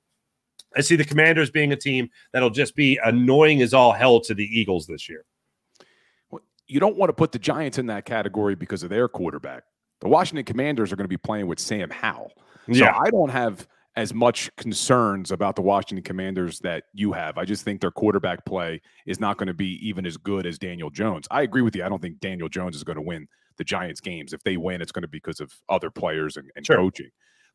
I 0.75 0.81
see 0.81 0.95
the 0.95 1.05
Commanders 1.05 1.49
being 1.49 1.71
a 1.71 1.75
team 1.75 2.09
that'll 2.33 2.49
just 2.49 2.75
be 2.75 2.99
annoying 3.03 3.61
as 3.61 3.73
all 3.73 3.91
hell 3.93 4.19
to 4.21 4.33
the 4.33 4.43
Eagles 4.43 4.85
this 4.87 5.07
year. 5.07 5.23
You 6.67 6.79
don't 6.79 6.97
want 6.97 7.09
to 7.09 7.13
put 7.13 7.31
the 7.31 7.39
Giants 7.39 7.77
in 7.77 7.85
that 7.87 8.05
category 8.05 8.53
because 8.55 8.83
of 8.83 8.89
their 8.89 9.07
quarterback. 9.07 9.63
The 10.01 10.09
Washington 10.09 10.43
Commanders 10.43 10.91
are 10.91 10.95
going 10.97 11.05
to 11.05 11.09
be 11.09 11.17
playing 11.17 11.47
with 11.47 11.59
Sam 11.59 11.89
Howell. 11.89 12.31
So 12.67 12.73
Yeah. 12.73 12.97
I 12.97 13.09
don't 13.09 13.29
have 13.29 13.67
as 13.95 14.13
much 14.13 14.53
concerns 14.57 15.31
about 15.31 15.55
the 15.55 15.61
Washington 15.61 16.03
Commanders 16.03 16.59
that 16.59 16.83
you 16.93 17.13
have. 17.13 17.37
I 17.37 17.45
just 17.45 17.63
think 17.63 17.79
their 17.81 17.89
quarterback 17.89 18.45
play 18.45 18.81
is 19.07 19.19
not 19.19 19.37
going 19.37 19.47
to 19.47 19.53
be 19.53 19.79
even 19.87 20.05
as 20.05 20.17
good 20.17 20.45
as 20.45 20.59
Daniel 20.59 20.89
Jones. 20.89 21.27
I 21.31 21.41
agree 21.43 21.61
with 21.63 21.75
you. 21.75 21.83
I 21.83 21.89
don't 21.89 22.01
think 22.01 22.19
Daniel 22.19 22.49
Jones 22.49 22.75
is 22.75 22.83
going 22.83 22.97
to 22.97 23.01
win 23.01 23.27
the 23.57 23.63
Giants 23.63 24.01
games. 24.01 24.33
If 24.33 24.43
they 24.43 24.57
win, 24.57 24.81
it's 24.81 24.91
going 24.91 25.01
to 25.01 25.07
be 25.07 25.17
because 25.17 25.39
of 25.39 25.51
other 25.69 25.89
players 25.89 26.35
and, 26.37 26.51
and 26.55 26.65
Sure. 26.65 26.75
coaching. 26.75 27.09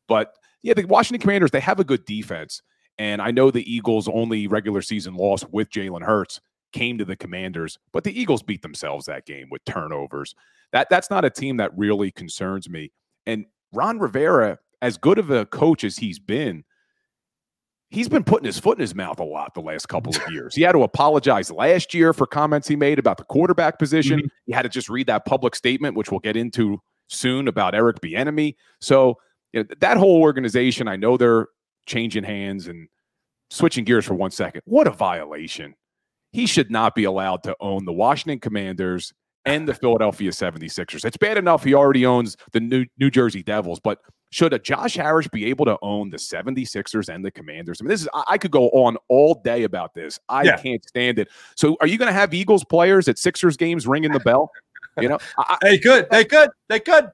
But 0.07 0.35
yeah, 0.61 0.73
the 0.73 0.85
Washington 0.85 1.21
Commanders, 1.21 1.51
they 1.51 1.59
have 1.59 1.79
a 1.79 1.83
good 1.83 2.05
defense. 2.05 2.61
And 2.97 3.21
I 3.21 3.31
know 3.31 3.51
the 3.51 3.71
Eagles' 3.71 4.07
only 4.07 4.47
regular 4.47 4.81
season 4.81 5.15
loss 5.15 5.43
with 5.51 5.69
Jalen 5.69 6.03
Hurts 6.03 6.39
came 6.73 6.97
to 6.97 7.05
the 7.05 7.15
Commanders, 7.15 7.77
but 7.91 8.03
the 8.03 8.19
Eagles 8.19 8.43
beat 8.43 8.61
themselves 8.61 9.05
that 9.05 9.25
game 9.25 9.47
with 9.49 9.63
turnovers. 9.65 10.35
That 10.71 10.89
that's 10.89 11.09
not 11.09 11.25
a 11.25 11.29
team 11.29 11.57
that 11.57 11.75
really 11.77 12.11
concerns 12.11 12.69
me. 12.69 12.91
And 13.25 13.45
Ron 13.71 13.99
Rivera, 13.99 14.59
as 14.81 14.97
good 14.97 15.17
of 15.17 15.29
a 15.31 15.45
coach 15.45 15.83
as 15.83 15.97
he's 15.97 16.19
been, 16.19 16.63
he's 17.89 18.09
been 18.09 18.23
putting 18.23 18.45
his 18.45 18.59
foot 18.59 18.77
in 18.77 18.81
his 18.81 18.95
mouth 18.95 19.19
a 19.19 19.23
lot 19.23 19.53
the 19.53 19.61
last 19.61 19.87
couple 19.87 20.15
of 20.15 20.31
years. 20.31 20.55
He 20.55 20.63
had 20.63 20.71
to 20.73 20.83
apologize 20.83 21.51
last 21.51 21.93
year 21.93 22.11
for 22.11 22.25
comments 22.25 22.67
he 22.67 22.75
made 22.75 22.99
about 22.99 23.17
the 23.17 23.23
quarterback 23.23 23.77
position. 23.77 24.19
Mm-hmm. 24.19 24.27
He 24.47 24.51
had 24.51 24.63
to 24.63 24.69
just 24.69 24.89
read 24.89 25.07
that 25.07 25.25
public 25.25 25.55
statement, 25.55 25.95
which 25.95 26.11
we'll 26.11 26.19
get 26.19 26.35
into 26.35 26.81
soon 27.07 27.47
about 27.47 27.75
Eric 27.75 28.01
Bieniemy. 28.01 28.55
So 28.81 29.17
you 29.53 29.61
know, 29.63 29.67
that 29.79 29.97
whole 29.97 30.21
organization, 30.21 30.87
I 30.87 30.95
know 30.95 31.15
they're 31.17 31.47
changing 31.85 32.23
hands 32.23 32.67
and 32.67 32.87
switching 33.49 33.83
gears 33.83 34.05
for 34.05 34.15
one 34.15 34.31
second. 34.31 34.61
What 34.65 34.87
a 34.87 34.91
violation. 34.91 35.75
He 36.31 36.45
should 36.47 36.71
not 36.71 36.95
be 36.95 37.03
allowed 37.03 37.43
to 37.43 37.55
own 37.59 37.85
the 37.85 37.93
Washington 37.93 38.39
Commanders 38.39 39.13
and 39.45 39.67
the 39.67 39.73
Philadelphia 39.83 40.31
76ers. 40.31 41.05
It's 41.05 41.17
bad 41.17 41.37
enough 41.37 41.63
he 41.63 41.73
already 41.75 42.05
owns 42.05 42.35
the 42.51 42.59
New, 42.59 42.85
New 42.97 43.11
Jersey 43.11 43.43
Devils, 43.43 43.79
but 43.79 43.99
should 44.31 44.51
a 44.51 44.57
Josh 44.57 44.95
Harris 44.95 45.27
be 45.27 45.45
able 45.45 45.65
to 45.65 45.77
own 45.83 46.09
the 46.09 46.17
76ers 46.17 47.13
and 47.13 47.23
the 47.23 47.29
Commanders? 47.29 47.77
I 47.79 47.83
mean, 47.83 47.89
this 47.89 48.01
is 48.01 48.09
I, 48.15 48.23
I 48.29 48.37
could 48.39 48.49
go 48.49 48.69
on 48.69 48.97
all 49.09 49.35
day 49.43 49.61
about 49.63 49.93
this. 49.93 50.19
I 50.27 50.41
Yeah. 50.43 50.57
can't 50.57 50.83
stand 50.87 51.19
it. 51.19 51.27
So 51.55 51.77
are 51.81 51.85
you 51.87 51.99
going 51.99 52.07
to 52.07 52.13
have 52.13 52.33
Eagles 52.33 52.63
players 52.63 53.07
at 53.07 53.19
Sixers 53.19 53.55
games 53.57 53.85
ringing 53.85 54.11
the 54.11 54.19
bell? 54.21 54.49
You 54.99 55.09
know, 55.09 55.19
I, 55.37 55.57
They 55.61 55.77
could, 55.77 56.09
they 56.09 56.25
could, 56.25 56.49
they 56.69 56.79
could. 56.79 57.11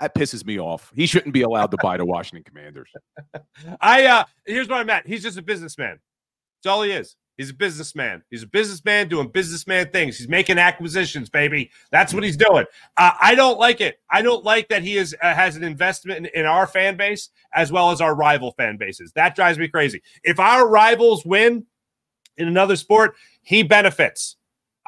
That 0.00 0.14
pisses 0.14 0.44
me 0.44 0.58
off. 0.58 0.92
He 0.94 1.06
shouldn't 1.06 1.34
be 1.34 1.42
allowed 1.42 1.70
to 1.72 1.76
buy 1.82 1.96
the 1.96 2.04
Washington 2.04 2.44
Commanders. 2.44 2.90
I 3.80 4.06
uh 4.06 4.24
here's 4.44 4.68
what 4.68 4.78
I'm 4.78 4.90
at. 4.90 5.06
He's 5.06 5.22
just 5.22 5.38
a 5.38 5.42
businessman. 5.42 5.98
That's 6.62 6.72
all 6.72 6.82
he 6.82 6.92
is. 6.92 7.16
He's 7.38 7.50
a 7.50 7.54
businessman. 7.54 8.24
He's 8.30 8.42
a 8.42 8.48
businessman 8.48 9.08
doing 9.08 9.28
businessman 9.28 9.90
things. 9.90 10.18
He's 10.18 10.28
making 10.28 10.58
acquisitions, 10.58 11.30
baby. 11.30 11.70
That's 11.92 12.12
what 12.12 12.24
he's 12.24 12.36
doing. 12.36 12.64
Uh, 12.96 13.12
I 13.20 13.36
don't 13.36 13.60
like 13.60 13.80
it. 13.80 14.00
I 14.10 14.22
don't 14.22 14.44
like 14.44 14.68
that 14.70 14.82
he 14.82 14.96
is 14.96 15.14
uh, 15.22 15.34
has 15.34 15.54
an 15.54 15.62
investment 15.62 16.26
in, 16.26 16.40
in 16.40 16.46
our 16.46 16.66
fan 16.66 16.96
base 16.96 17.30
as 17.54 17.70
well 17.70 17.92
as 17.92 18.00
our 18.00 18.16
rival 18.16 18.52
fan 18.52 18.76
bases. 18.76 19.12
That 19.12 19.36
drives 19.36 19.56
me 19.56 19.68
crazy. 19.68 20.02
If 20.24 20.40
our 20.40 20.68
rivals 20.68 21.24
win 21.24 21.64
in 22.36 22.48
another 22.48 22.74
sport, 22.74 23.14
he 23.42 23.62
benefits. 23.62 24.36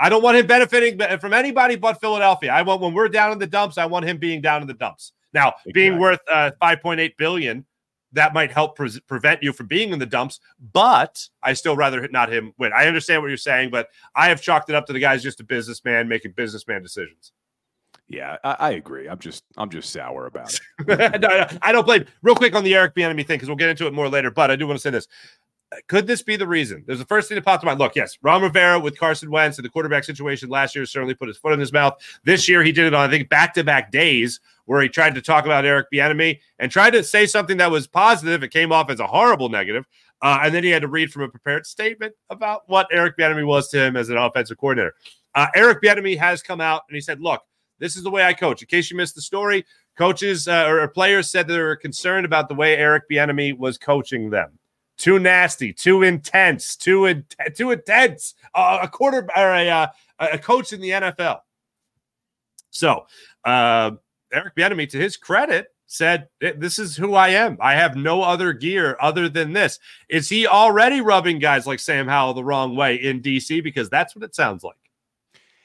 I 0.01 0.09
don't 0.09 0.23
want 0.23 0.39
him 0.39 0.47
benefiting 0.47 0.99
from 1.19 1.33
anybody 1.35 1.77
but 1.77 2.01
Philadelphia. 2.01 2.51
I 2.51 2.63
want 2.63 2.81
when 2.81 2.95
we're 2.95 3.09
down 3.09 3.33
in 3.33 3.39
the 3.39 3.47
dumps, 3.47 3.77
I 3.77 3.85
want 3.85 4.07
him 4.07 4.17
being 4.17 4.41
down 4.41 4.63
in 4.63 4.69
the 4.69 4.75
dumps. 4.75 5.13
Now, 5.33 5.55
being 5.73 5.99
worth 5.99 6.21
uh, 6.29 6.51
5.8 6.61 7.17
billion, 7.17 7.65
that 8.13 8.35
might 8.35 8.51
help 8.51 8.77
pre- 8.77 9.01
prevent 9.07 9.43
you 9.43 9.53
from 9.53 9.67
being 9.67 9.93
in 9.93 9.99
the 9.99 10.07
dumps, 10.07 10.41
but 10.73 11.25
I 11.43 11.53
still 11.53 11.77
rather 11.77 12.09
not 12.09 12.33
him 12.33 12.53
win. 12.59 12.73
I 12.75 12.87
understand 12.87 13.23
what 13.23 13.29
you're 13.29 13.37
saying, 13.37 13.71
but 13.71 13.89
I 14.17 14.29
have 14.29 14.43
chalked 14.43 14.69
it 14.71 14.75
up 14.75 14.87
to 14.87 14.93
the 14.93 14.99
guy's 14.99 15.23
just 15.23 15.39
a 15.41 15.45
businessman 15.45 16.09
making 16.09 16.33
businessman 16.33 16.83
decisions. 16.83 17.33
Yeah, 18.09 18.39
I, 18.43 18.57
I 18.59 18.71
agree. 18.73 19.09
I'm 19.09 19.21
just 19.21 19.45
I'm 19.57 19.71
just 19.71 19.93
sour 19.93 20.27
about 20.27 20.53
it. 20.53 21.21
no, 21.21 21.29
no, 21.29 21.47
I 21.63 21.71
don't 21.71 21.87
blame. 21.87 22.07
Real 22.23 22.35
quick 22.35 22.57
on 22.57 22.65
the 22.65 22.75
Eric 22.75 22.97
Bieniemy 22.97 23.25
thing 23.25 23.37
because 23.37 23.49
we'll 23.49 23.57
get 23.57 23.69
into 23.69 23.87
it 23.87 23.93
more 23.93 24.09
later. 24.09 24.33
But 24.33 24.51
I 24.51 24.57
do 24.57 24.67
want 24.67 24.79
to 24.79 24.83
say 24.83 24.91
this: 24.91 25.07
could 25.87 26.07
this 26.07 26.23
be 26.23 26.37
the 26.37 26.47
reason? 26.47 26.83
There's 26.87 26.99
the 26.99 27.05
first 27.05 27.29
thing 27.29 27.37
that 27.37 27.45
popped 27.45 27.63
to 27.63 27.67
mind. 27.67 27.79
Look, 27.79 27.95
yes, 27.95 28.19
Ron 28.23 28.43
Rivera 28.43 28.81
with 28.81 28.99
Carson 28.99 29.31
Wentz 29.31 29.57
and 29.57 29.65
the 29.65 29.69
quarterback 29.71 30.03
situation 30.03 30.49
last 30.49 30.75
year 30.75 30.85
certainly 30.85 31.15
put 31.15 31.29
his 31.29 31.37
foot 31.37 31.53
in 31.53 31.61
his 31.61 31.73
mouth. 31.73 31.95
This 32.25 32.49
year 32.49 32.63
he 32.63 32.73
did 32.73 32.87
it 32.87 32.95
on, 32.95 33.09
I 33.09 33.11
think, 33.11 33.29
back 33.29 33.55
to 33.55 33.65
back 33.65 33.93
days 33.93 34.41
where 34.65 34.83
he 34.83 34.89
tried 34.89 35.15
to 35.15 35.23
talk 35.23 35.45
about 35.45 35.65
Eric 35.65 35.87
Bieniemy 35.93 36.41
and 36.59 36.73
tried 36.73 36.91
to 36.91 37.05
say 37.05 37.25
something 37.27 37.57
that 37.59 37.71
was 37.71 37.87
positive. 37.87 38.43
It 38.43 38.51
came 38.51 38.73
off 38.73 38.91
as 38.91 39.01
a 39.01 39.07
horrible 39.07 39.49
negative. 39.49 39.87
Uh, 40.23 40.41
and 40.43 40.55
then 40.55 40.65
he 40.65 40.71
had 40.71 40.83
to 40.83 40.89
read 40.89 41.13
from 41.13 41.23
a 41.23 41.29
prepared 41.29 41.65
statement 41.67 42.15
about 42.29 42.63
what 42.67 42.87
Eric 42.93 43.17
Bieniemy 43.17 43.47
was 43.47 43.69
to 43.69 43.81
him 43.81 43.97
as 43.97 44.11
an 44.11 44.17
offensive 44.17 44.59
coordinator. 44.59 44.95
Uh, 45.35 45.47
Eric 45.55 45.83
Bieniemy 45.83 46.19
has 46.19 46.43
come 46.43 46.61
out 46.61 46.83
and 46.89 46.95
he 46.95 47.01
said, 47.01 47.21
"Look, 47.21 47.43
this 47.79 47.97
is 47.97 48.03
the 48.03 48.11
way 48.11 48.25
I 48.25 48.35
coach." 48.35 48.61
In 48.61 48.67
case 48.67 48.91
you 48.91 48.97
missed 48.97 49.15
the 49.15 49.23
story, 49.23 49.65
coaches 49.97 50.47
uh, 50.47 50.67
or 50.69 50.87
players 50.89 51.31
said 51.31 51.47
they 51.47 51.59
were 51.59 51.77
concerned 51.77 52.27
about 52.27 52.49
the 52.49 52.55
way 52.55 52.77
Eric 52.77 53.05
Bieniemy 53.11 53.57
was 53.57 53.79
coaching 53.79 54.29
them 54.29 54.59
too 55.01 55.19
nasty, 55.19 55.73
too 55.73 56.03
intense, 56.03 56.77
too 56.77 57.07
in, 57.07 57.25
too 57.57 57.73
intense. 57.73 58.35
Uh, 58.55 58.81
a 58.83 58.89
quarter 58.89 59.27
or 59.37 59.55
a 59.55 59.69
uh, 59.69 59.87
a 60.19 60.39
coach 60.39 60.73
in 60.73 60.81
the 60.81 60.91
NFL. 60.91 61.41
So 62.71 63.07
uh, 63.45 63.93
Eric 64.33 64.55
Bieniemy, 64.55 64.89
to 64.91 64.99
his 64.99 65.17
credit, 65.17 65.69
said, 65.87 66.29
"This 66.41 66.79
is 66.79 66.97
who 66.97 67.15
I 67.15 67.31
am. 67.31 67.57
I 67.61 67.75
have 67.75 67.97
no 67.97 68.23
other 68.23 68.53
gear 68.53 68.97
other 69.01 69.29
than 69.29 69.55
this." 69.55 69.79
Is 70.09 70.29
he 70.29 70.47
already 70.47 71.01
rubbing 71.01 71.39
guys 71.39 71.67
like 71.67 71.81
Sam 71.81 72.07
Howell 72.07 72.35
the 72.35 72.45
wrong 72.45 72.77
way 72.77 72.97
in 72.97 73.23
DC? 73.23 73.65
Because 73.65 73.89
that's 73.89 74.15
what 74.15 74.25
it 74.25 74.35
sounds 74.35 74.63
like. 74.63 74.77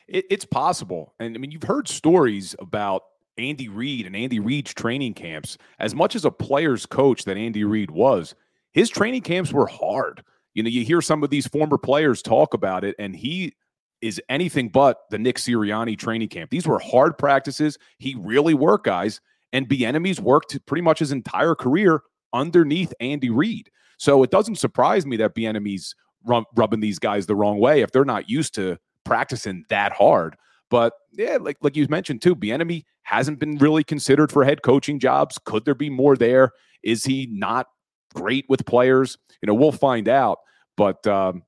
It, 0.07 0.25
it's 0.29 0.45
possible, 0.45 1.13
and 1.19 1.35
I 1.35 1.39
mean, 1.39 1.51
you've 1.51 1.63
heard 1.63 1.87
stories 1.87 2.55
about 2.59 3.03
Andy 3.37 3.67
Reid 3.67 4.05
and 4.05 4.15
Andy 4.15 4.39
Reid's 4.39 4.73
training 4.73 5.13
camps. 5.13 5.57
As 5.79 5.93
much 5.93 6.15
as 6.15 6.23
a 6.23 6.31
player's 6.31 6.85
coach 6.85 7.25
that 7.25 7.37
Andy 7.37 7.65
Reid 7.65 7.91
was, 7.91 8.33
his 8.75 8.89
training 8.89 9.21
camps 9.21 9.53
were 9.53 9.67
hard. 9.67 10.21
You 10.53 10.61
know, 10.61 10.69
you 10.69 10.83
hear 10.83 11.01
some 11.01 11.23
of 11.23 11.29
these 11.29 11.47
former 11.47 11.77
players 11.77 12.21
talk 12.21 12.53
about 12.53 12.83
it, 12.83 12.93
and 12.99 13.15
he 13.15 13.53
is 14.01 14.21
anything 14.27 14.67
but 14.67 14.97
the 15.09 15.17
Nick 15.17 15.37
Sirianni 15.37 15.97
training 15.97 16.27
camp. 16.27 16.51
These 16.51 16.67
were 16.67 16.77
hard 16.79 17.17
practices. 17.17 17.77
He 17.99 18.15
really 18.19 18.53
worked, 18.53 18.83
guys. 18.83 19.21
And 19.53 19.69
Bieniemy's 19.69 20.19
worked 20.19 20.59
pretty 20.65 20.81
much 20.81 20.99
his 20.99 21.13
entire 21.13 21.55
career 21.55 22.01
underneath 22.33 22.93
Andy 22.99 23.29
Reid. 23.29 23.71
So 23.97 24.21
it 24.23 24.29
doesn't 24.29 24.57
surprise 24.57 25.05
me 25.05 25.15
that 25.17 25.35
Bieniemy's 25.35 25.95
rub- 26.25 26.43
rubbing 26.57 26.81
these 26.81 26.99
guys 26.99 27.25
the 27.25 27.35
wrong 27.35 27.59
way 27.59 27.79
if 27.79 27.91
they're 27.91 28.03
not 28.03 28.29
used 28.29 28.53
to 28.55 28.77
practicing 29.05 29.63
that 29.69 29.93
hard. 29.93 30.35
But 30.69 30.91
yeah, 31.13 31.37
like 31.39 31.57
like 31.61 31.77
you 31.77 31.87
mentioned 31.87 32.21
too, 32.21 32.35
Bieniemy 32.35 32.83
hasn't 33.03 33.39
been 33.39 33.57
really 33.57 33.85
considered 33.85 34.33
for 34.33 34.43
head 34.43 34.63
coaching 34.63 34.99
jobs. 34.99 35.39
Could 35.45 35.63
there 35.63 35.75
be 35.75 35.89
more 35.89 36.17
there? 36.17 36.51
Is 36.83 37.05
he 37.05 37.29
not 37.31 37.67
great 38.15 38.45
with 38.49 38.65
players. 38.65 39.17
You 39.41 39.47
know, 39.47 39.53
we'll 39.53 39.71
find 39.71 40.07
out. 40.07 40.39
But 40.77 41.05
um, 41.07 41.43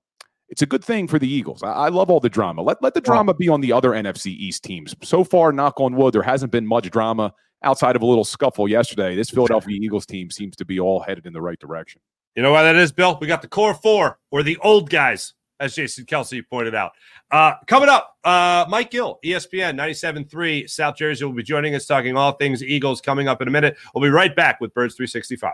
it's 0.50 0.62
a 0.62 0.66
good 0.66 0.84
thing 0.84 1.08
for 1.08 1.20
the 1.20 1.28
Eagles. 1.28 1.64
I, 1.64 1.72
I, 1.72 1.90
love 1.90 2.10
all 2.10 2.20
the 2.20 2.30
drama. 2.30 2.62
Let 2.62 2.82
let 2.82 2.94
the 2.94 3.02
drama 3.02 3.34
be 3.34 3.50
on 3.50 3.62
the 3.62 3.74
other 3.74 3.92
NFC 3.92 4.28
East 4.28 4.64
teams. 4.64 4.96
So 5.04 5.24
far, 5.24 5.52
knock 5.52 5.80
on 5.80 5.96
wood, 5.96 6.14
there 6.14 6.22
hasn't 6.22 6.52
been 6.52 6.66
much 6.66 6.90
drama 6.90 7.34
outside 7.64 7.96
of 7.96 8.02
a 8.02 8.06
little 8.06 8.24
scuffle 8.24 8.68
yesterday. 8.68 9.16
This 9.16 9.30
Philadelphia 9.30 9.78
Eagles 9.82 10.06
team 10.06 10.30
seems 10.30 10.56
to 10.58 10.66
be 10.66 10.80
all 10.80 11.02
headed 11.02 11.26
in 11.26 11.34
the 11.34 11.42
right 11.42 11.60
direction. 11.60 12.02
You 12.36 12.44
know 12.44 12.52
why 12.52 12.64
that 12.64 12.76
is, 12.76 12.92
Bill? 12.92 13.18
We 13.20 13.28
got 13.28 13.42
the 13.42 13.48
core 13.48 13.74
four, 13.74 14.20
or 14.32 14.44
the 14.44 14.58
old 14.58 14.90
guys, 14.90 15.34
as 15.60 15.76
Jason 15.76 16.06
Kelce 16.06 16.48
pointed 16.48 16.76
out. 16.76 16.92
Uh, 17.32 17.54
coming 17.66 17.90
up, 17.90 18.16
uh, 18.24 18.66
Mike 18.70 18.92
Gill, 18.92 19.20
ESPN 19.26 19.76
97.3 19.76 20.70
South 20.70 20.96
Jersey, 20.96 21.26
will 21.26 21.34
be 21.34 21.44
joining 21.44 21.74
us 21.74 21.88
talking 21.88 22.16
all 22.16 22.34
things 22.34 22.64
Eagles 22.64 23.02
coming 23.02 23.28
up 23.28 23.42
in 23.42 23.48
a 23.48 23.52
minute. 23.52 23.76
We'll 23.94 24.04
be 24.04 24.10
right 24.10 24.36
back 24.36 24.62
with 24.62 24.74
Birds 24.74 24.96
365. 24.96 25.54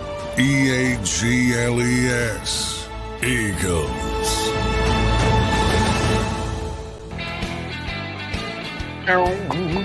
E 0.39 0.69
A 0.69 1.03
G 1.03 1.53
L 1.55 1.81
E 1.81 2.07
S. 2.07 2.87
Eagles. 3.21 3.91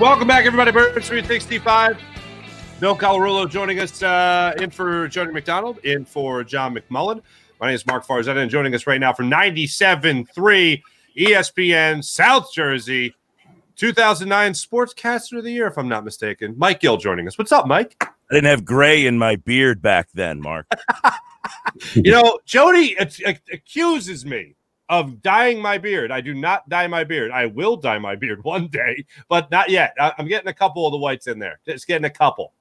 Welcome 0.01 0.29
back, 0.29 0.47
everybody. 0.47 0.71
Birds 0.71 1.09
365. 1.09 1.99
Bill 2.79 2.97
Colarulo 2.97 3.51
joining 3.51 3.81
us 3.81 4.05
uh, 4.05 4.55
in 4.61 4.71
for 4.71 5.09
Jody 5.09 5.33
McDonald, 5.33 5.79
in 5.79 6.05
for 6.05 6.45
John 6.45 6.77
McMullen. 6.77 7.23
My 7.61 7.67
name 7.67 7.75
is 7.75 7.85
Mark 7.85 8.07
Farzetta, 8.07 8.37
and 8.37 8.51
joining 8.51 8.73
us 8.75 8.87
right 8.87 9.01
now 9.01 9.13
from 9.13 9.29
97.3 9.29 10.81
ESPN 11.17 12.05
South 12.05 12.53
Jersey, 12.53 13.17
2009 13.75 14.53
Sportscaster 14.53 15.39
of 15.39 15.45
the 15.45 15.51
Year, 15.51 15.67
if 15.67 15.77
I'm 15.77 15.89
not 15.89 16.05
mistaken. 16.05 16.55
Mike 16.57 16.79
Gill 16.79 16.99
joining 16.99 17.27
us. 17.27 17.37
What's 17.37 17.51
up, 17.51 17.67
Mike? 17.67 18.16
I 18.31 18.35
didn't 18.35 18.51
have 18.51 18.65
gray 18.65 19.07
in 19.07 19.19
my 19.19 19.37
beard 19.37 19.81
back 19.81 20.09
then, 20.15 20.41
Mark. 20.41 20.67
You 21.95 22.11
know, 22.11 22.39
Jody 22.45 22.97
ac- 22.99 23.23
ac- 23.25 23.41
accuses 23.53 24.25
me 24.25 24.57
of 24.89 25.21
dyeing 25.23 25.61
my 25.61 25.79
beard. 25.79 26.11
I 26.11 26.21
do 26.21 26.35
not 26.35 26.69
dye 26.69 26.87
my 26.87 27.05
beard. 27.05 27.31
I 27.31 27.47
will 27.47 27.77
dye 27.77 27.99
my 27.99 28.17
beard 28.17 28.45
one 28.45 28.69
day, 28.69 29.05
but 29.29 29.51
not 29.51 29.69
yet. 29.69 29.95
I- 29.99 30.13
I'm 30.19 30.27
getting 30.27 30.49
a 30.49 30.55
couple 30.55 30.87
of 30.87 30.93
the 30.93 30.99
whites 30.99 31.27
in 31.27 31.39
there. 31.39 31.61
Just 31.67 31.87
getting 31.87 32.05
a 32.05 32.11
couple. 32.11 32.53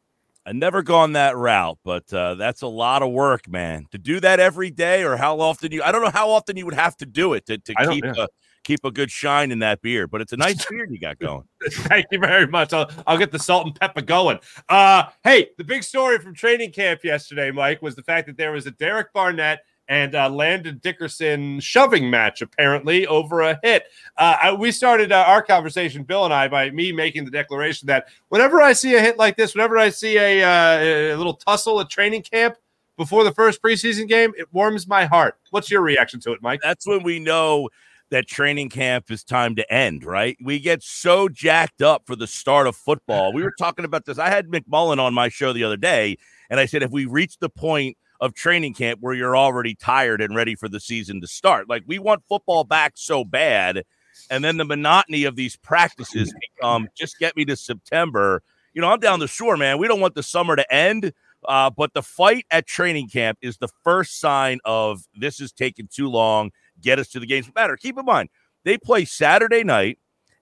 I 0.45 0.51
never 0.51 0.83
gone 0.83 1.13
that 1.13 1.35
route, 1.35 1.79
but 1.83 2.13
uh, 2.13 2.35
that's 2.35 2.61
a 2.61 2.67
lot 2.67 3.01
of 3.01 3.11
work, 3.11 3.47
man. 3.47 3.87
To 3.91 3.97
do 3.97 4.19
that 4.19 4.39
every 4.39 4.69
day, 4.69 5.03
or 5.03 5.17
how 5.17 5.39
often 5.39 5.71
you? 5.71 5.81
I 5.81 5.91
don't 5.91 6.03
know 6.03 6.11
how 6.11 6.29
often 6.29 6.55
you 6.55 6.65
would 6.65 6.75
have 6.75 6.95
to 6.97 7.05
do 7.05 7.33
it 7.33 7.47
to, 7.47 7.57
to 7.57 7.73
keep 7.89 8.03
yeah. 8.03 8.13
a, 8.15 8.27
keep 8.65 8.83
a 8.83 8.91
good 8.91 9.09
shine 9.09 9.51
in 9.51 9.59
that 9.59 9.81
beard. 9.81 10.11
But 10.11 10.19
it's 10.19 10.33
a 10.33 10.37
nice 10.37 10.65
beard 10.65 10.91
you 10.91 10.99
got 10.99 11.19
going. 11.19 11.43
Thank 11.71 12.07
you 12.11 12.19
very 12.19 12.47
much. 12.47 12.73
I'll, 12.73 12.89
I'll 13.07 13.17
get 13.17 13.31
the 13.31 13.39
salt 13.39 13.67
and 13.67 13.79
pepper 13.79 14.01
going. 14.01 14.39
Uh, 14.67 15.05
hey, 15.23 15.49
the 15.57 15.63
big 15.63 15.83
story 15.83 16.19
from 16.19 16.33
training 16.33 16.73
camp 16.73 17.03
yesterday, 17.03 17.51
Mike, 17.51 17.81
was 17.81 17.95
the 17.95 18.03
fact 18.03 18.27
that 18.27 18.35
there 18.35 18.51
was 18.51 18.65
a 18.65 18.71
Derek 18.71 19.13
Barnett 19.13 19.61
and 19.87 20.15
uh, 20.15 20.27
Landon 20.29 20.79
Dickerson 20.81 21.59
shoving 21.59 22.09
match, 22.09 22.41
apparently, 22.41 23.05
over 23.05 23.41
a 23.41 23.59
hit. 23.61 23.83
Uh, 24.17 24.35
I, 24.41 24.53
we 24.53 24.71
started 24.71 25.11
uh, 25.11 25.23
our 25.27 25.43
conversation, 25.43 26.03
Bill 26.03 26.25
and 26.25 26.33
I, 26.33 26.47
by 26.47 26.71
me 26.71 26.91
making 26.91 27.25
the 27.25 27.31
declaration 27.31 27.85
that 27.87 28.07
whenever 28.29 28.61
I 28.61 28.73
see 28.73 28.95
a 28.95 28.99
hit 28.99 29.17
like 29.17 29.37
this, 29.37 29.53
whenever 29.53 29.77
I 29.77 29.89
see 29.89 30.17
a, 30.17 30.43
uh, 30.43 31.15
a 31.15 31.17
little 31.17 31.35
tussle 31.35 31.79
at 31.81 31.89
training 31.89 32.23
camp 32.23 32.57
before 32.97 33.23
the 33.23 33.31
first 33.31 33.61
preseason 33.61 34.07
game, 34.07 34.33
it 34.37 34.51
warms 34.51 34.87
my 34.87 35.05
heart. 35.05 35.37
What's 35.51 35.69
your 35.69 35.81
reaction 35.81 36.19
to 36.21 36.31
it, 36.31 36.41
Mike? 36.41 36.61
That's 36.63 36.87
when 36.87 37.03
we 37.03 37.19
know 37.19 37.69
that 38.11 38.27
training 38.27 38.69
camp 38.69 39.09
is 39.09 39.23
time 39.23 39.55
to 39.55 39.73
end, 39.73 40.03
right? 40.03 40.37
We 40.43 40.59
get 40.59 40.83
so 40.83 41.27
jacked 41.27 41.81
up 41.81 42.03
for 42.05 42.15
the 42.15 42.27
start 42.27 42.67
of 42.67 42.75
football. 42.75 43.33
We 43.33 43.43
were 43.43 43.53
talking 43.59 43.85
about 43.85 44.05
this. 44.05 44.19
I 44.19 44.29
had 44.29 44.47
McMullen 44.47 44.99
on 44.99 45.13
my 45.13 45.29
show 45.29 45.53
the 45.53 45.63
other 45.63 45.77
day, 45.77 46.17
and 46.49 46.59
I 46.59 46.65
said, 46.65 46.83
if 46.83 46.91
we 46.91 47.05
reach 47.05 47.37
the 47.39 47.49
point 47.49 47.97
of 48.21 48.33
training 48.33 48.73
camp 48.73 48.99
where 49.01 49.13
you're 49.13 49.35
already 49.35 49.75
tired 49.75 50.21
and 50.21 50.35
ready 50.35 50.55
for 50.55 50.69
the 50.69 50.79
season 50.79 51.19
to 51.21 51.27
start, 51.27 51.67
like 51.67 51.83
we 51.87 51.99
want 51.99 52.23
football 52.29 52.63
back 52.63 52.93
so 52.95 53.23
bad, 53.23 53.83
and 54.29 54.43
then 54.43 54.57
the 54.57 54.65
monotony 54.65 55.25
of 55.25 55.35
these 55.35 55.57
practices 55.57 56.33
become 56.57 56.87
just 56.95 57.19
get 57.19 57.35
me 57.35 57.45
to 57.45 57.55
September. 57.55 58.41
You 58.73 58.81
know, 58.81 58.89
I'm 58.89 58.99
down 58.99 59.19
the 59.19 59.27
shore, 59.27 59.57
man. 59.57 59.77
We 59.77 59.87
don't 59.87 60.01
want 60.01 60.15
the 60.15 60.23
summer 60.23 60.55
to 60.55 60.73
end. 60.73 61.13
Uh, 61.47 61.69
but 61.69 61.93
the 61.93 62.01
fight 62.01 62.45
at 62.51 62.65
training 62.65 63.07
camp 63.07 63.37
is 63.41 63.57
the 63.57 63.67
first 63.83 64.19
sign 64.19 64.59
of 64.65 65.03
this 65.13 65.39
is 65.39 65.51
taking 65.51 65.87
too 65.87 66.09
long. 66.09 66.51
Get 66.85 66.99
us 66.99 67.07
to 67.09 67.19
the 67.19 67.25
games 67.25 67.49
matter. 67.55 67.75
Keep 67.75 67.97
in 67.97 68.05
mind, 68.05 68.29
they 68.63 68.77
play 68.77 69.05
Saturday 69.05 69.63
night. 69.63 69.97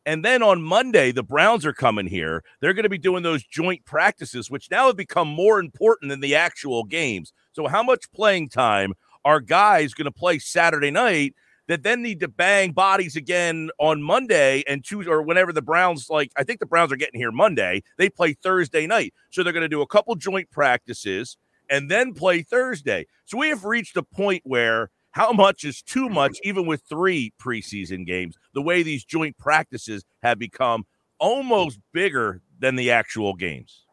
And 0.06 0.26
then 0.26 0.44
on 0.44 0.62
Monday, 0.62 1.14
the 1.14 1.24
Browns 1.24 1.66
are 1.66 1.72
coming 1.72 2.08
here. 2.08 2.44
They're 2.60 2.74
going 2.74 2.84
to 2.84 2.90
be 2.90 2.98
doing 2.98 3.24
those 3.24 3.46
joint 3.46 3.86
practices, 3.86 4.52
which 4.52 4.70
now 4.70 4.88
have 4.88 4.98
become 4.98 5.30
more 5.30 5.58
important 5.58 6.10
than 6.10 6.20
the 6.20 6.36
actual 6.36 6.84
games. 6.84 7.32
So, 7.54 7.68
how 7.68 7.82
much 7.82 8.12
playing 8.12 8.50
time 8.50 8.94
are 9.24 9.40
guys 9.40 9.94
going 9.94 10.04
to 10.04 10.12
play 10.12 10.40
Saturday 10.40 10.92
night 10.92 11.34
that 11.70 11.84
then 11.84 12.02
need 12.02 12.20
to 12.20 12.28
bang 12.28 12.74
bodies 12.74 13.16
again 13.16 13.70
on 13.80 14.04
Monday 14.04 14.66
and 14.68 14.84
choose 14.84 15.08
or 15.08 15.22
whenever 15.22 15.54
the 15.54 15.62
Browns 15.62 16.10
like 16.10 16.34
I 16.36 16.44
think 16.44 16.60
the 16.60 16.66
Browns 16.66 16.92
are 16.92 16.98
getting 16.98 17.22
here 17.22 17.32
Monday. 17.32 17.84
They 17.98 18.10
play 18.10 18.34
Thursday 18.34 18.86
night. 18.86 19.14
So 19.30 19.44
they're 19.44 19.54
going 19.54 19.62
to 19.62 19.70
do 19.70 19.82
a 19.82 19.88
couple 19.88 20.14
joint 20.16 20.52
practices 20.52 21.38
and 21.70 21.90
then 21.90 22.14
play 22.14 22.42
Thursday. 22.42 23.06
So 23.24 23.38
we 23.38 23.48
have 23.48 23.64
reached 23.64 23.96
a 23.96 24.04
point 24.04 24.42
where 24.44 24.90
how 25.14 25.32
much 25.32 25.64
is 25.64 25.82
too 25.82 26.10
much 26.10 26.38
even 26.44 26.66
with 26.66 26.82
3 26.90 27.32
preseason 27.42 28.06
games. 28.06 28.36
The 28.54 28.62
way 28.62 28.84
these 28.84 29.06
joint 29.06 29.38
practices 29.38 30.04
have 30.22 30.38
become 30.38 30.86
almost 31.20 31.80
bigger 31.94 32.42
than 32.60 32.76
the 32.76 32.92
actual 32.92 33.34
games. 33.34 33.86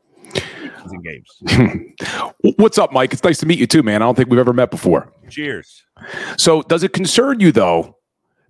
Games. 1.05 1.29
What's 2.57 2.79
up, 2.79 2.93
Mike? 2.93 3.13
It's 3.13 3.23
nice 3.23 3.39
to 3.39 3.47
meet 3.47 3.59
you 3.59 3.67
too, 3.67 3.83
man. 3.83 4.03
I 4.03 4.07
don't 4.07 4.15
think 4.15 4.31
we've 4.31 4.41
ever 4.41 4.53
met 4.53 4.71
before. 4.71 5.13
Cheers. 5.29 5.83
So, 6.37 6.63
does 6.63 6.83
it 6.83 6.93
concern 6.93 7.41
you 7.41 7.53
though 7.53 7.97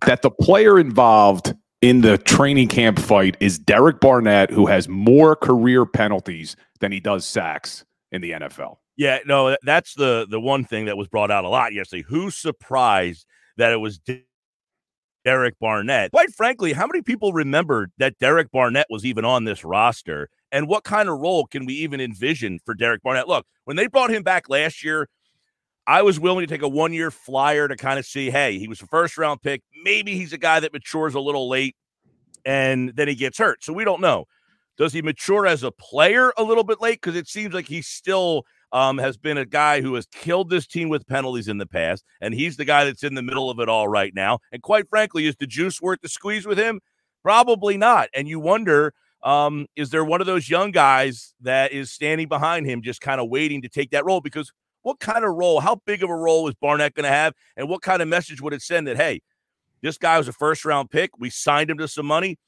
that 0.06 0.22
the 0.22 0.30
player 0.30 0.78
involved 0.78 1.54
in 1.82 2.00
the 2.00 2.18
training 2.18 2.68
camp 2.68 2.98
fight 2.98 3.36
is 3.40 3.58
Derek 3.58 4.00
Barnett, 4.00 4.50
who 4.50 4.66
has 4.66 4.88
more 4.88 5.36
career 5.36 5.86
penalties 5.86 6.56
than 6.80 6.92
he 6.92 7.00
does 7.00 7.26
sacks 7.26 7.84
in 8.12 8.20
the 8.20 8.32
NFL? 8.32 8.76
Yeah, 9.00 9.20
no, 9.24 9.56
that's 9.62 9.94
the 9.94 10.26
the 10.28 10.38
one 10.38 10.62
thing 10.66 10.84
that 10.84 10.98
was 10.98 11.08
brought 11.08 11.30
out 11.30 11.46
a 11.46 11.48
lot 11.48 11.72
yesterday. 11.72 12.04
Who's 12.06 12.36
surprised 12.36 13.24
that 13.56 13.72
it 13.72 13.78
was 13.78 13.98
De- 13.98 14.26
Derek 15.24 15.58
Barnett? 15.58 16.10
Quite 16.10 16.34
frankly, 16.34 16.74
how 16.74 16.86
many 16.86 17.00
people 17.00 17.32
remembered 17.32 17.92
that 17.96 18.18
Derek 18.18 18.50
Barnett 18.50 18.88
was 18.90 19.06
even 19.06 19.24
on 19.24 19.44
this 19.44 19.64
roster? 19.64 20.28
And 20.52 20.68
what 20.68 20.84
kind 20.84 21.08
of 21.08 21.18
role 21.18 21.46
can 21.46 21.64
we 21.64 21.72
even 21.76 21.98
envision 21.98 22.58
for 22.62 22.74
Derek 22.74 23.02
Barnett? 23.02 23.26
Look, 23.26 23.46
when 23.64 23.78
they 23.78 23.86
brought 23.86 24.10
him 24.10 24.22
back 24.22 24.50
last 24.50 24.84
year, 24.84 25.08
I 25.86 26.02
was 26.02 26.20
willing 26.20 26.46
to 26.46 26.52
take 26.54 26.62
a 26.62 26.68
one 26.68 26.92
year 26.92 27.10
flyer 27.10 27.68
to 27.68 27.76
kind 27.76 27.98
of 27.98 28.04
see, 28.04 28.28
hey, 28.28 28.58
he 28.58 28.68
was 28.68 28.82
a 28.82 28.86
first 28.86 29.16
round 29.16 29.40
pick. 29.40 29.62
Maybe 29.82 30.14
he's 30.16 30.34
a 30.34 30.38
guy 30.38 30.60
that 30.60 30.74
matures 30.74 31.14
a 31.14 31.20
little 31.20 31.48
late 31.48 31.74
and 32.44 32.92
then 32.96 33.08
he 33.08 33.14
gets 33.14 33.38
hurt. 33.38 33.64
So 33.64 33.72
we 33.72 33.84
don't 33.84 34.02
know. 34.02 34.26
Does 34.78 34.92
he 34.92 35.02
mature 35.02 35.46
as 35.46 35.62
a 35.62 35.70
player 35.70 36.32
a 36.38 36.42
little 36.42 36.64
bit 36.64 36.80
late? 36.80 37.00
Because 37.00 37.16
it 37.16 37.28
seems 37.28 37.54
like 37.54 37.66
he's 37.66 37.86
still 37.86 38.44
um, 38.72 38.98
has 38.98 39.16
been 39.16 39.38
a 39.38 39.46
guy 39.46 39.80
who 39.80 39.94
has 39.94 40.06
killed 40.06 40.50
this 40.50 40.66
team 40.66 40.88
with 40.88 41.06
penalties 41.06 41.48
in 41.48 41.58
the 41.58 41.66
past, 41.66 42.04
and 42.20 42.34
he's 42.34 42.56
the 42.56 42.64
guy 42.64 42.84
that's 42.84 43.02
in 43.02 43.14
the 43.14 43.22
middle 43.22 43.50
of 43.50 43.58
it 43.58 43.68
all 43.68 43.88
right 43.88 44.14
now. 44.14 44.38
And 44.52 44.62
quite 44.62 44.88
frankly, 44.88 45.26
is 45.26 45.36
the 45.36 45.46
juice 45.46 45.80
worth 45.80 46.00
the 46.02 46.08
squeeze 46.08 46.46
with 46.46 46.58
him? 46.58 46.80
Probably 47.22 47.76
not. 47.76 48.08
And 48.14 48.28
you 48.28 48.40
wonder, 48.40 48.94
um, 49.22 49.66
is 49.76 49.90
there 49.90 50.04
one 50.04 50.20
of 50.20 50.26
those 50.26 50.48
young 50.48 50.70
guys 50.70 51.34
that 51.40 51.72
is 51.72 51.90
standing 51.90 52.28
behind 52.28 52.66
him, 52.66 52.82
just 52.82 53.00
kind 53.00 53.20
of 53.20 53.28
waiting 53.28 53.62
to 53.62 53.68
take 53.68 53.90
that 53.90 54.04
role? 54.04 54.20
Because 54.20 54.52
what 54.82 55.00
kind 55.00 55.24
of 55.24 55.34
role, 55.34 55.60
how 55.60 55.80
big 55.84 56.02
of 56.02 56.10
a 56.10 56.16
role 56.16 56.48
is 56.48 56.54
Barnett 56.54 56.94
going 56.94 57.04
to 57.04 57.10
have, 57.10 57.34
and 57.56 57.68
what 57.68 57.82
kind 57.82 58.00
of 58.00 58.08
message 58.08 58.40
would 58.40 58.54
it 58.54 58.62
send 58.62 58.86
that 58.86 58.96
hey, 58.96 59.20
this 59.82 59.98
guy 59.98 60.18
was 60.18 60.28
a 60.28 60.32
first 60.32 60.64
round 60.64 60.90
pick, 60.90 61.10
we 61.18 61.30
signed 61.30 61.70
him 61.70 61.78
to 61.78 61.88
some 61.88 62.06
money, 62.06 62.38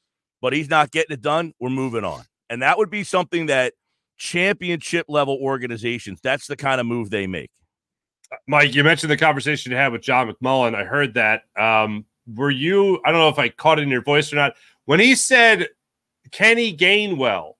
but 0.41 0.53
he's 0.53 0.69
not 0.69 0.91
getting 0.91 1.13
it 1.13 1.21
done. 1.21 1.53
We're 1.59 1.69
moving 1.69 2.03
on, 2.03 2.23
and 2.49 2.61
that 2.61 2.77
would 2.77 2.89
be 2.89 3.03
something 3.03 3.47
that 3.47 3.73
championship 4.17 5.05
level 5.09 5.37
organizations, 5.41 6.19
that's 6.21 6.47
the 6.47 6.55
kind 6.55 6.79
of 6.79 6.87
move 6.87 7.09
they 7.09 7.27
make. 7.27 7.51
Mike, 8.47 8.73
you 8.73 8.83
mentioned 8.83 9.11
the 9.11 9.17
conversation 9.17 9.71
you 9.71 9.77
had 9.77 9.91
with 9.91 10.01
John 10.01 10.31
McMullen. 10.31 10.75
I 10.75 10.83
heard 10.83 11.13
that. 11.15 11.43
Um, 11.57 12.05
were 12.33 12.51
you, 12.51 12.99
I 13.05 13.11
don't 13.11 13.19
know 13.19 13.29
if 13.29 13.39
I 13.39 13.49
caught 13.49 13.79
it 13.79 13.83
in 13.83 13.89
your 13.89 14.03
voice 14.03 14.31
or 14.31 14.37
not, 14.37 14.55
when 14.85 14.99
he 14.99 15.15
said 15.15 15.67
Kenny 16.31 16.75
Gainwell 16.75 17.53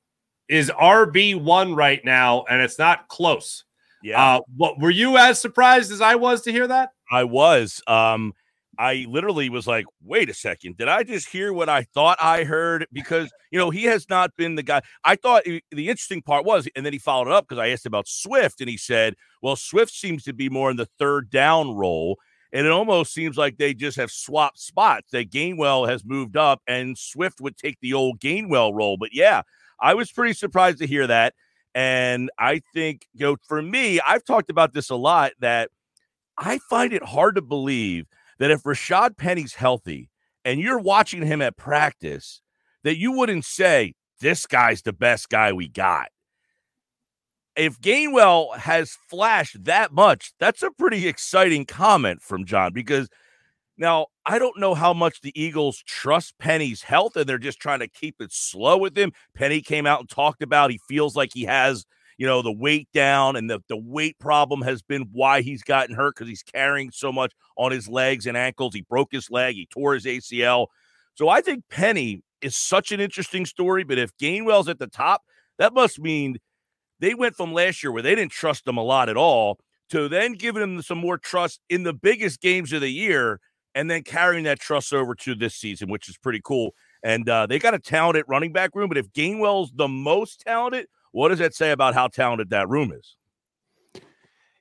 is 0.50 0.70
RB1 0.70 1.76
right 1.76 2.04
now 2.04 2.46
and 2.50 2.62
it's 2.62 2.80
not 2.80 3.08
close. 3.08 3.64
Yeah. 4.02 4.36
Uh, 4.36 4.42
what 4.58 4.80
were 4.80 4.90
you 4.90 5.18
as 5.18 5.40
surprised 5.40 5.92
as 5.92 6.02
I 6.02 6.16
was 6.16 6.42
to 6.42 6.52
hear 6.52 6.68
that? 6.68 6.92
I 7.10 7.24
was. 7.24 7.82
Um, 7.88 8.34
I 8.80 9.06
literally 9.08 9.50
was 9.50 9.68
like, 9.68 9.86
wait 10.04 10.30
a 10.30 10.34
second, 10.34 10.78
did 10.78 10.88
I 10.88 11.04
just 11.04 11.30
hear 11.30 11.54
what 11.54 11.70
I 11.70 11.84
thought 11.84 12.18
I 12.20 12.44
heard? 12.44 12.88
Because, 12.92 13.32
you 13.52 13.60
know, 13.60 13.70
he 13.70 13.84
has 13.84 14.10
not 14.10 14.36
been 14.36 14.56
the 14.56 14.64
guy. 14.64 14.82
I 15.04 15.16
thought 15.16 15.44
the 15.44 15.62
interesting 15.72 16.22
part 16.22 16.44
was, 16.46 16.68
and 16.76 16.86
then 16.86 16.94
he 16.94 17.00
followed 17.00 17.32
up 17.32 17.48
because 17.48 17.62
I 17.62 17.70
asked 17.70 17.86
about 17.86 18.08
Swift, 18.08 18.62
and 18.62 18.70
he 18.70 18.78
said, 18.78 19.16
well, 19.42 19.56
Swift 19.56 19.94
seems 19.94 20.24
to 20.24 20.34
be 20.34 20.50
more 20.50 20.72
in 20.72 20.78
the 20.78 20.90
third 20.98 21.30
down 21.30 21.76
role. 21.76 22.18
And 22.52 22.68
it 22.68 22.72
almost 22.72 23.14
seems 23.14 23.36
like 23.36 23.58
they 23.58 23.74
just 23.74 23.98
have 23.98 24.12
swapped 24.12 24.60
spots. 24.60 25.10
That 25.12 25.32
Gainwell 25.32 25.90
has 25.90 26.06
moved 26.06 26.38
up, 26.38 26.62
and 26.68 26.98
Swift 26.98 27.42
would 27.42 27.58
take 27.58 27.80
the 27.82 27.94
old 27.94 28.20
Gainwell 28.20 28.74
role. 28.74 28.98
But 28.98 29.10
yeah, 29.12 29.42
I 29.80 29.96
was 29.96 30.12
pretty 30.12 30.34
surprised 30.34 30.80
to 30.80 30.88
hear 30.88 31.08
that. 31.08 31.34
And 31.76 32.30
I 32.38 32.62
think, 32.74 33.08
you 33.14 33.26
know, 33.26 33.38
for 33.48 33.62
me, 33.62 34.00
I've 34.00 34.24
talked 34.24 34.52
about 34.52 34.74
this 34.74 34.92
a 34.92 34.96
lot 34.96 35.32
that 35.40 35.72
I 36.38 36.60
find 36.70 36.94
it 36.94 37.04
hard 37.04 37.36
to 37.36 37.42
believe 37.42 38.06
that 38.40 38.52
if 38.52 38.64
Rashad 38.64 39.18
Penny's 39.18 39.56
healthy 39.56 40.10
and 40.46 40.60
you're 40.60 40.80
watching 40.80 41.26
him 41.26 41.42
at 41.42 41.58
practice, 41.58 42.42
that 42.84 42.98
you 42.98 43.12
wouldn't 43.12 43.46
say, 43.46 43.94
this 44.20 44.46
guy's 44.46 44.82
the 44.82 44.94
best 44.94 45.30
guy 45.30 45.54
we 45.54 45.68
got. 45.68 46.08
If 47.56 47.80
Gainwell 47.80 48.58
has 48.58 48.98
flashed 49.10 49.64
that 49.66 49.92
much, 49.92 50.34
that's 50.40 50.64
a 50.64 50.72
pretty 50.72 51.08
exciting 51.08 51.66
comment 51.66 52.22
from 52.22 52.46
John 52.46 52.74
because 52.74 53.10
now 53.78 54.08
I 54.26 54.40
don't 54.40 54.60
know 54.60 54.74
how 54.74 54.94
much 54.94 55.22
the 55.22 55.40
Eagles 55.40 55.84
trust 55.86 56.38
Penny's 56.40 56.84
health 56.84 57.16
and 57.16 57.28
they're 57.28 57.38
just 57.38 57.60
trying 57.60 57.80
to 57.80 57.88
keep 57.88 58.16
it 58.20 58.32
slow 58.32 58.78
with 58.78 58.98
him. 58.98 59.12
Penny 59.36 59.62
came 59.62 59.86
out 59.86 60.00
and 60.00 60.10
talked 60.10 60.42
about 60.42 60.72
he 60.72 60.80
feels 60.88 61.16
like 61.16 61.32
he 61.34 61.44
has 61.44 61.86
you 62.24 62.30
know, 62.30 62.42
the 62.42 62.54
weight 62.54 62.88
down 62.94 63.36
and 63.36 63.50
the, 63.50 63.60
the 63.68 63.76
weight 63.76 64.18
problem 64.18 64.62
has 64.62 64.82
been 64.82 65.10
why 65.12 65.42
he's 65.42 65.62
gotten 65.62 65.94
hurt 65.94 66.16
because 66.16 66.30
he's 66.30 66.42
carrying 66.42 66.90
so 66.90 67.12
much 67.12 67.34
on 67.58 67.74
his 67.74 67.90
legs 67.90 68.26
and 68.26 68.38
ankles. 68.38 68.74
He 68.74 68.80
broke 68.80 69.10
his 69.12 69.30
leg, 69.30 69.56
he 69.56 69.66
tore 69.66 69.94
his 69.94 70.06
ACL. 70.06 70.68
So 71.16 71.28
I 71.28 71.42
think 71.42 71.66
Penny 71.70 72.22
is 72.42 72.56
such 72.56 72.94
an 72.94 73.02
interesting 73.02 73.46
story. 73.46 73.84
But 73.84 73.98
if 73.98 74.16
Gainwell's 74.16 74.70
at 74.70 74.80
the 74.80 74.88
top, 74.88 75.24
that 75.60 75.74
must 75.74 76.00
mean 76.00 76.38
they 77.02 77.14
went 77.14 77.36
from 77.36 77.52
last 77.52 77.84
year 77.84 77.92
where 77.92 78.02
they 78.02 78.16
didn't 78.16 78.32
trust 78.32 78.66
him 78.66 78.78
a 78.78 78.84
lot 78.84 79.10
at 79.10 79.18
all 79.18 79.60
to 79.90 80.08
then 80.08 80.32
giving 80.32 80.64
him 80.64 80.82
some 80.82 81.00
more 81.00 81.18
trust 81.18 81.60
in 81.70 81.84
the 81.84 81.94
biggest 81.94 82.40
games 82.40 82.72
of 82.72 82.80
the 82.80 82.90
year 82.90 83.42
and 83.76 83.92
then 83.92 84.02
carrying 84.02 84.46
that 84.46 84.62
trust 84.62 84.94
over 84.94 85.14
to 85.14 85.36
this 85.36 85.56
season, 85.56 85.90
which 85.90 86.08
is 86.08 86.18
pretty 86.18 86.40
cool. 86.42 86.74
And 87.04 87.28
uh, 87.28 87.48
they 87.48 87.60
got 87.60 87.74
a 87.74 87.80
talented 87.80 88.24
running 88.30 88.54
back 88.54 88.70
room. 88.76 88.88
But 88.88 88.98
if 88.98 89.12
Gainwell's 89.12 89.74
the 89.76 89.90
most 89.90 90.40
talented, 90.48 90.86
what 91.14 91.30
does 91.30 91.40
that 91.40 91.56
say 91.56 91.72
about 91.72 91.94
how 91.94 92.08
talented 92.08 92.50
that 92.50 92.68
room 92.68 92.92
is? 92.92 93.16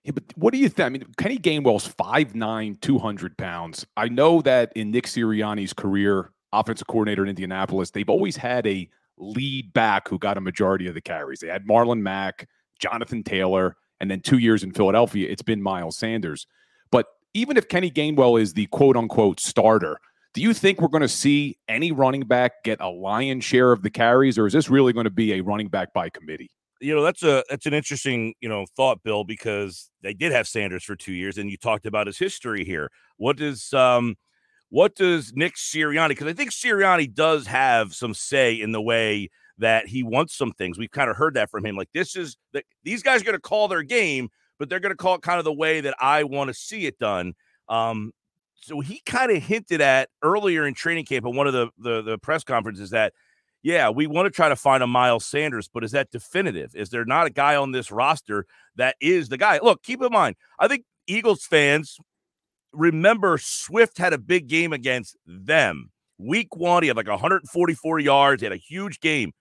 Yeah, 0.04 0.12
but 0.12 0.24
what 0.36 0.52
do 0.52 0.58
you 0.58 0.68
think? 0.68 0.86
I 0.86 0.88
mean, 0.90 1.04
Kenny 1.16 1.38
Gainwell's 1.38 1.88
5'9, 1.88 2.80
200 2.80 3.38
pounds. 3.38 3.86
I 3.96 4.08
know 4.08 4.42
that 4.42 4.72
in 4.76 4.90
Nick 4.90 5.06
Sirianni's 5.06 5.72
career, 5.72 6.30
offensive 6.52 6.86
coordinator 6.86 7.22
in 7.22 7.30
Indianapolis, 7.30 7.90
they've 7.90 8.08
always 8.08 8.36
had 8.36 8.66
a 8.66 8.88
lead 9.16 9.72
back 9.72 10.08
who 10.08 10.18
got 10.18 10.36
a 10.36 10.40
majority 10.40 10.86
of 10.86 10.94
the 10.94 11.00
carries. 11.00 11.40
They 11.40 11.48
had 11.48 11.66
Marlon 11.66 12.00
Mack, 12.00 12.48
Jonathan 12.78 13.22
Taylor, 13.22 13.76
and 14.00 14.10
then 14.10 14.20
two 14.20 14.38
years 14.38 14.62
in 14.62 14.72
Philadelphia, 14.72 15.30
it's 15.30 15.42
been 15.42 15.62
Miles 15.62 15.96
Sanders. 15.96 16.46
But 16.90 17.06
even 17.32 17.56
if 17.56 17.68
Kenny 17.68 17.90
Gainwell 17.90 18.40
is 18.40 18.52
the 18.52 18.66
quote 18.66 18.96
unquote 18.96 19.40
starter, 19.40 19.98
do 20.34 20.40
you 20.40 20.54
think 20.54 20.80
we're 20.80 20.88
going 20.88 21.02
to 21.02 21.08
see 21.08 21.58
any 21.68 21.92
running 21.92 22.22
back 22.22 22.64
get 22.64 22.80
a 22.80 22.88
lion's 22.88 23.44
share 23.44 23.72
of 23.72 23.82
the 23.82 23.90
carries, 23.90 24.38
or 24.38 24.46
is 24.46 24.52
this 24.52 24.70
really 24.70 24.92
going 24.92 25.04
to 25.04 25.10
be 25.10 25.34
a 25.34 25.40
running 25.40 25.68
back 25.68 25.92
by 25.92 26.08
committee? 26.08 26.50
you 26.82 26.94
know 26.94 27.02
that's 27.02 27.22
a 27.22 27.44
that's 27.48 27.64
an 27.64 27.72
interesting 27.72 28.34
you 28.40 28.48
know 28.48 28.66
thought 28.76 29.02
bill 29.02 29.24
because 29.24 29.88
they 30.02 30.12
did 30.12 30.32
have 30.32 30.48
sanders 30.48 30.82
for 30.82 30.96
two 30.96 31.12
years 31.12 31.38
and 31.38 31.48
you 31.48 31.56
talked 31.56 31.86
about 31.86 32.06
his 32.06 32.18
history 32.18 32.64
here. 32.64 32.90
What 33.16 33.36
does 33.36 33.72
um 33.72 34.16
what 34.68 34.94
does 34.96 35.32
nick 35.34 35.54
sirianni 35.54 36.08
because 36.08 36.26
i 36.26 36.32
think 36.32 36.50
sirianni 36.50 37.12
does 37.12 37.46
have 37.46 37.94
some 37.94 38.14
say 38.14 38.54
in 38.54 38.72
the 38.72 38.80
way 38.80 39.28
that 39.58 39.86
he 39.86 40.02
wants 40.02 40.36
some 40.36 40.50
things. 40.52 40.78
We've 40.78 40.90
kind 40.90 41.10
of 41.10 41.16
heard 41.16 41.34
that 41.34 41.50
from 41.50 41.64
him. 41.64 41.76
Like 41.76 41.90
this 41.94 42.16
is 42.16 42.36
that 42.52 42.64
these 42.82 43.02
guys 43.02 43.20
are 43.20 43.24
going 43.24 43.36
to 43.36 43.40
call 43.40 43.68
their 43.68 43.82
game 43.82 44.28
but 44.58 44.68
they're 44.68 44.80
going 44.80 44.92
to 44.92 44.96
call 44.96 45.14
it 45.14 45.22
kind 45.22 45.38
of 45.38 45.44
the 45.44 45.52
way 45.52 45.80
that 45.80 45.94
i 46.00 46.24
want 46.24 46.48
to 46.48 46.54
see 46.54 46.86
it 46.86 46.98
done. 46.98 47.34
Um 47.68 48.12
so 48.62 48.80
he 48.80 49.02
kind 49.04 49.30
of 49.30 49.42
hinted 49.42 49.80
at 49.80 50.08
earlier 50.22 50.66
in 50.66 50.74
training 50.74 51.04
camp 51.04 51.26
at 51.26 51.32
one 51.32 51.46
of 51.46 51.52
the, 51.52 51.68
the 51.78 52.02
the 52.02 52.18
press 52.18 52.44
conferences 52.44 52.90
that 52.90 53.12
yeah, 53.62 53.90
we 53.90 54.08
want 54.08 54.26
to 54.26 54.30
try 54.30 54.48
to 54.48 54.56
find 54.56 54.82
a 54.82 54.88
Miles 54.88 55.24
Sanders, 55.24 55.68
but 55.72 55.84
is 55.84 55.92
that 55.92 56.10
definitive? 56.10 56.74
Is 56.74 56.90
there 56.90 57.04
not 57.04 57.28
a 57.28 57.30
guy 57.30 57.54
on 57.54 57.70
this 57.70 57.92
roster 57.92 58.44
that 58.74 58.96
is 59.00 59.28
the 59.28 59.38
guy? 59.38 59.60
Look, 59.62 59.82
keep 59.84 60.02
in 60.02 60.10
mind, 60.10 60.36
I 60.58 60.66
think 60.66 60.84
Eagles 61.06 61.46
fans 61.46 61.96
remember 62.72 63.38
Swift 63.38 63.98
had 63.98 64.12
a 64.12 64.18
big 64.18 64.48
game 64.48 64.72
against 64.72 65.16
them. 65.26 65.90
Week 66.18 66.56
one, 66.56 66.82
he 66.82 66.88
had 66.88 66.96
like 66.96 67.08
144 67.08 68.00
yards, 68.00 68.42
he 68.42 68.46
had 68.46 68.52
a 68.52 68.56
huge 68.56 69.00
game. 69.00 69.32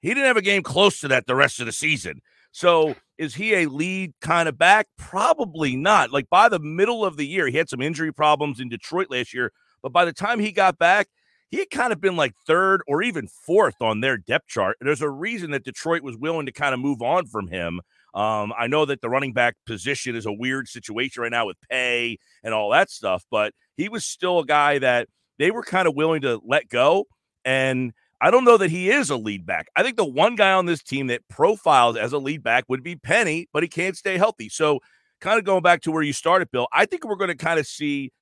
He 0.00 0.08
didn't 0.08 0.24
have 0.24 0.36
a 0.36 0.42
game 0.42 0.62
close 0.62 1.00
to 1.00 1.08
that 1.08 1.26
the 1.26 1.36
rest 1.36 1.60
of 1.60 1.66
the 1.66 1.72
season. 1.72 2.20
So 2.50 2.94
is 3.22 3.36
he 3.36 3.54
a 3.54 3.66
lead 3.66 4.14
kind 4.20 4.48
of 4.48 4.58
back? 4.58 4.88
Probably 4.98 5.76
not. 5.76 6.12
Like 6.12 6.28
by 6.28 6.48
the 6.48 6.58
middle 6.58 7.04
of 7.04 7.16
the 7.16 7.26
year, 7.26 7.46
he 7.46 7.56
had 7.56 7.68
some 7.68 7.80
injury 7.80 8.12
problems 8.12 8.58
in 8.58 8.68
Detroit 8.68 9.06
last 9.10 9.32
year, 9.32 9.52
but 9.80 9.92
by 9.92 10.04
the 10.04 10.12
time 10.12 10.40
he 10.40 10.50
got 10.50 10.76
back, 10.76 11.06
he 11.48 11.58
had 11.58 11.70
kind 11.70 11.92
of 11.92 12.00
been 12.00 12.16
like 12.16 12.34
third 12.46 12.82
or 12.88 13.00
even 13.00 13.28
fourth 13.28 13.80
on 13.80 14.00
their 14.00 14.16
depth 14.16 14.48
chart. 14.48 14.76
There's 14.80 15.02
a 15.02 15.08
reason 15.08 15.52
that 15.52 15.64
Detroit 15.64 16.02
was 16.02 16.16
willing 16.16 16.46
to 16.46 16.52
kind 16.52 16.74
of 16.74 16.80
move 16.80 17.00
on 17.00 17.26
from 17.26 17.46
him. 17.46 17.80
Um, 18.12 18.52
I 18.58 18.66
know 18.66 18.84
that 18.86 19.02
the 19.02 19.08
running 19.08 19.32
back 19.32 19.54
position 19.66 20.16
is 20.16 20.26
a 20.26 20.32
weird 20.32 20.66
situation 20.66 21.22
right 21.22 21.30
now 21.30 21.46
with 21.46 21.58
pay 21.70 22.18
and 22.42 22.52
all 22.52 22.70
that 22.70 22.90
stuff, 22.90 23.24
but 23.30 23.54
he 23.76 23.88
was 23.88 24.04
still 24.04 24.40
a 24.40 24.46
guy 24.46 24.80
that 24.80 25.08
they 25.38 25.52
were 25.52 25.62
kind 25.62 25.86
of 25.86 25.94
willing 25.94 26.22
to 26.22 26.40
let 26.44 26.68
go. 26.68 27.04
And 27.44 27.92
I 28.22 28.30
don't 28.30 28.44
know 28.44 28.56
that 28.56 28.70
he 28.70 28.88
is 28.88 29.10
a 29.10 29.16
lead 29.16 29.44
back. 29.44 29.66
I 29.74 29.82
think 29.82 29.96
the 29.96 30.04
one 30.04 30.36
guy 30.36 30.52
on 30.52 30.66
this 30.66 30.80
team 30.80 31.08
that 31.08 31.26
profiles 31.28 31.96
as 31.96 32.12
a 32.12 32.18
lead 32.18 32.44
back 32.44 32.64
would 32.68 32.84
be 32.84 32.94
Penny, 32.94 33.48
but 33.52 33.64
he 33.64 33.68
can't 33.68 33.96
stay 33.96 34.16
healthy. 34.16 34.48
So, 34.48 34.78
kind 35.20 35.40
of 35.40 35.44
going 35.44 35.62
back 35.62 35.82
to 35.82 35.90
where 35.90 36.04
you 36.04 36.12
started, 36.12 36.48
Bill, 36.52 36.68
I 36.72 36.86
think 36.86 37.04
we're 37.04 37.16
going 37.16 37.28
to 37.28 37.36
kind 37.36 37.58
of 37.58 37.66
see 37.66 38.12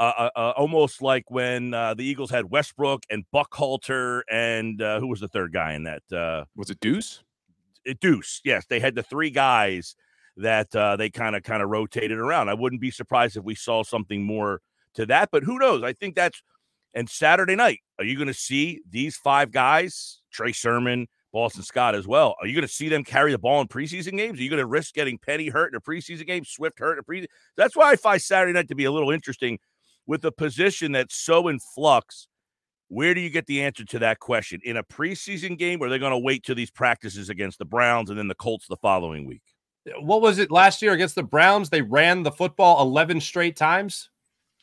uh, 0.00 0.12
uh, 0.16 0.30
uh, 0.34 0.52
almost 0.56 1.02
like 1.02 1.30
when 1.30 1.74
uh, 1.74 1.92
the 1.92 2.02
Eagles 2.02 2.30
had 2.30 2.50
Westbrook 2.50 3.04
and 3.10 3.24
Buckhalter 3.32 4.22
and 4.30 4.80
uh, 4.80 4.98
who 5.00 5.06
was 5.06 5.20
the 5.20 5.28
third 5.28 5.52
guy 5.52 5.74
in 5.74 5.84
that? 5.84 6.02
Uh, 6.10 6.44
was 6.56 6.70
it 6.70 6.80
Deuce? 6.80 7.22
It, 7.84 8.00
Deuce, 8.00 8.40
yes. 8.44 8.64
They 8.68 8.80
had 8.80 8.94
the 8.94 9.02
three 9.02 9.30
guys 9.30 9.96
that 10.38 10.74
uh, 10.74 10.96
they 10.96 11.10
kind 11.10 11.36
of 11.36 11.42
kind 11.42 11.62
of 11.62 11.68
rotated 11.68 12.18
around. 12.18 12.48
I 12.48 12.54
wouldn't 12.54 12.80
be 12.80 12.90
surprised 12.90 13.36
if 13.36 13.44
we 13.44 13.54
saw 13.54 13.82
something 13.82 14.22
more 14.22 14.62
to 14.94 15.04
that, 15.06 15.28
but 15.30 15.44
who 15.44 15.58
knows? 15.58 15.82
I 15.82 15.92
think 15.92 16.14
that's 16.14 16.42
and 16.94 17.08
Saturday 17.08 17.56
night. 17.56 17.80
Are 17.98 18.04
you 18.04 18.16
going 18.16 18.28
to 18.28 18.34
see 18.34 18.80
these 18.88 19.16
five 19.16 19.50
guys, 19.50 20.20
Trey 20.32 20.52
Sermon, 20.52 21.06
Boston 21.32 21.62
Scott 21.62 21.94
as 21.94 22.06
well? 22.06 22.34
Are 22.40 22.46
you 22.46 22.54
going 22.54 22.66
to 22.66 22.72
see 22.72 22.88
them 22.88 23.04
carry 23.04 23.32
the 23.32 23.38
ball 23.38 23.60
in 23.60 23.68
preseason 23.68 24.16
games? 24.16 24.38
Are 24.38 24.42
you 24.42 24.50
going 24.50 24.60
to 24.60 24.66
risk 24.66 24.94
getting 24.94 25.18
Penny 25.18 25.48
hurt 25.48 25.72
in 25.72 25.76
a 25.76 25.80
preseason 25.80 26.26
game, 26.26 26.44
Swift 26.44 26.78
hurt 26.78 26.94
in 26.94 26.98
a 26.98 27.02
preseason? 27.02 27.28
That's 27.56 27.76
why 27.76 27.90
I 27.90 27.96
find 27.96 28.20
Saturday 28.20 28.52
night 28.52 28.68
to 28.68 28.74
be 28.74 28.84
a 28.84 28.92
little 28.92 29.10
interesting 29.10 29.58
with 30.06 30.24
a 30.24 30.32
position 30.32 30.92
that's 30.92 31.16
so 31.16 31.48
in 31.48 31.58
flux, 31.58 32.28
where 32.88 33.14
do 33.14 33.20
you 33.20 33.30
get 33.30 33.46
the 33.46 33.62
answer 33.62 33.84
to 33.84 33.98
that 34.00 34.18
question? 34.18 34.60
In 34.64 34.76
a 34.76 34.84
preseason 34.84 35.56
game, 35.56 35.80
or 35.80 35.86
are 35.86 35.90
they 35.90 35.98
going 35.98 36.12
to 36.12 36.18
wait 36.18 36.44
till 36.44 36.54
these 36.54 36.70
practices 36.70 37.30
against 37.30 37.58
the 37.58 37.64
Browns 37.64 38.10
and 38.10 38.18
then 38.18 38.28
the 38.28 38.34
Colts 38.34 38.66
the 38.68 38.76
following 38.76 39.26
week? 39.26 39.42
What 40.00 40.22
was 40.22 40.38
it 40.38 40.50
last 40.50 40.82
year 40.82 40.92
against 40.92 41.14
the 41.14 41.22
Browns? 41.22 41.70
They 41.70 41.82
ran 41.82 42.22
the 42.22 42.30
football 42.30 42.82
11 42.82 43.20
straight 43.20 43.56
times. 43.56 44.10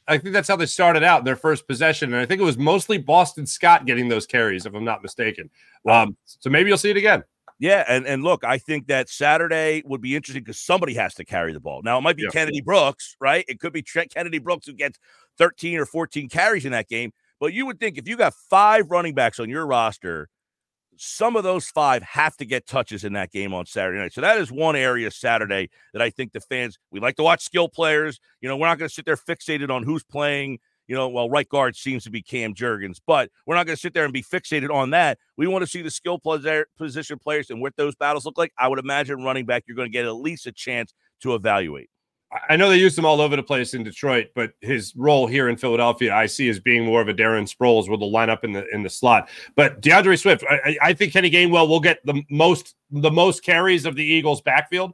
I 0.07 0.17
think 0.17 0.33
that's 0.33 0.47
how 0.47 0.55
they 0.55 0.65
started 0.65 1.03
out 1.03 1.19
in 1.19 1.25
their 1.25 1.35
first 1.35 1.67
possession. 1.67 2.13
And 2.13 2.21
I 2.21 2.25
think 2.25 2.41
it 2.41 2.43
was 2.45 2.57
mostly 2.57 2.97
Boston 2.97 3.45
Scott 3.45 3.85
getting 3.85 4.09
those 4.09 4.25
carries, 4.25 4.65
if 4.65 4.73
I'm 4.73 4.83
not 4.83 5.03
mistaken. 5.03 5.49
Um, 5.87 6.17
so 6.25 6.49
maybe 6.49 6.69
you'll 6.69 6.79
see 6.79 6.89
it 6.89 6.97
again. 6.97 7.23
Yeah, 7.59 7.83
and 7.89 8.07
and 8.07 8.23
look, 8.23 8.45
I 8.45 8.57
think 8.57 8.87
that 8.87 9.09
Saturday 9.09 9.83
would 9.85 10.01
be 10.01 10.15
interesting 10.15 10.43
because 10.43 10.59
somebody 10.59 10.93
has 10.93 11.13
to 11.15 11.25
carry 11.25 11.51
the 11.51 11.59
ball. 11.59 11.81
Now 11.83 11.97
it 11.97 12.01
might 12.01 12.15
be 12.15 12.23
Yeah. 12.23 12.29
Kennedy 12.29 12.61
Brooks, 12.61 13.17
right? 13.19 13.43
It 13.49 13.59
could 13.59 13.73
be 13.73 13.81
Trent 13.81 14.13
Kennedy 14.13 14.39
Brooks 14.39 14.65
who 14.65 14.73
gets 14.73 14.97
13 15.37 15.77
or 15.77 15.85
14 15.85 16.29
carries 16.29 16.65
in 16.65 16.71
that 16.71 16.87
game. 16.87 17.11
But 17.39 17.53
you 17.53 17.65
would 17.65 17.79
think 17.79 17.97
if 17.97 18.07
you 18.07 18.15
got 18.15 18.33
five 18.49 18.89
running 18.89 19.13
backs 19.13 19.39
on 19.39 19.49
your 19.49 19.65
roster, 19.67 20.29
some 21.01 21.37
of 21.37 21.43
those 21.43 21.69
five 21.69 22.03
have 22.03 22.35
to 22.35 22.45
get 22.45 22.67
touches 22.67 23.05
in 23.05 23.13
that 23.13 23.31
game 23.31 23.53
on 23.53 23.65
Saturday 23.65 23.97
night. 23.97 24.11
So 24.11 24.19
that 24.19 24.37
is 24.37 24.51
one 24.51 24.75
area 24.75 25.09
Saturday 25.09 25.69
that 25.93 26.01
I 26.01 26.09
think 26.09 26.33
the 26.33 26.41
fans 26.41 26.77
we 26.91 26.99
like 26.99 27.15
to 27.15 27.23
watch 27.23 27.41
skill 27.41 27.69
players. 27.69 28.19
You 28.41 28.49
know, 28.49 28.57
we're 28.57 28.67
not 28.67 28.77
going 28.77 28.89
to 28.89 28.93
sit 28.93 29.05
there 29.05 29.15
fixated 29.15 29.69
on 29.69 29.83
who's 29.83 30.03
playing. 30.03 30.59
You 30.87 30.95
know, 30.95 31.07
well, 31.07 31.29
right 31.29 31.47
guard 31.47 31.77
seems 31.77 32.03
to 32.03 32.09
be 32.09 32.21
Cam 32.21 32.53
Jurgens, 32.53 32.99
but 33.05 33.29
we're 33.45 33.55
not 33.55 33.65
going 33.65 33.75
to 33.75 33.81
sit 33.81 33.93
there 33.93 34.03
and 34.03 34.11
be 34.11 34.23
fixated 34.23 34.73
on 34.73 34.89
that. 34.89 35.19
We 35.37 35.47
want 35.47 35.61
to 35.61 35.67
see 35.67 35.81
the 35.81 35.91
skill 35.91 36.19
position 36.19 37.19
players 37.19 37.49
and 37.49 37.61
what 37.61 37.77
those 37.77 37.95
battles 37.95 38.25
look 38.25 38.37
like. 38.37 38.51
I 38.57 38.67
would 38.67 38.79
imagine 38.79 39.23
running 39.23 39.45
back, 39.45 39.63
you're 39.67 39.77
going 39.77 39.89
to 39.89 39.93
get 39.93 40.05
at 40.05 40.15
least 40.15 40.47
a 40.47 40.51
chance 40.51 40.93
to 41.21 41.35
evaluate. 41.35 41.89
I 42.47 42.57
know 42.57 42.69
they 42.69 42.77
used 42.77 42.97
him 42.97 43.05
all 43.05 43.21
over 43.21 43.35
the 43.35 43.41
place 43.43 43.73
in 43.73 43.83
Detroit, 43.83 44.27
but 44.35 44.53
his 44.61 44.95
role 44.95 45.25
here 45.25 45.49
in 45.49 45.57
Philadelphia, 45.57 46.13
I 46.13 46.27
see 46.27 46.47
as 46.47 46.59
being 46.59 46.85
more 46.85 47.01
of 47.01 47.07
a 47.07 47.13
Darren 47.13 47.51
Sproles, 47.51 47.89
where 47.89 47.97
they'll 47.97 48.11
line 48.11 48.29
up 48.29 48.43
in 48.43 48.51
the 48.51 48.67
in 48.71 48.83
the 48.83 48.89
slot. 48.89 49.29
But 49.55 49.81
D'Andre 49.81 50.15
Swift, 50.15 50.43
I, 50.47 50.77
I- 50.81 50.93
think 50.93 51.11
Kenny 51.11 51.31
Gainwell 51.31 51.67
will 51.67 51.79
get 51.79 52.05
the 52.05 52.21
most 52.29 52.75
the 52.91 53.09
most 53.09 53.43
carries 53.43 53.85
of 53.85 53.95
the 53.95 54.03
Eagles' 54.03 54.41
backfield. 54.41 54.93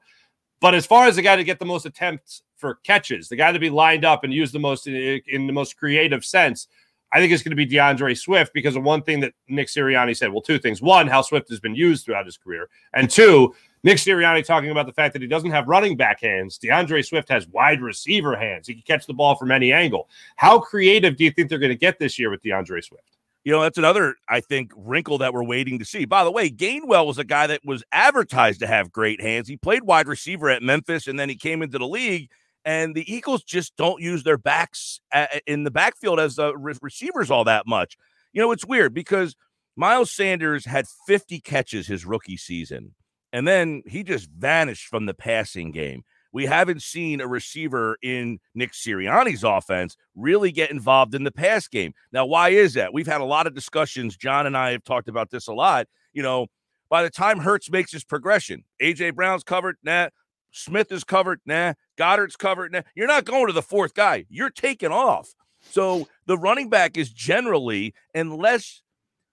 But 0.62 0.76
as 0.76 0.86
far 0.86 1.08
as 1.08 1.18
the 1.18 1.22
guy 1.22 1.36
to 1.36 1.44
get 1.44 1.60
the 1.60 1.66
most 1.66 1.86
attempts 1.86 2.42
for 2.56 2.76
catches, 2.86 3.28
the 3.28 3.36
guy 3.36 3.52
to 3.52 3.60
be 3.60 3.70
lined 3.70 4.06
up 4.06 4.24
and 4.24 4.34
used 4.34 4.54
the 4.54 4.60
most 4.60 4.88
in, 4.88 5.22
in 5.28 5.46
the 5.46 5.54
most 5.54 5.76
creative 5.76 6.24
sense, 6.24 6.70
I 7.12 7.20
think 7.20 7.34
it's 7.34 7.44
going 7.44 7.52
to 7.52 7.56
be 7.58 7.66
D'Andre 7.66 8.14
Swift 8.14 8.54
because 8.54 8.78
of 8.78 8.84
one 8.84 9.02
thing 9.02 9.20
that 9.20 9.34
Nick 9.50 9.68
Sirianni 9.68 10.16
said. 10.16 10.32
Well, 10.32 10.42
two 10.42 10.58
things: 10.58 10.82
one, 10.82 11.08
how 11.08 11.22
Swift 11.22 11.50
has 11.50 11.60
been 11.60 11.76
used 11.76 12.06
throughout 12.06 12.26
his 12.26 12.38
career, 12.38 12.70
and 12.94 13.10
two, 13.10 13.54
Nick 13.86 13.98
Sirianni 13.98 14.44
talking 14.44 14.72
about 14.72 14.88
the 14.88 14.94
fact 14.94 15.14
that 15.14 15.22
he 15.22 15.28
doesn't 15.28 15.52
have 15.52 15.68
running 15.68 15.96
back 15.96 16.20
hands. 16.20 16.58
D'Andre 16.58 17.04
Swift 17.04 17.30
has 17.30 17.48
wide 17.48 17.82
receiver 17.82 18.36
hands. 18.36 18.68
He 18.68 18.74
can 18.74 18.82
catch 18.82 19.06
the 19.06 19.14
ball 19.14 19.36
from 19.36 19.52
any 19.52 19.72
angle. 19.72 20.10
How 20.38 20.60
creative 20.60 21.16
do 21.16 21.24
you 21.24 21.30
think 21.30 21.50
they're 21.50 21.60
going 21.60 21.70
to 21.70 21.78
get 21.78 22.00
this 22.00 22.18
year 22.18 22.32
with 22.32 22.42
D'Andre 22.42 22.82
Swift? 22.82 23.16
You 23.44 23.52
know, 23.52 23.62
that's 23.62 23.78
another, 23.78 24.16
I 24.28 24.40
think, 24.40 24.72
wrinkle 24.76 25.20
that 25.20 25.36
we're 25.36 25.44
waiting 25.44 25.78
to 25.78 25.86
see. 25.86 26.06
By 26.06 26.24
the 26.24 26.32
way, 26.32 26.50
Gainwell 26.50 27.06
was 27.06 27.20
a 27.20 27.24
guy 27.24 27.46
that 27.46 27.62
was 27.64 27.84
advertised 27.92 28.60
to 28.62 28.68
have 28.68 28.92
great 28.92 29.22
hands. 29.22 29.48
He 29.48 29.56
played 29.56 29.84
wide 29.84 30.08
receiver 30.08 30.50
at 30.50 30.64
Memphis 30.64 31.06
and 31.06 31.20
then 31.20 31.30
he 31.30 31.36
came 31.36 31.62
into 31.62 31.78
the 31.78 31.88
league. 31.88 32.32
And 32.66 32.96
the 32.96 33.14
Eagles 33.14 33.44
just 33.44 33.78
don't 33.78 34.02
use 34.02 34.24
their 34.24 34.40
backs 34.40 35.00
in 35.46 35.64
the 35.64 35.70
backfield 35.70 36.20
as 36.20 36.40
uh, 36.40 36.58
re- 36.58 36.74
receivers 36.82 37.30
all 37.30 37.44
that 37.44 37.68
much. 37.68 38.00
You 38.34 38.42
know, 38.42 38.52
it's 38.52 38.66
weird 38.66 38.96
because 38.96 39.36
Miles 39.76 40.12
Sanders 40.12 40.66
had 40.66 40.88
50 41.06 41.40
catches 41.42 41.86
his 41.86 42.04
rookie 42.04 42.38
season, 42.38 42.96
and 43.36 43.46
then 43.46 43.84
he 43.86 44.02
just 44.02 44.30
vanished 44.30 44.88
from 44.88 45.08
the 45.08 45.14
passing 45.14 45.72
game. 45.72 46.06
We 46.32 46.46
haven't 46.46 46.82
seen 46.82 47.20
a 47.20 47.28
receiver 47.28 47.98
in 48.02 48.40
Nick 48.54 48.72
Sirianni's 48.72 49.44
offense 49.44 49.98
really 50.16 50.54
get 50.54 50.72
involved 50.72 51.14
in 51.14 51.26
the 51.26 51.34
pass 51.34 51.68
game. 51.68 51.94
Now, 52.14 52.26
why 52.26 52.50
is 52.50 52.76
that? 52.76 52.94
We've 52.94 53.06
had 53.06 53.20
a 53.20 53.26
lot 53.26 53.46
of 53.46 53.54
discussions. 53.54 54.16
John 54.16 54.48
and 54.48 54.56
I 54.56 54.72
have 54.72 54.86
talked 54.86 55.10
about 55.10 55.32
this 55.32 55.48
a 55.48 55.54
lot. 55.54 55.88
You 56.14 56.24
know, 56.24 56.48
by 56.90 57.04
the 57.04 57.10
time 57.10 57.40
Hurts 57.40 57.70
makes 57.70 57.92
his 57.92 58.06
progression, 58.06 58.64
AJ 58.82 59.16
Brown's 59.16 59.44
covered, 59.44 59.76
nah. 59.84 60.08
Smith 60.52 60.90
is 60.94 61.04
covered, 61.04 61.42
nah. 61.46 61.74
Goedert's 61.98 62.38
covered, 62.38 62.72
nah. 62.72 62.84
You're 62.96 63.06
not 63.06 63.26
going 63.26 63.48
to 63.48 63.54
the 63.54 63.62
fourth 63.62 63.96
guy. 63.96 64.28
You're 64.30 64.50
taking 64.50 64.94
off. 64.94 65.36
So 65.72 66.08
the 66.26 66.38
running 66.38 66.70
back 66.70 66.96
is 66.96 67.10
generally, 67.10 67.94
unless 68.14 68.82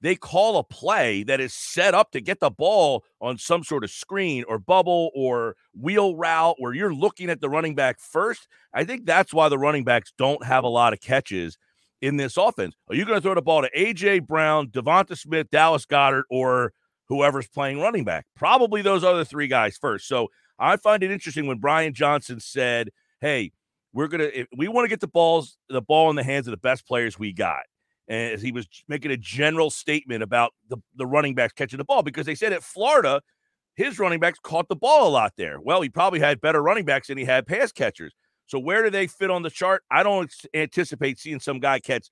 they 0.02 0.16
call 0.16 0.58
a 0.58 0.64
play 0.64 1.22
that 1.22 1.40
is 1.40 1.54
set 1.54 1.94
up 1.94 2.10
to 2.10 2.20
get 2.20 2.40
the 2.40 2.50
ball 2.50 3.04
on 3.20 3.38
some 3.38 3.62
sort 3.62 3.84
of 3.84 3.90
screen 3.90 4.44
or 4.48 4.58
bubble 4.58 5.10
or 5.14 5.54
wheel 5.74 6.16
route 6.16 6.56
where 6.58 6.74
you're 6.74 6.92
looking 6.92 7.30
at 7.30 7.40
the 7.40 7.48
running 7.48 7.76
back 7.76 8.00
first. 8.00 8.48
I 8.74 8.84
think 8.84 9.06
that's 9.06 9.32
why 9.32 9.48
the 9.48 9.58
running 9.58 9.84
backs 9.84 10.12
don't 10.18 10.44
have 10.44 10.64
a 10.64 10.68
lot 10.68 10.92
of 10.92 11.00
catches 11.00 11.56
in 12.00 12.16
this 12.16 12.36
offense. 12.36 12.74
Are 12.90 12.96
you 12.96 13.04
going 13.04 13.16
to 13.16 13.22
throw 13.22 13.36
the 13.36 13.42
ball 13.42 13.62
to 13.62 13.70
AJ 13.76 14.26
Brown, 14.26 14.66
DeVonta 14.66 15.16
Smith, 15.16 15.48
Dallas 15.52 15.86
Goedert, 15.86 16.24
or 16.28 16.72
whoever's 17.08 17.46
playing 17.46 17.80
running 17.80 18.04
back? 18.04 18.26
Probably 18.34 18.82
those 18.82 19.04
other 19.04 19.24
three 19.24 19.46
guys 19.46 19.76
first. 19.76 20.08
So 20.08 20.28
I 20.58 20.76
find 20.76 21.04
it 21.04 21.12
interesting 21.12 21.46
when 21.46 21.58
Brian 21.58 21.94
Johnson 21.94 22.40
said, 22.40 22.90
"Hey, 23.20 23.52
we're 23.92 24.08
gonna 24.08 24.30
we 24.56 24.66
want 24.66 24.84
to 24.84 24.88
get 24.88 25.00
the 25.00 25.06
balls 25.06 25.58
the 25.68 25.80
ball 25.80 26.10
in 26.10 26.16
the 26.16 26.24
hands 26.24 26.48
of 26.48 26.50
the 26.50 26.56
best 26.56 26.86
players 26.88 27.20
we 27.20 27.32
got." 27.32 27.60
And 28.08 28.40
he 28.40 28.52
was 28.52 28.66
making 28.88 29.10
a 29.10 29.16
general 29.16 29.70
statement 29.70 30.22
about 30.22 30.52
the, 30.68 30.76
the 30.96 31.06
running 31.06 31.34
backs 31.34 31.52
catching 31.52 31.78
the 31.78 31.84
ball 31.84 32.02
because 32.02 32.26
they 32.26 32.34
said 32.34 32.52
at 32.52 32.62
Florida, 32.62 33.22
his 33.74 33.98
running 33.98 34.20
backs 34.20 34.38
caught 34.42 34.68
the 34.68 34.76
ball 34.76 35.08
a 35.08 35.10
lot 35.10 35.32
there. 35.36 35.60
Well, 35.60 35.80
he 35.80 35.88
probably 35.88 36.20
had 36.20 36.40
better 36.40 36.62
running 36.62 36.84
backs 36.84 37.08
than 37.08 37.16
he 37.16 37.24
had 37.24 37.46
pass 37.46 37.72
catchers. 37.72 38.12
So 38.46 38.58
where 38.58 38.82
do 38.82 38.90
they 38.90 39.06
fit 39.06 39.30
on 39.30 39.42
the 39.42 39.50
chart? 39.50 39.82
I 39.90 40.02
don't 40.02 40.30
anticipate 40.52 41.18
seeing 41.18 41.40
some 41.40 41.58
guy 41.58 41.78
catch. 41.80 42.10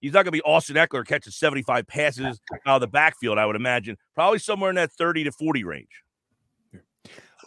He's 0.00 0.12
not 0.12 0.24
going 0.24 0.26
to 0.26 0.32
be 0.32 0.42
Austin 0.42 0.76
Ekeler 0.76 1.06
catching 1.06 1.32
75 1.32 1.86
passes 1.86 2.40
out 2.66 2.76
of 2.76 2.80
the 2.80 2.86
backfield, 2.86 3.38
I 3.38 3.46
would 3.46 3.56
imagine. 3.56 3.96
Probably 4.14 4.38
somewhere 4.38 4.70
in 4.70 4.76
that 4.76 4.90
30 4.92 5.24
to 5.24 5.32
40 5.32 5.64
range. 5.64 6.02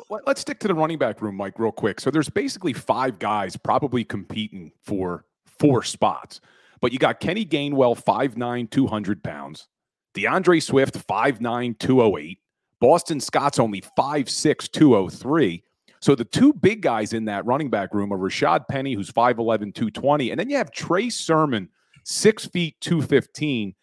Let's 0.10 0.42
stick 0.42 0.60
to 0.60 0.68
the 0.68 0.76
running 0.76 0.98
back 0.98 1.22
room, 1.22 1.36
Mike, 1.36 1.58
real 1.58 1.72
quick. 1.72 2.00
So 2.00 2.12
there's 2.12 2.30
basically 2.30 2.74
five 2.74 3.18
guys 3.18 3.58
probably 3.58 4.04
competing 4.04 4.72
for 4.84 5.26
four 5.58 5.84
spots. 5.84 6.42
But 6.82 6.92
you 6.92 7.00
got 7.00 7.20
Kenny 7.20 7.46
Gainwell, 7.46 8.02
5'9, 8.02 8.70
200 8.70 9.24
pounds. 9.24 9.68
D'Andre 10.14 10.60
Swift, 10.60 11.08
5'9, 11.08 11.78
208. 11.80 12.40
Boston 12.80 13.20
Scott's 13.20 13.60
only 13.60 13.82
5'6, 13.98 14.72
203. 14.72 15.64
So 16.02 16.14
the 16.14 16.26
two 16.26 16.54
big 16.54 16.82
guys 16.82 17.14
in 17.14 17.26
that 17.26 17.46
running 17.46 17.70
back 17.70 17.94
room 17.94 18.14
are 18.14 18.18
Rashad 18.18 18.68
Penny, 18.70 18.94
who's 18.94 19.12
5'11, 19.12 19.74
220. 19.74 20.32
And 20.32 20.40
then 20.40 20.50
you 20.50 20.58
have 20.58 20.72
Trey 20.72 21.10
Sermon, 21.10 21.70
6 22.04 22.46
feet, 22.48 22.76
215. 22.82 23.74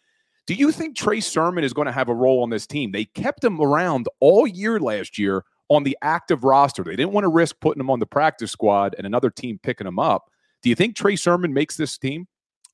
Do 0.45 0.53
you 0.53 0.71
think 0.71 0.95
Trey 0.95 1.19
Sermon 1.19 1.63
is 1.63 1.73
going 1.73 1.85
to 1.85 1.91
have 1.91 2.09
a 2.09 2.15
role 2.15 2.43
on 2.43 2.49
this 2.49 2.67
team? 2.67 2.91
They 2.91 3.05
kept 3.05 3.43
him 3.43 3.59
around 3.61 4.07
all 4.19 4.45
year 4.45 4.79
last 4.79 5.17
year 5.17 5.43
on 5.69 5.83
the 5.83 5.97
active 6.01 6.43
roster. 6.43 6.83
They 6.83 6.95
didn't 6.95 7.13
want 7.13 7.23
to 7.23 7.29
risk 7.29 7.55
putting 7.61 7.79
him 7.79 7.89
on 7.89 7.99
the 7.99 8.05
practice 8.05 8.51
squad 8.51 8.95
and 8.97 9.07
another 9.07 9.29
team 9.29 9.59
picking 9.61 9.87
him 9.87 9.99
up. 9.99 10.29
Do 10.61 10.69
you 10.69 10.75
think 10.75 10.95
Trey 10.95 11.15
Sermon 11.15 11.53
makes 11.53 11.75
this 11.75 11.97
team? 11.97 12.27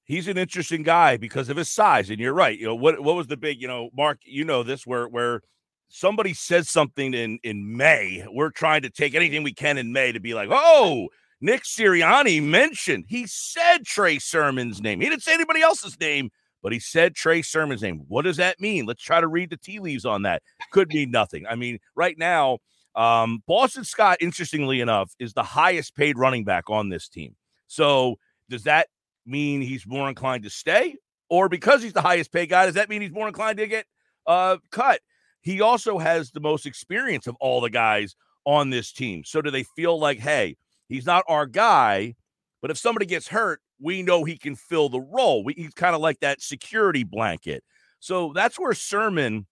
He's 0.09 0.27
an 0.27 0.39
interesting 0.39 0.81
guy 0.81 1.17
because 1.17 1.49
of 1.49 1.57
his 1.57 1.69
size, 1.69 2.09
and 2.09 2.19
you're 2.19 2.33
right. 2.33 2.57
You 2.57 2.65
know 2.65 2.75
what? 2.75 2.99
What 2.99 3.15
was 3.15 3.27
the 3.27 3.37
big? 3.37 3.61
You 3.61 3.67
know, 3.67 3.91
Mark, 3.95 4.17
you 4.25 4.43
know 4.43 4.63
this 4.63 4.83
where 4.87 5.07
where 5.07 5.41
somebody 5.87 6.33
says 6.33 6.67
something 6.67 7.13
in 7.13 7.37
in 7.43 7.77
May, 7.77 8.25
we're 8.31 8.49
trying 8.49 8.81
to 8.81 8.89
take 8.89 9.13
anything 9.13 9.43
we 9.43 9.53
can 9.53 9.77
in 9.77 9.93
May 9.93 10.11
to 10.11 10.19
be 10.19 10.33
like, 10.33 10.49
oh, 10.51 11.09
Nick 11.41 11.61
Sirianni 11.61 12.41
mentioned 12.41 13.05
he 13.07 13.27
said 13.27 13.85
Trey 13.85 14.17
Sermon's 14.17 14.81
name. 14.81 14.99
He 14.99 15.07
didn't 15.07 15.21
say 15.21 15.35
anybody 15.35 15.61
else's 15.61 15.99
name, 15.99 16.31
but 16.63 16.71
he 16.71 16.79
said 16.79 17.13
Trey 17.13 17.43
Sermon's 17.43 17.83
name. 17.83 18.03
What 18.07 18.23
does 18.23 18.37
that 18.37 18.59
mean? 18.59 18.87
Let's 18.87 19.03
try 19.03 19.21
to 19.21 19.27
read 19.27 19.51
the 19.51 19.57
tea 19.57 19.77
leaves 19.77 20.05
on 20.05 20.23
that. 20.23 20.41
Could 20.71 20.89
mean 20.89 21.11
nothing. 21.11 21.45
I 21.47 21.53
mean, 21.53 21.77
right 21.93 22.17
now, 22.17 22.57
um, 22.95 23.43
Boston 23.45 23.83
Scott, 23.83 24.17
interestingly 24.21 24.81
enough, 24.81 25.13
is 25.19 25.33
the 25.33 25.43
highest 25.43 25.95
paid 25.95 26.17
running 26.17 26.45
back 26.45 26.71
on 26.71 26.89
this 26.89 27.07
team. 27.07 27.35
So 27.67 28.17
does 28.49 28.63
that 28.63 28.87
mean 29.25 29.61
he's 29.61 29.85
more 29.85 30.09
inclined 30.09 30.43
to 30.43 30.49
stay? 30.49 30.95
Or 31.29 31.47
because 31.47 31.83
he's 31.83 31.93
the 31.93 32.01
highest 32.01 32.31
paid 32.31 32.47
guy, 32.47 32.65
does 32.65 32.75
that 32.75 32.89
mean 32.89 33.01
he's 33.01 33.11
more 33.11 33.27
inclined 33.27 33.57
to 33.59 33.67
get 33.67 33.85
uh, 34.25 34.57
cut? 34.71 35.01
He 35.41 35.61
also 35.61 35.99
has 35.99 36.31
the 36.31 36.39
most 36.39 36.65
experience 36.65 37.27
of 37.27 37.35
all 37.39 37.61
the 37.61 37.69
guys 37.69 38.15
on 38.45 38.71
this 38.71 38.91
team. 38.91 39.23
So 39.23 39.41
do 39.41 39.51
they 39.51 39.63
feel 39.63 39.99
like, 39.99 40.19
hey, 40.19 40.57
he's 40.87 41.05
not 41.05 41.23
our 41.27 41.45
guy, 41.45 42.15
but 42.61 42.71
if 42.71 42.77
somebody 42.77 43.05
gets 43.05 43.27
hurt, 43.27 43.61
we 43.79 44.01
know 44.01 44.23
he 44.23 44.37
can 44.37 44.55
fill 44.55 44.89
the 44.89 44.99
role. 44.99 45.43
We, 45.43 45.53
he's 45.53 45.73
kind 45.73 45.95
of 45.95 46.01
like 46.01 46.19
that 46.19 46.41
security 46.41 47.03
blanket. 47.03 47.63
So 47.99 48.33
that's 48.33 48.59
where 48.59 48.73
Sermon 48.73 49.45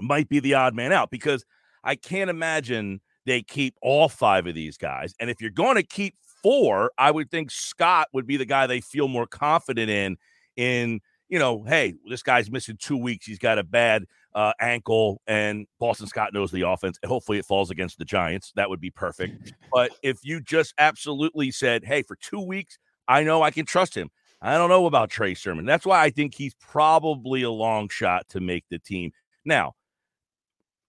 might 0.00 0.28
be 0.28 0.40
the 0.40 0.54
odd 0.54 0.74
man 0.74 0.92
out 0.92 1.10
because 1.10 1.44
I 1.84 1.94
can't 1.94 2.30
imagine 2.30 3.00
they 3.26 3.42
keep 3.42 3.74
all 3.82 4.08
five 4.08 4.46
of 4.46 4.54
these 4.54 4.76
guys. 4.76 5.14
And 5.20 5.30
if 5.30 5.40
you're 5.40 5.50
going 5.50 5.76
to 5.76 5.82
keep 5.82 6.14
four, 6.42 6.92
I 6.98 7.10
would 7.10 7.30
think 7.30 7.50
Scott 7.50 8.08
would 8.12 8.26
be 8.26 8.36
the 8.36 8.44
guy 8.44 8.66
they 8.66 8.80
feel 8.80 9.08
more 9.08 9.26
confident 9.26 9.90
in. 9.90 10.16
In 10.56 11.00
you 11.28 11.38
know, 11.38 11.64
hey, 11.66 11.94
this 12.06 12.22
guy's 12.22 12.50
missing 12.50 12.76
two 12.78 12.96
weeks. 12.96 13.24
He's 13.24 13.38
got 13.38 13.58
a 13.58 13.64
bad 13.64 14.04
uh, 14.34 14.52
ankle, 14.60 15.22
and 15.26 15.66
Boston 15.80 16.06
Scott 16.06 16.34
knows 16.34 16.50
the 16.50 16.68
offense. 16.68 16.98
Hopefully, 17.06 17.38
it 17.38 17.46
falls 17.46 17.70
against 17.70 17.96
the 17.96 18.04
Giants. 18.04 18.52
That 18.54 18.68
would 18.68 18.80
be 18.80 18.90
perfect. 18.90 19.54
but 19.72 19.92
if 20.02 20.18
you 20.22 20.42
just 20.42 20.74
absolutely 20.76 21.50
said, 21.50 21.84
hey, 21.84 22.02
for 22.02 22.16
two 22.16 22.40
weeks, 22.40 22.78
I 23.08 23.24
know 23.24 23.42
I 23.42 23.50
can 23.50 23.64
trust 23.64 23.94
him. 23.94 24.10
I 24.42 24.58
don't 24.58 24.68
know 24.68 24.84
about 24.84 25.08
Trey 25.08 25.32
Sermon. 25.34 25.64
That's 25.64 25.86
why 25.86 26.02
I 26.02 26.10
think 26.10 26.34
he's 26.34 26.54
probably 26.54 27.42
a 27.42 27.50
long 27.50 27.88
shot 27.88 28.28
to 28.30 28.40
make 28.40 28.64
the 28.68 28.78
team. 28.78 29.12
Now, 29.44 29.72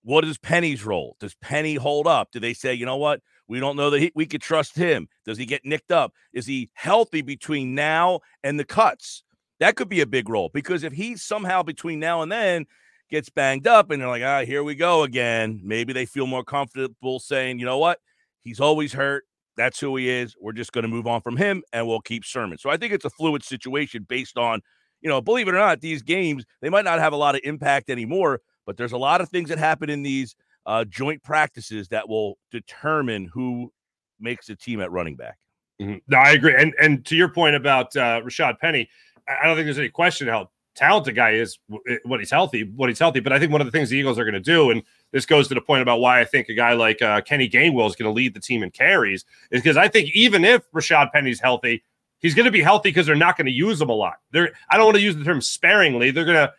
what 0.04 0.26
is 0.26 0.38
Penny's 0.38 0.84
role? 0.84 1.16
Does 1.20 1.36
Penny 1.36 1.76
hold 1.76 2.06
up? 2.06 2.32
Do 2.32 2.40
they 2.40 2.54
say, 2.54 2.74
you 2.74 2.86
know 2.86 2.98
what? 2.98 3.22
We 3.48 3.60
don't 3.60 3.76
know 3.76 3.90
that 3.90 4.02
he, 4.02 4.11
we 4.15 4.26
could 4.26 4.41
trust 4.41 4.76
him. 4.76 5.07
Does 5.26 5.38
he 5.38 5.45
get 5.45 5.65
nicked 5.65 5.91
up? 5.91 6.14
Is 6.34 6.45
he 6.45 6.70
healthy 6.74 7.22
between 7.22 7.76
now 7.76 8.22
and 8.44 8.60
the 8.60 8.65
cuts? 8.65 9.24
That 9.60 9.76
could 9.76 9.90
be 9.90 10.02
a 10.02 10.07
big 10.07 10.30
role 10.30 10.49
because 10.53 10.84
if 10.84 10.94
he 10.94 11.15
somehow 11.15 11.64
between 11.64 11.99
now 11.99 12.22
and 12.22 12.32
then 12.32 12.65
gets 13.10 13.30
banged 13.30 13.68
up 13.68 13.91
and 13.91 14.02
they're 14.02 14.10
like, 14.10 14.24
ah, 14.24 14.44
here 14.44 14.64
we 14.64 14.76
go 14.76 15.03
again, 15.03 15.61
maybe 15.64 15.94
they 15.94 16.06
feel 16.06 16.26
more 16.26 16.44
comfortable 16.44 17.20
saying, 17.20 17.60
you 17.60 17.65
know 17.65 17.78
what? 17.78 17.99
He's 18.41 18.60
always 18.60 18.94
hurt. 18.94 19.26
That's 19.56 19.80
who 19.80 19.95
he 19.95 20.10
is. 20.10 20.36
We're 20.41 20.53
just 20.53 20.72
going 20.72 20.82
to 20.82 20.88
move 20.88 21.06
on 21.06 21.22
from 21.22 21.38
him 21.38 21.64
and 21.72 21.88
we'll 21.88 22.02
keep 22.02 22.26
Sermon. 22.26 22.57
So 22.57 22.70
I 22.70 22.78
think 22.78 22.91
it's 22.91 23.06
a 23.06 23.10
fluid 23.10 23.44
situation 23.44 24.06
based 24.10 24.38
on, 24.38 24.61
you 25.02 25.10
know, 25.10 25.22
believe 25.22 25.48
it 25.48 25.53
or 25.53 25.60
not, 25.60 25.82
these 25.82 26.02
games, 26.02 26.44
they 26.61 26.70
might 26.70 26.86
not 26.86 26.99
have 26.99 27.14
a 27.14 27.18
lot 27.18 27.36
of 27.36 27.41
impact 27.44 27.90
anymore, 27.90 28.41
but 28.65 28.78
there's 28.78 28.94
a 28.94 28.98
lot 28.98 29.22
of 29.22 29.30
things 29.30 29.49
that 29.49 29.60
happen 29.60 29.90
in 29.90 30.02
these 30.02 30.36
uh, 30.65 30.85
joint 30.85 31.22
practices 31.23 31.88
that 31.90 32.07
will 32.07 32.38
determine 32.52 33.26
who 33.26 33.72
makes 34.19 34.48
the 34.48 34.56
team 34.56 34.80
at 34.81 34.91
running 34.91 35.15
back. 35.15 35.38
Mm-hmm. 35.81 35.98
No, 36.07 36.18
I 36.18 36.31
agree. 36.31 36.56
And 36.57 36.73
and 36.81 37.06
to 37.06 37.15
your 37.15 37.30
point 37.30 37.56
about 37.56 37.95
uh, 37.95 38.22
Rashad 38.22 38.60
Penny, 38.60 38.90
I 39.27 39.45
don't 39.45 39.56
think 39.56 39.65
there's 39.65 39.80
any 39.80 39.90
question 39.90 40.27
how 40.27 40.49
talented 40.76 41.15
guy 41.15 41.31
is 41.31 41.60
when 42.03 42.19
he's 42.19 42.31
healthy, 42.31 42.64
when 42.64 42.90
he's 42.90 42.99
healthy. 42.99 43.19
But 43.19 43.34
I 43.34 43.40
think 43.40 43.52
one 43.52 43.61
of 43.61 43.68
the 43.68 43.72
things 43.72 43.90
the 43.90 43.98
Eagles 43.98 44.18
are 44.18 44.23
going 44.23 44.34
to 44.34 44.40
do, 44.40 44.72
and 44.72 44.84
this 45.11 45.26
goes 45.26 45.48
to 45.48 45.53
the 45.53 45.61
point 45.61 45.81
about 45.81 45.99
why 45.99 46.19
I 46.19 46.26
think 46.26 46.49
a 46.49 46.53
guy 46.53 46.73
like 46.73 47.02
uh, 47.02 47.22
Kenny 47.22 47.49
Gainwell 47.49 47.88
is 47.88 47.95
going 47.95 48.10
to 48.10 48.15
lead 48.15 48.34
the 48.34 48.40
team 48.40 48.64
in 48.64 48.72
carries, 48.72 49.26
is 49.52 49.61
because 49.61 49.77
I 49.77 49.88
think 49.88 50.10
even 50.14 50.45
if 50.45 50.69
Rashad 50.72 51.11
Penny's 51.11 51.40
healthy, 51.40 51.84
he's 52.19 52.34
going 52.34 52.45
to 52.45 52.52
be 52.52 52.61
healthy 52.61 52.90
because 52.90 53.06
they're 53.06 53.15
not 53.15 53.38
going 53.38 53.48
to 53.48 53.52
use 53.52 53.81
him 53.81 53.90
a 53.90 53.94
lot. 53.94 54.15
They're 54.31 54.53
I 54.69 54.77
don't 54.77 54.85
want 54.85 54.98
to 54.98 55.03
use 55.03 55.15
the 55.15 55.23
term 55.23 55.41
sparingly. 55.41 56.11
They're 56.11 56.26
going 56.26 56.38
to 56.38 56.53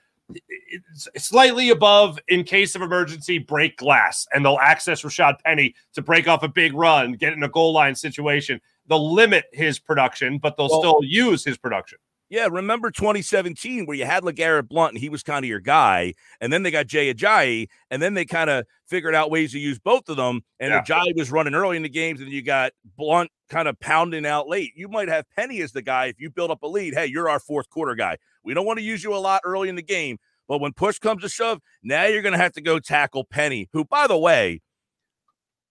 slightly 1.17 1.71
above 1.71 2.19
in 2.29 2.45
case 2.45 2.75
of 2.75 2.83
emergency 2.83 3.39
break 3.39 3.77
glass 3.77 4.27
and 4.33 4.45
they'll 4.45 4.59
access 4.61 5.03
Rashad 5.03 5.41
Penny 5.45 5.75
to 5.95 6.03
break 6.03 6.29
off 6.29 6.43
a 6.43 6.49
big 6.49 6.75
run, 6.75 7.13
get 7.13 7.33
in 7.33 7.43
a 7.43 7.49
goal 7.49 7.73
line 7.73 7.95
situation. 7.95 8.61
They'll 8.87 9.13
limit 9.13 9.47
his 9.53 9.79
production, 9.79 10.39
but 10.39 10.57
they'll 10.57 10.69
well, 10.69 10.81
still 10.81 11.01
use 11.03 11.45
his 11.45 11.57
production. 11.57 11.99
Yeah, 12.31 12.49
remember 12.51 12.91
2017 12.91 13.87
where 13.87 13.97
you 13.97 14.07
had 14.07 14.23
LeGarrette 14.23 14.69
Blunt 14.69 14.95
and 14.95 15.01
he 15.01 15.09
was 15.09 15.23
kind 15.23 15.45
of 15.45 15.49
your 15.49 15.61
guy, 15.61 16.15
and 16.41 16.53
then 16.53 16.63
they 16.63 16.71
got 16.71 16.87
Jay 16.87 17.13
Ajayi, 17.13 17.69
and 17.91 18.03
then 18.03 18.15
they 18.15 18.25
kind 18.25 18.49
of 18.51 18.67
figured 18.87 19.15
out 19.15 19.31
ways 19.31 19.53
to 19.53 19.59
use 19.59 19.79
both 19.79 20.09
of 20.09 20.17
them. 20.17 20.43
And 20.59 20.73
yeah. 20.73 20.83
Ajayi 20.83 21.17
was 21.17 21.31
running 21.31 21.55
early 21.55 21.77
in 21.77 21.83
the 21.83 21.89
games, 21.89 22.21
and 22.21 22.31
you 22.31 22.43
got 22.43 22.73
Blunt 22.97 23.31
kind 23.51 23.69
of 23.69 23.79
pounding 23.79 24.25
out 24.25 24.49
late. 24.49 24.73
You 24.75 24.89
might 24.89 25.09
have 25.09 25.27
Penny 25.37 25.61
as 25.61 25.73
the 25.73 25.83
guy 25.83 26.07
if 26.07 26.19
you 26.19 26.31
build 26.31 26.51
up 26.51 26.63
a 26.63 26.67
lead. 26.67 26.95
Hey, 26.95 27.07
you're 27.07 27.29
our 27.29 27.39
fourth 27.39 27.69
quarter 27.69 27.95
guy. 27.95 28.17
We 28.43 28.55
don't 28.55 28.67
want 28.67 28.79
to 28.79 28.85
use 28.85 29.05
you 29.05 29.15
a 29.15 29.19
lot 29.19 29.43
early 29.45 29.69
in 29.69 29.77
the 29.77 29.83
game, 29.83 30.19
but 30.49 30.59
when 30.59 30.73
push 30.73 30.99
comes 30.99 31.23
to 31.23 31.29
shove, 31.29 31.61
now 31.83 32.05
you're 32.05 32.23
going 32.23 32.33
to 32.33 32.39
have 32.39 32.53
to 32.53 32.61
go 32.61 32.79
tackle 32.79 33.25
Penny, 33.25 33.69
who, 33.73 33.85
by 33.85 34.07
the 34.07 34.19
way, 34.19 34.61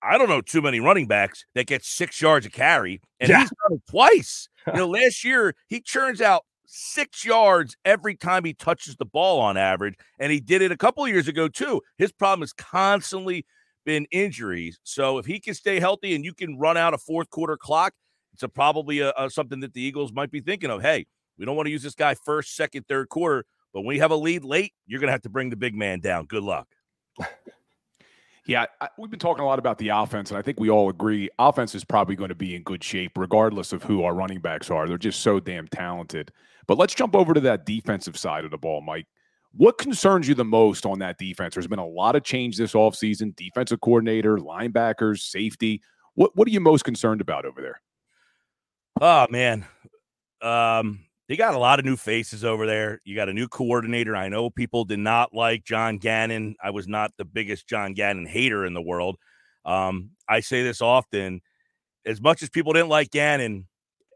I 0.01 0.17
don't 0.17 0.29
know 0.29 0.41
too 0.41 0.61
many 0.61 0.79
running 0.79 1.07
backs 1.07 1.45
that 1.55 1.67
get 1.67 1.83
six 1.83 2.21
yards 2.21 2.45
of 2.45 2.51
carry, 2.51 3.01
and 3.19 3.29
yeah. 3.29 3.39
he's 3.39 3.49
done 3.49 3.77
it 3.77 3.81
twice. 3.89 4.49
You 4.65 4.73
know, 4.75 4.87
last 4.87 5.25
year 5.25 5.55
he 5.67 5.81
churns 5.81 6.21
out 6.21 6.45
six 6.65 7.25
yards 7.25 7.75
every 7.83 8.15
time 8.15 8.45
he 8.45 8.53
touches 8.53 8.95
the 8.95 9.05
ball 9.05 9.41
on 9.41 9.57
average, 9.57 9.95
and 10.19 10.31
he 10.31 10.39
did 10.39 10.61
it 10.61 10.71
a 10.71 10.77
couple 10.77 11.05
years 11.05 11.27
ago 11.27 11.49
too. 11.49 11.81
His 11.97 12.13
problem 12.13 12.43
has 12.43 12.53
constantly 12.53 13.45
been 13.85 14.07
injuries. 14.09 14.79
So 14.83 15.17
if 15.17 15.25
he 15.25 15.41
can 15.41 15.53
stay 15.53 15.81
healthy 15.81 16.15
and 16.15 16.23
you 16.23 16.33
can 16.33 16.57
run 16.57 16.77
out 16.77 16.93
a 16.93 16.97
fourth 16.97 17.29
quarter 17.29 17.57
clock, 17.57 17.93
it's 18.33 18.43
a, 18.43 18.47
probably 18.47 18.99
a, 18.99 19.13
a, 19.17 19.29
something 19.29 19.59
that 19.59 19.73
the 19.73 19.81
Eagles 19.81 20.13
might 20.13 20.31
be 20.31 20.39
thinking 20.39 20.69
of. 20.69 20.81
Hey, 20.81 21.05
we 21.37 21.45
don't 21.45 21.55
want 21.55 21.67
to 21.67 21.71
use 21.71 21.83
this 21.83 21.95
guy 21.95 22.15
first, 22.15 22.55
second, 22.55 22.87
third 22.87 23.09
quarter, 23.09 23.45
but 23.73 23.81
when 23.81 23.95
you 23.95 24.01
have 24.01 24.11
a 24.11 24.15
lead 24.15 24.43
late, 24.43 24.73
you're 24.85 24.99
going 24.99 25.07
to 25.07 25.13
have 25.13 25.23
to 25.23 25.29
bring 25.29 25.49
the 25.49 25.55
big 25.55 25.75
man 25.75 25.99
down. 25.99 26.25
Good 26.25 26.43
luck. 26.43 26.67
Yeah, 28.45 28.65
I, 28.81 28.89
we've 28.97 29.09
been 29.09 29.19
talking 29.19 29.41
a 29.41 29.47
lot 29.47 29.59
about 29.59 29.77
the 29.77 29.89
offense, 29.89 30.29
and 30.29 30.37
I 30.37 30.41
think 30.41 30.59
we 30.59 30.69
all 30.69 30.89
agree 30.89 31.29
offense 31.39 31.75
is 31.75 31.85
probably 31.85 32.17
going 32.17 32.27
to 32.27 32.35
be 32.35 32.55
in 32.55 32.63
good 32.63 32.83
shape, 32.83 33.17
regardless 33.17 33.71
of 33.71 33.83
who 33.83 34.03
our 34.03 34.13
running 34.13 34.41
backs 34.41 34.69
are. 34.69 34.85
They're 34.85 34.97
just 34.97 35.21
so 35.21 35.39
damn 35.39 35.67
talented. 35.69 36.29
But 36.67 36.77
let's 36.77 36.93
jump 36.93 37.15
over 37.15 37.33
to 37.33 37.39
that 37.39 37.65
defensive 37.65 38.17
side 38.17 38.43
of 38.43 38.51
the 38.51 38.57
ball, 38.57 38.81
Mike. 38.81 39.07
What 39.55 39.77
concerns 39.77 40.27
you 40.27 40.35
the 40.35 40.43
most 40.43 40.85
on 40.85 40.99
that 40.99 41.17
defense? 41.17 41.53
There's 41.53 41.67
been 41.67 41.79
a 41.79 41.87
lot 41.87 42.17
of 42.17 42.23
change 42.23 42.57
this 42.57 42.73
offseason 42.73 43.33
defensive 43.35 43.79
coordinator, 43.79 44.37
linebackers, 44.37 45.19
safety. 45.19 45.81
What, 46.15 46.35
what 46.35 46.45
are 46.45 46.51
you 46.51 46.59
most 46.59 46.83
concerned 46.83 47.21
about 47.21 47.45
over 47.45 47.61
there? 47.61 47.79
Oh, 48.99 49.27
man. 49.29 49.65
Um, 50.41 51.05
they 51.27 51.37
got 51.37 51.53
a 51.53 51.59
lot 51.59 51.79
of 51.79 51.85
new 51.85 51.95
faces 51.95 52.43
over 52.43 52.65
there. 52.65 52.99
You 53.05 53.15
got 53.15 53.29
a 53.29 53.33
new 53.33 53.47
coordinator. 53.47 54.15
I 54.15 54.29
know 54.29 54.49
people 54.49 54.83
did 54.83 54.99
not 54.99 55.33
like 55.33 55.63
John 55.63 55.97
Gannon. 55.97 56.55
I 56.61 56.71
was 56.71 56.87
not 56.87 57.11
the 57.17 57.25
biggest 57.25 57.67
John 57.67 57.93
Gannon 57.93 58.25
hater 58.25 58.65
in 58.65 58.73
the 58.73 58.81
world. 58.81 59.17
Um, 59.65 60.11
I 60.27 60.41
say 60.41 60.63
this 60.63 60.81
often. 60.81 61.41
As 62.05 62.19
much 62.19 62.43
as 62.43 62.49
people 62.49 62.73
didn't 62.73 62.89
like 62.89 63.11
Gannon, 63.11 63.67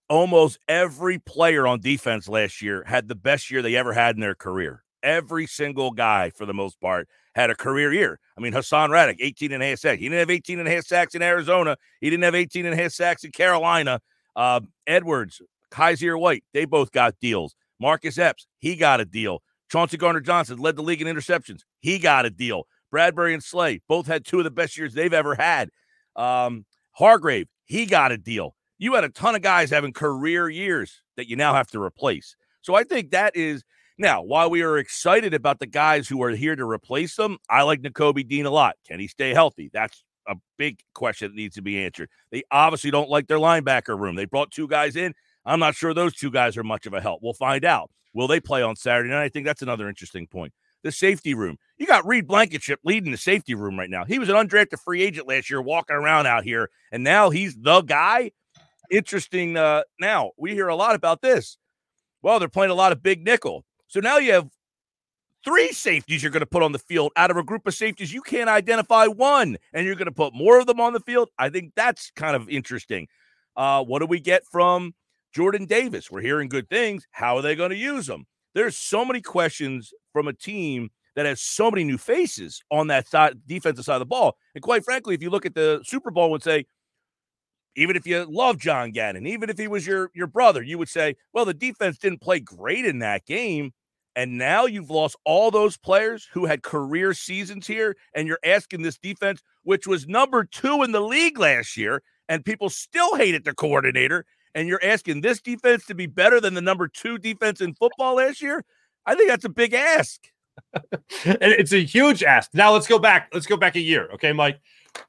almost 0.10 0.60
every 0.68 1.20
player 1.20 1.66
on 1.66 1.80
defense 1.80 2.28
last 2.28 2.62
year 2.62 2.84
had 2.86 3.08
the 3.08 3.16
best 3.16 3.50
year 3.50 3.62
they 3.62 3.76
ever 3.76 3.94
had 3.94 4.16
in 4.16 4.22
their 4.22 4.36
career. 4.36 4.84
Every 5.04 5.46
single 5.46 5.92
guy, 5.92 6.32
for 6.32 6.46
the 6.46 6.54
most 6.54 6.82
part, 6.82 7.08
had 7.36 7.50
a 7.50 7.56
career 7.56 7.94
year. 7.94 8.20
I 8.38 8.42
mean, 8.42 8.52
Haason 8.52 8.90
Reddick, 8.90 9.20
18 9.22 9.54
and 9.54 9.64
a 9.64 9.68
half 9.68 9.80
sacks. 9.80 10.00
He 10.00 10.10
didn't 10.10 10.20
have 10.20 10.30
18 10.30 10.60
and 10.60 10.68
a 10.68 10.72
half 10.72 10.86
sacks 10.86 11.16
in 11.16 11.22
Arizona. 11.22 11.78
He 12.02 12.10
didn't 12.10 12.24
have 12.24 12.36
18 12.36 12.66
and 12.66 12.78
a 12.78 12.82
half 12.82 12.92
sacks 12.92 13.24
in 13.24 13.32
Carolina. 13.32 14.02
Uh, 14.36 14.62
Edwards, 14.86 15.42
Kyzir 15.72 16.20
White, 16.20 16.44
they 16.54 16.66
both 16.66 16.92
got 16.92 17.16
deals. 17.20 17.56
Marcus 17.80 18.18
Epps, 18.18 18.48
he 18.58 18.76
got 18.76 19.00
a 19.00 19.06
deal. 19.06 19.42
Chauncey 19.70 19.98
Gardner 19.98 20.22
Johnson 20.22 20.58
led 20.58 20.76
the 20.76 20.82
league 20.82 21.02
in 21.02 21.08
interceptions. 21.08 21.62
He 21.80 22.00
got 22.00 22.26
a 22.26 22.30
deal. 22.30 22.68
Bradberry 22.94 23.34
and 23.34 23.44
Slay 23.44 23.82
both 23.88 24.08
had 24.08 24.26
two 24.26 24.40
of 24.40 24.44
the 24.46 24.52
best 24.52 24.78
years 24.78 24.94
they've 24.94 25.14
ever 25.14 25.36
had. 25.36 25.70
Um, 26.16 26.66
Hargrave, 26.94 27.48
he 27.66 27.86
got 27.86 28.12
a 28.12 28.18
deal. 28.18 28.56
You 28.80 28.94
had 28.94 29.04
a 29.04 29.10
ton 29.10 29.36
of 29.36 29.42
guys 29.42 29.70
having 29.70 29.92
career 29.92 30.50
years 30.50 31.02
that 31.16 31.28
you 31.28 31.36
now 31.36 31.54
have 31.54 31.68
to 31.68 31.82
replace. 31.82 32.36
So 32.62 32.76
I 32.76 32.84
think 32.84 33.12
that 33.12 33.36
is 33.36 33.64
now 33.98 34.22
while 34.22 34.50
we 34.50 34.62
are 34.62 34.78
excited 34.78 35.34
about 35.34 35.60
the 35.60 35.66
guys 35.68 36.08
who 36.08 36.22
are 36.24 36.30
here 36.32 36.56
to 36.56 36.66
replace 36.66 37.16
them. 37.16 37.38
I 37.50 37.64
like 37.64 37.82
Nakobe 37.82 38.28
Dean 38.28 38.46
a 38.46 38.52
lot. 38.52 38.76
Can 38.88 39.00
he 39.00 39.08
stay 39.08 39.34
healthy? 39.34 39.70
That's 39.74 40.04
a 40.28 40.36
big 40.58 40.80
question 40.94 41.32
that 41.32 41.36
needs 41.36 41.56
to 41.56 41.62
be 41.62 41.84
answered. 41.84 42.10
They 42.32 42.44
obviously 42.52 42.92
don't 42.92 43.10
like 43.10 43.28
their 43.28 43.38
linebacker 43.38 44.00
room. 44.00 44.16
They 44.16 44.26
brought 44.26 44.52
two 44.52 44.68
guys 44.68 44.96
in. 44.96 45.14
I'm 45.48 45.60
not 45.60 45.76
sure 45.76 45.94
those 45.94 46.14
two 46.14 46.30
guys 46.30 46.58
are 46.58 46.64
much 46.64 46.86
of 46.86 46.94
a 46.94 47.02
help. 47.02 47.22
We'll 47.24 47.34
find 47.34 47.64
out. 47.64 47.90
Will 48.14 48.28
they 48.28 48.40
play 48.40 48.62
on 48.62 48.76
Saturday 48.76 49.10
night? 49.10 49.24
I 49.24 49.30
think 49.30 49.46
that's 49.46 49.62
another 49.62 49.88
interesting 49.88 50.28
point. 50.28 50.54
The 50.84 50.92
safety 50.92 51.34
room. 51.34 51.58
You 51.78 51.88
got 51.88 52.06
Reed 52.06 52.28
Blankenship 52.28 52.80
leading 52.84 53.12
the 53.12 53.18
safety 53.18 53.56
room 53.56 53.80
right 53.80 53.90
now. 53.90 54.04
He 54.06 54.20
was 54.20 54.30
an 54.30 54.36
undrafted 54.36 54.80
free 54.84 55.02
agent 55.02 55.28
last 55.28 55.50
year, 55.50 55.62
walking 55.62 55.96
around 55.96 56.28
out 56.28 56.44
here, 56.44 56.70
and 56.92 57.04
now 57.04 57.30
he's 57.30 57.56
the 57.56 57.82
guy. 57.82 58.32
Interesting. 58.92 59.58
Uh, 59.58 59.84
now 60.00 60.32
we 60.38 60.52
hear 60.52 60.68
a 60.68 60.76
lot 60.76 60.96
about 60.96 61.22
this. 61.22 61.58
Well, 62.22 62.40
they're 62.40 62.50
playing 62.50 62.72
a 62.72 62.76
lot 62.76 62.92
of 62.92 63.02
big 63.02 63.24
nickel. 63.24 63.64
So 63.88 64.00
now 64.00 64.18
you 64.18 64.34
have 64.34 64.50
three 65.46 65.72
safeties 65.72 66.22
you're 66.22 66.32
going 66.32 66.42
to 66.42 66.46
put 66.46 66.64
on 66.64 66.74
the 66.74 66.80
field 66.80 67.12
out 67.16 67.32
of 67.32 67.38
a 67.38 67.44
group 67.44 67.66
of 67.68 67.74
safeties. 67.74 68.14
You 68.14 68.22
can't 68.22 68.50
identify 68.50 69.08
one, 69.08 69.58
and 69.74 69.86
you're 69.86 69.96
going 69.96 70.08
to 70.08 70.12
put 70.12 70.34
more 70.34 70.60
of 70.60 70.68
them 70.68 70.82
on 70.82 70.94
the 70.94 71.00
field. 71.00 71.30
I 71.40 71.50
think 71.50 71.74
that's 71.76 72.12
kind 72.16 72.36
of 72.36 72.50
interesting. 72.50 73.08
Uh, 73.56 73.84
what 73.84 74.00
do 74.00 74.06
we 74.06 74.20
get 74.20 74.44
from 74.46 74.94
Jordan 75.38 75.66
Davis? 75.66 76.10
We're 76.10 76.22
hearing 76.22 76.50
good 76.50 76.68
things. 76.68 77.06
How 77.12 77.38
are 77.38 77.44
they 77.44 77.56
going 77.56 77.70
to 77.70 77.76
use 77.76 78.08
them? 78.08 78.26
There's 78.56 78.76
so 78.76 79.06
many 79.06 79.22
questions 79.22 79.94
from 80.12 80.28
a 80.28 80.34
team 80.34 80.90
that 81.16 81.28
has 81.28 81.42
so 81.42 81.70
many 81.70 81.84
new 81.84 82.00
faces 82.00 82.64
on 82.72 82.88
that 82.88 83.08
side, 83.08 83.38
defensive 83.46 83.86
side 83.86 83.98
of 83.98 84.00
the 84.00 84.08
ball. 84.08 84.36
And 84.56 84.64
quite 84.64 84.84
frankly, 84.84 85.14
if 85.14 85.22
you 85.22 85.30
look 85.30 85.46
at 85.46 85.54
the 85.54 85.82
Super 85.84 86.10
Bowl 86.10 86.34
and 86.34 86.42
say, 86.42 86.66
even 87.76 87.96
if 87.96 88.08
you 88.08 88.26
love 88.28 88.58
John 88.58 88.90
Gannon, 88.90 89.28
even 89.28 89.52
if 89.52 89.60
he 89.60 89.68
was 89.68 89.86
your 89.86 90.10
your 90.16 90.26
brother, 90.26 90.64
you 90.64 90.80
would 90.80 90.90
say, 90.90 91.16
well, 91.34 91.46
the 91.46 91.54
defense 91.54 92.00
didn't 92.00 92.22
play 92.22 92.40
great 92.40 92.86
in 92.86 92.98
that 93.00 93.24
game. 93.28 93.74
And 94.16 94.40
now 94.40 94.66
you've 94.66 94.90
lost 94.90 95.18
all 95.24 95.52
those 95.52 95.78
players 95.78 96.28
who 96.34 96.48
had 96.48 96.64
career 96.64 97.14
seasons 97.14 97.68
here, 97.68 97.96
and 98.16 98.28
you're 98.28 98.40
asking 98.44 98.82
this 98.82 98.98
defense, 98.98 99.44
which 99.62 99.86
was 99.86 100.08
number 100.08 100.46
two 100.46 100.82
in 100.82 100.94
the 100.94 101.00
league 101.00 101.38
last 101.38 101.78
year, 101.78 102.02
and 102.28 102.44
people 102.44 102.72
still 102.72 103.16
hated 103.16 103.44
the 103.44 103.54
coordinator, 103.54 104.26
and 104.56 104.68
you're 104.68 104.84
asking 104.84 105.22
this 105.22 105.42
defense 105.42 105.86
to 105.86 105.96
be 105.96 106.06
better 106.06 106.40
than 106.40 106.54
the 106.54 106.62
number 106.62 106.88
two 106.88 107.18
defense 107.18 107.62
in 107.62 107.74
football 107.74 108.16
last 108.16 108.42
year. 108.42 108.64
I 109.06 109.16
think 109.16 109.30
that's 109.30 109.46
a 109.46 109.50
big 109.50 109.74
ask. 109.74 110.20
and 110.74 111.38
it's 111.42 111.74
a 111.74 111.84
huge 111.84 112.24
ask. 112.24 112.54
Now 112.54 112.74
let's 112.74 112.88
go 112.88 113.00
back. 113.00 113.30
Let's 113.34 113.46
go 113.46 113.58
back 113.58 113.76
a 113.76 113.82
year. 113.82 114.10
Okay, 114.14 114.34
Mike. 114.34 114.60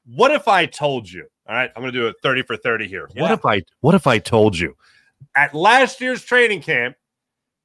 What 0.05 0.31
if 0.31 0.47
I 0.47 0.67
told 0.67 1.09
you? 1.09 1.25
All 1.47 1.55
right, 1.55 1.71
I'm 1.75 1.81
gonna 1.81 1.91
do 1.91 2.07
a 2.07 2.13
30 2.21 2.43
for 2.43 2.55
30 2.55 2.87
here. 2.87 3.09
What 3.15 3.31
if 3.31 3.45
I 3.45 3.63
what 3.81 3.95
if 3.95 4.05
I 4.05 4.19
told 4.19 4.57
you 4.57 4.75
at 5.35 5.53
last 5.53 6.01
year's 6.01 6.23
training 6.23 6.61
camp 6.61 6.95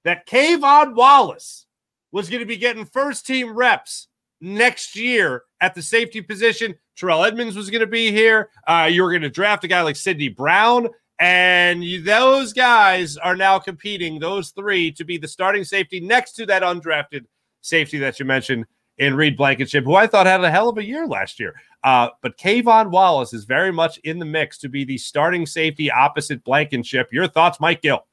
that 0.04 0.26
K'Von 0.26 0.94
Wallace 0.94 1.66
was 2.12 2.28
going 2.28 2.40
to 2.40 2.46
be 2.46 2.56
getting 2.56 2.84
first 2.84 3.26
team 3.26 3.54
reps 3.54 4.08
next 4.40 4.96
year 4.96 5.42
at 5.60 5.74
the 5.74 5.82
safety 5.82 6.20
position. 6.20 6.74
Terrell 6.96 7.24
Edmunds 7.24 7.56
was 7.56 7.70
going 7.70 7.80
to 7.80 7.86
be 7.86 8.12
here. 8.12 8.50
Uh, 8.66 8.88
you 8.90 9.02
were 9.02 9.10
going 9.10 9.22
to 9.22 9.30
draft 9.30 9.64
a 9.64 9.68
guy 9.68 9.82
like 9.82 9.96
Sydney 9.96 10.28
Brown. 10.28 10.88
And 11.24 11.82
you, 11.82 12.02
those 12.02 12.52
guys 12.52 13.16
are 13.16 13.34
now 13.34 13.58
competing, 13.58 14.18
those 14.18 14.50
three, 14.50 14.92
to 14.92 15.04
be 15.04 15.16
the 15.16 15.26
starting 15.26 15.64
safety 15.64 15.98
next 15.98 16.32
to 16.32 16.44
that 16.44 16.62
undrafted 16.62 17.24
safety 17.62 17.96
that 18.00 18.18
you 18.18 18.26
mentioned 18.26 18.66
in 18.98 19.14
Reed 19.14 19.34
Blankenship, 19.34 19.84
who 19.84 19.94
I 19.94 20.06
thought 20.06 20.26
had 20.26 20.44
a 20.44 20.50
hell 20.50 20.68
of 20.68 20.76
a 20.76 20.84
year 20.84 21.06
last 21.06 21.40
year. 21.40 21.54
Uh, 21.82 22.10
but 22.20 22.36
K'Von 22.36 22.90
Wallace 22.90 23.32
is 23.32 23.46
very 23.46 23.72
much 23.72 23.96
in 24.04 24.18
the 24.18 24.26
mix 24.26 24.58
to 24.58 24.68
be 24.68 24.84
the 24.84 24.98
starting 24.98 25.46
safety 25.46 25.90
opposite 25.90 26.44
Blankenship. 26.44 27.08
Your 27.10 27.26
thoughts, 27.26 27.58
Mike 27.58 27.80
Gill? 27.80 28.06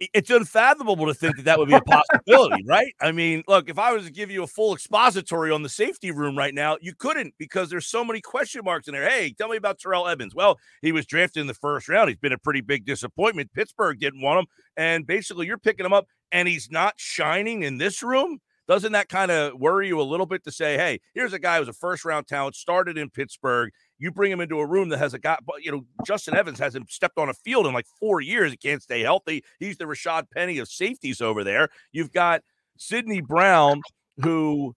It's 0.00 0.30
unfathomable 0.30 1.06
to 1.06 1.14
think 1.14 1.36
that 1.36 1.44
that 1.44 1.58
would 1.58 1.68
be 1.68 1.74
a 1.74 1.80
possibility, 1.82 2.64
right? 2.66 2.94
I 3.00 3.12
mean, 3.12 3.44
look, 3.46 3.68
if 3.68 3.78
I 3.78 3.92
was 3.92 4.06
to 4.06 4.12
give 4.12 4.30
you 4.30 4.42
a 4.42 4.46
full 4.46 4.74
expository 4.74 5.50
on 5.50 5.62
the 5.62 5.68
safety 5.68 6.10
room 6.10 6.36
right 6.36 6.54
now, 6.54 6.78
you 6.80 6.94
couldn't 6.94 7.34
because 7.38 7.68
there's 7.68 7.86
so 7.86 8.04
many 8.04 8.20
question 8.20 8.62
marks 8.64 8.88
in 8.88 8.94
there. 8.94 9.08
Hey, 9.08 9.32
tell 9.32 9.48
me 9.48 9.56
about 9.58 9.78
Terrell 9.78 10.08
Evans. 10.08 10.34
Well, 10.34 10.58
he 10.80 10.92
was 10.92 11.06
drafted 11.06 11.42
in 11.42 11.46
the 11.46 11.54
first 11.54 11.88
round. 11.88 12.08
He's 12.08 12.18
been 12.18 12.32
a 12.32 12.38
pretty 12.38 12.62
big 12.62 12.86
disappointment. 12.86 13.52
Pittsburgh 13.52 13.98
didn't 13.98 14.22
want 14.22 14.40
him, 14.40 14.46
and 14.76 15.06
basically 15.06 15.46
you're 15.46 15.58
picking 15.58 15.84
him 15.84 15.92
up, 15.92 16.06
and 16.32 16.48
he's 16.48 16.70
not 16.70 16.94
shining 16.96 17.62
in 17.62 17.76
this 17.78 18.02
room. 18.02 18.38
Doesn't 18.70 18.92
that 18.92 19.08
kind 19.08 19.32
of 19.32 19.58
worry 19.58 19.88
you 19.88 20.00
a 20.00 20.02
little 20.02 20.26
bit 20.26 20.44
to 20.44 20.52
say, 20.52 20.76
hey, 20.76 21.00
here's 21.12 21.32
a 21.32 21.40
guy 21.40 21.58
who's 21.58 21.66
a 21.66 21.72
first 21.72 22.04
round 22.04 22.28
talent, 22.28 22.54
started 22.54 22.96
in 22.96 23.10
Pittsburgh. 23.10 23.72
You 23.98 24.12
bring 24.12 24.30
him 24.30 24.40
into 24.40 24.60
a 24.60 24.64
room 24.66 24.90
that 24.90 24.98
has 24.98 25.12
a 25.12 25.18
guy, 25.18 25.38
you 25.58 25.72
know, 25.72 25.84
Justin 26.06 26.36
Evans 26.36 26.60
hasn't 26.60 26.88
stepped 26.88 27.18
on 27.18 27.28
a 27.28 27.34
field 27.34 27.66
in 27.66 27.74
like 27.74 27.86
four 27.98 28.20
years. 28.20 28.52
He 28.52 28.56
can't 28.56 28.80
stay 28.80 29.00
healthy. 29.00 29.42
He's 29.58 29.76
the 29.76 29.86
Rashad 29.86 30.30
Penny 30.32 30.58
of 30.58 30.68
safeties 30.68 31.20
over 31.20 31.42
there. 31.42 31.68
You've 31.90 32.12
got 32.12 32.42
Sydney 32.78 33.20
Brown, 33.20 33.82
who 34.22 34.76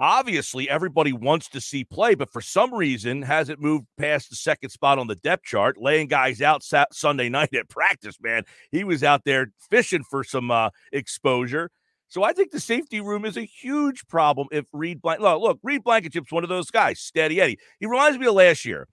obviously 0.00 0.68
everybody 0.68 1.12
wants 1.12 1.48
to 1.50 1.60
see 1.60 1.84
play, 1.84 2.16
but 2.16 2.32
for 2.32 2.40
some 2.40 2.74
reason 2.74 3.22
hasn't 3.22 3.60
moved 3.60 3.86
past 3.98 4.30
the 4.30 4.36
second 4.36 4.70
spot 4.70 4.98
on 4.98 5.06
the 5.06 5.14
depth 5.14 5.44
chart, 5.44 5.78
laying 5.78 6.08
guys 6.08 6.42
out 6.42 6.64
Sunday 6.92 7.28
night 7.28 7.54
at 7.54 7.68
practice, 7.68 8.16
man. 8.20 8.42
He 8.72 8.82
was 8.82 9.04
out 9.04 9.22
there 9.24 9.52
fishing 9.70 10.02
for 10.02 10.24
some 10.24 10.50
uh, 10.50 10.70
exposure. 10.92 11.70
So 12.08 12.22
I 12.22 12.32
think 12.32 12.50
the 12.50 12.60
safety 12.60 13.00
room 13.00 13.24
is 13.24 13.36
a 13.36 13.44
huge 13.44 14.06
problem 14.08 14.48
if 14.50 14.66
Reed 14.72 15.02
Blank. 15.02 15.20
Look, 15.20 15.40
look, 15.42 15.58
Reed 15.62 15.84
Blankenship's 15.84 16.32
one 16.32 16.42
of 16.42 16.48
those 16.48 16.70
guys, 16.70 17.00
steady 17.00 17.40
Eddie. 17.40 17.58
He 17.80 17.86
reminds 17.86 18.18
me 18.18 18.26
of 18.26 18.34
last 18.34 18.64
year. 18.64 18.88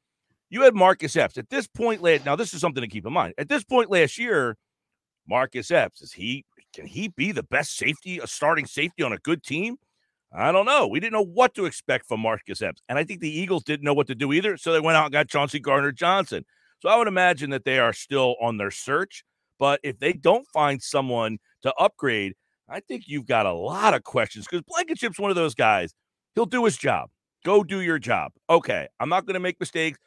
You 0.49 0.61
had 0.61 0.75
Marcus 0.75 1.15
Epps. 1.15 1.37
At 1.37 1.49
this 1.49 1.67
point, 1.67 2.01
last 2.01 2.25
now 2.25 2.35
this 2.35 2.53
is 2.53 2.61
something 2.61 2.81
to 2.81 2.87
keep 2.87 3.05
in 3.05 3.13
mind. 3.13 3.33
At 3.37 3.49
this 3.49 3.63
point 3.63 3.89
last 3.89 4.17
year, 4.17 4.57
Marcus 5.27 5.71
Epps 5.71 6.01
is 6.01 6.13
he 6.13 6.45
can 6.73 6.85
he 6.85 7.07
be 7.07 7.31
the 7.31 7.43
best 7.43 7.77
safety, 7.77 8.19
a 8.19 8.27
starting 8.27 8.65
safety 8.65 9.01
on 9.01 9.13
a 9.13 9.17
good 9.17 9.43
team? 9.43 9.77
I 10.33 10.51
don't 10.51 10.65
know. 10.65 10.85
We 10.87 10.99
didn't 10.99 11.13
know 11.13 11.23
what 11.23 11.55
to 11.55 11.65
expect 11.65 12.07
from 12.07 12.19
Marcus 12.19 12.61
Epps, 12.61 12.81
and 12.89 12.99
I 12.99 13.05
think 13.05 13.21
the 13.21 13.39
Eagles 13.39 13.63
didn't 13.63 13.85
know 13.85 13.93
what 13.93 14.07
to 14.07 14.15
do 14.15 14.33
either. 14.33 14.57
So 14.57 14.73
they 14.73 14.81
went 14.81 14.97
out 14.97 15.05
and 15.05 15.13
got 15.13 15.29
Chauncey 15.29 15.59
Gardner 15.59 15.93
Johnson. 15.93 16.43
So 16.81 16.89
I 16.89 16.97
would 16.97 17.07
imagine 17.07 17.51
that 17.51 17.63
they 17.63 17.79
are 17.79 17.93
still 17.93 18.35
on 18.41 18.57
their 18.57 18.71
search. 18.71 19.23
But 19.57 19.79
if 19.83 19.99
they 19.99 20.11
don't 20.11 20.45
find 20.53 20.83
someone 20.83 21.37
to 21.61 21.73
upgrade, 21.75 22.33
I 22.67 22.79
think 22.79 23.03
you've 23.07 23.27
got 23.27 23.45
a 23.45 23.53
lot 23.53 23.93
of 23.93 24.03
questions 24.03 24.45
because 24.49 24.63
Blankenship's 24.67 25.19
one 25.19 25.29
of 25.29 25.35
those 25.35 25.55
guys. 25.55 25.93
He'll 26.33 26.45
do 26.45 26.65
his 26.65 26.77
job. 26.77 27.09
Go 27.43 27.63
do 27.63 27.81
your 27.81 27.99
job. 27.99 28.31
Okay, 28.49 28.87
I'm 28.99 29.09
not 29.09 29.25
going 29.25 29.35
to 29.35 29.39
make 29.39 29.59
mistakes. 29.59 29.99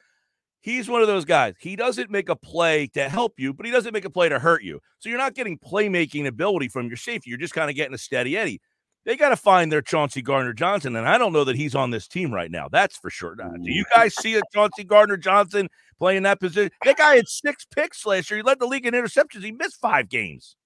He's 0.61 0.89
one 0.89 1.03
of 1.03 1.07
those 1.07 1.25
guys. 1.25 1.55
He 1.61 1.77
doesn't 1.77 2.11
make 2.11 2.29
a 2.29 2.35
play 2.35 2.89
to 2.89 3.09
help 3.09 3.35
you, 3.39 3.55
but 3.55 3.65
he 3.65 3.71
doesn't 3.71 3.93
make 3.93 4.05
a 4.05 4.11
play 4.11 4.29
to 4.29 4.41
hurt 4.41 4.65
you. 4.65 4.81
So 4.99 5.09
you're 5.09 5.19
not 5.19 5.35
getting 5.35 5.57
playmaking 5.57 6.27
ability 6.27 6.69
from 6.69 6.89
your 6.89 6.97
safety. 6.97 7.31
You're 7.31 7.39
just 7.39 7.55
kind 7.55 7.71
of 7.71 7.77
getting 7.77 7.95
a 7.95 7.99
steady 7.99 8.37
Eddie. 8.37 8.61
They 9.05 9.17
got 9.17 9.29
to 9.31 9.37
find 9.37 9.71
their 9.71 9.81
Chauncey 9.81 10.21
Gardner 10.21 10.53
Johnson, 10.53 10.97
and 10.97 11.09
I 11.09 11.17
don't 11.17 11.33
know 11.33 11.45
that 11.45 11.57
he's 11.57 11.75
on 11.75 11.91
this 11.91 12.09
team 12.09 12.35
right 12.35 12.51
now. 12.51 12.69
That's 12.69 12.99
for 12.99 13.09
sure. 13.09 13.37
Now, 13.37 13.53
do 13.53 13.71
you 13.71 13.85
guys 13.95 14.15
see 14.17 14.35
a 14.35 14.43
Chauncey 14.53 14.85
Gardner 14.85 15.17
Johnson 15.17 15.69
playing 15.99 16.25
that 16.25 16.41
position? 16.41 16.73
That 16.85 16.99
guy 16.99 17.15
had 17.15 17.29
six 17.29 17.65
picks 17.65 18.05
last 18.05 18.31
year. 18.31 18.39
He 18.39 18.43
led 18.43 18.59
the 18.59 18.67
league 18.67 18.85
in 18.85 18.93
interceptions. 18.93 19.45
He 19.45 19.53
missed 19.53 19.81
five 19.81 20.09
games. 20.09 20.57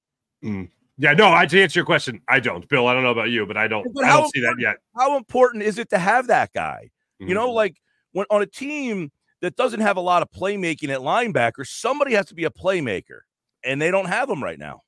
Mm. 0.42 0.70
Yeah, 1.02 1.14
no, 1.14 1.32
I 1.32 1.46
to 1.46 1.60
answer 1.60 1.80
your 1.80 1.84
question, 1.84 2.20
I 2.28 2.38
don't. 2.38 2.68
Bill, 2.68 2.86
I 2.86 2.94
don't 2.94 3.02
know 3.02 3.10
about 3.10 3.28
you, 3.30 3.44
but 3.44 3.56
I 3.56 3.66
don't 3.66 3.92
But 3.92 4.04
I 4.04 4.16
don't 4.16 4.32
see 4.32 4.40
that 4.40 4.54
yet. 4.60 4.76
How 4.96 5.16
important 5.16 5.64
is 5.64 5.76
it 5.76 5.90
to 5.90 5.98
have 5.98 6.28
that 6.28 6.52
guy? 6.52 6.90
You 7.18 7.34
know, 7.34 7.48
Mhm. 7.48 7.54
like 7.54 7.76
when 8.12 8.24
on 8.30 8.40
a 8.40 8.46
team 8.46 9.10
that 9.40 9.56
doesn't 9.56 9.80
have 9.80 9.96
a 9.96 10.00
lot 10.00 10.22
of 10.22 10.30
playmaking 10.30 10.90
at 10.90 11.00
linebacker, 11.00 11.66
somebody 11.66 12.14
has 12.14 12.26
to 12.26 12.36
be 12.36 12.44
a 12.44 12.50
playmaker, 12.50 13.22
and 13.64 13.82
they 13.82 13.90
don't 13.90 14.06
have 14.06 14.28
them 14.28 14.44
right 14.44 14.60
now. 14.60 14.82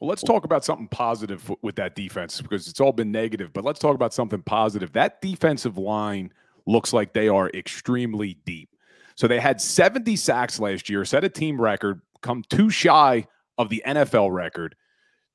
Well, 0.00 0.08
let's 0.08 0.22
talk 0.22 0.46
about 0.46 0.64
something 0.64 0.88
positive 0.88 1.50
with 1.60 1.76
that 1.76 1.94
defense 1.94 2.40
because 2.40 2.66
it's 2.66 2.80
all 2.80 2.92
been 2.92 3.12
negative, 3.12 3.52
but 3.52 3.64
let's 3.64 3.80
talk 3.80 3.94
about 3.94 4.14
something 4.14 4.40
positive. 4.40 4.92
That 4.92 5.20
defensive 5.20 5.76
line 5.76 6.32
looks 6.64 6.94
like 6.94 7.12
they 7.12 7.28
are 7.28 7.50
extremely 7.50 8.38
deep. 8.46 8.70
So 9.16 9.28
they 9.28 9.40
had 9.40 9.60
70 9.60 10.16
sacks 10.16 10.58
last 10.58 10.88
year, 10.88 11.04
set 11.04 11.24
a 11.24 11.28
team 11.28 11.60
record, 11.60 12.00
come 12.22 12.42
too 12.48 12.70
shy 12.70 13.26
of 13.58 13.68
the 13.68 13.82
NFL 13.86 14.32
record. 14.32 14.74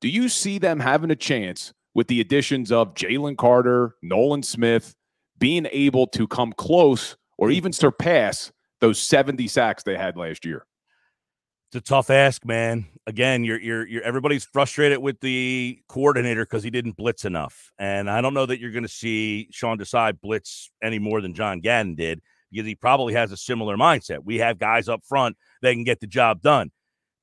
Do 0.00 0.08
you 0.08 0.28
see 0.28 0.58
them 0.58 0.80
having 0.80 1.10
a 1.10 1.16
chance 1.16 1.72
with 1.94 2.08
the 2.08 2.20
additions 2.20 2.72
of 2.72 2.94
Jalen 2.94 3.36
Carter, 3.36 3.94
Nolan 4.02 4.42
Smith, 4.42 4.94
being 5.38 5.66
able 5.70 6.06
to 6.08 6.26
come 6.26 6.52
close 6.52 7.16
or 7.38 7.50
even 7.50 7.72
surpass 7.72 8.50
those 8.80 8.98
70 8.98 9.46
sacks 9.48 9.82
they 9.82 9.96
had 9.96 10.16
last 10.16 10.44
year? 10.44 10.66
It's 11.68 11.76
a 11.76 11.80
tough 11.80 12.10
ask, 12.10 12.44
man. 12.44 12.86
Again, 13.06 13.42
you're 13.42 13.60
you're 13.60 13.84
you're 13.86 14.02
everybody's 14.02 14.44
frustrated 14.44 14.98
with 14.98 15.18
the 15.20 15.80
coordinator 15.88 16.44
because 16.44 16.62
he 16.62 16.70
didn't 16.70 16.96
blitz 16.96 17.24
enough. 17.24 17.72
And 17.78 18.08
I 18.08 18.20
don't 18.20 18.32
know 18.32 18.46
that 18.46 18.60
you're 18.60 18.70
gonna 18.70 18.86
see 18.86 19.48
Sean 19.50 19.76
Desai 19.76 20.18
blitz 20.20 20.70
any 20.82 21.00
more 21.00 21.20
than 21.20 21.34
John 21.34 21.58
Gannon 21.60 21.96
did 21.96 22.22
because 22.52 22.64
he 22.64 22.76
probably 22.76 23.14
has 23.14 23.32
a 23.32 23.36
similar 23.36 23.76
mindset. 23.76 24.20
We 24.24 24.38
have 24.38 24.58
guys 24.60 24.88
up 24.88 25.04
front 25.04 25.36
that 25.62 25.72
can 25.72 25.82
get 25.82 25.98
the 25.98 26.06
job 26.06 26.42
done. 26.42 26.70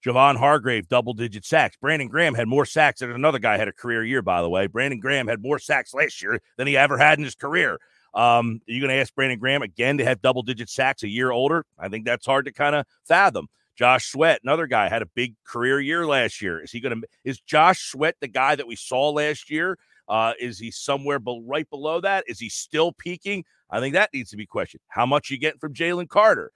Javon 0.06 0.36
Hargrave, 0.38 0.88
double 0.88 1.14
digit 1.14 1.46
sacks. 1.46 1.78
Brandon 1.80 2.08
Graham 2.08 2.34
had 2.34 2.48
more 2.48 2.66
sacks 2.66 3.02
than 3.02 3.12
another 3.12 3.40
guy 3.40 3.58
had 3.58 3.68
a 3.68 3.74
career 3.74 4.04
year, 4.04 4.22
by 4.22 4.42
the 4.42 4.50
way. 4.50 4.68
Brandon 4.68 5.00
Graham 5.00 5.28
had 5.28 5.42
more 5.42 5.60
sacks 5.60 5.94
last 5.94 6.22
year 6.22 6.40
than 6.58 6.68
he 6.68 6.76
ever 6.76 6.98
had 6.98 7.20
in 7.20 7.24
his 7.24 7.36
career. 7.36 7.80
Um, 8.14 8.62
are 8.68 8.72
you 8.72 8.82
going 8.82 8.90
to 8.90 9.00
ask 9.00 9.14
Brandon 9.14 9.40
Graham 9.40 9.62
again 9.62 9.98
to 10.00 10.06
have 10.06 10.22
double 10.22 10.42
digit 10.42 10.70
sacks 10.70 11.04
a 11.04 11.08
year 11.08 11.32
older? 11.32 11.66
I 11.78 11.88
think 11.88 12.06
that's 12.06 12.26
hard 12.26 12.46
to 12.46 12.52
kind 12.52 12.76
of 12.76 12.86
fathom. 13.06 13.48
Josh 13.76 14.12
Sweat, 14.12 14.42
another 14.44 14.68
guy, 14.68 14.90
had 14.90 15.02
a 15.02 15.08
big 15.08 15.36
career 15.46 15.80
year 15.80 16.06
last 16.06 16.42
year. 16.42 16.62
Is 16.62 16.72
he 16.72 16.80
going 16.80 17.00
to? 17.00 17.08
Is 17.24 17.40
Josh 17.40 17.92
Sweat 17.92 18.16
the 18.20 18.28
guy 18.28 18.56
that 18.56 18.68
we 18.68 18.76
saw 18.76 19.10
last 19.12 19.50
year? 19.50 19.78
Uh, 20.08 20.34
is 20.40 20.60
he 20.60 20.72
somewhere 20.72 21.20
be- 21.20 21.42
right 21.46 21.70
below 21.70 22.02
that? 22.02 22.26
Is 22.28 22.40
he 22.40 22.50
still 22.50 22.92
peaking? 22.92 23.46
I 23.70 23.80
think 23.80 23.94
that 23.94 24.10
needs 24.14 24.30
to 24.32 24.38
be 24.38 24.46
questioned. 24.46 24.82
How 24.90 25.06
much 25.06 25.30
you 25.30 25.38
getting 25.38 25.60
from 25.60 25.74
Jalen 25.74 26.10
Carter? 26.10 26.52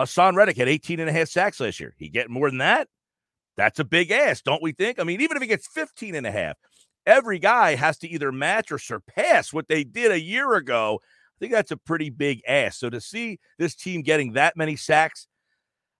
Haason 0.00 0.34
Reddick 0.34 0.56
had 0.56 0.68
18 0.68 1.00
and 1.00 1.10
a 1.10 1.12
half 1.12 1.28
sacks 1.28 1.60
last 1.60 1.78
year. 1.78 1.94
He 1.98 2.08
getting 2.08 2.32
more 2.32 2.48
than 2.48 2.58
that? 2.58 2.88
That's 3.56 3.78
a 3.78 3.84
big 3.84 4.10
ass, 4.10 4.40
don't 4.40 4.62
we 4.62 4.72
think? 4.72 4.98
I 4.98 5.04
mean, 5.04 5.20
even 5.20 5.36
if 5.36 5.42
he 5.42 5.48
gets 5.48 5.66
15 5.66 6.14
and 6.14 6.26
a 6.26 6.30
half, 6.30 6.56
every 7.06 7.38
guy 7.38 7.74
has 7.74 7.98
to 7.98 8.08
either 8.08 8.32
match 8.32 8.72
or 8.72 8.78
surpass 8.78 9.52
what 9.52 9.68
they 9.68 9.84
did 9.84 10.10
a 10.10 10.20
year 10.20 10.54
ago. 10.54 11.00
I 11.02 11.36
think 11.38 11.52
that's 11.52 11.70
a 11.70 11.76
pretty 11.76 12.10
big 12.10 12.40
ass. 12.46 12.78
So 12.78 12.88
to 12.90 13.00
see 13.00 13.38
this 13.58 13.74
team 13.74 14.02
getting 14.02 14.32
that 14.32 14.56
many 14.56 14.76
sacks, 14.76 15.26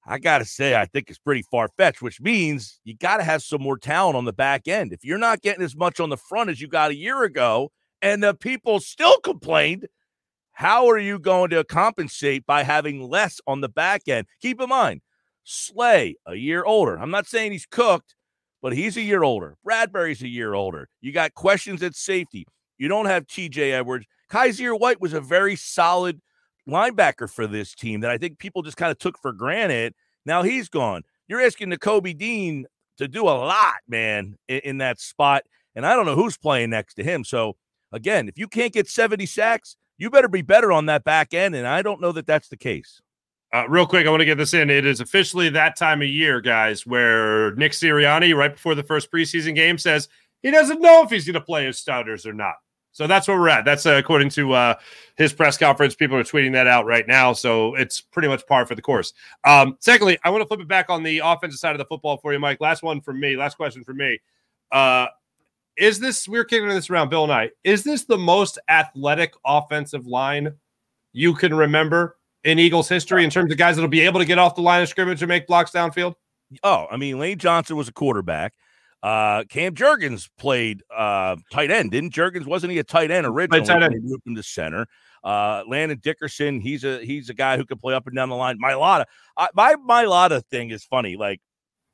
I 0.06 0.18
got 0.18 0.38
to 0.38 0.44
say, 0.46 0.74
I 0.74 0.86
think 0.86 1.10
it's 1.10 1.18
pretty 1.18 1.42
far 1.50 1.68
fetched, 1.76 2.00
which 2.00 2.20
means 2.20 2.80
you 2.84 2.96
got 2.96 3.18
to 3.18 3.22
have 3.22 3.42
some 3.42 3.60
more 3.60 3.76
talent 3.76 4.16
on 4.16 4.24
the 4.24 4.32
back 4.32 4.66
end. 4.66 4.92
If 4.92 5.04
you're 5.04 5.18
not 5.18 5.42
getting 5.42 5.62
as 5.62 5.76
much 5.76 6.00
on 6.00 6.08
the 6.08 6.16
front 6.16 6.48
as 6.48 6.60
you 6.60 6.68
got 6.68 6.90
a 6.90 6.96
year 6.96 7.24
ago, 7.24 7.70
and 8.00 8.22
the 8.22 8.34
people 8.34 8.80
still 8.80 9.18
complained, 9.20 9.86
how 10.60 10.90
are 10.90 10.98
you 10.98 11.18
going 11.18 11.48
to 11.48 11.64
compensate 11.64 12.44
by 12.44 12.62
having 12.64 13.00
less 13.00 13.40
on 13.46 13.62
the 13.62 13.68
back 13.70 14.06
end? 14.08 14.26
Keep 14.42 14.60
in 14.60 14.68
mind, 14.68 15.00
Slay, 15.42 16.16
a 16.26 16.34
year 16.34 16.64
older. 16.64 16.96
I'm 16.96 17.10
not 17.10 17.26
saying 17.26 17.52
he's 17.52 17.64
cooked, 17.64 18.14
but 18.60 18.74
he's 18.74 18.98
a 18.98 19.00
year 19.00 19.22
older. 19.22 19.56
Bradberry's 19.66 20.20
a 20.20 20.28
year 20.28 20.52
older. 20.52 20.90
You 21.00 21.12
got 21.12 21.32
questions 21.32 21.82
at 21.82 21.94
safety. 21.94 22.46
You 22.76 22.88
don't 22.88 23.06
have 23.06 23.26
TJ 23.26 23.72
Edwards. 23.72 24.04
Kyzir 24.30 24.78
White 24.78 25.00
was 25.00 25.14
a 25.14 25.20
very 25.22 25.56
solid 25.56 26.20
linebacker 26.68 27.30
for 27.30 27.46
this 27.46 27.74
team 27.74 28.00
that 28.00 28.10
I 28.10 28.18
think 28.18 28.38
people 28.38 28.60
just 28.60 28.76
kind 28.76 28.92
of 28.92 28.98
took 28.98 29.18
for 29.18 29.32
granted. 29.32 29.94
Now 30.26 30.42
he's 30.42 30.68
gone. 30.68 31.04
You're 31.26 31.40
asking 31.40 31.70
Nakobe 31.70 32.18
Dean 32.18 32.66
to 32.98 33.08
do 33.08 33.22
a 33.22 33.32
lot, 33.32 33.76
man, 33.88 34.36
in, 34.46 34.58
in 34.58 34.78
that 34.78 35.00
spot. 35.00 35.44
And 35.74 35.86
I 35.86 35.96
don't 35.96 36.04
know 36.04 36.16
who's 36.16 36.36
playing 36.36 36.68
next 36.68 36.96
to 36.96 37.02
him. 37.02 37.24
So 37.24 37.56
again, 37.92 38.28
if 38.28 38.36
you 38.36 38.46
can't 38.46 38.74
get 38.74 38.90
70 38.90 39.24
sacks, 39.24 39.78
you 40.00 40.10
better 40.10 40.28
be 40.28 40.42
better 40.42 40.72
on 40.72 40.86
that 40.86 41.04
back 41.04 41.34
end. 41.34 41.54
And 41.54 41.66
I 41.66 41.82
don't 41.82 42.00
know 42.00 42.10
that 42.12 42.26
that's 42.26 42.48
the 42.48 42.56
case. 42.56 43.00
Uh, 43.52 43.68
real 43.68 43.86
quick, 43.86 44.06
I 44.06 44.10
want 44.10 44.20
to 44.20 44.26
get 44.26 44.38
this 44.38 44.54
in. 44.54 44.70
It 44.70 44.86
is 44.86 45.00
officially 45.00 45.50
that 45.50 45.76
time 45.76 46.02
of 46.02 46.08
year, 46.08 46.40
guys, 46.40 46.86
where 46.86 47.54
Nick 47.56 47.72
Sirianni, 47.72 48.34
right 48.34 48.52
before 48.52 48.74
the 48.74 48.82
first 48.82 49.12
preseason 49.12 49.54
game, 49.54 49.76
says 49.76 50.08
he 50.42 50.50
doesn't 50.50 50.80
know 50.80 51.02
if 51.02 51.10
he's 51.10 51.26
going 51.26 51.34
to 51.34 51.40
play 51.40 51.66
his 51.66 51.78
starters 51.78 52.26
or 52.26 52.32
not. 52.32 52.54
So 52.92 53.06
that's 53.06 53.28
where 53.28 53.38
we're 53.38 53.48
at. 53.48 53.64
That's 53.64 53.86
uh, 53.86 53.92
according 53.92 54.30
to 54.30 54.52
uh, 54.52 54.74
his 55.16 55.32
press 55.32 55.56
conference. 55.56 55.94
People 55.94 56.16
are 56.16 56.24
tweeting 56.24 56.52
that 56.52 56.66
out 56.66 56.86
right 56.86 57.06
now. 57.06 57.32
So 57.32 57.74
it's 57.74 58.00
pretty 58.00 58.28
much 58.28 58.46
par 58.46 58.66
for 58.66 58.74
the 58.74 58.82
course. 58.82 59.12
Um, 59.44 59.76
secondly, 59.80 60.18
I 60.24 60.30
want 60.30 60.42
to 60.42 60.46
flip 60.46 60.60
it 60.60 60.68
back 60.68 60.88
on 60.88 61.02
the 61.02 61.18
offensive 61.18 61.58
side 61.58 61.72
of 61.72 61.78
the 61.78 61.84
football 61.84 62.16
for 62.16 62.32
you, 62.32 62.38
Mike. 62.38 62.60
Last 62.60 62.82
one 62.82 63.00
from 63.00 63.20
me. 63.20 63.36
Last 63.36 63.56
question 63.56 63.84
from 63.84 63.98
me. 63.98 64.18
Uh, 64.72 65.06
is 65.76 65.98
this, 65.98 66.28
we 66.28 66.38
we're 66.38 66.44
kicking 66.44 66.68
this 66.68 66.90
around, 66.90 67.08
Bill 67.08 67.24
and 67.24 67.32
I, 67.32 67.50
is 67.64 67.84
this 67.84 68.04
the 68.04 68.18
most 68.18 68.58
athletic 68.68 69.34
offensive 69.44 70.06
line 70.06 70.54
you 71.12 71.34
can 71.34 71.54
remember 71.54 72.16
in 72.44 72.58
Eagles 72.58 72.88
history 72.88 73.24
in 73.24 73.30
terms 73.30 73.52
of 73.52 73.58
guys 73.58 73.76
that'll 73.76 73.88
be 73.88 74.00
able 74.00 74.20
to 74.20 74.26
get 74.26 74.38
off 74.38 74.54
the 74.54 74.62
line 74.62 74.82
of 74.82 74.88
scrimmage 74.88 75.22
and 75.22 75.28
make 75.28 75.46
blocks 75.46 75.70
downfield? 75.70 76.14
Oh, 76.62 76.86
I 76.90 76.96
mean, 76.96 77.18
Lane 77.18 77.38
Johnson 77.38 77.76
was 77.76 77.88
a 77.88 77.92
quarterback. 77.92 78.54
Uh, 79.02 79.44
Cam 79.44 79.74
Jurgens 79.74 80.28
played 80.38 80.82
uh, 80.94 81.36
tight 81.50 81.70
end, 81.70 81.90
didn't 81.90 82.12
Jurgens? 82.12 82.46
Wasn't 82.46 82.70
he 82.70 82.78
a 82.78 82.84
tight 82.84 83.10
end 83.10 83.26
originally? 83.26 83.66
tight 83.66 83.82
end. 83.82 83.94
They 83.94 83.98
moved 83.98 84.26
him 84.26 84.34
to 84.34 84.42
center. 84.42 84.86
Uh, 85.24 85.62
Landon 85.66 85.98
Dickerson, 86.02 86.60
he's 86.60 86.84
a 86.84 87.04
he's 87.04 87.30
a 87.30 87.34
guy 87.34 87.56
who 87.56 87.64
can 87.64 87.78
play 87.78 87.94
up 87.94 88.06
and 88.06 88.16
down 88.16 88.28
the 88.28 88.36
line. 88.36 88.58
Mailata, 88.62 89.04
I, 89.36 89.48
my 89.54 89.74
Mailata 89.74 90.42
thing 90.50 90.70
is 90.70 90.84
funny. 90.84 91.16
Like 91.16 91.40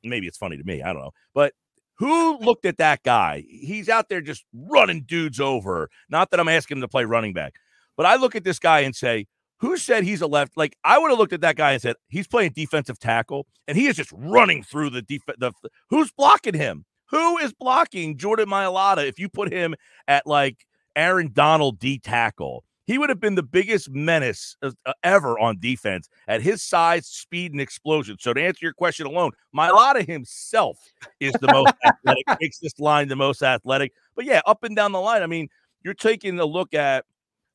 maybe 0.03 0.27
it's 0.27 0.37
funny 0.37 0.57
to 0.57 0.63
me, 0.63 0.81
I 0.81 0.93
don't 0.93 1.01
know, 1.01 1.11
but 1.33 1.53
who 1.97 2.37
looked 2.39 2.65
at 2.65 2.77
that 2.77 3.03
guy? 3.03 3.43
He's 3.49 3.89
out 3.89 4.09
there 4.09 4.21
just 4.21 4.45
running 4.53 5.03
dudes 5.03 5.39
over. 5.39 5.89
Not 6.09 6.31
that 6.31 6.39
I'm 6.39 6.47
asking 6.47 6.77
him 6.77 6.81
to 6.81 6.87
play 6.87 7.05
running 7.05 7.33
back, 7.33 7.55
but 7.95 8.05
I 8.05 8.15
look 8.15 8.35
at 8.35 8.43
this 8.43 8.59
guy 8.59 8.81
and 8.81 8.95
say, 8.95 9.27
who 9.59 9.77
said 9.77 10.03
he's 10.03 10.21
a 10.21 10.27
left? 10.27 10.55
Like 10.55 10.77
I 10.83 10.99
would 10.99 11.09
have 11.09 11.17
looked 11.17 11.33
at 11.33 11.41
that 11.41 11.55
guy 11.55 11.71
and 11.73 11.81
said 11.81 11.95
he's 12.09 12.27
playing 12.27 12.51
defensive 12.55 12.99
tackle, 12.99 13.47
and 13.67 13.77
he 13.77 13.87
is 13.87 13.95
just 13.95 14.11
running 14.13 14.63
through 14.63 14.91
the 14.91 15.01
defense. 15.01 15.37
The, 15.39 15.51
who's 15.89 16.11
blocking 16.11 16.53
him? 16.53 16.85
Who 17.09 17.37
is 17.37 17.53
blocking 17.53 18.17
Jordan 18.17 18.49
Mailata? 18.49 19.07
If 19.07 19.17
you 19.17 19.29
put 19.29 19.51
him 19.51 19.75
at 20.07 20.27
like 20.27 20.65
Aaron 20.95 21.31
Donald 21.33 21.79
D 21.79 21.99
tackle, 21.99 22.63
he 22.87 22.97
would 22.97 23.09
have 23.09 23.19
been 23.19 23.35
the 23.35 23.43
biggest 23.43 23.89
menace 23.89 24.55
uh, 24.63 24.71
uh, 24.85 24.93
ever 25.03 25.37
on 25.37 25.59
defense 25.59 26.09
at 26.27 26.41
his 26.41 26.63
size, 26.63 27.05
speed, 27.05 27.51
and 27.51 27.59
explosion. 27.61 28.15
So 28.19 28.33
to 28.33 28.41
answer 28.41 28.59
your 28.61 28.73
question 28.73 29.05
alone, 29.05 29.31
Mailata 29.55 30.07
himself 30.07 30.79
is 31.19 31.33
the 31.33 31.51
most 31.51 31.73
athletic, 31.85 32.25
makes 32.41 32.59
this 32.59 32.79
line 32.79 33.09
the 33.09 33.17
most 33.17 33.43
athletic. 33.43 33.91
But 34.15 34.25
yeah, 34.25 34.41
up 34.45 34.63
and 34.63 34.75
down 34.75 34.93
the 34.93 35.01
line, 35.01 35.21
I 35.21 35.27
mean, 35.27 35.49
you're 35.83 35.93
taking 35.93 36.39
a 36.39 36.45
look 36.45 36.73
at, 36.73 37.05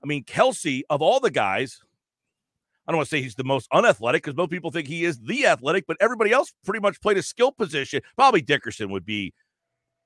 I 0.05 0.07
mean, 0.07 0.23
Kelce 0.25 0.83
of 0.91 1.01
all 1.01 1.19
the 1.19 1.31
guys, 1.31 1.81
I 2.87 2.93
don't 2.93 2.99
want 2.99 3.09
to 3.09 3.17
say 3.17 3.23
he's 3.23 3.35
the 3.35 3.45
most 3.45 3.69
unathletic 3.73 4.23
because 4.23 4.37
most 4.37 4.51
people 4.51 4.71
think 4.71 4.87
he 4.87 5.05
is 5.05 5.19
the 5.19 5.47
athletic, 5.47 5.87
but 5.87 5.97
everybody 6.01 6.33
else 6.33 6.53
pretty 6.65 6.81
much 6.81 7.01
played 7.01 7.17
a 7.17 7.23
skill 7.23 7.53
position. 7.53 8.03
Probably 8.17 8.43
Dickerson 8.43 8.91
would 8.91 9.07
be 9.07 9.33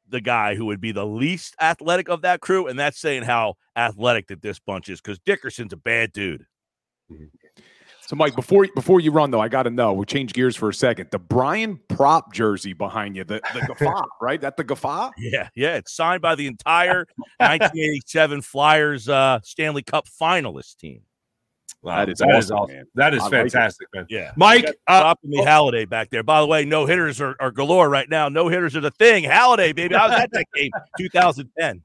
the 0.08 0.20
guy 0.20 0.54
who 0.54 0.66
would 0.66 0.80
be 0.80 0.92
the 0.92 1.06
least 1.06 1.54
athletic 1.60 2.08
of 2.08 2.22
that 2.22 2.40
crew, 2.40 2.66
and 2.66 2.78
that's 2.78 3.00
saying 3.00 3.22
how 3.22 3.54
athletic 3.76 4.28
that 4.28 4.42
this 4.42 4.58
bunch 4.58 4.88
is 4.88 5.00
because 5.00 5.18
Dickerson's 5.20 5.72
a 5.72 5.76
bad 5.76 6.12
dude. 6.12 6.46
So, 8.06 8.14
Mike, 8.14 8.36
before 8.36 8.68
before 8.74 9.00
you 9.00 9.10
run 9.10 9.32
though, 9.32 9.40
I 9.40 9.48
got 9.48 9.64
to 9.64 9.70
know. 9.70 9.92
We'll 9.92 10.04
change 10.04 10.32
gears 10.32 10.54
for 10.54 10.68
a 10.68 10.74
second. 10.74 11.10
The 11.10 11.18
Brian 11.18 11.80
Propp 11.88 12.32
jersey 12.32 12.72
behind 12.72 13.16
you, 13.16 13.24
the 13.24 13.40
the 13.52 13.60
Gaffa, 13.60 14.04
right? 14.20 14.40
That 14.40 14.56
the 14.56 14.64
Gaffa? 14.64 15.10
Yeah, 15.18 15.48
yeah. 15.56 15.74
It's 15.74 15.92
signed 15.92 16.22
by 16.22 16.36
the 16.36 16.46
entire 16.46 17.06
1987 17.38 18.42
Flyers 18.42 19.08
uh, 19.08 19.40
Stanley 19.42 19.82
Cup 19.82 20.06
finalist 20.20 20.76
team. 20.76 21.02
Wow, 21.86 21.98
That 21.98 22.08
is 22.08 22.18
that 22.18 22.28
is 22.30 22.50
awesome, 22.50 22.56
awesome. 22.64 22.76
man. 22.76 22.84
That 22.96 23.14
is 23.14 23.20
I 23.20 23.24
like 23.24 23.32
fantastic, 23.32 23.86
man. 23.94 24.06
Yeah, 24.10 24.32
Mike, 24.36 24.66
We 24.66 24.72
got 24.72 24.74
uh, 24.88 25.14
Propp 25.14 25.16
and 25.22 25.32
the 25.32 25.36
Halladay 25.38 25.88
back 25.88 26.10
there. 26.10 26.24
By 26.24 26.40
the 26.40 26.46
way, 26.48 26.64
no 26.64 26.84
hitters 26.84 27.20
are, 27.20 27.36
are 27.38 27.52
galore 27.52 27.88
right 27.88 28.10
now. 28.10 28.28
No 28.28 28.48
hitters 28.48 28.74
are 28.74 28.80
the 28.80 28.90
thing. 28.90 29.22
Halladay, 29.22 29.72
baby. 29.74 29.94
I 29.94 30.08
was 30.08 30.18
at 30.18 30.32
that 30.32 30.46
game, 30.52 30.70
2010. 30.98 31.82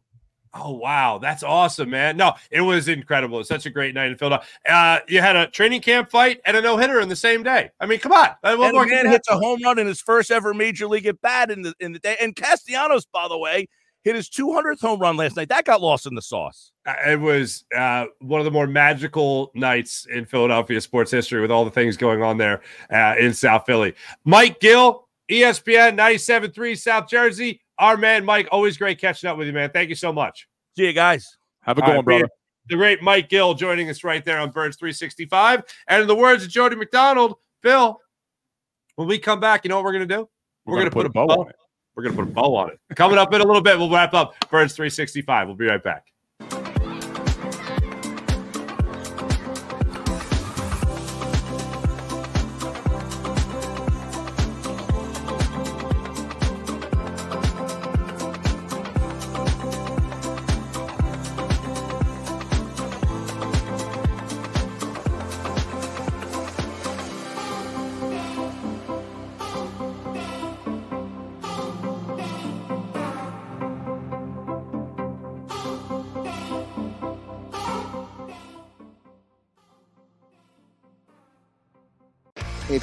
Oh 0.53 0.71
wow, 0.71 1.17
that's 1.17 1.43
awesome, 1.43 1.91
man! 1.91 2.17
No, 2.17 2.33
it 2.49 2.59
was 2.59 2.89
incredible. 2.89 3.39
It's 3.39 3.47
such 3.47 3.65
a 3.67 3.69
great 3.69 3.93
night 3.95 4.11
in 4.11 4.17
Philadelphia. 4.17 4.49
Uh, 4.67 4.99
you 5.07 5.21
had 5.21 5.37
a 5.37 5.47
training 5.47 5.79
camp 5.81 6.09
fight 6.11 6.41
and 6.45 6.57
a 6.57 6.61
no 6.61 6.75
hitter 6.75 6.99
in 6.99 7.07
the 7.07 7.15
same 7.15 7.41
day. 7.41 7.69
I 7.79 7.85
mean, 7.85 7.99
come 7.99 8.11
on, 8.11 8.31
Uh, 8.43 8.57
what 8.57 8.65
And 8.65 8.73
more 8.73 8.85
man 8.85 9.05
hits 9.05 9.29
a 9.29 9.37
home 9.37 9.61
run 9.63 9.79
in 9.79 9.87
his 9.87 10.01
first 10.01 10.29
ever 10.29 10.53
major 10.53 10.87
league 10.87 11.05
at 11.05 11.21
bat 11.21 11.51
in 11.51 11.61
the 11.61 11.73
in 11.79 11.93
the 11.93 11.99
day. 11.99 12.17
And 12.19 12.35
Castellanos, 12.35 13.05
by 13.05 13.29
the 13.29 13.37
way, 13.37 13.69
hit 14.03 14.15
his 14.15 14.29
200th 14.29 14.81
home 14.81 14.99
run 14.99 15.17
last 15.17 15.35
night. 15.35 15.49
That 15.49 15.65
got 15.65 15.81
lost 15.81 16.05
in 16.05 16.15
the 16.15 16.21
sauce. 16.21 16.71
Uh, 16.85 16.93
It 17.07 17.19
was 17.19 17.65
uh, 17.75 18.05
one 18.19 18.39
of 18.39 18.45
the 18.45 18.51
more 18.51 18.67
magical 18.67 19.51
nights 19.53 20.07
in 20.11 20.25
Philadelphia 20.25 20.81
sports 20.81 21.11
history 21.11 21.41
with 21.41 21.51
all 21.51 21.65
the 21.65 21.71
things 21.71 21.97
going 21.97 22.23
on 22.23 22.37
there 22.37 22.61
uh, 22.91 23.15
in 23.19 23.33
South 23.33 23.63
Philly. 23.65 23.93
Mike 24.25 24.59
Gill, 24.59 25.07
ESPN 25.29 25.97
97.3 25.97 26.77
South 26.77 27.07
Jersey. 27.07 27.61
Our 27.77 27.97
man, 27.97 28.25
Mike, 28.25 28.47
always 28.51 28.77
great 28.77 28.99
catching 28.99 29.29
up 29.29 29.37
with 29.37 29.47
you, 29.47 29.53
man. 29.53 29.69
Thank 29.71 29.89
you 29.89 29.95
so 29.95 30.11
much. 30.13 30.47
See 30.77 30.85
you 30.85 30.93
guys. 30.93 31.37
Have 31.61 31.77
a 31.77 31.81
good 31.81 31.87
right, 31.87 31.95
one, 31.97 32.05
brother. 32.05 32.29
The 32.69 32.75
great 32.75 33.01
Mike 33.01 33.29
Gill 33.29 33.53
joining 33.53 33.89
us 33.89 34.03
right 34.03 34.23
there 34.23 34.39
on 34.39 34.51
Birds 34.51 34.77
365. 34.77 35.63
And 35.87 36.01
in 36.01 36.07
the 36.07 36.15
words 36.15 36.43
of 36.43 36.49
Jody 36.49 36.75
McDonald, 36.75 37.35
Phil, 37.63 37.99
when 38.95 39.07
we 39.07 39.17
come 39.17 39.39
back, 39.39 39.63
you 39.63 39.69
know 39.69 39.77
what 39.77 39.85
we're 39.85 39.93
going 39.93 40.07
to 40.07 40.15
do? 40.15 40.29
We're, 40.65 40.77
gonna, 40.77 40.91
put, 40.91 41.05
a 41.05 41.09
bow 41.09 41.25
on 41.25 41.49
it. 41.49 41.55
We're 41.95 42.03
gonna 42.03 42.15
put 42.15 42.23
a 42.23 42.31
bow 42.31 42.55
on 42.55 42.69
it. 42.69 42.79
Coming 42.95 43.17
up 43.17 43.33
in 43.33 43.41
a 43.41 43.45
little 43.45 43.61
bit, 43.61 43.77
we'll 43.77 43.89
wrap 43.89 44.13
up 44.13 44.33
Birds 44.49 44.73
365. 44.73 45.47
We'll 45.47 45.57
be 45.57 45.65
right 45.65 45.83
back. 45.83 46.10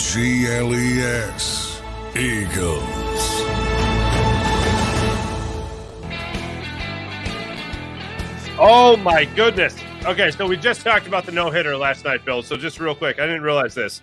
G 0.00 0.46
L 0.46 0.74
E 0.74 1.00
S. 1.02 1.82
Eagles. 2.16 2.80
Oh 8.58 8.96
my 9.02 9.26
goodness. 9.36 9.76
Okay, 10.04 10.30
so 10.30 10.46
we 10.46 10.56
just 10.56 10.80
talked 10.80 11.06
about 11.06 11.26
the 11.26 11.32
no 11.32 11.50
hitter 11.50 11.76
last 11.76 12.04
night, 12.06 12.24
Bill. 12.24 12.42
So 12.42 12.56
just 12.56 12.80
real 12.80 12.94
quick, 12.94 13.20
I 13.20 13.26
didn't 13.26 13.42
realize 13.42 13.74
this. 13.74 14.00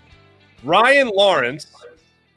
Ryan 0.64 1.10
Lawrence, 1.10 1.68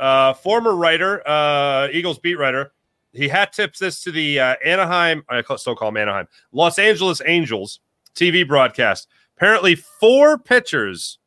uh, 0.01 0.33
former 0.33 0.75
writer, 0.75 1.23
uh, 1.29 1.89
Eagles 1.93 2.19
beat 2.19 2.37
writer, 2.37 2.73
he 3.13 3.29
hat 3.29 3.53
tips 3.53 3.79
this 3.79 4.03
to 4.05 4.11
the 4.11 4.41
uh, 4.41 4.57
Anaheim, 4.65 5.23
I 5.29 5.43
still 5.57 5.77
call 5.77 5.91
him 5.91 5.99
Anaheim, 5.99 6.29
Los 6.53 6.79
Angeles 6.79 7.21
Angels 7.25 7.81
TV 8.15 8.49
broadcast. 8.49 9.07
Apparently, 9.37 9.75
four 9.75 10.39
pitchers 10.39 11.19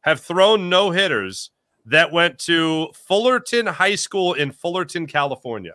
have 0.00 0.20
thrown 0.20 0.68
no 0.68 0.90
hitters 0.90 1.50
that 1.86 2.12
went 2.12 2.38
to 2.40 2.88
Fullerton 2.94 3.66
High 3.66 3.94
School 3.94 4.34
in 4.34 4.52
Fullerton, 4.52 5.06
California. 5.06 5.74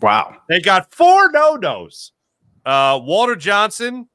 Wow. 0.00 0.36
They 0.48 0.60
got 0.60 0.92
four 0.92 1.30
no 1.30 1.56
nos. 1.56 2.12
Uh, 2.64 3.00
Walter 3.02 3.36
Johnson, 3.36 4.08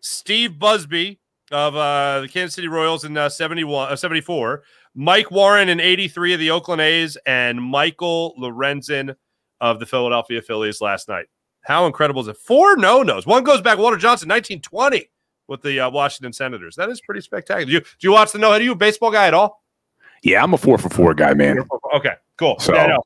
Steve 0.00 0.58
Busby 0.58 1.18
of 1.50 1.76
uh, 1.76 2.20
the 2.20 2.28
Kansas 2.28 2.54
City 2.54 2.68
Royals 2.68 3.04
in 3.04 3.16
uh, 3.16 3.28
71, 3.28 3.92
uh, 3.92 3.96
74, 3.96 4.62
Mike 4.94 5.30
Warren 5.30 5.68
in 5.68 5.80
83 5.80 6.34
of 6.34 6.40
the 6.40 6.50
Oakland 6.50 6.80
A's, 6.80 7.16
and 7.26 7.62
Michael 7.62 8.34
Lorenzen 8.38 9.14
of 9.60 9.78
the 9.78 9.86
Philadelphia 9.86 10.40
Phillies 10.40 10.80
last 10.80 11.08
night. 11.08 11.26
How 11.62 11.86
incredible 11.86 12.22
is 12.22 12.28
it? 12.28 12.36
Four 12.36 12.76
no 12.76 13.02
nos. 13.02 13.26
One 13.26 13.44
goes 13.44 13.60
back, 13.60 13.78
Walter 13.78 13.96
Johnson, 13.96 14.28
1920 14.28 15.08
with 15.48 15.62
the 15.62 15.80
uh, 15.80 15.90
Washington 15.90 16.32
Senators. 16.32 16.74
That 16.76 16.88
is 16.88 17.00
pretty 17.00 17.20
spectacular. 17.20 17.66
Do 17.66 17.72
you, 17.72 17.80
do 17.80 17.86
you 18.00 18.12
watch 18.12 18.32
the 18.32 18.38
no? 18.38 18.50
Are 18.50 18.60
you 18.60 18.72
a 18.72 18.76
baseball 18.76 19.10
guy 19.10 19.26
at 19.26 19.34
all? 19.34 19.61
Yeah, 20.22 20.42
I'm 20.42 20.54
a 20.54 20.58
four 20.58 20.78
for 20.78 20.88
four 20.88 21.14
guy, 21.14 21.34
man. 21.34 21.58
Okay, 21.94 22.14
cool. 22.38 22.58
So- 22.58 22.74
Yeah, 22.74 22.86
no. 22.86 23.02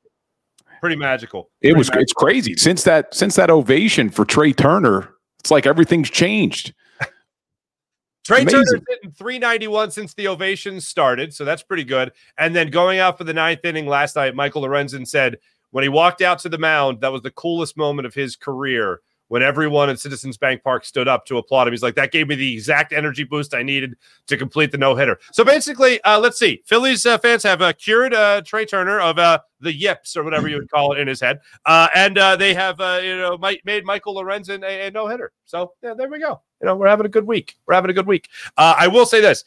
Pretty 0.80 0.97
magical. 0.97 1.51
It 1.62 1.68
Pretty 1.68 1.78
was 1.78 1.90
it's 1.94 2.12
crazy 2.12 2.55
since 2.56 2.84
that 2.84 3.12
since 3.14 3.34
that 3.36 3.51
ovation 3.51 4.10
for 4.10 4.24
Trea 4.26 4.52
Turner. 4.52 5.09
It's 5.40 5.51
like 5.51 5.66
everything's 5.66 6.10
changed. 6.10 6.74
Trea 8.24 8.43
Amazing. 8.43 8.51
Turner's 8.64 8.82
hitting 8.88 9.10
391 9.12 9.90
since 9.93 10.12
the 10.14 10.28
ovation 10.28 10.80
started, 10.80 11.32
so 11.32 11.44
that's 11.44 11.62
pretty 11.62 11.84
good. 11.84 12.12
And 12.38 12.55
then 12.55 12.70
going 12.70 12.98
out 12.98 13.16
for 13.16 13.24
the 13.24 13.32
ninth 13.32 13.64
inning 13.64 13.86
last 13.86 14.16
night, 14.16 14.34
Michael 14.34 14.62
Lorenzen 14.62 15.06
said 15.09 15.38
when 15.70 15.82
he 15.82 15.88
walked 15.88 16.20
out 16.22 16.40
to 16.40 16.48
the 16.48 16.59
mound, 16.59 17.01
that 17.01 17.12
was 17.12 17.22
the 17.22 17.30
coolest 17.30 17.76
moment 17.76 18.05
of 18.06 18.14
his 18.14 18.36
career 18.36 19.01
when 19.28 19.42
everyone 19.42 19.90
at 19.90 19.98
Citizens 19.98 20.36
Bank 20.36 20.62
Park 20.62 20.84
stood 20.84 21.08
up 21.08 21.26
to 21.26 21.38
applaud 21.38 21.66
him. 21.66 21.72
He's 21.72 21.82
like, 21.82 21.96
that 21.96 22.12
gave 22.12 22.28
me 22.28 22.34
the 22.34 22.54
exact 22.54 22.92
energy 22.92 23.24
boost 23.24 23.54
I 23.54 23.62
needed 23.62 23.96
to 24.28 24.36
complete 24.36 24.70
the 24.70 24.78
no 24.78 24.94
hitter. 24.94 25.18
So 25.32 25.44
basically, 25.44 26.00
uh, 26.02 26.18
let's 26.20 26.38
see. 26.38 26.62
Phillies 26.66 27.04
uh, 27.06 27.18
fans 27.18 27.42
have 27.42 27.62
uh, 27.62 27.72
cured 27.72 28.14
uh, 28.14 28.42
Trea 28.42 28.66
Turner 28.66 29.00
of 29.00 29.18
uh, 29.18 29.40
the 29.60 29.72
yips 29.72 30.16
or 30.16 30.22
whatever 30.22 30.48
you 30.48 30.56
would 30.56 30.70
call 30.70 30.92
it 30.92 31.00
in 31.00 31.08
his 31.08 31.20
head, 31.20 31.40
uh, 31.64 31.88
and 31.94 32.16
they 32.38 32.54
have 32.54 32.78
you 33.02 33.16
know 33.16 33.38
made 33.64 33.84
Michael 33.84 34.14
Lorenzen 34.14 34.62
a, 34.62 34.88
a 34.88 34.90
no 34.90 35.08
hitter. 35.08 35.32
So 35.44 35.72
yeah, 35.82 35.94
there 35.94 36.08
we 36.08 36.18
go. 36.18 36.42
You 36.60 36.66
know, 36.66 36.76
we're 36.76 36.88
having 36.88 37.06
a 37.06 37.10
good 37.10 37.26
week. 37.26 37.56
We're 37.66 37.74
having 37.74 37.90
a 37.90 37.94
good 37.94 38.06
week. 38.06 38.28
I 38.56 38.88
will 38.88 39.06
say 39.06 39.20
this. 39.20 39.44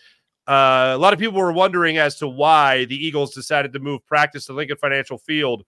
A 0.48 0.98
lot 0.98 1.14
of 1.14 1.20
people 1.20 1.40
were 1.40 1.54
wondering 1.54 1.98
as 1.98 2.18
to 2.18 2.28
why 2.28 2.86
the 2.86 2.96
Eagles 2.96 3.34
decided 3.34 3.72
to 3.74 3.80
move 3.80 4.06
practice 4.06 4.48
to 4.48 4.54
Lincoln 4.54 4.78
Financial 4.78 5.18
Field 5.18 5.64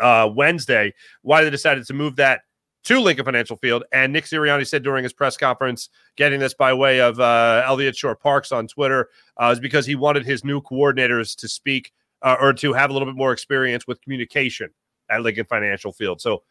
Wednesday. 0.00 0.92
Why 1.22 1.44
they 1.44 1.50
decided 1.50 1.86
to 1.86 1.94
move 1.94 2.16
that 2.16 2.42
to 2.84 3.00
Lincoln 3.00 3.24
Financial 3.24 3.56
Field. 3.56 3.84
And 3.92 4.12
Nick 4.12 4.24
Sirianni 4.24 4.66
said 4.66 4.82
during 4.82 5.02
his 5.02 5.12
press 5.12 5.36
conference, 5.36 5.88
getting 6.16 6.40
this 6.40 6.54
by 6.54 6.72
way 6.72 7.00
of 7.00 7.20
uh, 7.20 7.62
Eliot 7.66 7.96
Shorr-Parks 7.96 8.52
on 8.52 8.66
Twitter, 8.66 9.08
uh, 9.40 9.50
is 9.52 9.60
because 9.60 9.86
he 9.86 9.94
wanted 9.94 10.24
his 10.24 10.44
new 10.44 10.60
coordinators 10.60 11.36
to 11.36 11.48
speak 11.48 11.92
uh, 12.22 12.36
or 12.40 12.52
to 12.54 12.72
have 12.72 12.90
a 12.90 12.92
little 12.92 13.06
bit 13.06 13.16
more 13.16 13.32
experience 13.32 13.86
with 13.86 14.00
communication 14.02 14.70
at 15.10 15.22
Lincoln 15.22 15.44
Financial 15.44 15.92
Field. 15.92 16.20
So, 16.20 16.42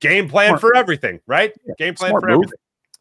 game 0.00 0.28
plan 0.28 0.50
Smart. 0.50 0.60
for 0.60 0.76
everything, 0.76 1.20
right? 1.26 1.52
Game 1.78 1.94
plan 1.94 2.10
Smart 2.10 2.22
for 2.22 2.28
move. 2.28 2.34
everything. 2.34 2.58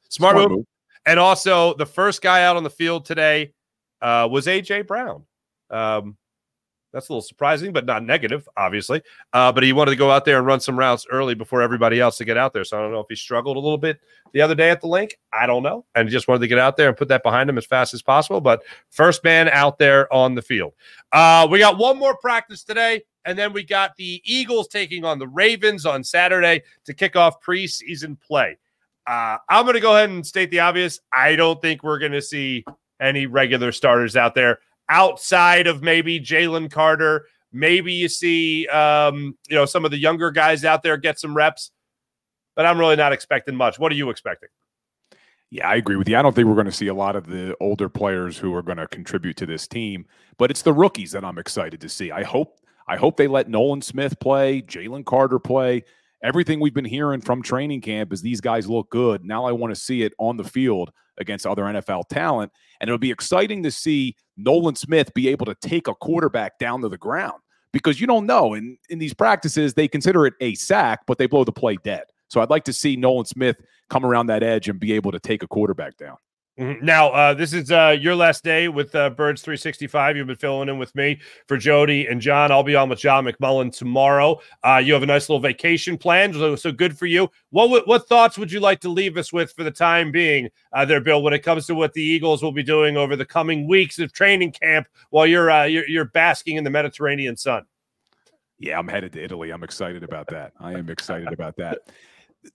Smart, 0.09 0.33
Smart 0.33 0.49
move. 0.49 0.57
move. 0.59 0.65
And 1.05 1.19
also, 1.19 1.73
the 1.75 1.85
first 1.85 2.21
guy 2.21 2.43
out 2.43 2.57
on 2.57 2.63
the 2.63 2.69
field 2.69 3.05
today 3.05 3.53
uh, 4.01 4.27
was 4.29 4.45
AJ 4.45 4.87
Brown. 4.87 5.23
Um, 5.69 6.17
that's 6.93 7.09
a 7.09 7.11
little 7.11 7.21
surprising, 7.21 7.73
but 7.73 7.85
not 7.85 8.03
negative, 8.03 8.47
obviously. 8.55 9.01
Uh, 9.33 9.51
but 9.51 9.63
he 9.63 9.73
wanted 9.73 9.91
to 9.91 9.97
go 9.97 10.09
out 10.09 10.25
there 10.25 10.37
and 10.37 10.47
run 10.47 10.59
some 10.59 10.79
routes 10.79 11.05
early 11.11 11.35
before 11.35 11.61
everybody 11.61 11.99
else 11.99 12.17
to 12.17 12.25
get 12.25 12.37
out 12.37 12.53
there. 12.53 12.63
So 12.63 12.77
I 12.77 12.81
don't 12.81 12.91
know 12.91 13.01
if 13.01 13.07
he 13.09 13.15
struggled 13.15 13.57
a 13.57 13.59
little 13.59 13.77
bit 13.77 13.99
the 14.33 14.41
other 14.41 14.55
day 14.55 14.69
at 14.69 14.81
the 14.81 14.87
Linc. 14.87 15.17
I 15.33 15.45
don't 15.45 15.63
know. 15.63 15.85
And 15.95 16.07
he 16.07 16.11
just 16.11 16.27
wanted 16.27 16.39
to 16.41 16.47
get 16.47 16.59
out 16.59 16.77
there 16.77 16.87
and 16.87 16.97
put 16.97 17.09
that 17.09 17.23
behind 17.23 17.49
him 17.49 17.57
as 17.57 17.65
fast 17.65 17.93
as 17.93 18.01
possible. 18.01 18.41
But 18.41 18.63
first 18.89 19.23
man 19.23 19.49
out 19.49 19.77
there 19.79 20.11
on 20.13 20.33
the 20.33 20.41
field. 20.41 20.73
Uh, 21.11 21.47
we 21.51 21.59
got 21.59 21.77
one 21.77 21.97
more 21.97 22.15
practice 22.17 22.63
today. 22.63 23.03
And 23.25 23.37
then 23.37 23.51
we 23.51 23.63
got 23.63 23.95
the 23.97 24.21
Eagles 24.23 24.69
taking 24.69 25.03
on 25.03 25.19
the 25.19 25.27
Ravens 25.27 25.85
on 25.85 26.01
Saturday 26.01 26.63
to 26.85 26.93
kick 26.93 27.17
off 27.17 27.41
preseason 27.41 28.17
play. 28.21 28.57
Uh, 29.05 29.37
I'm 29.49 29.65
going 29.65 29.75
to 29.75 29.81
go 29.81 29.95
ahead 29.95 30.09
and 30.09 30.25
state 30.25 30.49
the 30.49 30.61
obvious. 30.61 31.01
I 31.13 31.35
don't 31.35 31.61
think 31.61 31.83
we're 31.83 31.99
going 31.99 32.13
to 32.13 32.21
see 32.21 32.63
any 33.01 33.25
regular 33.25 33.73
starters 33.73 34.15
out 34.15 34.33
there 34.33 34.59
outside 34.89 35.67
of 35.67 35.81
maybe 35.81 36.19
Jalen 36.19 36.71
Carter. 36.71 37.25
Maybe 37.51 37.93
you 37.93 38.09
see, 38.09 38.67
um, 38.67 39.37
you 39.49 39.55
know, 39.55 39.65
some 39.65 39.85
of 39.85 39.91
the 39.91 39.97
younger 39.97 40.31
guys 40.31 40.65
out 40.65 40.83
there 40.83 40.97
get 40.97 41.19
some 41.19 41.35
reps, 41.35 41.71
but 42.55 42.65
I'm 42.65 42.79
really 42.79 42.95
not 42.95 43.13
expecting 43.13 43.55
much. 43.55 43.79
What 43.79 43.91
are 43.91 43.95
you 43.95 44.09
expecting? 44.09 44.49
Yeah, 45.49 45.69
I 45.69 45.75
agree 45.75 45.95
with 45.95 46.09
you. 46.09 46.17
I 46.17 46.21
don't 46.21 46.35
think 46.35 46.47
we're 46.47 46.55
going 46.55 46.65
to 46.65 46.73
see 46.73 46.87
a 46.87 46.93
lot 46.93 47.15
of 47.15 47.27
the 47.27 47.55
older 47.61 47.87
players 47.87 48.37
who 48.37 48.53
are 48.53 48.61
going 48.61 48.79
to 48.79 48.87
contribute 48.87 49.37
to 49.37 49.45
this 49.45 49.65
team, 49.65 50.05
but 50.37 50.51
it's 50.51 50.61
the 50.61 50.73
rookies 50.73 51.11
that 51.13 51.23
I'm 51.23 51.37
excited 51.37 51.79
to 51.79 51.89
see. 51.89 52.11
I 52.11 52.23
hope 52.23 52.59
I 52.89 52.97
hope 52.97 53.17
they 53.17 53.27
let 53.27 53.49
Nolan 53.49 53.81
Smith 53.81 54.19
play, 54.19 54.61
Jalen 54.61 55.05
Carter 55.05 55.39
play. 55.39 55.83
Everything 56.23 56.59
we've 56.59 56.73
been 56.73 56.85
hearing 56.85 57.21
from 57.21 57.43
training 57.43 57.81
camp 57.81 58.11
is 58.11 58.21
these 58.21 58.41
guys 58.41 58.67
look 58.67 58.89
good. 58.89 59.23
Now 59.23 59.45
I 59.45 59.51
want 59.51 59.73
to 59.73 59.79
see 59.79 60.01
it 60.01 60.13
on 60.17 60.37
the 60.37 60.43
field 60.43 60.91
against 61.19 61.45
other 61.45 61.63
NFL 61.63 62.07
talent, 62.09 62.51
and 62.79 62.87
it'll 62.87 62.97
be 62.97 63.11
exciting 63.11 63.63
to 63.63 63.71
see 63.71 64.15
Nolan 64.35 64.75
Smith 64.75 65.13
be 65.13 65.27
able 65.27 65.45
to 65.45 65.55
take 65.55 65.87
a 65.87 65.95
quarterback 65.95 66.57
down 66.59 66.81
to 66.81 66.89
the 66.89 66.97
ground 66.97 67.39
because 67.71 68.01
you 68.01 68.07
don't 68.07 68.25
know. 68.25 68.53
In 68.53 68.77
in 68.89 68.99
these 68.99 69.13
practices, 69.13 69.73
they 69.73 69.87
consider 69.87 70.25
it 70.25 70.33
a 70.41 70.55
sack, 70.55 71.01
but 71.05 71.17
they 71.17 71.27
blow 71.27 71.43
the 71.43 71.51
play 71.51 71.77
dead. 71.83 72.03
So 72.29 72.41
I'd 72.41 72.49
like 72.49 72.65
to 72.65 72.73
see 72.73 72.95
Nolan 72.95 73.25
Smith 73.25 73.57
come 73.89 74.05
around 74.05 74.27
that 74.27 74.43
edge 74.43 74.69
and 74.69 74.79
be 74.79 74.93
able 74.93 75.11
to 75.11 75.19
take 75.19 75.43
a 75.43 75.47
quarterback 75.47 75.97
down. 75.97 76.17
Mhm. 76.57 76.81
Now, 76.81 77.09
uh, 77.09 77.33
this 77.35 77.53
is 77.53 77.71
uh, 77.71 77.95
your 77.99 78.15
last 78.15 78.43
day 78.43 78.67
with 78.67 78.95
uh, 78.95 79.11
Birds 79.11 79.43
365. 79.43 80.17
You've 80.17 80.25
been 80.25 80.35
filling 80.35 80.69
in 80.69 80.79
with 80.79 80.93
me 80.95 81.19
for 81.47 81.55
Jody 81.55 82.07
and 82.07 82.19
John. 82.19 82.51
I'll 82.51 82.63
be 82.63 82.75
on 82.75 82.89
with 82.89 82.97
John 82.97 83.25
McMullen 83.25 83.71
tomorrow. 83.71 84.39
Uh, 84.63 84.81
you 84.83 84.93
have 84.93 85.03
a 85.03 85.07
nice 85.07 85.29
little 85.29 85.39
vacation 85.39 85.99
planned, 85.99 86.33
so, 86.33 86.55
so 86.55 86.71
good 86.71 86.97
for 86.97 87.05
you. 87.05 87.29
What 87.51 87.87
what 87.87 88.07
thoughts 88.07 88.39
would 88.39 88.51
you 88.51 88.59
like 88.59 88.79
to 88.81 88.89
leave 88.89 89.17
us 89.17 89.31
with 89.31 89.51
for 89.53 89.63
the 89.63 89.71
time 89.71 90.11
being, 90.11 90.49
uh, 90.73 90.83
there, 90.83 90.99
Bill, 90.99 91.21
when 91.21 91.33
it 91.33 91.43
comes 91.43 91.67
to 91.67 91.75
what 91.75 91.93
the 91.93 92.01
Eagles 92.01 92.41
will 92.41 92.51
be 92.51 92.63
doing 92.63 92.97
over 92.97 93.15
the 93.15 93.25
coming 93.25 93.67
weeks 93.67 93.99
of 93.99 94.11
training 94.11 94.51
camp 94.51 94.87
while 95.11 95.27
you're 95.27 95.51
uh, 95.51 95.65
you're, 95.65 95.87
you're 95.87 96.05
basking 96.05 96.55
in 96.55 96.63
the 96.63 96.71
Mediterranean 96.71 97.37
sun? 97.37 97.65
Yeah, 98.57 98.79
I'm 98.79 98.87
headed 98.87 99.13
to 99.13 99.23
Italy. 99.23 99.51
I'm 99.51 99.63
excited 99.63 100.03
about 100.03 100.25
that. 100.29 100.53
I 100.59 100.73
am 100.73 100.89
excited 100.89 101.31
about 101.31 101.55
that. 101.57 101.77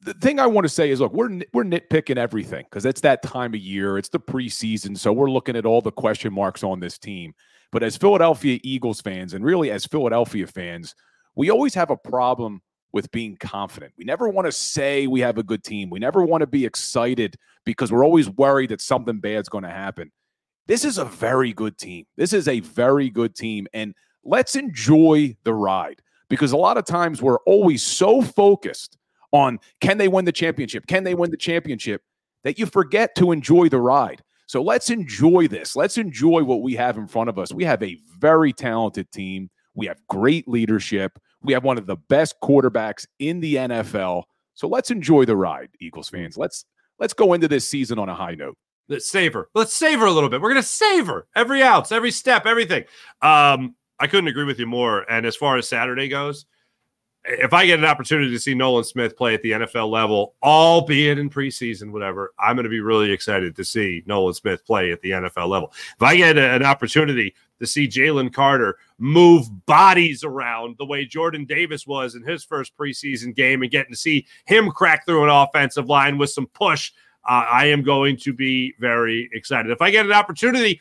The 0.00 0.14
thing 0.14 0.38
I 0.38 0.46
want 0.46 0.64
to 0.64 0.68
say 0.68 0.90
is, 0.90 1.00
look, 1.00 1.12
we're 1.12 1.40
we're 1.52 1.64
nitpicking 1.64 2.16
everything 2.16 2.64
because 2.70 2.86
it's 2.86 3.00
that 3.02 3.22
time 3.22 3.54
of 3.54 3.60
year. 3.60 3.98
It's 3.98 4.08
the 4.08 4.20
preseason, 4.20 4.96
so 4.96 5.12
we're 5.12 5.30
looking 5.30 5.56
at 5.56 5.66
all 5.66 5.80
the 5.80 5.92
question 5.92 6.32
marks 6.32 6.62
on 6.62 6.80
this 6.80 6.98
team. 6.98 7.34
But 7.70 7.82
as 7.82 7.96
Philadelphia 7.96 8.58
Eagles 8.62 9.00
fans, 9.00 9.34
and 9.34 9.44
really 9.44 9.70
as 9.70 9.86
Philadelphia 9.86 10.46
fans, 10.46 10.94
we 11.34 11.50
always 11.50 11.74
have 11.74 11.90
a 11.90 11.96
problem 11.96 12.60
with 12.92 13.10
being 13.10 13.36
confident. 13.36 13.92
We 13.96 14.04
never 14.04 14.28
want 14.28 14.46
to 14.46 14.52
say 14.52 15.06
we 15.06 15.20
have 15.20 15.38
a 15.38 15.42
good 15.42 15.64
team. 15.64 15.88
We 15.90 15.98
never 15.98 16.24
want 16.24 16.42
to 16.42 16.46
be 16.46 16.66
excited 16.66 17.36
because 17.64 17.90
we're 17.90 18.04
always 18.04 18.28
worried 18.28 18.70
that 18.70 18.80
something 18.80 19.18
bad's 19.18 19.48
going 19.48 19.64
to 19.64 19.70
happen. 19.70 20.12
This 20.66 20.84
is 20.84 20.98
a 20.98 21.04
very 21.04 21.52
good 21.52 21.78
team. 21.78 22.06
This 22.16 22.32
is 22.32 22.48
a 22.48 22.60
very 22.60 23.08
good 23.08 23.34
team. 23.34 23.66
And 23.72 23.94
let's 24.24 24.54
enjoy 24.56 25.36
the 25.44 25.54
ride 25.54 26.02
because 26.28 26.52
a 26.52 26.56
lot 26.56 26.76
of 26.76 26.84
times 26.84 27.22
we're 27.22 27.40
always 27.40 27.82
so 27.82 28.22
focused 28.22 28.98
on 29.32 29.58
can 29.80 29.98
they 29.98 30.08
win 30.08 30.24
the 30.24 30.32
championship? 30.32 30.86
Can 30.86 31.04
they 31.04 31.14
win 31.14 31.30
the 31.30 31.36
championship? 31.36 32.02
That 32.44 32.58
you 32.58 32.66
forget 32.66 33.14
to 33.16 33.32
enjoy 33.32 33.68
the 33.68 33.80
ride. 33.80 34.22
So 34.46 34.62
let's 34.62 34.90
enjoy 34.90 35.48
this. 35.48 35.76
Let's 35.76 35.96
enjoy 35.96 36.44
what 36.44 36.62
we 36.62 36.74
have 36.74 36.98
in 36.98 37.06
front 37.06 37.30
of 37.30 37.38
us. 37.38 37.52
We 37.52 37.64
have 37.64 37.82
a 37.82 37.98
very 38.18 38.52
talented 38.52 39.10
team. 39.10 39.48
We 39.74 39.86
have 39.86 39.98
great 40.08 40.46
leadership. 40.46 41.18
We 41.42 41.52
have 41.52 41.64
one 41.64 41.78
of 41.78 41.86
the 41.86 41.96
best 41.96 42.34
quarterbacks 42.42 43.06
in 43.18 43.40
the 43.40 43.54
NFL. 43.54 44.24
So 44.54 44.68
let's 44.68 44.90
enjoy 44.90 45.24
the 45.24 45.36
ride, 45.36 45.70
Eagles 45.80 46.08
fans. 46.08 46.36
Let's 46.36 46.64
let's 46.98 47.14
go 47.14 47.32
into 47.32 47.48
this 47.48 47.66
season 47.68 47.98
on 47.98 48.08
a 48.08 48.14
high 48.14 48.34
note. 48.34 48.56
Let's 48.88 49.08
savor. 49.08 49.48
Let's 49.54 49.74
savor 49.74 50.06
a 50.06 50.10
little 50.10 50.28
bit. 50.28 50.40
We're 50.40 50.50
gonna 50.50 50.62
savor 50.62 51.26
every 51.34 51.62
ounce, 51.62 51.90
every 51.90 52.10
step, 52.10 52.44
everything. 52.44 52.84
Um, 53.22 53.76
I 53.98 54.06
couldn't 54.06 54.28
agree 54.28 54.44
with 54.44 54.58
you 54.58 54.66
more. 54.66 55.10
And 55.10 55.24
as 55.24 55.36
far 55.36 55.56
as 55.56 55.68
Saturday 55.68 56.08
goes, 56.08 56.44
if 57.24 57.52
I 57.52 57.66
get 57.66 57.78
an 57.78 57.84
opportunity 57.84 58.30
to 58.30 58.38
see 58.38 58.54
Nolan 58.54 58.84
Smith 58.84 59.16
play 59.16 59.34
at 59.34 59.42
the 59.42 59.52
NFL 59.52 59.90
level, 59.90 60.34
albeit 60.42 61.18
in 61.18 61.30
preseason, 61.30 61.92
whatever, 61.92 62.32
I'm 62.38 62.56
going 62.56 62.64
to 62.64 62.70
be 62.70 62.80
really 62.80 63.12
excited 63.12 63.54
to 63.56 63.64
see 63.64 64.02
Nolan 64.06 64.34
Smith 64.34 64.64
play 64.66 64.90
at 64.90 65.00
the 65.02 65.10
NFL 65.10 65.48
level. 65.48 65.72
If 65.96 66.02
I 66.02 66.16
get 66.16 66.36
a- 66.36 66.54
an 66.54 66.64
opportunity 66.64 67.34
to 67.60 67.66
see 67.66 67.86
Jalen 67.86 68.32
Carter 68.32 68.76
move 68.98 69.46
bodies 69.66 70.24
around 70.24 70.76
the 70.78 70.84
way 70.84 71.04
Jordan 71.04 71.44
Davis 71.44 71.86
was 71.86 72.16
in 72.16 72.24
his 72.24 72.42
first 72.42 72.76
preseason 72.76 73.34
game 73.34 73.62
and 73.62 73.70
getting 73.70 73.92
to 73.92 73.98
see 73.98 74.26
him 74.46 74.70
crack 74.70 75.06
through 75.06 75.22
an 75.22 75.30
offensive 75.30 75.88
line 75.88 76.18
with 76.18 76.30
some 76.30 76.48
push, 76.48 76.90
uh, 77.24 77.46
I 77.48 77.66
am 77.66 77.82
going 77.82 78.16
to 78.18 78.32
be 78.32 78.74
very 78.80 79.30
excited. 79.32 79.70
If 79.70 79.80
I 79.80 79.90
get 79.90 80.06
an 80.06 80.12
opportunity 80.12 80.80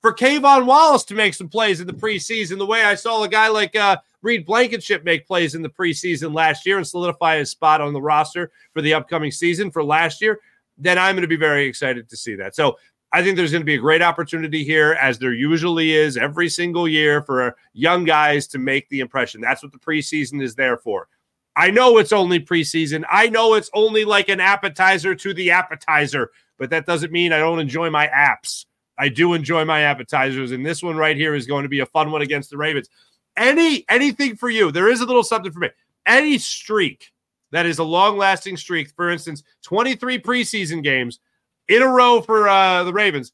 for 0.00 0.14
K'Von 0.14 0.64
Wallace 0.64 1.04
to 1.04 1.14
make 1.14 1.34
some 1.34 1.50
plays 1.50 1.82
in 1.82 1.86
the 1.86 1.92
preseason, 1.92 2.56
the 2.56 2.66
way 2.66 2.82
I 2.82 2.94
saw 2.94 3.22
a 3.22 3.28
guy 3.28 3.48
like 3.48 3.76
uh, 3.76 3.98
Reed 4.22 4.46
Blankenship 4.46 5.04
make 5.04 5.26
plays 5.26 5.54
in 5.54 5.62
the 5.62 5.68
preseason 5.68 6.34
last 6.34 6.64
year 6.64 6.78
and 6.78 6.86
solidify 6.86 7.38
his 7.38 7.50
spot 7.50 7.80
on 7.80 7.92
the 7.92 8.00
roster 8.00 8.50
for 8.72 8.80
the 8.80 8.94
upcoming 8.94 9.30
season 9.30 9.70
for 9.70 9.84
last 9.84 10.22
year, 10.22 10.40
then 10.78 10.98
I'm 10.98 11.14
going 11.14 11.22
to 11.22 11.28
be 11.28 11.36
very 11.36 11.66
excited 11.66 12.08
to 12.08 12.16
see 12.16 12.34
that. 12.36 12.54
So 12.54 12.78
I 13.12 13.22
think 13.22 13.36
there's 13.36 13.52
going 13.52 13.60
to 13.60 13.66
be 13.66 13.74
a 13.74 13.78
great 13.78 14.00
opportunity 14.00 14.64
here, 14.64 14.92
as 15.00 15.18
there 15.18 15.34
usually 15.34 15.92
is 15.92 16.16
every 16.16 16.48
single 16.48 16.88
year, 16.88 17.22
for 17.22 17.54
young 17.74 18.04
guys 18.04 18.46
to 18.48 18.58
make 18.58 18.88
the 18.88 19.00
impression. 19.00 19.40
That's 19.40 19.62
what 19.62 19.72
the 19.72 19.78
preseason 19.78 20.42
is 20.42 20.54
there 20.54 20.78
for. 20.78 21.08
I 21.54 21.70
know 21.70 21.98
it's 21.98 22.12
only 22.12 22.40
preseason. 22.40 23.04
I 23.10 23.28
know 23.28 23.52
it's 23.54 23.68
only 23.74 24.06
like 24.06 24.30
an 24.30 24.40
appetizer 24.40 25.14
to 25.14 25.34
the 25.34 25.50
appetizer, 25.50 26.30
but 26.58 26.70
that 26.70 26.86
doesn't 26.86 27.12
mean 27.12 27.34
I 27.34 27.38
don't 27.38 27.60
enjoy 27.60 27.90
my 27.90 28.06
apps. 28.08 28.64
I 28.98 29.10
do 29.10 29.34
enjoy 29.34 29.64
my 29.66 29.82
appetizers, 29.82 30.52
and 30.52 30.64
this 30.64 30.82
one 30.82 30.96
right 30.96 31.16
here 31.16 31.34
is 31.34 31.46
going 31.46 31.64
to 31.64 31.68
be 31.68 31.80
a 31.80 31.86
fun 31.86 32.10
one 32.12 32.22
against 32.22 32.48
the 32.48 32.56
Ravens. 32.56 32.88
Any 33.36 33.84
anything 33.88 34.36
for 34.36 34.50
you? 34.50 34.70
There 34.70 34.90
is 34.90 35.00
a 35.00 35.06
little 35.06 35.24
something 35.24 35.52
for 35.52 35.60
me. 35.60 35.70
Any 36.06 36.38
streak 36.38 37.12
that 37.52 37.66
is 37.66 37.78
a 37.78 37.84
long-lasting 37.84 38.56
streak, 38.56 38.90
for 38.96 39.10
instance, 39.10 39.42
23 39.62 40.18
preseason 40.18 40.82
games 40.82 41.20
in 41.68 41.82
a 41.82 41.86
row 41.86 42.20
for 42.20 42.48
uh, 42.48 42.82
the 42.84 42.92
Ravens. 42.92 43.32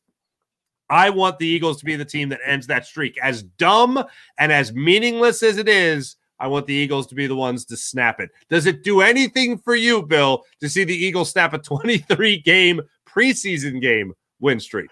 I 0.90 1.10
want 1.10 1.38
the 1.38 1.46
Eagles 1.46 1.78
to 1.78 1.84
be 1.84 1.96
the 1.96 2.04
team 2.04 2.28
that 2.30 2.40
ends 2.44 2.66
that 2.66 2.86
streak. 2.86 3.18
As 3.22 3.42
dumb 3.42 4.02
and 4.38 4.52
as 4.52 4.72
meaningless 4.72 5.42
as 5.42 5.58
it 5.58 5.68
is, 5.68 6.16
I 6.40 6.46
want 6.46 6.66
the 6.66 6.74
Eagles 6.74 7.06
to 7.08 7.14
be 7.14 7.26
the 7.26 7.36
ones 7.36 7.64
to 7.66 7.76
snap 7.76 8.20
it. 8.20 8.30
Does 8.48 8.66
it 8.66 8.84
do 8.84 9.00
anything 9.00 9.58
for 9.58 9.74
you, 9.74 10.02
Bill, 10.02 10.44
to 10.60 10.68
see 10.68 10.84
the 10.84 10.94
Eagles 10.94 11.30
snap 11.30 11.52
a 11.52 11.58
23 11.58 12.40
game 12.40 12.80
preseason 13.06 13.80
game 13.82 14.14
win 14.40 14.60
streak? 14.60 14.90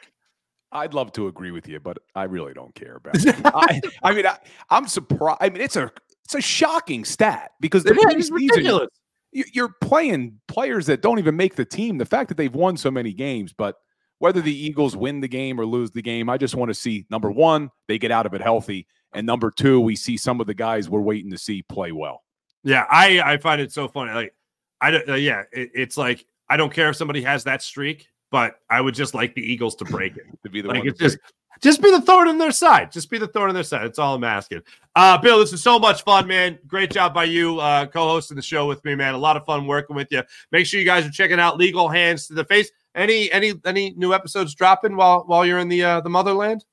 I'd 0.77 0.94
love 0.94 1.12
to 1.12 1.27
agree 1.28 1.51
with 1.51 1.66
you, 1.69 1.81
but 1.81 1.98
I 2.15 2.24
really 2.24 2.53
don't 2.53 2.74
care 2.74 2.97
about 2.97 3.16
it. 3.16 3.35
I, 3.44 3.81
I 4.03 4.12
mean, 4.15 4.27
I, 4.27 4.39
I'm 4.70 4.86
surprised. 4.86 5.39
I 5.40 5.48
mean, 5.51 5.62
it's 5.62 5.77
a 5.77 5.90
it's 6.24 6.35
a 6.35 6.40
shocking 6.40 7.05
stat 7.05 7.53
because 7.61 7.85
the 7.85 7.93
It 7.94 8.19
is 8.19 8.31
ridiculous. 8.31 8.89
you- 9.32 9.44
You're 9.53 9.74
playing 9.81 10.40
players 10.48 10.86
that 10.86 11.03
don't 11.03 11.19
even 11.19 11.36
make 11.36 11.55
the 11.57 11.65
team. 11.65 11.98
The 11.98 12.05
fact 12.07 12.28
that 12.28 12.36
they've 12.36 12.55
won 12.55 12.77
so 12.77 12.90
many 12.90 13.12
games, 13.12 13.53
but 13.53 13.77
whether 14.19 14.40
the 14.40 14.55
Eagles 14.55 14.97
win 14.97 15.20
the 15.20 15.28
game 15.28 15.61
or 15.61 15.66
lose 15.66 15.90
the 15.90 16.01
game, 16.03 16.28
I 16.31 16.39
just 16.39 16.55
want 16.55 16.70
to 16.70 16.74
see 16.74 17.07
number 17.11 17.31
one, 17.31 17.70
they 17.86 17.98
get 17.98 18.11
out 18.11 18.24
of 18.27 18.32
it 18.35 18.40
healthy, 18.40 18.86
and 19.12 19.27
number 19.27 19.51
two, 19.51 19.78
we 19.81 19.94
see 19.94 20.16
some 20.16 20.40
of 20.40 20.47
the 20.47 20.55
guys 20.55 20.89
we're 20.89 21.01
waiting 21.03 21.31
to 21.32 21.39
see 21.39 21.62
play 21.62 21.93
well. 21.93 22.23
Yeah, 22.65 22.86
I 22.90 23.20
I 23.20 23.36
find 23.36 23.61
it 23.61 23.73
so 23.73 23.89
funny. 23.89 24.12
Like, 24.12 24.35
I 24.81 24.90
don't. 24.90 25.09
Uh, 25.09 25.15
yeah, 25.15 25.43
it, 25.53 25.70
it's 25.74 25.97
like 25.97 26.27
I 26.48 26.57
don't 26.57 26.73
care 26.73 26.89
if 26.90 26.97
somebody 26.97 27.23
has 27.23 27.44
that 27.44 27.62
streak, 27.62 28.09
but 28.31 28.61
I 28.70 28.81
would 28.81 28.94
just 28.94 29.15
like 29.15 29.35
the 29.35 29.43
Eagles 29.43 29.74
to 29.77 29.85
break 29.85 30.16
it. 30.16 30.24
To 30.44 30.51
be 30.51 30.61
the 30.61 30.69
like 30.69 30.78
one 30.78 30.89
it's 30.89 30.98
to 30.98 31.05
just 31.05 31.19
Just 31.62 31.82
be 31.82 31.90
the 31.90 32.01
thorn 32.01 32.28
in 32.28 32.39
their 32.39 32.51
side. 32.51 32.93
Just 32.93 33.11
be 33.11 33.19
the 33.19 33.27
thorn 33.27 33.48
in 33.48 33.55
their 33.55 33.65
side. 33.65 33.85
That's 33.85 33.98
all 33.98 34.15
I'm 34.15 34.24
asking. 34.24 34.61
Uh, 34.94 35.16
Bill, 35.19 35.39
this 35.39 35.53
is 35.53 35.62
so 35.62 35.78
much 35.78 36.03
fun, 36.03 36.27
man. 36.27 36.59
Great 36.66 36.90
job 36.90 37.15
by 37.15 37.24
you 37.24 37.59
uh, 37.61 37.86
co-hosting 37.86 38.36
the 38.36 38.43
show 38.43 38.66
with 38.66 38.85
me, 38.85 38.94
man. 38.94 39.15
A 39.15 39.19
lot 39.19 39.36
of 39.36 39.44
fun 39.47 39.66
working 39.66 39.97
with 39.97 40.09
you. 40.11 40.23
Make 40.53 40.66
sure 40.66 40.78
you 40.78 40.86
guys 40.86 41.07
are 41.07 41.11
checking 41.11 41.40
out 41.40 41.57
Legal 41.57 41.89
Hands 41.89 42.24
to 42.27 42.35
the 42.35 42.44
Face. 42.44 42.70
Any 42.94 43.31
any 43.32 43.55
any 43.65 43.94
new 43.97 44.15
episodes 44.15 44.55
dropping 44.55 44.97
while 44.97 45.24
while 45.27 45.44
you're 45.44 45.59
in 45.59 45.69
the 45.69 45.82
uh, 45.82 46.01
the 46.01 46.11
motherland? 46.11 46.65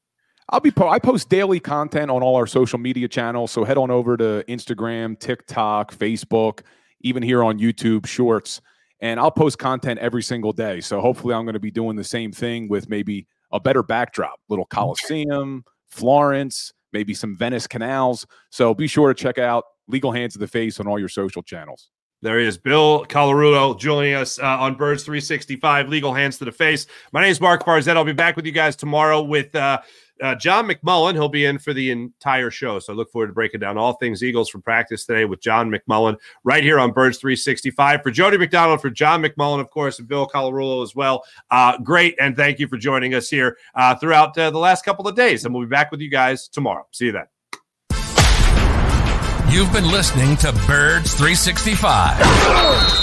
I'll 0.49 0.59
be 0.59 0.71
po- 0.71 0.89
I 0.89 0.99
post 0.99 1.29
daily 1.29 1.59
content 1.59 2.11
on 2.11 2.21
all 2.21 2.35
our 2.35 2.47
social 2.47 2.77
media 2.77 3.07
channels, 3.07 3.51
so 3.51 3.63
head 3.63 3.77
on 3.77 3.89
over 3.89 4.17
to 4.17 4.43
Instagram, 4.47 5.17
TikTok, 5.17 5.95
Facebook, 5.95 6.61
even 7.01 7.23
here 7.23 7.43
on 7.43 7.57
YouTube 7.59 8.05
Shorts, 8.05 8.61
and 9.03 9.19
I'll 9.19 9.31
post 9.31 9.59
content 9.59 9.99
every 9.99 10.23
single 10.23 10.53
day. 10.53 10.79
So 10.79 11.01
hopefully, 11.01 11.33
I'm 11.33 11.43
going 11.43 11.53
to 11.53 11.59
be 11.59 11.69
doing 11.69 11.97
the 11.97 12.05
same 12.05 12.31
thing 12.31 12.69
with 12.69 12.89
maybe 12.89 13.27
a 13.51 13.59
better 13.59 13.83
backdrop, 13.83 14.39
little 14.47 14.65
Coliseum, 14.65 15.65
Florence, 15.89 16.71
maybe 16.93 17.13
some 17.13 17.35
Venice 17.35 17.67
canals. 17.67 18.25
So 18.49 18.73
be 18.73 18.87
sure 18.87 19.13
to 19.13 19.13
check 19.13 19.37
out 19.37 19.65
Legal 19.89 20.13
Hands 20.13 20.31
to 20.31 20.39
the 20.39 20.47
Face 20.47 20.79
on 20.79 20.87
all 20.87 20.97
your 20.97 21.09
social 21.09 21.43
channels. 21.43 21.89
There 22.21 22.39
he 22.39 22.45
is, 22.45 22.57
Bill 22.57 23.05
Colarulo, 23.09 23.77
joining 23.77 24.13
us 24.13 24.39
uh, 24.39 24.45
on 24.45 24.75
Birds 24.75 25.03
365, 25.03 25.89
Legal 25.89 26.13
Hands 26.13 26.37
to 26.37 26.45
the 26.45 26.53
Face. 26.53 26.87
My 27.11 27.19
name 27.19 27.31
is 27.31 27.41
Mark 27.41 27.65
Farzetta. 27.65 27.97
I'll 27.97 28.05
be 28.05 28.13
back 28.13 28.37
with 28.37 28.45
you 28.45 28.53
guys 28.53 28.77
tomorrow 28.77 29.21
with 29.21 29.53
uh, 29.53 29.81
uh, 30.21 30.35
John 30.35 30.67
McMullen. 30.67 31.13
He'll 31.13 31.29
be 31.29 31.45
in 31.45 31.59
for 31.59 31.73
the 31.73 31.91
entire 31.91 32.51
show. 32.51 32.79
So 32.79 32.93
I 32.93 32.95
look 32.95 33.11
forward 33.11 33.27
to 33.27 33.33
breaking 33.33 33.59
down 33.59 33.77
all 33.77 33.93
things 33.93 34.23
Eagles 34.23 34.49
from 34.49 34.61
practice 34.61 35.05
today 35.05 35.25
with 35.25 35.41
John 35.41 35.71
McMullen 35.71 36.17
right 36.43 36.63
here 36.63 36.79
on 36.79 36.91
Birds 36.91 37.17
365. 37.17 38.01
For 38.03 38.11
Jody 38.11 38.37
McDonald, 38.37 38.81
for 38.81 38.89
John 38.89 39.21
McMullen, 39.21 39.59
of 39.59 39.69
course, 39.69 39.99
and 39.99 40.07
Bill 40.07 40.27
Colarulo 40.27 40.83
as 40.83 40.95
well. 40.95 41.23
Uh, 41.51 41.77
great. 41.79 42.15
And 42.19 42.35
thank 42.35 42.59
you 42.59 42.67
for 42.67 42.77
joining 42.77 43.13
us 43.13 43.29
here 43.29 43.57
uh, 43.75 43.95
throughout 43.95 44.37
uh, 44.37 44.49
the 44.49 44.59
last 44.59 44.85
couple 44.85 45.07
of 45.07 45.15
days. 45.15 45.45
And 45.45 45.53
we'll 45.53 45.63
be 45.63 45.69
back 45.69 45.91
with 45.91 46.01
you 46.01 46.09
guys 46.09 46.47
tomorrow. 46.47 46.85
See 46.91 47.05
you 47.05 47.11
then. 47.13 47.25
You've 49.49 49.71
been 49.71 49.87
listening 49.91 50.35
to 50.37 50.51
Birds 50.65 51.13
365, 51.13 53.02